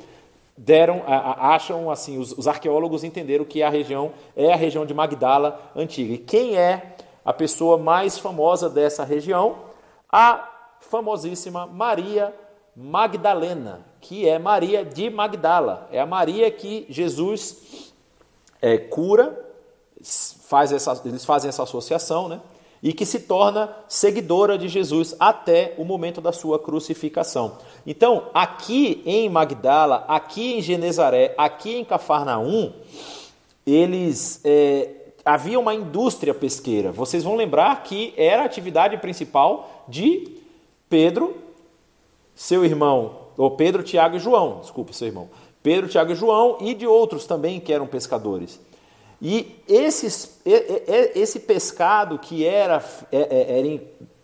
deram, 0.56 1.04
acham 1.06 1.92
assim, 1.92 2.18
os, 2.18 2.32
os, 2.32 2.48
arqueólogos 2.48 3.04
entenderam 3.04 3.44
que 3.44 3.62
a 3.62 3.70
região 3.70 4.14
é 4.34 4.54
a 4.54 4.56
região 4.56 4.86
de 4.86 4.94
Magdala 4.94 5.60
antiga. 5.76 6.14
E 6.14 6.18
quem 6.18 6.56
é 6.56 6.96
a 7.26 7.34
pessoa 7.34 7.78
mais 7.78 8.18
famosa 8.18 8.70
dessa 8.70 9.04
região? 9.04 9.70
A 10.12 10.50
famosíssima 10.80 11.66
Maria 11.66 12.34
Magdalena, 12.76 13.86
que 14.00 14.28
é 14.28 14.40
Maria 14.40 14.84
de 14.84 15.10
Magdala. 15.10 15.88
É 15.92 16.00
a 16.00 16.06
Maria 16.06 16.50
que 16.52 16.86
Jesus 16.90 17.92
é, 18.62 18.78
cura, 18.78 19.38
faz 20.48 20.72
essa, 20.72 21.00
eles 21.06 21.24
fazem 21.24 21.50
essa 21.50 21.64
associação, 21.64 22.28
né? 22.28 22.42
e 22.84 22.94
que 22.94 23.06
se 23.06 23.20
torna 23.22 23.70
seguidora 23.88 24.58
de 24.58 24.68
Jesus 24.68 25.16
até 25.20 25.76
o 25.78 25.86
momento 25.86 26.20
da 26.20 26.32
sua 26.32 26.58
crucificação. 26.58 27.58
Então, 27.86 28.30
aqui 28.34 29.04
em 29.06 29.30
Magdala, 29.30 30.04
aqui 30.08 30.54
em 30.54 30.62
Genezaré, 30.62 31.36
aqui 31.38 31.76
em 31.76 31.86
Cafarnaum, 31.86 32.74
eles 33.66 34.42
é, 34.44 34.90
havia 35.26 35.60
uma 35.60 35.74
indústria 35.74 36.34
pesqueira. 36.34 36.92
Vocês 36.92 37.24
vão 37.24 37.36
lembrar 37.36 37.84
que 37.84 38.14
era 38.18 38.44
a 38.44 38.46
atividade 38.46 38.98
principal 38.98 39.86
de 39.88 40.38
Pedro, 40.90 41.36
seu 42.36 42.66
irmão, 42.66 43.18
ou 43.38 43.52
Pedro, 43.52 43.84
Tiago 43.84 44.18
e 44.18 44.20
João, 44.20 44.60
desculpe, 44.62 44.96
seu 44.96 45.08
irmão. 45.08 45.30
Pedro, 45.64 45.88
Tiago 45.88 46.12
e 46.12 46.16
João 46.16 46.58
e 46.62 46.74
de 46.74 46.88
outros 46.88 47.26
também 47.26 47.60
que 47.60 47.72
eram 47.72 47.86
pescadores. 47.86 48.60
E 49.22 49.56
esses, 49.68 50.42
esse 50.44 51.42
pescado 51.42 52.18
que 52.18 52.44
era, 52.44 52.84
é, 53.12 53.20
é, 53.20 53.60
era 53.60 53.82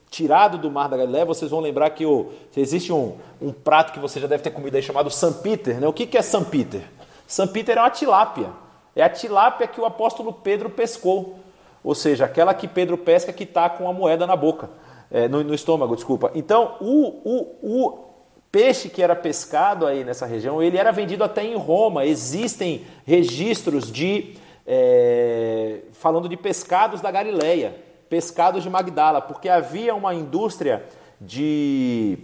tirado 0.10 0.58
do 0.58 0.72
mar 0.72 0.90
da 0.90 0.98
Galileia, 0.98 1.26
vocês 1.26 1.52
vão 1.52 1.60
lembrar 1.60 1.92
que 1.92 2.06
o, 2.06 2.32
existe 2.56 2.92
um, 2.92 3.16
um 3.40 3.52
prato 3.52 3.94
que 3.94 4.00
você 4.00 4.20
já 4.20 4.26
deve 4.26 4.42
ter 4.42 4.50
comido 4.50 4.76
aí 4.76 4.82
chamado 4.82 5.12
San 5.12 5.34
Peter. 5.34 5.80
Né? 5.80 5.88
O 5.88 5.94
que, 5.94 6.08
que 6.08 6.18
é 6.18 6.22
San 6.24 6.44
Peter? 6.44 6.82
San 7.28 7.46
Peter 7.48 7.78
é 7.78 7.82
uma 7.82 7.92
tilápia. 7.92 8.50
É 8.98 9.04
a 9.04 9.10
tilápia 9.10 9.68
que 9.68 9.80
o 9.80 9.86
apóstolo 9.86 10.34
Pedro 10.34 10.72
pescou. 10.72 11.38
Ou 11.84 11.94
seja, 11.94 12.26
aquela 12.26 12.52
que 12.54 12.68
Pedro 12.68 12.98
pesca 12.98 13.32
que 13.32 13.44
está 13.44 13.70
com 13.70 13.88
a 13.88 13.94
moeda 13.94 14.26
na 14.26 14.36
boca, 14.36 14.72
é, 15.12 15.28
no, 15.28 15.44
no, 15.44 15.54
estômago, 15.54 15.96
desculpa. 15.96 16.32
Então, 16.34 16.76
o, 16.82 17.22
o, 17.24 17.86
o 17.86 18.06
peixe 18.52 18.90
que 18.90 19.04
era 19.04 19.16
pescado 19.16 19.86
aí 19.86 20.04
nessa 20.04 20.26
região, 20.26 20.64
ele 20.64 20.78
era 20.78 20.92
vendido 20.92 21.24
até 21.24 21.46
em 21.46 21.56
Roma. 21.56 22.06
Existem 22.06 22.86
registros 23.06 23.92
de 23.92 24.36
é, 24.66 25.82
falando 25.94 26.28
de 26.28 26.36
pescados 26.36 27.00
da 27.00 27.12
Galileia, 27.12 27.76
pescados 28.10 28.64
de 28.64 28.70
Magdala, 28.70 29.22
porque 29.22 29.48
havia 29.48 29.94
uma 29.94 30.14
indústria 30.16 30.84
de. 31.22 32.18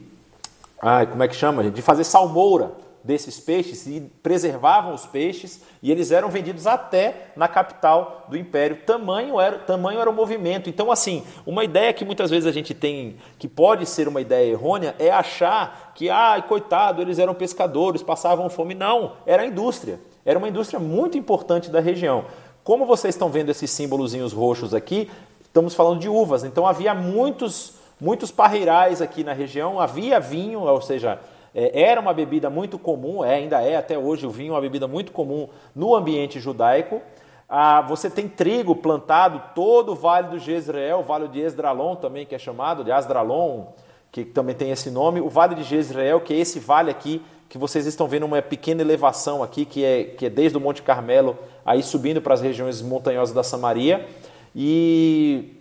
Ai, 0.81 1.05
como 1.05 1.21
é 1.23 1.27
que 1.27 1.35
chama? 1.35 1.69
De 1.69 1.81
fazer 1.83 2.03
salmoura 2.03 2.82
desses 3.03 3.39
peixes 3.39 3.85
e 3.85 3.99
preservavam 4.21 4.93
os 4.93 5.05
peixes 5.05 5.61
e 5.81 5.91
eles 5.91 6.11
eram 6.11 6.29
vendidos 6.29 6.65
até 6.65 7.31
na 7.35 7.47
capital 7.47 8.25
do 8.29 8.37
império. 8.37 8.77
Tamanho 8.85 9.39
era, 9.39 9.59
tamanho 9.59 9.99
era 9.99 10.09
o 10.09 10.13
movimento. 10.13 10.69
Então, 10.69 10.89
assim, 10.89 11.23
uma 11.45 11.63
ideia 11.63 11.91
que 11.91 12.05
muitas 12.05 12.29
vezes 12.29 12.47
a 12.47 12.51
gente 12.51 12.73
tem, 12.73 13.17
que 13.37 13.47
pode 13.47 13.85
ser 13.85 14.07
uma 14.07 14.21
ideia 14.21 14.49
errônea, 14.49 14.95
é 14.97 15.11
achar 15.11 15.91
que, 15.93 16.09
ai, 16.09 16.43
coitado, 16.43 17.01
eles 17.01 17.19
eram 17.19 17.33
pescadores, 17.33 18.01
passavam 18.01 18.49
fome. 18.49 18.73
Não, 18.73 19.13
era 19.25 19.43
a 19.43 19.45
indústria. 19.45 19.99
Era 20.25 20.39
uma 20.39 20.47
indústria 20.47 20.79
muito 20.79 21.17
importante 21.17 21.69
da 21.69 21.81
região. 21.81 22.25
Como 22.63 22.85
vocês 22.85 23.13
estão 23.13 23.27
vendo 23.27 23.49
esses 23.49 23.69
símbolozinhos 23.69 24.31
roxos 24.31 24.73
aqui, 24.73 25.11
estamos 25.41 25.75
falando 25.75 25.99
de 25.99 26.07
uvas. 26.07 26.45
Então 26.45 26.65
havia 26.65 26.95
muitos, 26.95 27.73
muitos 27.99 28.31
parreirais 28.31 29.01
aqui 29.01 29.23
na 29.23 29.33
região, 29.33 29.81
havia 29.81 30.19
vinho, 30.21 30.61
ou 30.61 30.81
seja, 30.81 31.19
era 31.53 32.01
uma 32.01 32.13
bebida 32.13 32.49
muito 32.49 32.79
comum, 32.79 33.23
é, 33.23 33.35
ainda 33.35 33.61
é 33.61 33.75
até 33.75 33.97
hoje 33.97 34.25
o 34.25 34.29
vinho 34.31 34.51
é 34.51 34.55
uma 34.55 34.61
bebida 34.61 34.87
muito 34.87 35.11
comum 35.11 35.47
no 35.75 35.95
ambiente 35.95 36.39
judaico. 36.39 37.01
Ah, 37.47 37.81
você 37.81 38.09
tem 38.09 38.27
trigo 38.27 38.75
plantado 38.75 39.41
todo 39.53 39.91
o 39.91 39.95
Vale 39.95 40.29
do 40.29 40.39
Jezreel, 40.39 40.99
o 40.99 41.03
Vale 41.03 41.27
de 41.27 41.39
Esdralon 41.39 41.95
também, 41.95 42.25
que 42.25 42.33
é 42.33 42.39
chamado 42.39 42.83
de 42.83 42.91
Asdralon, 42.91 43.65
que 44.11 44.25
também 44.25 44.55
tem 44.55 44.71
esse 44.71 44.89
nome, 44.89 45.21
o 45.21 45.29
Vale 45.29 45.53
de 45.53 45.63
Jezreel, 45.63 46.21
que 46.21 46.33
é 46.33 46.37
esse 46.37 46.59
vale 46.59 46.89
aqui 46.89 47.21
que 47.53 47.57
vocês 47.59 47.85
estão 47.85 48.07
vendo 48.07 48.25
uma 48.25 48.41
pequena 48.41 48.81
elevação 48.81 49.43
aqui, 49.43 49.65
que 49.65 49.85
é, 49.85 50.05
que 50.05 50.25
é 50.25 50.29
desde 50.31 50.57
o 50.57 50.61
Monte 50.61 50.81
Carmelo, 50.81 51.37
aí 51.63 51.83
subindo 51.83 52.19
para 52.19 52.33
as 52.33 52.41
regiões 52.41 52.81
montanhosas 52.81 53.35
da 53.35 53.43
Samaria. 53.43 54.07
E 54.55 55.53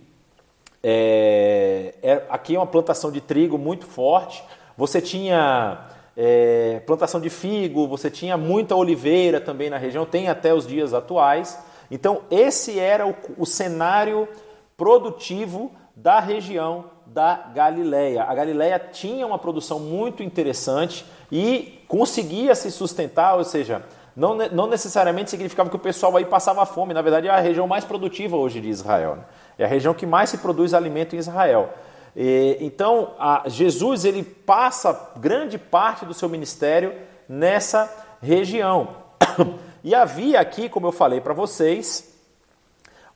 é, 0.81 1.93
é, 2.01 2.23
aqui 2.29 2.55
é 2.55 2.59
uma 2.59 2.65
plantação 2.65 3.11
de 3.11 3.21
trigo 3.21 3.59
muito 3.59 3.85
forte. 3.85 4.43
Você 4.77 5.01
tinha 5.01 5.79
é, 6.15 6.81
plantação 6.85 7.19
de 7.19 7.29
figo, 7.29 7.87
você 7.87 8.09
tinha 8.09 8.37
muita 8.37 8.75
oliveira 8.75 9.39
também 9.39 9.69
na 9.69 9.77
região, 9.77 10.05
tem 10.05 10.29
até 10.29 10.53
os 10.53 10.65
dias 10.65 10.93
atuais. 10.93 11.59
Então, 11.89 12.21
esse 12.31 12.79
era 12.79 13.07
o, 13.07 13.15
o 13.37 13.45
cenário 13.45 14.27
produtivo 14.75 15.71
da 15.95 16.19
região 16.19 16.85
da 17.05 17.51
Galileia. 17.53 18.23
A 18.23 18.33
Galileia 18.33 18.79
tinha 18.79 19.27
uma 19.27 19.37
produção 19.37 19.79
muito 19.79 20.23
interessante 20.23 21.05
e 21.31 21.83
conseguia 21.87 22.55
se 22.55 22.71
sustentar, 22.71 23.35
ou 23.35 23.43
seja, 23.43 23.83
não, 24.15 24.35
não 24.35 24.67
necessariamente 24.67 25.29
significava 25.29 25.69
que 25.69 25.75
o 25.75 25.79
pessoal 25.79 26.15
aí 26.17 26.25
passava 26.25 26.65
fome. 26.65 26.93
Na 26.93 27.01
verdade, 27.01 27.27
é 27.27 27.31
a 27.31 27.39
região 27.39 27.67
mais 27.67 27.83
produtiva 27.83 28.37
hoje 28.37 28.61
de 28.61 28.69
Israel. 28.69 29.17
Né? 29.17 29.23
É 29.59 29.65
a 29.65 29.67
região 29.67 29.93
que 29.93 30.05
mais 30.05 30.29
se 30.29 30.37
produz 30.37 30.73
alimento 30.73 31.15
em 31.15 31.19
Israel. 31.19 31.69
Então, 32.15 33.15
Jesus 33.47 34.05
ele 34.05 34.23
passa 34.23 35.11
grande 35.17 35.57
parte 35.57 36.05
do 36.05 36.13
seu 36.13 36.29
ministério 36.29 36.93
nessa 37.27 37.91
região. 38.21 38.89
E 39.85 39.93
havia 39.93 40.39
aqui, 40.39 40.69
como 40.69 40.87
eu 40.87 40.93
falei 40.93 41.19
para 41.19 41.33
vocês, 41.33 42.17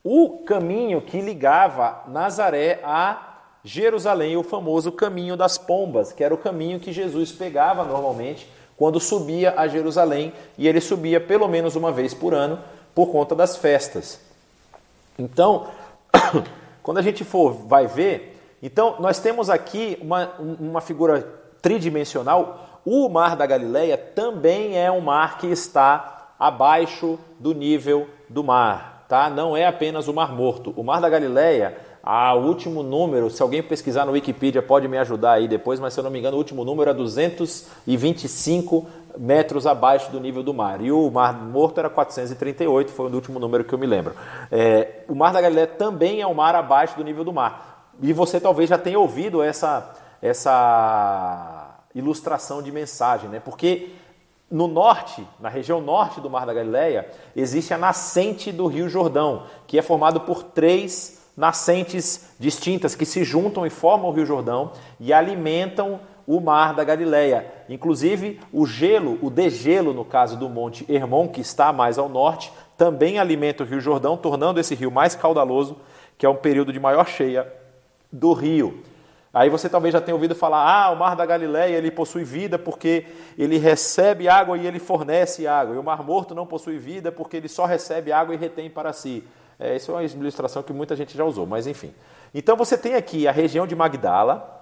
o 0.03 0.39
caminho 0.39 0.99
que 0.99 1.21
ligava 1.21 2.03
Nazaré 2.09 2.81
a 2.83 3.37
Jerusalém, 3.63 4.35
o 4.35 4.43
famoso 4.43 4.91
caminho 4.91 5.37
das 5.37 5.57
pombas, 5.57 6.11
que 6.11 6.21
era 6.21 6.33
o 6.33 6.37
caminho 6.37 6.77
que 6.77 6.91
Jesus 6.91 7.31
pegava 7.31 7.85
normalmente 7.85 8.51
quando 8.75 8.99
subia 8.99 9.53
a 9.57 9.67
Jerusalém, 9.67 10.31
e 10.57 10.67
ele 10.67 10.79
subia 10.79 11.19
pelo 11.19 11.47
menos 11.47 11.75
uma 11.75 11.91
vez 11.91 12.13
por 12.13 12.33
ano 12.33 12.59
por 12.93 13.07
conta 13.07 13.33
das 13.33 13.57
festas. 13.57 14.19
Então, 15.17 15.67
quando 16.83 16.99
a 16.99 17.01
gente 17.01 17.23
for 17.23 17.53
vai 17.53 17.87
ver, 17.87 18.36
então 18.61 18.95
nós 18.99 19.19
temos 19.19 19.49
aqui 19.49 19.97
uma, 20.01 20.31
uma 20.39 20.81
figura 20.81 21.21
tridimensional. 21.61 22.81
O 22.85 23.09
Mar 23.09 23.35
da 23.35 23.45
Galileia 23.45 23.97
também 23.97 24.77
é 24.77 24.91
um 24.91 25.01
mar 25.01 25.37
que 25.37 25.47
está 25.47 26.33
abaixo 26.39 27.19
do 27.39 27.53
nível 27.53 28.07
do 28.29 28.43
mar, 28.43 29.05
tá? 29.09 29.29
Não 29.29 29.57
é 29.57 29.65
apenas 29.65 30.07
o 30.07 30.13
Mar 30.13 30.31
Morto. 30.33 30.73
O 30.75 30.83
Mar 30.83 31.01
da 31.01 31.09
Galileia 31.09 31.77
o 32.35 32.47
último 32.47 32.83
número, 32.83 33.29
se 33.29 33.41
alguém 33.41 33.61
pesquisar 33.61 34.05
no 34.05 34.13
Wikipedia 34.13 34.61
pode 34.61 34.87
me 34.87 34.97
ajudar 34.97 35.33
aí 35.33 35.47
depois, 35.47 35.77
mas 35.79 35.93
se 35.93 35.99
eu 35.99 36.03
não 36.05 36.11
me 36.11 36.19
engano, 36.19 36.35
o 36.35 36.39
último 36.39 36.63
número 36.63 36.89
é 36.89 36.93
225 36.93 38.87
metros 39.17 39.67
abaixo 39.67 40.09
do 40.11 40.19
nível 40.19 40.41
do 40.41 40.53
mar. 40.53 40.79
E 40.79 40.89
o 40.91 41.11
Mar 41.11 41.33
Morto 41.33 41.79
era 41.79 41.89
438, 41.89 42.91
foi 42.91 43.09
o 43.09 43.13
último 43.13 43.39
número 43.39 43.65
que 43.65 43.73
eu 43.73 43.79
me 43.79 43.85
lembro. 43.85 44.13
É, 44.49 45.01
o 45.09 45.15
Mar 45.15 45.33
da 45.33 45.41
Galileia 45.41 45.67
também 45.67 46.21
é 46.21 46.27
um 46.27 46.33
mar 46.33 46.55
abaixo 46.55 46.95
do 46.95 47.03
nível 47.03 47.25
do 47.25 47.33
mar. 47.33 47.76
E 48.01 48.13
você 48.13 48.39
talvez 48.39 48.69
já 48.69 48.77
tenha 48.77 48.99
ouvido 48.99 49.41
essa, 49.41 49.93
essa 50.21 51.79
ilustração 51.95 52.61
de 52.61 52.71
mensagem, 52.71 53.29
né? 53.29 53.39
Porque 53.39 53.89
no 54.49 54.67
norte, 54.67 55.27
na 55.39 55.49
região 55.49 55.81
norte 55.81 56.21
do 56.21 56.29
Mar 56.29 56.45
da 56.45 56.53
Galileia, 56.53 57.09
existe 57.35 57.73
a 57.73 57.77
nascente 57.77 58.51
do 58.51 58.67
Rio 58.67 58.87
Jordão, 58.87 59.43
que 59.65 59.77
é 59.77 59.81
formado 59.81 60.21
por 60.21 60.43
três 60.43 61.17
nascentes 61.35 62.33
distintas 62.39 62.95
que 62.95 63.05
se 63.05 63.23
juntam 63.23 63.65
e 63.65 63.69
formam 63.69 64.09
o 64.09 64.13
Rio 64.13 64.25
Jordão 64.25 64.71
e 64.99 65.11
alimentam 65.11 65.99
o 66.25 66.39
mar 66.39 66.73
da 66.73 66.83
Galileia. 66.83 67.45
Inclusive, 67.69 68.39
o 68.51 68.65
gelo, 68.65 69.17
o 69.21 69.29
degelo 69.29 69.93
no 69.93 70.03
caso 70.03 70.37
do 70.37 70.49
Monte 70.49 70.85
Hermon, 70.91 71.27
que 71.27 71.41
está 71.41 71.71
mais 71.71 71.97
ao 71.97 72.09
norte, 72.09 72.51
também 72.77 73.19
alimenta 73.19 73.63
o 73.63 73.67
Rio 73.67 73.79
Jordão, 73.79 74.17
tornando 74.17 74.59
esse 74.59 74.75
rio 74.75 74.91
mais 74.91 75.15
caudaloso, 75.15 75.77
que 76.17 76.25
é 76.25 76.29
um 76.29 76.35
período 76.35 76.73
de 76.73 76.79
maior 76.79 77.07
cheia 77.07 77.56
do 78.11 78.33
rio. 78.33 78.83
Aí 79.33 79.49
você 79.49 79.69
talvez 79.69 79.93
já 79.93 80.01
tenha 80.01 80.15
ouvido 80.15 80.33
falar: 80.33 80.63
"Ah, 80.65 80.91
o 80.91 80.95
Mar 80.95 81.15
da 81.15 81.25
Galileia, 81.25 81.75
ele 81.77 81.91
possui 81.91 82.23
vida 82.23 82.57
porque 82.57 83.05
ele 83.37 83.57
recebe 83.57 84.27
água 84.27 84.57
e 84.57 84.65
ele 84.65 84.79
fornece 84.79 85.45
água. 85.45 85.75
E 85.75 85.77
o 85.77 85.83
Mar 85.83 86.03
Morto 86.03 86.33
não 86.33 86.45
possui 86.45 86.77
vida 86.77 87.11
porque 87.11 87.37
ele 87.37 87.47
só 87.47 87.65
recebe 87.65 88.11
água 88.11 88.33
e 88.33 88.37
retém 88.37 88.69
para 88.69 88.91
si." 88.93 89.23
É, 89.59 89.75
isso 89.75 89.91
é 89.91 89.95
uma 89.95 90.03
ilustração 90.03 90.61
que 90.61 90.71
muita 90.71 90.95
gente 90.95 91.17
já 91.17 91.25
usou, 91.25 91.47
mas 91.47 91.65
enfim. 91.65 91.93
Então 92.33 92.55
você 92.55 92.77
tem 92.77 92.93
aqui 92.93 93.27
a 93.27 93.31
região 93.31 93.65
de 93.65 93.75
Magdala, 93.75 94.57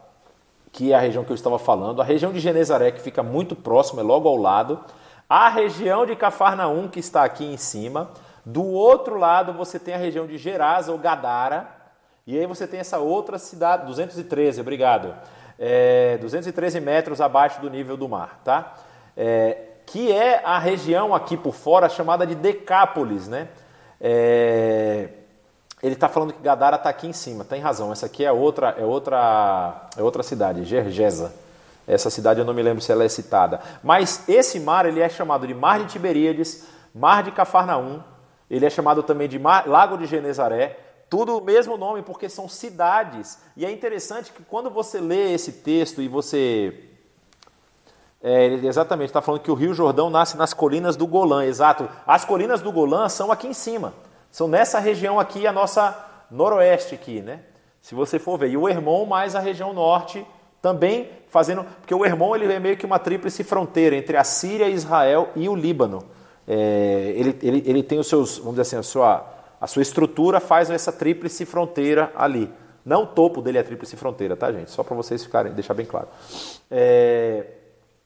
que 0.72 0.92
é 0.94 0.96
a 0.96 1.00
região 1.00 1.24
que 1.24 1.32
eu 1.32 1.36
estava 1.36 1.60
falando, 1.60 2.02
a 2.02 2.06
região 2.06 2.32
de 2.32 2.40
Genezaré, 2.40 2.92
que 2.92 3.02
fica 3.02 3.22
muito 3.22 3.56
próximo, 3.56 4.00
é 4.00 4.04
logo 4.04 4.30
ao 4.30 4.38
lado, 4.38 4.80
a 5.30 5.50
região 5.50 6.06
de 6.06 6.16
Cafarnaum, 6.16 6.88
que 6.88 7.00
está 7.00 7.24
aqui 7.24 7.46
em 7.46 7.58
cima. 7.58 8.12
Do 8.46 8.64
outro 8.64 9.18
lado 9.18 9.54
você 9.54 9.80
tem 9.80 9.94
a 9.94 9.98
região 9.98 10.28
de 10.28 10.38
Gerasa 10.38 10.92
ou 10.92 10.98
Gadara, 10.98 11.75
e 12.28 12.38
aí 12.38 12.46
você 12.46 12.66
tem 12.68 12.80
essa 12.80 13.00
outra 13.00 13.38
cidade, 13.38 13.86
213, 13.86 14.62
obrigado, 14.62 15.16
é, 15.60 16.18
213 16.20 16.80
metros 16.80 17.22
abaixo 17.22 17.62
do 17.62 17.70
nível 17.70 17.96
do 17.96 18.10
mar, 18.10 18.42
tá? 18.44 18.76
É, 19.16 19.58
que 19.86 20.12
é 20.12 20.42
a 20.44 20.58
região 20.58 21.14
aqui 21.14 21.38
por 21.38 21.54
fora 21.54 21.88
chamada 21.88 22.26
de 22.26 22.36
Decápolis, 22.36 23.28
né? 23.28 23.48
É, 24.02 25.10
ele 25.82 25.94
está 25.94 26.10
falando 26.10 26.34
que 26.34 26.42
Gadara 26.42 26.78
está 26.78 26.90
aqui 26.90 27.08
em 27.08 27.14
cima, 27.14 27.44
tem 27.44 27.62
razão. 27.62 27.92
Essa 27.92 28.08
aqui 28.08 28.26
é 28.26 28.32
outra, 28.32 28.76
é 28.78 28.84
outra, 28.84 29.88
é 29.96 30.02
outra 30.02 30.24
cidade, 30.24 30.64
Gergesa. 30.66 31.34
Essa 31.88 32.10
cidade 32.10 32.40
eu 32.40 32.46
não 32.46 32.54
me 32.54 32.64
lembro 32.64 32.82
se 32.82 32.92
ela 32.92 33.04
é 33.04 33.10
citada. 33.10 33.60
Mas 33.84 34.28
esse 34.28 34.60
mar 34.60 34.86
ele 34.86 35.00
é 35.00 35.08
chamado 35.08 35.46
de 35.46 35.54
Mar 35.54 35.80
de 35.80 35.86
Tiberíades, 35.86 36.66
Mar 36.94 37.22
de 37.22 37.32
Cafarnaum. 37.32 38.02
Ele 38.50 38.66
é 38.66 38.70
chamado 38.70 39.04
também 39.04 39.28
de 39.28 39.38
mar, 39.38 39.68
Lago 39.68 39.98
de 39.98 40.08
Genezaré. 40.08 40.80
Tudo 41.16 41.38
o 41.38 41.42
mesmo 41.42 41.78
nome 41.78 42.02
porque 42.02 42.28
são 42.28 42.50
cidades. 42.50 43.40
E 43.56 43.66
é 43.66 43.72
interessante 43.72 44.34
que 44.34 44.44
quando 44.44 44.70
você 44.70 45.00
lê 45.00 45.32
esse 45.32 45.50
texto 45.54 46.02
e 46.02 46.10
você 46.10 46.90
é, 48.22 48.48
exatamente 48.48 49.12
está 49.12 49.22
falando 49.22 49.40
que 49.40 49.50
o 49.50 49.54
Rio 49.54 49.74
Jordão 49.74 50.10
nasce 50.10 50.36
nas 50.36 50.54
colinas 50.54 50.98
do 50.98 51.08
Golã, 51.08 51.46
exato. 51.46 51.88
As 52.06 52.26
colinas 52.26 52.62
do 52.62 52.70
Golã 52.70 53.08
são 53.08 53.32
aqui 53.32 53.48
em 53.48 53.54
cima, 53.54 53.94
são 54.30 54.46
nessa 54.46 54.78
região 54.78 55.18
aqui, 55.18 55.48
a 55.48 55.54
nossa 55.54 55.98
noroeste 56.30 56.96
aqui, 56.96 57.22
né? 57.22 57.40
Se 57.82 57.96
você 57.96 58.20
for 58.20 58.38
ver. 58.38 58.50
E 58.50 58.58
o 58.58 58.68
Hermon 58.68 59.06
mais 59.06 59.38
a 59.38 59.40
região 59.40 59.72
norte 59.72 60.28
também 60.62 61.10
fazendo, 61.30 61.64
porque 61.80 61.96
o 61.96 62.06
Hermon 62.06 62.36
ele 62.36 62.52
é 62.52 62.60
meio 62.60 62.76
que 62.76 62.86
uma 62.86 63.00
tríplice 63.00 63.42
fronteira 63.42 63.96
entre 63.96 64.18
a 64.18 64.24
Síria, 64.26 64.68
Israel 64.68 65.30
e 65.34 65.48
o 65.48 65.56
Líbano. 65.56 66.04
É, 66.46 67.14
ele, 67.16 67.40
ele, 67.42 67.64
ele 67.66 67.84
tem 67.84 68.00
os 68.00 68.08
seus, 68.08 68.38
vamos 68.38 68.56
dizer 68.56 68.64
assim, 68.64 68.76
a 68.76 68.84
sua, 68.84 69.35
a 69.60 69.68
sua 69.68 69.82
estrutura 69.82 70.40
faz 70.40 70.70
essa 70.70 70.92
tríplice 70.92 71.46
fronteira 71.46 72.12
ali. 72.16 72.52
Não 72.86 73.04
o 73.04 73.08
topo 73.08 73.42
dele 73.42 73.58
é 73.58 73.62
a 73.62 73.64
tríplice 73.64 73.98
fronteira, 73.98 74.36
tá, 74.36 74.52
gente? 74.52 74.70
Só 74.70 74.84
para 74.84 74.96
vocês 74.96 75.24
ficarem, 75.24 75.52
deixar 75.54 75.74
bem 75.74 75.86
claro. 75.86 76.08
É, 76.70 77.46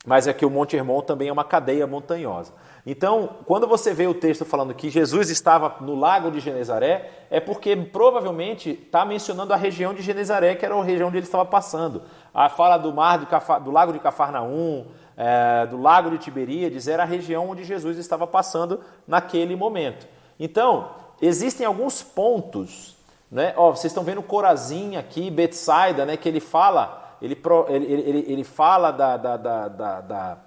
mas 0.05 0.25
é 0.25 0.33
que 0.33 0.45
o 0.45 0.49
Monte 0.49 0.77
Hermon 0.77 1.01
também 1.01 1.27
é 1.27 1.31
uma 1.31 1.43
cadeia 1.43 1.85
montanhosa. 1.85 2.53
Então, 2.85 3.29
quando 3.45 3.67
você 3.67 3.93
vê 3.93 4.07
o 4.07 4.13
texto 4.13 4.45
falando 4.45 4.73
que 4.73 4.89
Jesus 4.89 5.29
estava 5.29 5.75
no 5.81 5.95
lago 5.95 6.31
de 6.31 6.39
Genezaré, 6.39 7.09
é 7.29 7.41
porque 7.41 7.75
provavelmente 7.75 8.71
está 8.71 9.03
mencionando 9.03 9.53
a 9.53 9.57
região 9.57 9.93
de 9.93 10.01
Genezaré, 10.01 10.55
que 10.55 10.65
era 10.65 10.73
a 10.73 10.83
região 10.83 11.09
onde 11.09 11.17
ele 11.17 11.25
estava 11.25 11.45
passando. 11.45 12.03
A 12.33 12.47
fala 12.47 12.77
do 12.77 12.93
mar 12.93 13.23
Cafar, 13.27 13.61
do 13.61 13.69
lago 13.69 13.91
de 13.91 13.99
Cafarnaum, 13.99 14.85
é, 15.17 15.67
do 15.67 15.79
lago 15.79 16.09
de 16.09 16.17
Tiberíades, 16.17 16.87
era 16.87 17.03
a 17.03 17.05
região 17.05 17.49
onde 17.49 17.65
Jesus 17.65 17.97
estava 17.97 18.25
passando 18.25 18.79
naquele 19.05 19.57
momento. 19.57 20.07
Então, 20.39 20.91
existem 21.21 21.65
alguns 21.65 22.01
pontos, 22.01 22.95
né? 23.31 23.53
Ó, 23.57 23.71
vocês 23.71 23.91
estão 23.91 24.03
vendo 24.03 24.21
Corazim 24.23 24.95
aqui, 24.95 25.29
Betsaida, 25.29 26.05
né? 26.05 26.17
Que 26.17 26.27
ele 26.27 26.39
fala, 26.39 27.15
ele, 27.21 27.37
ele, 27.67 27.85
ele, 27.85 28.25
ele 28.27 28.43
fala 28.43 28.91
da, 28.91 29.17
da, 29.17 29.37
da, 29.37 29.67
da, 30.01 30.37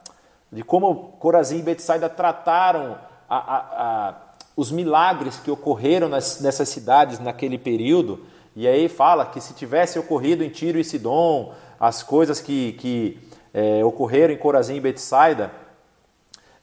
de 0.50 0.62
como 0.62 1.14
Corazim 1.18 1.58
e 1.58 1.62
Betsaida 1.62 2.08
trataram 2.08 2.98
a, 3.28 3.36
a, 3.36 3.58
a, 3.58 4.14
os 4.56 4.70
milagres 4.70 5.38
que 5.38 5.50
ocorreram 5.50 6.08
nas, 6.08 6.40
nessas 6.40 6.68
cidades 6.68 7.18
naquele 7.18 7.58
período. 7.58 8.26
E 8.54 8.68
aí 8.68 8.88
fala 8.88 9.24
que 9.24 9.40
se 9.40 9.54
tivesse 9.54 9.98
ocorrido 9.98 10.44
em 10.44 10.50
Tiro 10.50 10.78
e 10.78 10.84
Sidom, 10.84 11.54
as 11.80 12.02
coisas 12.02 12.40
que, 12.40 12.72
que 12.74 13.18
é, 13.54 13.84
ocorreram 13.84 14.34
em 14.34 14.38
Corazim 14.38 14.76
e 14.76 14.80
Betsaida, 14.80 15.50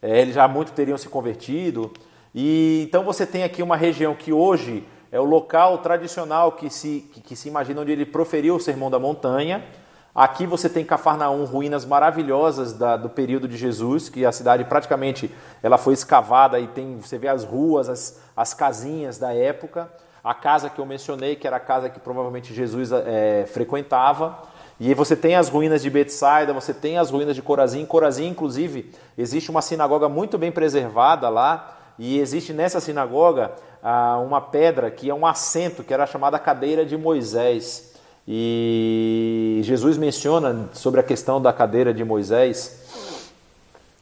é, 0.01 0.21
eles 0.21 0.35
já 0.35 0.47
muito 0.47 0.71
teriam 0.71 0.97
se 0.97 1.09
convertido. 1.09 1.91
E 2.33 2.83
então 2.87 3.03
você 3.03 3.25
tem 3.25 3.43
aqui 3.43 3.63
uma 3.63 3.75
região 3.75 4.13
que 4.13 4.31
hoje 4.31 4.83
é 5.11 5.19
o 5.19 5.23
local 5.23 5.79
tradicional 5.79 6.51
que 6.51 6.69
se, 6.69 7.09
que, 7.11 7.21
que 7.21 7.35
se 7.35 7.47
imagina 7.47 7.81
onde 7.81 7.91
ele 7.91 8.05
proferiu 8.05 8.55
o 8.55 8.59
Sermão 8.59 8.91
da 8.91 8.99
Montanha. 8.99 9.65
Aqui 10.13 10.45
você 10.45 10.67
tem 10.67 10.83
Cafarnaum, 10.83 11.45
ruínas 11.45 11.85
maravilhosas 11.85 12.73
da, 12.73 12.97
do 12.97 13.09
período 13.09 13.47
de 13.47 13.55
Jesus, 13.57 14.09
que 14.09 14.25
a 14.25 14.31
cidade 14.31 14.65
praticamente 14.65 15.33
ela 15.63 15.77
foi 15.77 15.93
escavada 15.93 16.59
e 16.59 16.67
tem 16.67 16.97
você 16.97 17.17
vê 17.17 17.27
as 17.27 17.43
ruas, 17.43 17.89
as, 17.89 18.21
as 18.35 18.53
casinhas 18.53 19.17
da 19.17 19.33
época. 19.33 19.89
A 20.23 20.33
casa 20.33 20.69
que 20.69 20.79
eu 20.79 20.85
mencionei, 20.85 21.35
que 21.35 21.47
era 21.47 21.55
a 21.55 21.61
casa 21.61 21.89
que 21.89 21.99
provavelmente 21.99 22.53
Jesus 22.53 22.91
é, 22.91 23.45
frequentava. 23.47 24.37
E 24.79 24.93
você 24.93 25.15
tem 25.15 25.35
as 25.35 25.47
ruínas 25.49 25.81
de 25.81 25.89
Betsaida, 25.89 26.53
você 26.53 26.73
tem 26.73 26.97
as 26.97 27.09
ruínas 27.09 27.35
de 27.35 27.41
Corazim. 27.41 27.85
Corazim, 27.85 28.27
inclusive, 28.27 28.91
existe 29.17 29.49
uma 29.49 29.61
sinagoga 29.61 30.09
muito 30.09 30.37
bem 30.37 30.51
preservada 30.51 31.29
lá, 31.29 31.78
e 31.99 32.17
existe 32.17 32.53
nessa 32.53 32.79
sinagoga 32.79 33.51
ah, 33.83 34.17
uma 34.19 34.39
pedra 34.39 34.89
que 34.89 35.09
é 35.09 35.13
um 35.13 35.25
assento, 35.25 35.83
que 35.83 35.93
era 35.93 36.07
chamada 36.07 36.39
cadeira 36.39 36.85
de 36.85 36.95
Moisés. 36.95 37.93
E 38.25 39.59
Jesus 39.63 39.97
menciona 39.97 40.69
sobre 40.71 41.01
a 41.01 41.03
questão 41.03 41.41
da 41.41 41.51
cadeira 41.51 41.93
de 41.93 42.05
Moisés 42.05 43.27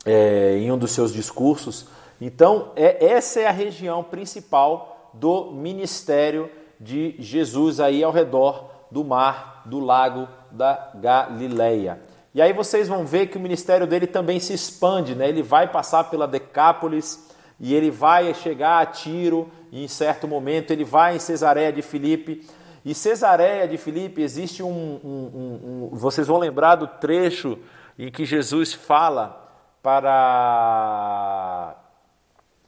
é, 0.05 0.57
em 0.59 0.71
um 0.71 0.77
dos 0.77 0.91
seus 0.91 1.11
discursos. 1.11 1.87
Então, 2.21 2.71
é, 2.75 3.03
essa 3.03 3.39
é 3.39 3.47
a 3.47 3.51
região 3.51 4.03
principal 4.03 5.11
do 5.13 5.51
ministério 5.51 6.51
de 6.79 7.15
Jesus 7.17 7.79
aí 7.79 8.03
ao 8.03 8.11
redor 8.11 8.69
do 8.91 9.03
mar, 9.03 9.63
do 9.65 9.79
lago 9.79 10.27
da 10.51 10.91
Galileia. 10.95 11.99
E 12.35 12.41
aí 12.43 12.53
vocês 12.53 12.87
vão 12.87 13.05
ver 13.05 13.27
que 13.27 13.37
o 13.37 13.41
ministério 13.41 13.87
dele 13.87 14.05
também 14.05 14.39
se 14.39 14.53
expande, 14.53 15.15
né? 15.15 15.27
Ele 15.27 15.41
vai 15.41 15.67
passar 15.67 16.03
pela 16.03 16.27
Decápolis 16.27 17.26
e 17.59 17.73
ele 17.73 17.89
vai 17.89 18.33
chegar 18.33 18.81
a 18.81 18.85
Tiro, 18.85 19.49
e 19.71 19.83
em 19.83 19.87
certo 19.87 20.27
momento 20.27 20.71
ele 20.71 20.83
vai 20.83 21.15
em 21.15 21.19
Cesareia 21.19 21.71
de 21.71 21.81
Filipe. 21.81 22.45
E 22.85 22.93
Cesareia 22.93 23.67
de 23.67 23.77
Filipe 23.77 24.21
existe 24.21 24.63
um, 24.63 24.69
um, 24.69 25.09
um, 25.09 25.89
um 25.91 25.95
vocês 25.97 26.27
vão 26.27 26.37
lembrar 26.37 26.75
do 26.75 26.87
trecho 26.87 27.57
em 27.97 28.11
que 28.11 28.23
Jesus 28.25 28.73
fala 28.73 29.43
para 29.81 31.75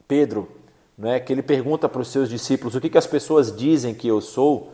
Pedro, 0.08 0.50
né, 0.98 1.20
que 1.20 1.32
ele 1.32 1.42
pergunta 1.42 1.88
para 1.88 2.00
os 2.00 2.08
seus 2.08 2.28
discípulos 2.28 2.74
o 2.74 2.80
que, 2.80 2.90
que 2.90 2.98
as 2.98 3.06
pessoas 3.06 3.56
dizem 3.56 3.94
que 3.94 4.08
eu 4.08 4.20
sou. 4.20 4.72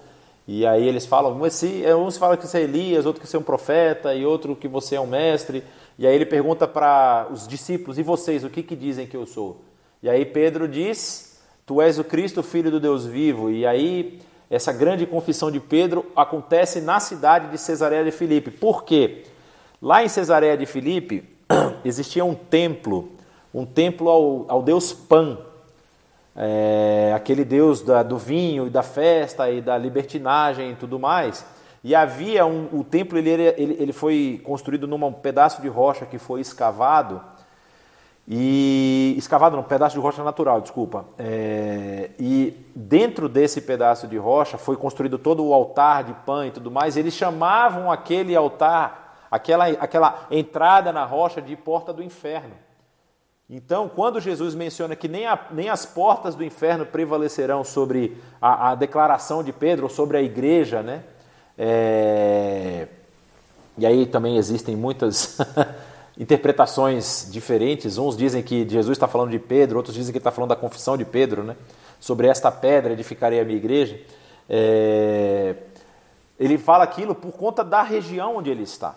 E 0.49 0.65
aí 0.65 0.87
eles 0.87 1.05
falam, 1.05 1.41
uns 1.41 2.17
falam 2.17 2.37
que 2.37 2.47
você 2.47 2.59
é 2.59 2.63
Elias, 2.63 3.05
outro 3.05 3.21
que 3.21 3.27
você 3.27 3.37
é 3.37 3.41
um 3.41 3.43
profeta, 3.43 4.15
e 4.15 4.25
outro 4.25 4.55
que 4.55 4.69
você 4.69 4.95
é 4.95 5.01
um 5.01 5.07
mestre. 5.07 5.63
E 5.99 6.07
aí 6.07 6.15
ele 6.15 6.25
pergunta 6.25 6.69
para 6.69 7.27
os 7.33 7.49
discípulos, 7.49 7.99
e 7.99 8.03
vocês, 8.03 8.45
o 8.45 8.51
que, 8.51 8.63
que 8.63 8.77
dizem 8.77 9.07
que 9.07 9.17
eu 9.17 9.27
sou? 9.27 9.61
E 10.03 10.09
aí 10.09 10.25
Pedro 10.25 10.69
diz, 10.69 11.41
tu 11.65 11.81
és 11.81 11.99
o 11.99 12.05
Cristo, 12.05 12.43
filho 12.43 12.71
do 12.71 12.79
Deus 12.79 13.07
vivo. 13.07 13.51
E 13.51 13.67
aí 13.67 14.21
essa 14.51 14.73
grande 14.73 15.07
confissão 15.07 15.51
de 15.51 15.59
Pedro 15.59 16.07
acontece 16.15 16.81
na 16.81 17.01
cidade 17.01 17.49
de 17.51 17.59
Cesareia 17.59 18.05
de 18.05 18.13
Filipe. 18.13 18.51
Por 18.51 18.85
quê? 18.85 19.25
Lá 19.83 20.05
em 20.05 20.09
Cesareia 20.09 20.57
de 20.57 20.67
Filipe 20.67 21.25
existia 21.85 22.25
um 22.25 22.35
templo, 22.35 23.13
um 23.53 23.67
templo 23.67 24.09
ao, 24.09 24.45
ao 24.49 24.63
deus 24.63 24.93
Pan, 24.93 25.39
é, 26.37 27.13
aquele 27.15 27.45
Deus 27.45 27.81
da, 27.81 28.03
do 28.03 28.19
vinho 28.19 28.67
e 28.67 28.71
da 28.71 28.83
festa 28.83 29.51
e 29.51 29.61
da 29.61 29.77
libertinagem 29.77 30.73
e 30.73 30.75
tudo 30.77 30.99
mais. 30.99 31.45
E 31.83 31.95
havia 31.95 32.45
um, 32.45 32.69
o 32.73 32.85
templo 32.85 33.17
ele, 33.17 33.31
ele, 33.31 33.77
ele 33.81 33.93
foi 33.93 34.41
construído 34.45 34.87
num 34.87 35.13
pedaço 35.13 35.63
de 35.63 35.69
rocha 35.69 36.05
que 36.05 36.19
foi 36.19 36.41
escavado 36.41 37.21
e 38.29 39.15
escavado 39.17 39.57
num 39.57 39.63
pedaço 39.63 39.95
de 39.95 40.01
rocha 40.01 40.25
natural, 40.25 40.61
desculpa. 40.61 41.05
É, 41.17 42.11
e 42.19 42.67
dentro 42.75 43.29
desse 43.29 43.61
pedaço 43.61 44.09
de 44.09 44.17
rocha 44.17 44.59
foi 44.59 44.77
construído 44.77 45.17
todo 45.17 45.45
o 45.45 45.55
altar 45.55 46.03
de 46.03 46.13
pão 46.13 46.45
e 46.45 46.51
tudo 46.51 46.71
mais. 46.71 46.97
Eles 46.97 47.15
chamavam 47.15 47.91
aquele 47.91 48.35
altar, 48.35 49.27
aquela, 49.31 49.67
aquela 49.69 50.27
entrada 50.31 50.93
na 50.93 51.05
rocha 51.05 51.41
de 51.41 51.55
porta 51.55 51.93
do 51.93 52.03
inferno. 52.03 52.55
Então, 53.49 53.89
quando 53.89 54.21
Jesus 54.21 54.57
menciona 54.57 54.97
que 54.97 55.07
nem, 55.07 55.25
a, 55.25 55.39
nem 55.53 55.69
as 55.69 55.87
portas 55.87 56.35
do 56.35 56.43
inferno 56.43 56.85
prevalecerão 56.85 57.63
sobre 57.63 58.21
a, 58.43 58.71
a 58.71 58.75
declaração 58.75 59.45
de 59.45 59.53
Pedro, 59.53 59.89
sobre 59.89 60.17
a 60.17 60.23
igreja, 60.23 60.83
né? 60.83 61.05
É, 61.57 62.89
e 63.79 63.87
aí 63.87 64.05
também 64.05 64.37
existem 64.37 64.75
muitas 64.75 65.39
interpretações 66.19 67.29
diferentes. 67.31 67.99
Uns 67.99 68.17
dizem 68.17 68.43
que 68.43 68.69
Jesus 68.69 68.97
está 68.97 69.07
falando 69.07 69.31
de 69.31 69.39
Pedro, 69.39 69.77
outros 69.77 69.95
dizem 69.95 70.13
que 70.13 70.19
está 70.19 70.31
falando 70.31 70.51
da 70.51 70.57
confissão 70.57 70.97
de 70.97 71.05
Pedro, 71.05 71.43
né? 71.43 71.57
Sobre 72.01 72.27
esta 72.29 72.51
pedra 72.51 72.93
edificarei 72.93 73.41
a 73.41 73.45
minha 73.45 73.57
igreja. 73.57 74.01
É, 74.49 75.57
ele 76.39 76.59
fala 76.59 76.85
aquilo 76.85 77.15
por 77.15 77.33
conta 77.33 77.65
da 77.65 77.83
região 77.83 78.37
onde 78.37 78.51
ele 78.51 78.63
está. 78.63 78.95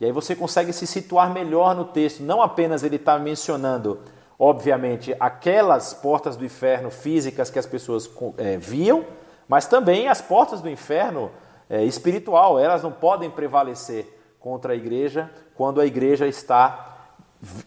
E 0.00 0.04
aí 0.04 0.12
você 0.12 0.34
consegue 0.34 0.72
se 0.72 0.86
situar 0.86 1.32
melhor 1.32 1.74
no 1.74 1.84
texto. 1.84 2.22
Não 2.22 2.42
apenas 2.42 2.82
ele 2.82 2.96
está 2.96 3.18
mencionando, 3.18 4.00
obviamente, 4.38 5.14
aquelas 5.20 5.94
portas 5.94 6.36
do 6.36 6.44
inferno 6.44 6.90
físicas 6.90 7.50
que 7.50 7.58
as 7.58 7.66
pessoas 7.66 8.10
é, 8.36 8.56
viam, 8.56 9.04
mas 9.48 9.66
também 9.66 10.08
as 10.08 10.20
portas 10.20 10.60
do 10.60 10.68
inferno 10.68 11.30
é, 11.70 11.84
espiritual. 11.84 12.58
Elas 12.58 12.82
não 12.82 12.90
podem 12.90 13.30
prevalecer 13.30 14.21
contra 14.42 14.72
a 14.72 14.76
igreja 14.76 15.30
quando 15.54 15.80
a 15.80 15.86
igreja 15.86 16.26
está 16.26 16.92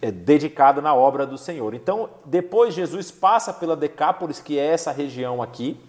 é, 0.02 0.12
dedicada 0.12 0.82
na 0.82 0.94
obra 0.94 1.26
do 1.26 1.38
Senhor. 1.38 1.74
Então, 1.74 2.10
depois 2.26 2.74
Jesus 2.74 3.12
passa 3.12 3.54
pela 3.54 3.76
Decápolis, 3.76 4.40
que 4.40 4.60
é 4.60 4.68
essa 4.68 4.92
região 4.92 5.42
aqui, 5.42 5.80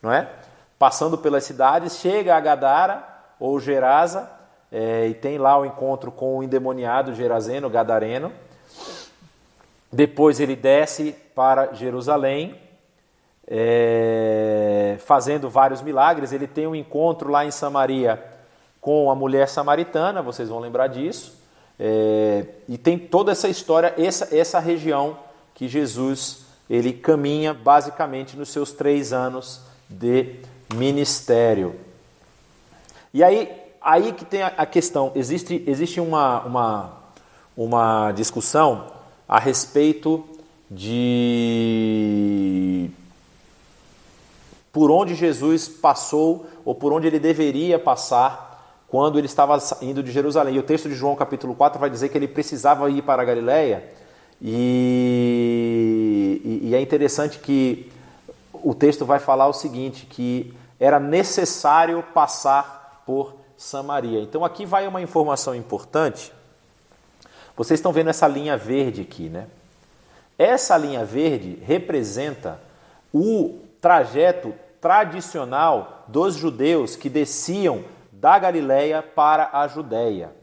não 0.00 0.12
é? 0.12 0.30
Passando 0.78 1.18
pelas 1.18 1.44
cidades, 1.44 1.98
chega 1.98 2.36
a 2.36 2.40
Gadara 2.40 3.04
ou 3.40 3.58
Gerasa, 3.58 4.30
é, 4.70 5.08
e 5.08 5.14
tem 5.14 5.38
lá 5.38 5.58
o 5.58 5.64
encontro 5.64 6.10
com 6.10 6.38
o 6.38 6.42
endemoniado 6.42 7.14
Gerazeno, 7.14 7.70
Gadareno. 7.70 8.32
Depois 9.92 10.40
ele 10.40 10.54
desce 10.56 11.12
para 11.34 11.72
Jerusalém, 11.72 12.60
é, 13.48 14.98
fazendo 15.00 15.48
vários 15.48 15.80
milagres. 15.80 16.32
Ele 16.32 16.46
tem 16.46 16.66
um 16.66 16.74
encontro 16.74 17.30
lá 17.30 17.44
em 17.44 17.50
Samaria 17.50 18.35
com 18.86 19.10
a 19.10 19.16
mulher 19.16 19.48
samaritana, 19.48 20.22
vocês 20.22 20.48
vão 20.48 20.60
lembrar 20.60 20.86
disso. 20.86 21.36
É, 21.76 22.46
e 22.68 22.78
tem 22.78 22.96
toda 22.96 23.32
essa 23.32 23.48
história, 23.48 23.92
essa, 23.98 24.32
essa 24.32 24.60
região 24.60 25.18
que 25.56 25.66
Jesus 25.66 26.46
ele 26.70 26.92
caminha 26.92 27.52
basicamente 27.52 28.36
nos 28.36 28.50
seus 28.50 28.70
três 28.70 29.12
anos 29.12 29.60
de 29.90 30.36
ministério. 30.72 31.74
E 33.12 33.24
aí 33.24 33.50
aí 33.82 34.12
que 34.12 34.24
tem 34.24 34.44
a 34.44 34.64
questão. 34.64 35.10
Existe, 35.16 35.64
existe 35.66 36.00
uma, 36.00 36.42
uma, 36.42 36.92
uma 37.56 38.12
discussão 38.12 38.86
a 39.28 39.40
respeito 39.40 40.24
de 40.70 41.28
por 44.72 44.92
onde 44.92 45.16
Jesus 45.16 45.66
passou 45.66 46.46
ou 46.64 46.72
por 46.72 46.92
onde 46.92 47.08
ele 47.08 47.18
deveria 47.18 47.80
passar 47.80 48.45
quando 48.88 49.18
ele 49.18 49.26
estava 49.26 49.58
indo 49.82 50.02
de 50.02 50.10
Jerusalém. 50.12 50.54
E 50.54 50.58
o 50.58 50.62
texto 50.62 50.88
de 50.88 50.94
João 50.94 51.14
capítulo 51.16 51.54
4 51.54 51.78
vai 51.78 51.90
dizer 51.90 52.08
que 52.08 52.16
ele 52.18 52.28
precisava 52.28 52.88
ir 52.90 53.02
para 53.02 53.22
a 53.22 53.24
Galiléia. 53.24 53.84
E, 54.40 55.60
e, 56.44 56.68
e 56.68 56.74
é 56.74 56.80
interessante 56.80 57.38
que 57.38 57.90
o 58.52 58.74
texto 58.74 59.04
vai 59.04 59.18
falar 59.18 59.48
o 59.48 59.52
seguinte, 59.52 60.06
que 60.06 60.54
era 60.78 61.00
necessário 61.00 62.02
passar 62.14 63.02
por 63.06 63.34
Samaria. 63.56 64.20
Então 64.20 64.44
aqui 64.44 64.66
vai 64.66 64.86
uma 64.86 65.00
informação 65.00 65.54
importante. 65.54 66.32
Vocês 67.56 67.80
estão 67.80 67.92
vendo 67.92 68.10
essa 68.10 68.28
linha 68.28 68.56
verde 68.56 69.00
aqui, 69.00 69.28
né? 69.28 69.46
Essa 70.38 70.76
linha 70.76 71.04
verde 71.04 71.58
representa 71.64 72.60
o 73.12 73.60
trajeto 73.80 74.52
tradicional 74.80 76.04
dos 76.06 76.34
judeus 76.34 76.94
que 76.94 77.08
desciam 77.08 77.82
da 78.26 78.40
Galileia 78.40 79.04
para 79.04 79.50
a 79.52 79.68
Judéia. 79.68 80.34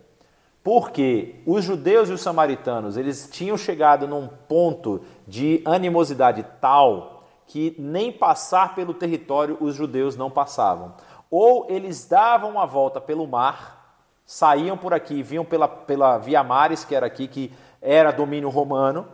Porque 0.63 1.43
os 1.45 1.65
judeus 1.65 2.07
e 2.07 2.13
os 2.13 2.21
samaritanos, 2.21 2.95
eles 2.95 3.29
tinham 3.29 3.57
chegado 3.57 4.07
num 4.07 4.25
ponto 4.25 5.01
de 5.27 5.61
animosidade 5.65 6.45
tal 6.61 7.25
que 7.45 7.75
nem 7.77 8.09
passar 8.09 8.73
pelo 8.73 8.93
território 8.93 9.57
os 9.59 9.75
judeus 9.75 10.15
não 10.15 10.31
passavam. 10.31 10.93
Ou 11.29 11.67
eles 11.69 12.07
davam 12.07 12.57
a 12.57 12.65
volta 12.65 13.01
pelo 13.01 13.27
mar, 13.27 13.97
saíam 14.25 14.77
por 14.77 14.93
aqui, 14.93 15.21
vinham 15.21 15.43
pela, 15.43 15.67
pela 15.67 16.17
Via 16.17 16.41
Mares, 16.41 16.85
que 16.85 16.95
era 16.95 17.05
aqui, 17.05 17.27
que 17.27 17.51
era 17.81 18.11
domínio 18.11 18.47
romano, 18.47 19.05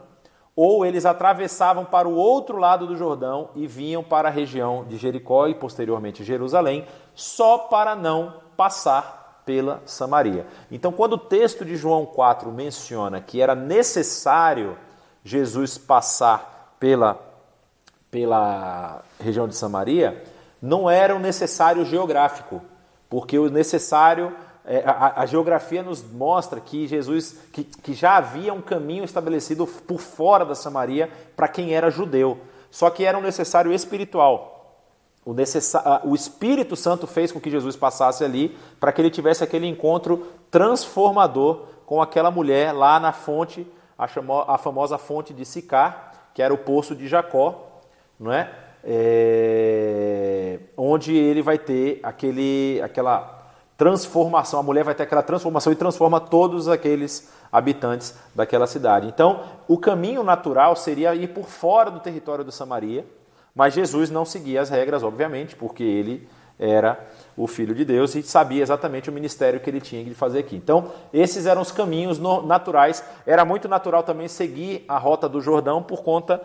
ou 0.56 0.86
eles 0.86 1.08
atravessavam 1.08 1.86
para 1.86 2.08
o 2.08 2.14
outro 2.14 2.58
lado 2.58 2.86
do 2.86 2.96
Jordão 2.96 3.50
e 3.56 3.66
vinham 3.66 4.04
para 4.04 4.28
a 4.28 4.32
região 4.32 4.86
de 4.88 4.96
Jericó 4.96 5.48
e 5.48 5.56
posteriormente 5.56 6.24
Jerusalém, 6.24 6.86
só 7.16 7.58
para 7.58 7.96
não 7.96 8.48
passar 8.60 9.42
pela 9.46 9.82
Samaria. 9.86 10.46
Então, 10.70 10.92
quando 10.92 11.14
o 11.14 11.18
texto 11.18 11.64
de 11.64 11.78
João 11.78 12.06
4 12.06 12.52
menciona 12.52 13.22
que 13.22 13.42
era 13.42 13.56
necessário 13.56 14.78
Jesus 15.24 15.78
passar 15.78 16.76
pela, 16.78 17.18
pela 18.12 19.02
região 19.18 19.48
de 19.48 19.56
Samaria, 19.56 20.22
não 20.62 20.90
era 20.90 21.16
um 21.16 21.20
necessário 21.20 21.86
geográfico, 21.86 22.62
porque 23.10 23.40
o 23.40 23.50
necessário 23.50 24.36
é, 24.66 24.84
a, 24.86 25.22
a, 25.22 25.26
geografia 25.26 25.82
nos 25.82 26.04
mostra 26.04 26.60
que 26.60 26.86
Jesus, 26.86 27.38
que, 27.54 27.64
que 27.64 27.94
já 27.94 28.18
havia 28.18 28.54
um 28.54 28.62
caminho 28.62 29.06
estabelecido 29.06 29.66
por 29.66 30.02
fora 30.02 30.46
da 30.46 30.54
Samaria 30.54 31.10
para 31.34 31.48
quem 31.48 31.74
era 31.74 31.90
judeu. 31.90 32.40
Só 32.70 32.90
que 32.90 33.06
era 33.06 33.18
um 33.18 33.22
necessário 33.22 33.72
espiritual. 33.72 34.59
O, 35.30 36.10
o 36.10 36.16
Espírito 36.16 36.76
Santo 36.76 37.06
fez 37.06 37.32
com 37.32 37.40
que 37.40 37.52
Jesus 37.52 37.76
passasse 37.76 38.24
ali 38.24 38.58
para 38.80 38.92
que 38.92 39.00
ele 39.00 39.12
tivesse 39.12 39.44
aquele 39.44 39.68
encontro 39.68 40.28
transformador 40.50 41.66
com 41.86 42.02
aquela 42.02 42.32
mulher 42.32 42.72
lá 42.72 43.00
na 43.00 43.12
fonte, 43.12 43.68
a, 43.96 44.06
a 44.48 44.58
famosa 44.58 44.98
fonte 44.98 45.32
de 45.32 45.46
Sicar, 45.46 46.14
que 46.34 46.42
era 46.42 46.52
o 46.52 46.58
poço 46.58 46.96
de 46.96 47.08
Jacó, 47.08 47.82
não 48.20 48.34
é? 48.34 48.52
é 48.84 50.60
onde 50.76 51.16
ele 51.16 51.44
vai 51.44 51.60
ter 51.60 52.00
aquele, 52.02 52.82
aquela 52.84 53.52
transformação. 53.78 54.60
A 54.60 54.64
mulher 54.64 54.84
vai 54.84 54.96
ter 54.96 55.04
aquela 55.04 55.22
transformação 55.22 55.72
e 55.72 55.76
transforma 55.76 56.20
todos 56.20 56.68
aqueles 56.68 57.32
habitantes 57.52 58.18
daquela 58.34 58.66
cidade. 58.66 59.08
Então, 59.08 59.44
o 59.68 59.78
caminho 59.78 60.24
natural 60.24 60.76
seria 60.76 61.14
ir 61.14 61.28
por 61.28 61.46
fora 61.46 61.92
do 61.92 62.00
território 62.00 62.44
de 62.44 62.52
Samaria, 62.52 63.06
mas 63.60 63.74
Jesus 63.74 64.10
não 64.10 64.24
seguia 64.24 64.62
as 64.62 64.70
regras, 64.70 65.04
obviamente, 65.04 65.54
porque 65.54 65.84
ele 65.84 66.26
era 66.58 66.98
o 67.36 67.46
Filho 67.46 67.76
de 67.76 67.84
Deus 67.84 68.16
e 68.16 68.24
sabia 68.24 68.64
exatamente 68.64 69.10
o 69.10 69.12
ministério 69.12 69.60
que 69.60 69.70
ele 69.70 69.82
tinha 69.82 70.02
que 70.02 70.14
fazer 70.14 70.40
aqui. 70.40 70.56
Então, 70.56 70.94
esses 71.12 71.46
eram 71.46 71.62
os 71.62 71.70
caminhos 71.70 72.18
naturais. 72.46 73.04
Era 73.28 73.44
muito 73.44 73.68
natural 73.68 74.02
também 74.02 74.30
seguir 74.30 74.86
a 74.88 74.98
rota 74.98 75.28
do 75.28 75.42
Jordão 75.42 75.84
por 75.84 76.04
conta 76.04 76.42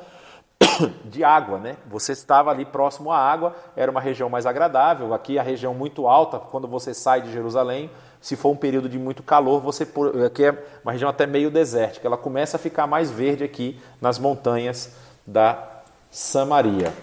de 1.04 1.22
água, 1.22 1.56
né? 1.56 1.76
Você 1.86 2.10
estava 2.10 2.50
ali 2.50 2.64
próximo 2.64 3.12
à 3.12 3.16
água, 3.16 3.54
era 3.76 3.92
uma 3.92 4.00
região 4.00 4.28
mais 4.28 4.44
agradável. 4.44 5.14
Aqui 5.14 5.38
a 5.38 5.42
região 5.44 5.72
muito 5.72 6.08
alta, 6.08 6.40
quando 6.40 6.66
você 6.66 6.92
sai 6.92 7.22
de 7.22 7.30
Jerusalém, 7.30 7.92
se 8.20 8.34
for 8.34 8.50
um 8.50 8.56
período 8.56 8.88
de 8.88 8.98
muito 8.98 9.22
calor, 9.22 9.60
você 9.60 9.86
aqui 10.26 10.46
é 10.46 10.64
uma 10.82 10.90
região 10.90 11.08
até 11.08 11.28
meio 11.28 11.48
desértica. 11.48 12.08
Ela 12.08 12.18
começa 12.18 12.56
a 12.56 12.58
ficar 12.58 12.88
mais 12.88 13.08
verde 13.08 13.44
aqui 13.44 13.80
nas 14.00 14.18
montanhas 14.18 14.96
da 15.24 15.73
Samaria. 16.14 16.96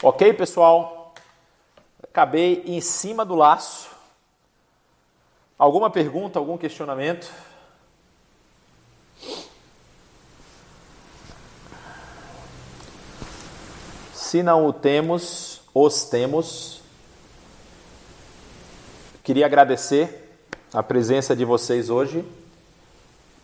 Ok, 0.00 0.32
pessoal? 0.34 1.12
Acabei 2.00 2.62
em 2.64 2.80
cima 2.80 3.24
do 3.24 3.34
laço. 3.34 3.90
Alguma 5.58 5.90
pergunta, 5.90 6.38
algum 6.38 6.56
questionamento? 6.56 7.28
Se 14.12 14.44
não 14.44 14.64
o 14.68 14.72
temos, 14.72 15.62
os 15.74 16.04
temos. 16.04 16.82
Queria 19.24 19.46
agradecer 19.46 20.38
a 20.72 20.84
presença 20.84 21.34
de 21.34 21.44
vocês 21.44 21.90
hoje. 21.90 22.24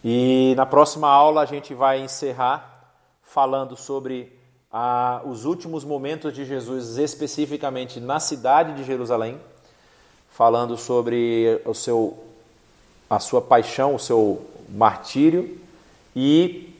E 0.04 0.54
na 0.56 0.64
próxima 0.64 1.08
aula 1.08 1.42
a 1.42 1.46
gente 1.46 1.74
vai 1.74 1.98
encerrar 1.98 2.94
falando 3.20 3.76
sobre 3.76 4.38
ah, 4.72 5.20
os 5.24 5.44
últimos 5.44 5.84
momentos 5.84 6.32
de 6.32 6.44
Jesus, 6.44 6.96
especificamente 6.96 7.98
na 7.98 8.20
cidade 8.20 8.74
de 8.74 8.84
Jerusalém, 8.84 9.40
falando 10.30 10.76
sobre 10.76 11.60
o 11.64 11.74
seu, 11.74 12.16
a 13.08 13.18
sua 13.18 13.42
paixão, 13.42 13.94
o 13.94 13.98
seu 13.98 14.40
martírio, 14.68 15.58
e 16.14 16.74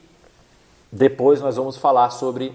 depois 0.91 1.41
nós 1.41 1.57
vamos 1.57 1.77
falar 1.77 2.11
sobre 2.11 2.53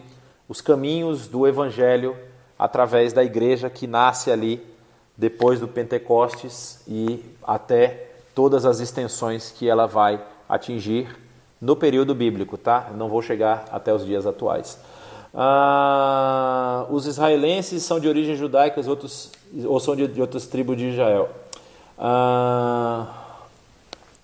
os 0.48 0.62
caminhos 0.62 1.28
do 1.28 1.48
Evangelho 1.48 2.16
através 2.57 3.12
da 3.12 3.24
igreja 3.24 3.70
que 3.70 3.88
nasce 3.88 4.32
ali 4.32 4.66
depois 5.18 5.60
do 5.60 5.68
Pentecostes 5.68 6.82
e 6.88 7.24
até 7.44 8.12
todas 8.34 8.66
as 8.66 8.80
extensões 8.80 9.52
que 9.52 9.68
ela 9.68 9.86
vai 9.86 10.22
atingir 10.48 11.16
no 11.60 11.76
período 11.76 12.14
bíblico, 12.14 12.57
tá? 12.57 12.91
Não 12.95 13.07
vou 13.07 13.22
chegar 13.22 13.66
até 13.72 13.94
os 13.94 14.06
dias 14.06 14.26
atuais. 14.26 14.78
Ah, 15.38 16.86
os 16.90 17.06
israelenses 17.06 17.84
são 17.84 17.99
de 17.99 18.07
origem 18.07 18.38
judaica, 18.38 18.80
os 18.80 18.88
outros, 18.88 19.32
ou 19.66 19.80
são 19.82 19.94
de, 19.94 20.07
de 20.07 20.22
outras 20.22 20.48
tribos 20.48 20.78
de 20.78 20.90
Israel. 20.90 21.30
Ah, 21.98 23.07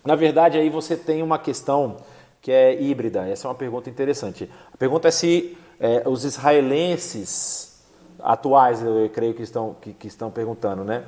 na 0.05 0.15
verdade, 0.15 0.57
aí 0.57 0.69
você 0.69 0.95
tem 0.95 1.21
uma 1.21 1.37
questão 1.37 1.97
que 2.41 2.51
é 2.51 2.81
híbrida. 2.81 3.27
Essa 3.27 3.47
é 3.47 3.49
uma 3.49 3.55
pergunta 3.55 3.89
interessante. 3.89 4.49
A 4.73 4.77
pergunta 4.77 5.09
é 5.09 5.11
se 5.11 5.57
é, 5.79 6.03
os 6.07 6.23
israelenses 6.23 7.83
atuais, 8.23 8.81
eu 8.81 9.09
creio 9.13 9.33
que 9.33 9.43
estão, 9.43 9.75
que, 9.81 9.93
que 9.93 10.07
estão 10.07 10.31
perguntando, 10.31 10.83
né? 10.83 11.03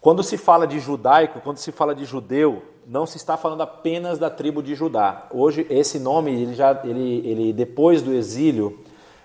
Quando 0.00 0.22
se 0.22 0.38
fala 0.38 0.66
de 0.66 0.78
judaico, 0.78 1.40
quando 1.40 1.58
se 1.58 1.72
fala 1.72 1.92
de 1.92 2.04
judeu, 2.04 2.62
não 2.86 3.04
se 3.04 3.16
está 3.16 3.36
falando 3.36 3.62
apenas 3.62 4.18
da 4.18 4.30
tribo 4.30 4.62
de 4.62 4.74
Judá. 4.74 5.26
Hoje 5.30 5.66
esse 5.68 5.98
nome, 5.98 6.32
ele 6.32 6.54
já, 6.54 6.80
ele, 6.84 7.20
ele 7.28 7.52
depois 7.52 8.00
do 8.00 8.14
exílio, 8.14 8.78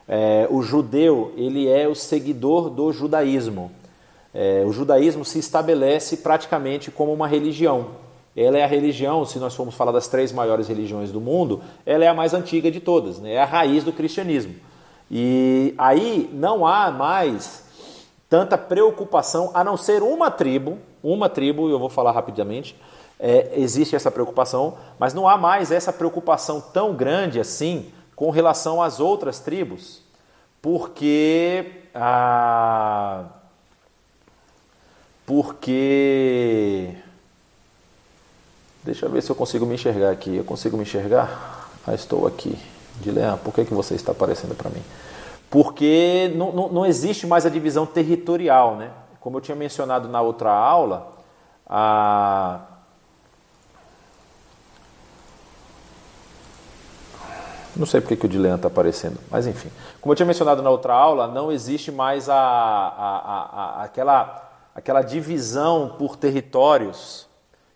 é, 0.08 0.48
o 0.50 0.62
judeu, 0.62 1.34
ele 1.38 1.68
é 1.68 1.88
o 1.88 1.96
seguidor 1.96 2.70
do 2.70 2.92
judaísmo. 2.92 3.72
É, 4.34 4.64
o 4.66 4.74
judaísmo 4.74 5.24
se 5.24 5.40
estabelece 5.40 6.18
praticamente 6.18 6.90
como 6.90 7.14
uma 7.14 7.28
religião. 7.28 8.04
Ela 8.36 8.58
é 8.58 8.64
a 8.64 8.68
religião, 8.68 9.26
se 9.26 9.38
nós 9.38 9.54
formos 9.54 9.76
falar 9.76 9.92
das 9.92 10.08
três 10.08 10.32
maiores 10.32 10.68
religiões 10.68 11.12
do 11.12 11.22
mundo, 11.22 11.62
ela 11.86 12.04
é 12.04 12.08
a 12.08 12.14
mais 12.16 12.34
antiga 12.34 12.72
de 12.72 12.80
todas, 12.80 13.20
né? 13.20 13.34
é 13.34 13.42
a 13.42 13.46
raiz 13.46 13.84
do 13.84 13.94
cristianismo. 13.94 14.56
E 15.10 15.76
aí 15.78 16.30
não 16.34 16.66
há 16.66 16.90
mais 16.90 17.64
tanta 18.28 18.58
preocupação, 18.58 19.52
a 19.54 19.64
não 19.64 19.78
ser 19.78 20.02
uma 20.02 20.32
tribo, 20.32 20.80
uma 21.04 21.30
tribo, 21.30 21.70
eu 21.70 21.78
vou 21.78 21.90
falar 21.90 22.12
rapidamente, 22.12 22.76
é, 23.20 23.52
existe 23.56 23.96
essa 23.96 24.10
preocupação, 24.10 24.76
mas 24.98 25.14
não 25.14 25.28
há 25.28 25.38
mais 25.38 25.72
essa 25.72 25.94
preocupação 25.94 26.60
tão 26.60 26.96
grande 26.96 27.40
assim 27.40 27.92
com 28.16 28.30
relação 28.30 28.82
às 28.82 29.00
outras 29.00 29.40
tribos, 29.40 30.02
porque. 30.62 31.84
Ah, 31.94 33.26
porque 35.26 36.96
Deixa 38.84 39.06
eu 39.06 39.10
ver 39.10 39.24
se 39.24 39.30
eu 39.30 39.36
consigo 39.36 39.66
me 39.66 39.76
enxergar 39.76 40.12
aqui. 40.12 40.36
Eu 40.36 40.44
consigo 40.44 40.76
me 40.76 40.84
enxergar? 40.84 41.70
Ah, 41.88 41.94
estou 41.94 42.28
aqui. 42.28 42.58
Dilean, 43.00 43.38
por 43.38 43.54
que, 43.54 43.64
que 43.64 43.74
você 43.74 43.96
está 43.96 44.12
aparecendo 44.12 44.56
para 44.56 44.70
mim? 44.70 44.82
Porque 45.50 46.32
não, 46.36 46.52
não, 46.52 46.70
não, 46.70 46.86
existe 46.86 47.26
mais 47.26 47.46
a 47.46 47.50
divisão 47.50 47.86
territorial, 47.86 48.76
né? 48.76 48.92
Como 49.22 49.38
eu 49.38 49.42
tinha 49.42 49.56
mencionado 49.56 50.10
na 50.10 50.20
outra 50.22 50.52
aula, 50.52 51.14
a... 51.66 52.60
Não 57.76 57.86
sei 57.86 58.02
porque 58.02 58.16
que 58.16 58.26
o 58.26 58.30
Dilean 58.30 58.56
está 58.56 58.68
aparecendo, 58.68 59.20
mas 59.32 59.48
enfim. 59.48 59.70
Como 60.00 60.12
eu 60.12 60.16
tinha 60.16 60.26
mencionado 60.26 60.62
na 60.62 60.70
outra 60.70 60.94
aula, 60.94 61.28
não 61.28 61.52
existe 61.52 61.92
mais 61.92 62.30
a, 62.30 62.36
a, 62.36 63.80
a, 63.80 63.84
aquela 63.84 64.44
aquela 64.76 65.02
divisão 65.02 65.96
por 65.98 66.16
territórios 66.16 67.28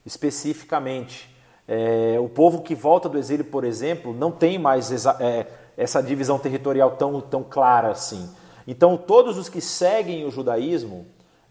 especificamente. 0.06 1.36
É, 1.68 2.18
o 2.19 2.30
povo 2.30 2.61
que 2.61 2.74
volta 2.74 3.10
do 3.10 3.18
exílio, 3.18 3.45
por 3.45 3.64
exemplo, 3.64 4.14
não 4.14 4.32
tem 4.32 4.57
mais 4.57 5.06
é, 5.06 5.48
essa 5.76 6.02
divisão 6.02 6.40
territorial 6.40 6.91
tão, 6.91 7.19
tão 7.19 7.44
clara 7.44 7.90
assim. 7.91 8.30
Então, 8.65 8.98
todos 8.98 9.38
os 9.38 9.49
que 9.49 9.61
seguem 9.61 10.26
o 10.26 10.32
judaísmo, 10.32 11.06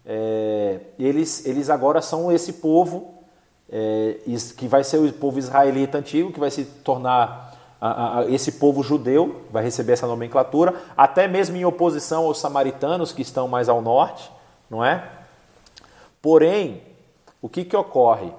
é, 0.05 0.79
eles, 0.97 1.45
eles 1.45 1.69
agora 1.69 2.01
são 2.01 2.31
esse 2.31 2.53
povo 2.53 3.13
é, 3.69 4.17
que 4.57 4.67
vai 4.67 4.83
ser 4.83 4.97
o 4.97 5.13
povo 5.13 5.37
israelita 5.37 5.97
antigo, 5.99 6.31
que 6.31 6.39
vai 6.39 6.49
se 6.49 6.65
tornar 6.65 7.46
esse 8.29 8.53
povo 8.53 8.81
judeu, 8.81 9.43
vai 9.51 9.63
receber 9.63 9.93
essa 9.93 10.07
nomenclatura, 10.07 10.73
até 10.95 11.27
mesmo 11.27 11.55
em 11.57 11.65
oposição 11.65 12.25
aos 12.25 12.39
samaritanos 12.39 13.11
que 13.11 13.21
estão 13.21 13.47
mais 13.47 13.69
ao 13.69 13.81
norte, 13.81 14.31
não 14.69 14.83
é? 14.83 15.07
Porém, 16.21 16.81
o 17.41 17.47
que, 17.47 17.63
que 17.63 17.75
ocorre? 17.75 18.31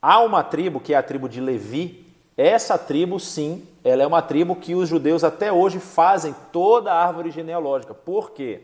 Há 0.00 0.20
uma 0.20 0.42
tribo 0.42 0.80
que 0.80 0.94
é 0.94 0.96
a 0.96 1.02
tribo 1.02 1.28
de 1.28 1.40
Levi. 1.40 2.06
Essa 2.36 2.78
tribo, 2.78 3.20
sim, 3.20 3.62
ela 3.84 4.02
é 4.02 4.06
uma 4.06 4.22
tribo 4.22 4.56
que 4.56 4.74
os 4.74 4.88
judeus 4.88 5.22
até 5.22 5.52
hoje 5.52 5.78
fazem 5.78 6.34
toda 6.50 6.90
a 6.90 7.06
árvore 7.06 7.30
genealógica. 7.30 7.92
Por 7.92 8.30
quê? 8.30 8.62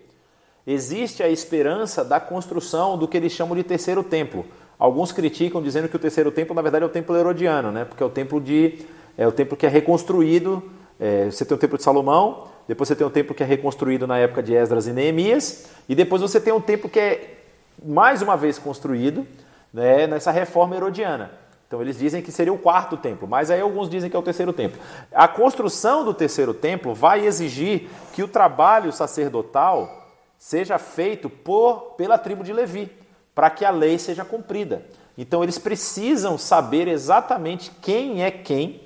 Existe 0.67 1.23
a 1.23 1.29
esperança 1.29 2.03
da 2.03 2.19
construção 2.19 2.97
do 2.97 3.07
que 3.07 3.17
eles 3.17 3.33
chamam 3.33 3.55
de 3.55 3.63
terceiro 3.63 4.03
templo. 4.03 4.47
Alguns 4.79 5.13
criticam 5.13 5.63
dizendo 5.63 5.89
que 5.89 5.97
o 5.97 5.99
terceiro 5.99 6.31
templo, 6.31 6.55
na 6.55 6.63
verdade, 6.63 6.85
é 6.85 6.87
o 6.87 6.91
templo 6.91 7.17
herodiano, 7.17 7.71
né? 7.71 7.85
porque 7.85 8.03
é 8.03 8.07
o 8.07 8.11
templo, 8.11 8.41
de, 8.41 8.85
é 9.17 9.27
o 9.27 9.33
templo 9.33 9.57
que 9.57 9.67
é 9.67 9.69
reconstruído. 9.69 10.63
É, 10.99 11.27
você 11.27 11.45
tem 11.45 11.55
o 11.55 11.59
templo 11.59 11.77
de 11.77 11.85
Salomão, 11.85 12.49
depois 12.67 12.89
você 12.89 12.97
tem 12.97 13.07
o 13.07 13.11
templo 13.11 13.35
que 13.35 13.43
é 13.43 13.47
reconstruído 13.47 14.07
na 14.07 14.19
época 14.19 14.43
de 14.43 14.55
Esdras 14.55 14.87
e 14.87 14.93
Neemias, 14.93 15.67
e 15.89 15.95
depois 15.95 16.23
você 16.23 16.41
tem 16.41 16.53
um 16.53 16.61
templo 16.61 16.89
que 16.89 16.99
é 16.99 17.39
mais 17.85 18.23
uma 18.23 18.37
vez 18.37 18.59
construído 18.59 19.27
né, 19.73 20.07
nessa 20.07 20.31
reforma 20.31 20.75
herodiana. 20.75 21.31
Então 21.67 21.83
eles 21.83 21.99
dizem 21.99 22.23
que 22.23 22.31
seria 22.31 22.53
o 22.53 22.59
quarto 22.59 22.97
templo, 22.97 23.27
mas 23.27 23.51
aí 23.51 23.61
alguns 23.61 23.91
dizem 23.91 24.09
que 24.09 24.17
é 24.17 24.19
o 24.19 24.23
terceiro 24.23 24.53
templo. 24.53 24.81
A 25.13 25.27
construção 25.27 26.05
do 26.05 26.15
terceiro 26.15 26.55
templo 26.55 26.95
vai 26.95 27.27
exigir 27.27 27.89
que 28.13 28.23
o 28.23 28.29
trabalho 28.29 28.93
sacerdotal 28.93 30.07
seja 30.39 30.79
feito 30.79 31.29
por 31.29 31.95
pela 31.97 32.17
tribo 32.19 32.45
de 32.45 32.53
Levi, 32.53 32.91
para 33.35 33.51
que 33.51 33.65
a 33.65 33.71
lei 33.71 33.99
seja 33.99 34.25
cumprida. 34.25 34.85
Então 35.19 35.43
eles 35.43 35.59
precisam 35.59 36.39
saber 36.39 36.87
exatamente 36.87 37.71
quem 37.83 38.23
é 38.23 38.31
quem 38.31 38.86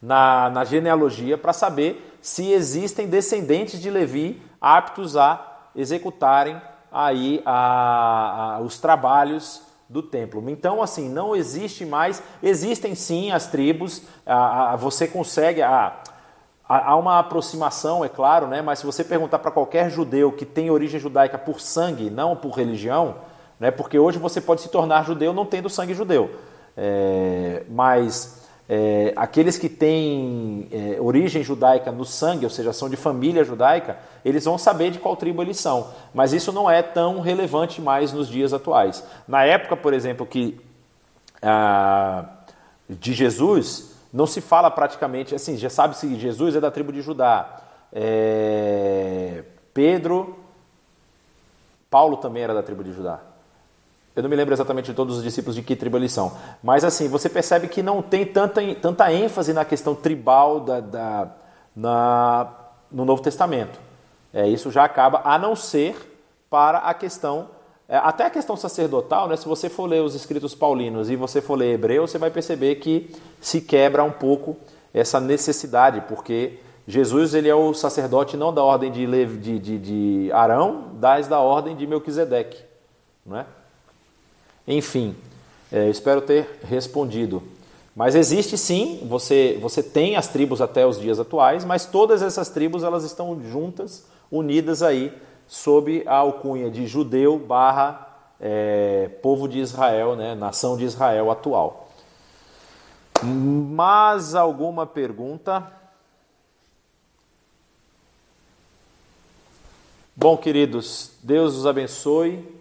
na, 0.00 0.50
na 0.50 0.64
genealogia 0.64 1.36
para 1.36 1.52
saber 1.52 2.18
se 2.20 2.52
existem 2.52 3.06
descendentes 3.06 3.80
de 3.80 3.90
Levi 3.90 4.42
aptos 4.60 5.16
a 5.16 5.68
executarem 5.74 6.60
aí 6.90 7.42
a, 7.44 8.56
a, 8.56 8.60
os 8.60 8.78
trabalhos 8.78 9.62
do 9.88 10.02
templo. 10.02 10.42
Então, 10.48 10.82
assim, 10.82 11.08
não 11.08 11.34
existe 11.34 11.84
mais. 11.84 12.22
Existem 12.42 12.94
sim 12.94 13.30
as 13.30 13.46
tribos. 13.46 14.02
A, 14.26 14.76
você 14.76 15.06
consegue. 15.06 15.62
Há 15.62 16.96
uma 16.96 17.18
aproximação, 17.18 18.04
é 18.04 18.10
claro, 18.10 18.46
né? 18.46 18.60
Mas 18.60 18.80
se 18.80 18.86
você 18.86 19.02
perguntar 19.02 19.38
para 19.38 19.50
qualquer 19.50 19.90
judeu 19.90 20.30
que 20.30 20.44
tem 20.44 20.70
origem 20.70 21.00
judaica 21.00 21.38
por 21.38 21.60
sangue, 21.60 22.10
não 22.10 22.36
por 22.36 22.50
religião, 22.50 23.16
né? 23.58 23.70
Porque 23.70 23.98
hoje 23.98 24.18
você 24.18 24.38
pode 24.38 24.60
se 24.60 24.68
tornar 24.68 25.06
judeu 25.06 25.32
não 25.32 25.46
tendo 25.46 25.70
sangue 25.70 25.94
judeu. 25.94 26.30
É, 26.76 27.64
mas 27.70 28.37
é, 28.68 29.14
aqueles 29.16 29.56
que 29.56 29.68
têm 29.68 30.68
é, 30.70 31.00
origem 31.00 31.42
judaica 31.42 31.90
no 31.90 32.04
sangue, 32.04 32.44
ou 32.44 32.50
seja, 32.50 32.72
são 32.72 32.90
de 32.90 32.96
família 32.96 33.42
judaica, 33.42 33.98
eles 34.22 34.44
vão 34.44 34.58
saber 34.58 34.90
de 34.90 34.98
qual 34.98 35.16
tribo 35.16 35.40
eles 35.40 35.58
são. 35.58 35.88
Mas 36.12 36.34
isso 36.34 36.52
não 36.52 36.70
é 36.70 36.82
tão 36.82 37.20
relevante 37.20 37.80
mais 37.80 38.12
nos 38.12 38.28
dias 38.28 38.52
atuais. 38.52 39.02
Na 39.26 39.44
época, 39.44 39.74
por 39.74 39.94
exemplo, 39.94 40.26
que 40.26 40.60
ah, 41.40 42.26
de 42.88 43.14
Jesus, 43.14 43.94
não 44.12 44.26
se 44.26 44.40
fala 44.40 44.70
praticamente 44.70 45.34
assim, 45.34 45.56
já 45.56 45.70
sabe 45.70 45.96
se 45.96 46.16
Jesus 46.16 46.54
é 46.54 46.60
da 46.60 46.70
tribo 46.70 46.92
de 46.92 47.00
Judá. 47.00 47.62
É, 47.90 49.44
Pedro, 49.72 50.38
Paulo 51.88 52.18
também 52.18 52.42
era 52.42 52.52
da 52.52 52.62
tribo 52.62 52.84
de 52.84 52.92
Judá. 52.92 53.20
Eu 54.18 54.22
não 54.24 54.28
me 54.28 54.34
lembro 54.34 54.52
exatamente 54.52 54.86
de 54.86 54.94
todos 54.94 55.18
os 55.18 55.22
discípulos 55.22 55.54
de 55.54 55.62
que 55.62 55.76
tribo 55.76 55.96
eles 55.96 56.10
são. 56.10 56.32
Mas 56.60 56.82
assim, 56.82 57.06
você 57.06 57.28
percebe 57.28 57.68
que 57.68 57.84
não 57.84 58.02
tem 58.02 58.26
tanta, 58.26 58.60
tanta 58.74 59.12
ênfase 59.12 59.52
na 59.52 59.64
questão 59.64 59.94
tribal 59.94 60.58
da, 60.58 60.80
da 60.80 61.28
na, 61.76 62.52
no 62.90 63.04
Novo 63.04 63.22
Testamento. 63.22 63.78
É, 64.34 64.48
isso 64.48 64.72
já 64.72 64.82
acaba, 64.82 65.20
a 65.24 65.38
não 65.38 65.54
ser 65.54 65.94
para 66.50 66.78
a 66.78 66.92
questão, 66.94 67.50
é, 67.88 67.96
até 67.96 68.24
a 68.24 68.30
questão 68.30 68.56
sacerdotal, 68.56 69.28
né, 69.28 69.36
se 69.36 69.46
você 69.46 69.68
for 69.68 69.86
ler 69.86 70.02
os 70.02 70.16
escritos 70.16 70.52
paulinos 70.52 71.08
e 71.08 71.14
você 71.14 71.40
for 71.40 71.54
ler 71.54 71.74
hebreu, 71.74 72.04
você 72.04 72.18
vai 72.18 72.32
perceber 72.32 72.74
que 72.74 73.14
se 73.40 73.60
quebra 73.60 74.02
um 74.02 74.10
pouco 74.10 74.56
essa 74.92 75.20
necessidade, 75.20 76.00
porque 76.08 76.58
Jesus 76.88 77.34
ele 77.34 77.48
é 77.48 77.54
o 77.54 77.72
sacerdote 77.72 78.36
não 78.36 78.52
da 78.52 78.64
ordem 78.64 78.90
de, 78.90 79.06
de, 79.38 79.58
de, 79.60 79.78
de 79.78 80.32
Arão, 80.32 80.88
das 80.94 81.28
da 81.28 81.38
ordem 81.38 81.76
de 81.76 81.86
Melquisedeque. 81.86 82.64
Não 83.24 83.38
é? 83.38 83.46
Enfim, 84.68 85.16
é, 85.72 85.88
espero 85.88 86.20
ter 86.20 86.60
respondido. 86.62 87.42
Mas 87.96 88.14
existe 88.14 88.58
sim, 88.58 89.04
você, 89.08 89.58
você 89.62 89.82
tem 89.82 90.14
as 90.14 90.28
tribos 90.28 90.60
até 90.60 90.86
os 90.86 91.00
dias 91.00 91.18
atuais, 91.18 91.64
mas 91.64 91.86
todas 91.86 92.20
essas 92.20 92.50
tribos 92.50 92.82
elas 92.84 93.02
estão 93.02 93.40
juntas, 93.50 94.04
unidas 94.30 94.82
aí, 94.82 95.10
sob 95.48 96.04
a 96.06 96.16
alcunha 96.16 96.70
de 96.70 96.86
judeu 96.86 97.38
barra 97.38 98.06
é, 98.38 99.10
povo 99.22 99.48
de 99.48 99.58
Israel, 99.58 100.14
né, 100.14 100.34
nação 100.34 100.76
de 100.76 100.84
Israel 100.84 101.30
atual. 101.30 101.88
Mas 103.24 104.34
alguma 104.34 104.86
pergunta? 104.86 105.72
Bom, 110.14 110.36
queridos, 110.36 111.12
Deus 111.22 111.56
os 111.56 111.66
abençoe. 111.66 112.57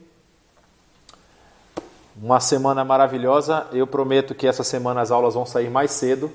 Uma 2.19 2.39
semana 2.39 2.84
maravilhosa. 2.84 3.68
Eu 3.72 3.85
prometo 3.85 4.34
que 4.34 4.48
essa 4.48 4.64
semana 4.64 5.02
as 5.02 5.11
aulas 5.11 5.35
vão 5.35 5.45
sair 5.45 5.69
mais 5.69 5.91
cedo, 5.91 6.31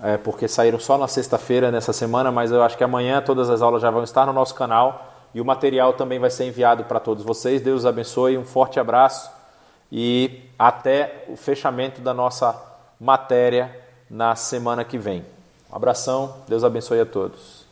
é, 0.00 0.16
porque 0.16 0.46
saíram 0.46 0.78
só 0.78 0.96
na 0.96 1.08
sexta-feira 1.08 1.70
nessa 1.70 1.92
semana, 1.92 2.30
mas 2.30 2.52
eu 2.52 2.62
acho 2.62 2.76
que 2.76 2.84
amanhã 2.84 3.20
todas 3.20 3.50
as 3.50 3.60
aulas 3.60 3.82
já 3.82 3.90
vão 3.90 4.04
estar 4.04 4.24
no 4.24 4.32
nosso 4.32 4.54
canal 4.54 5.12
e 5.34 5.40
o 5.40 5.44
material 5.44 5.94
também 5.94 6.20
vai 6.20 6.30
ser 6.30 6.46
enviado 6.46 6.84
para 6.84 7.00
todos 7.00 7.24
vocês. 7.24 7.60
Deus 7.60 7.84
abençoe, 7.84 8.38
um 8.38 8.44
forte 8.44 8.78
abraço 8.78 9.30
e 9.90 10.42
até 10.56 11.24
o 11.28 11.36
fechamento 11.36 12.00
da 12.00 12.14
nossa 12.14 12.54
matéria 13.00 13.76
na 14.08 14.36
semana 14.36 14.84
que 14.84 14.96
vem. 14.96 15.24
Um 15.72 15.76
abração, 15.76 16.36
Deus 16.46 16.62
abençoe 16.62 17.00
a 17.00 17.06
todos. 17.06 17.63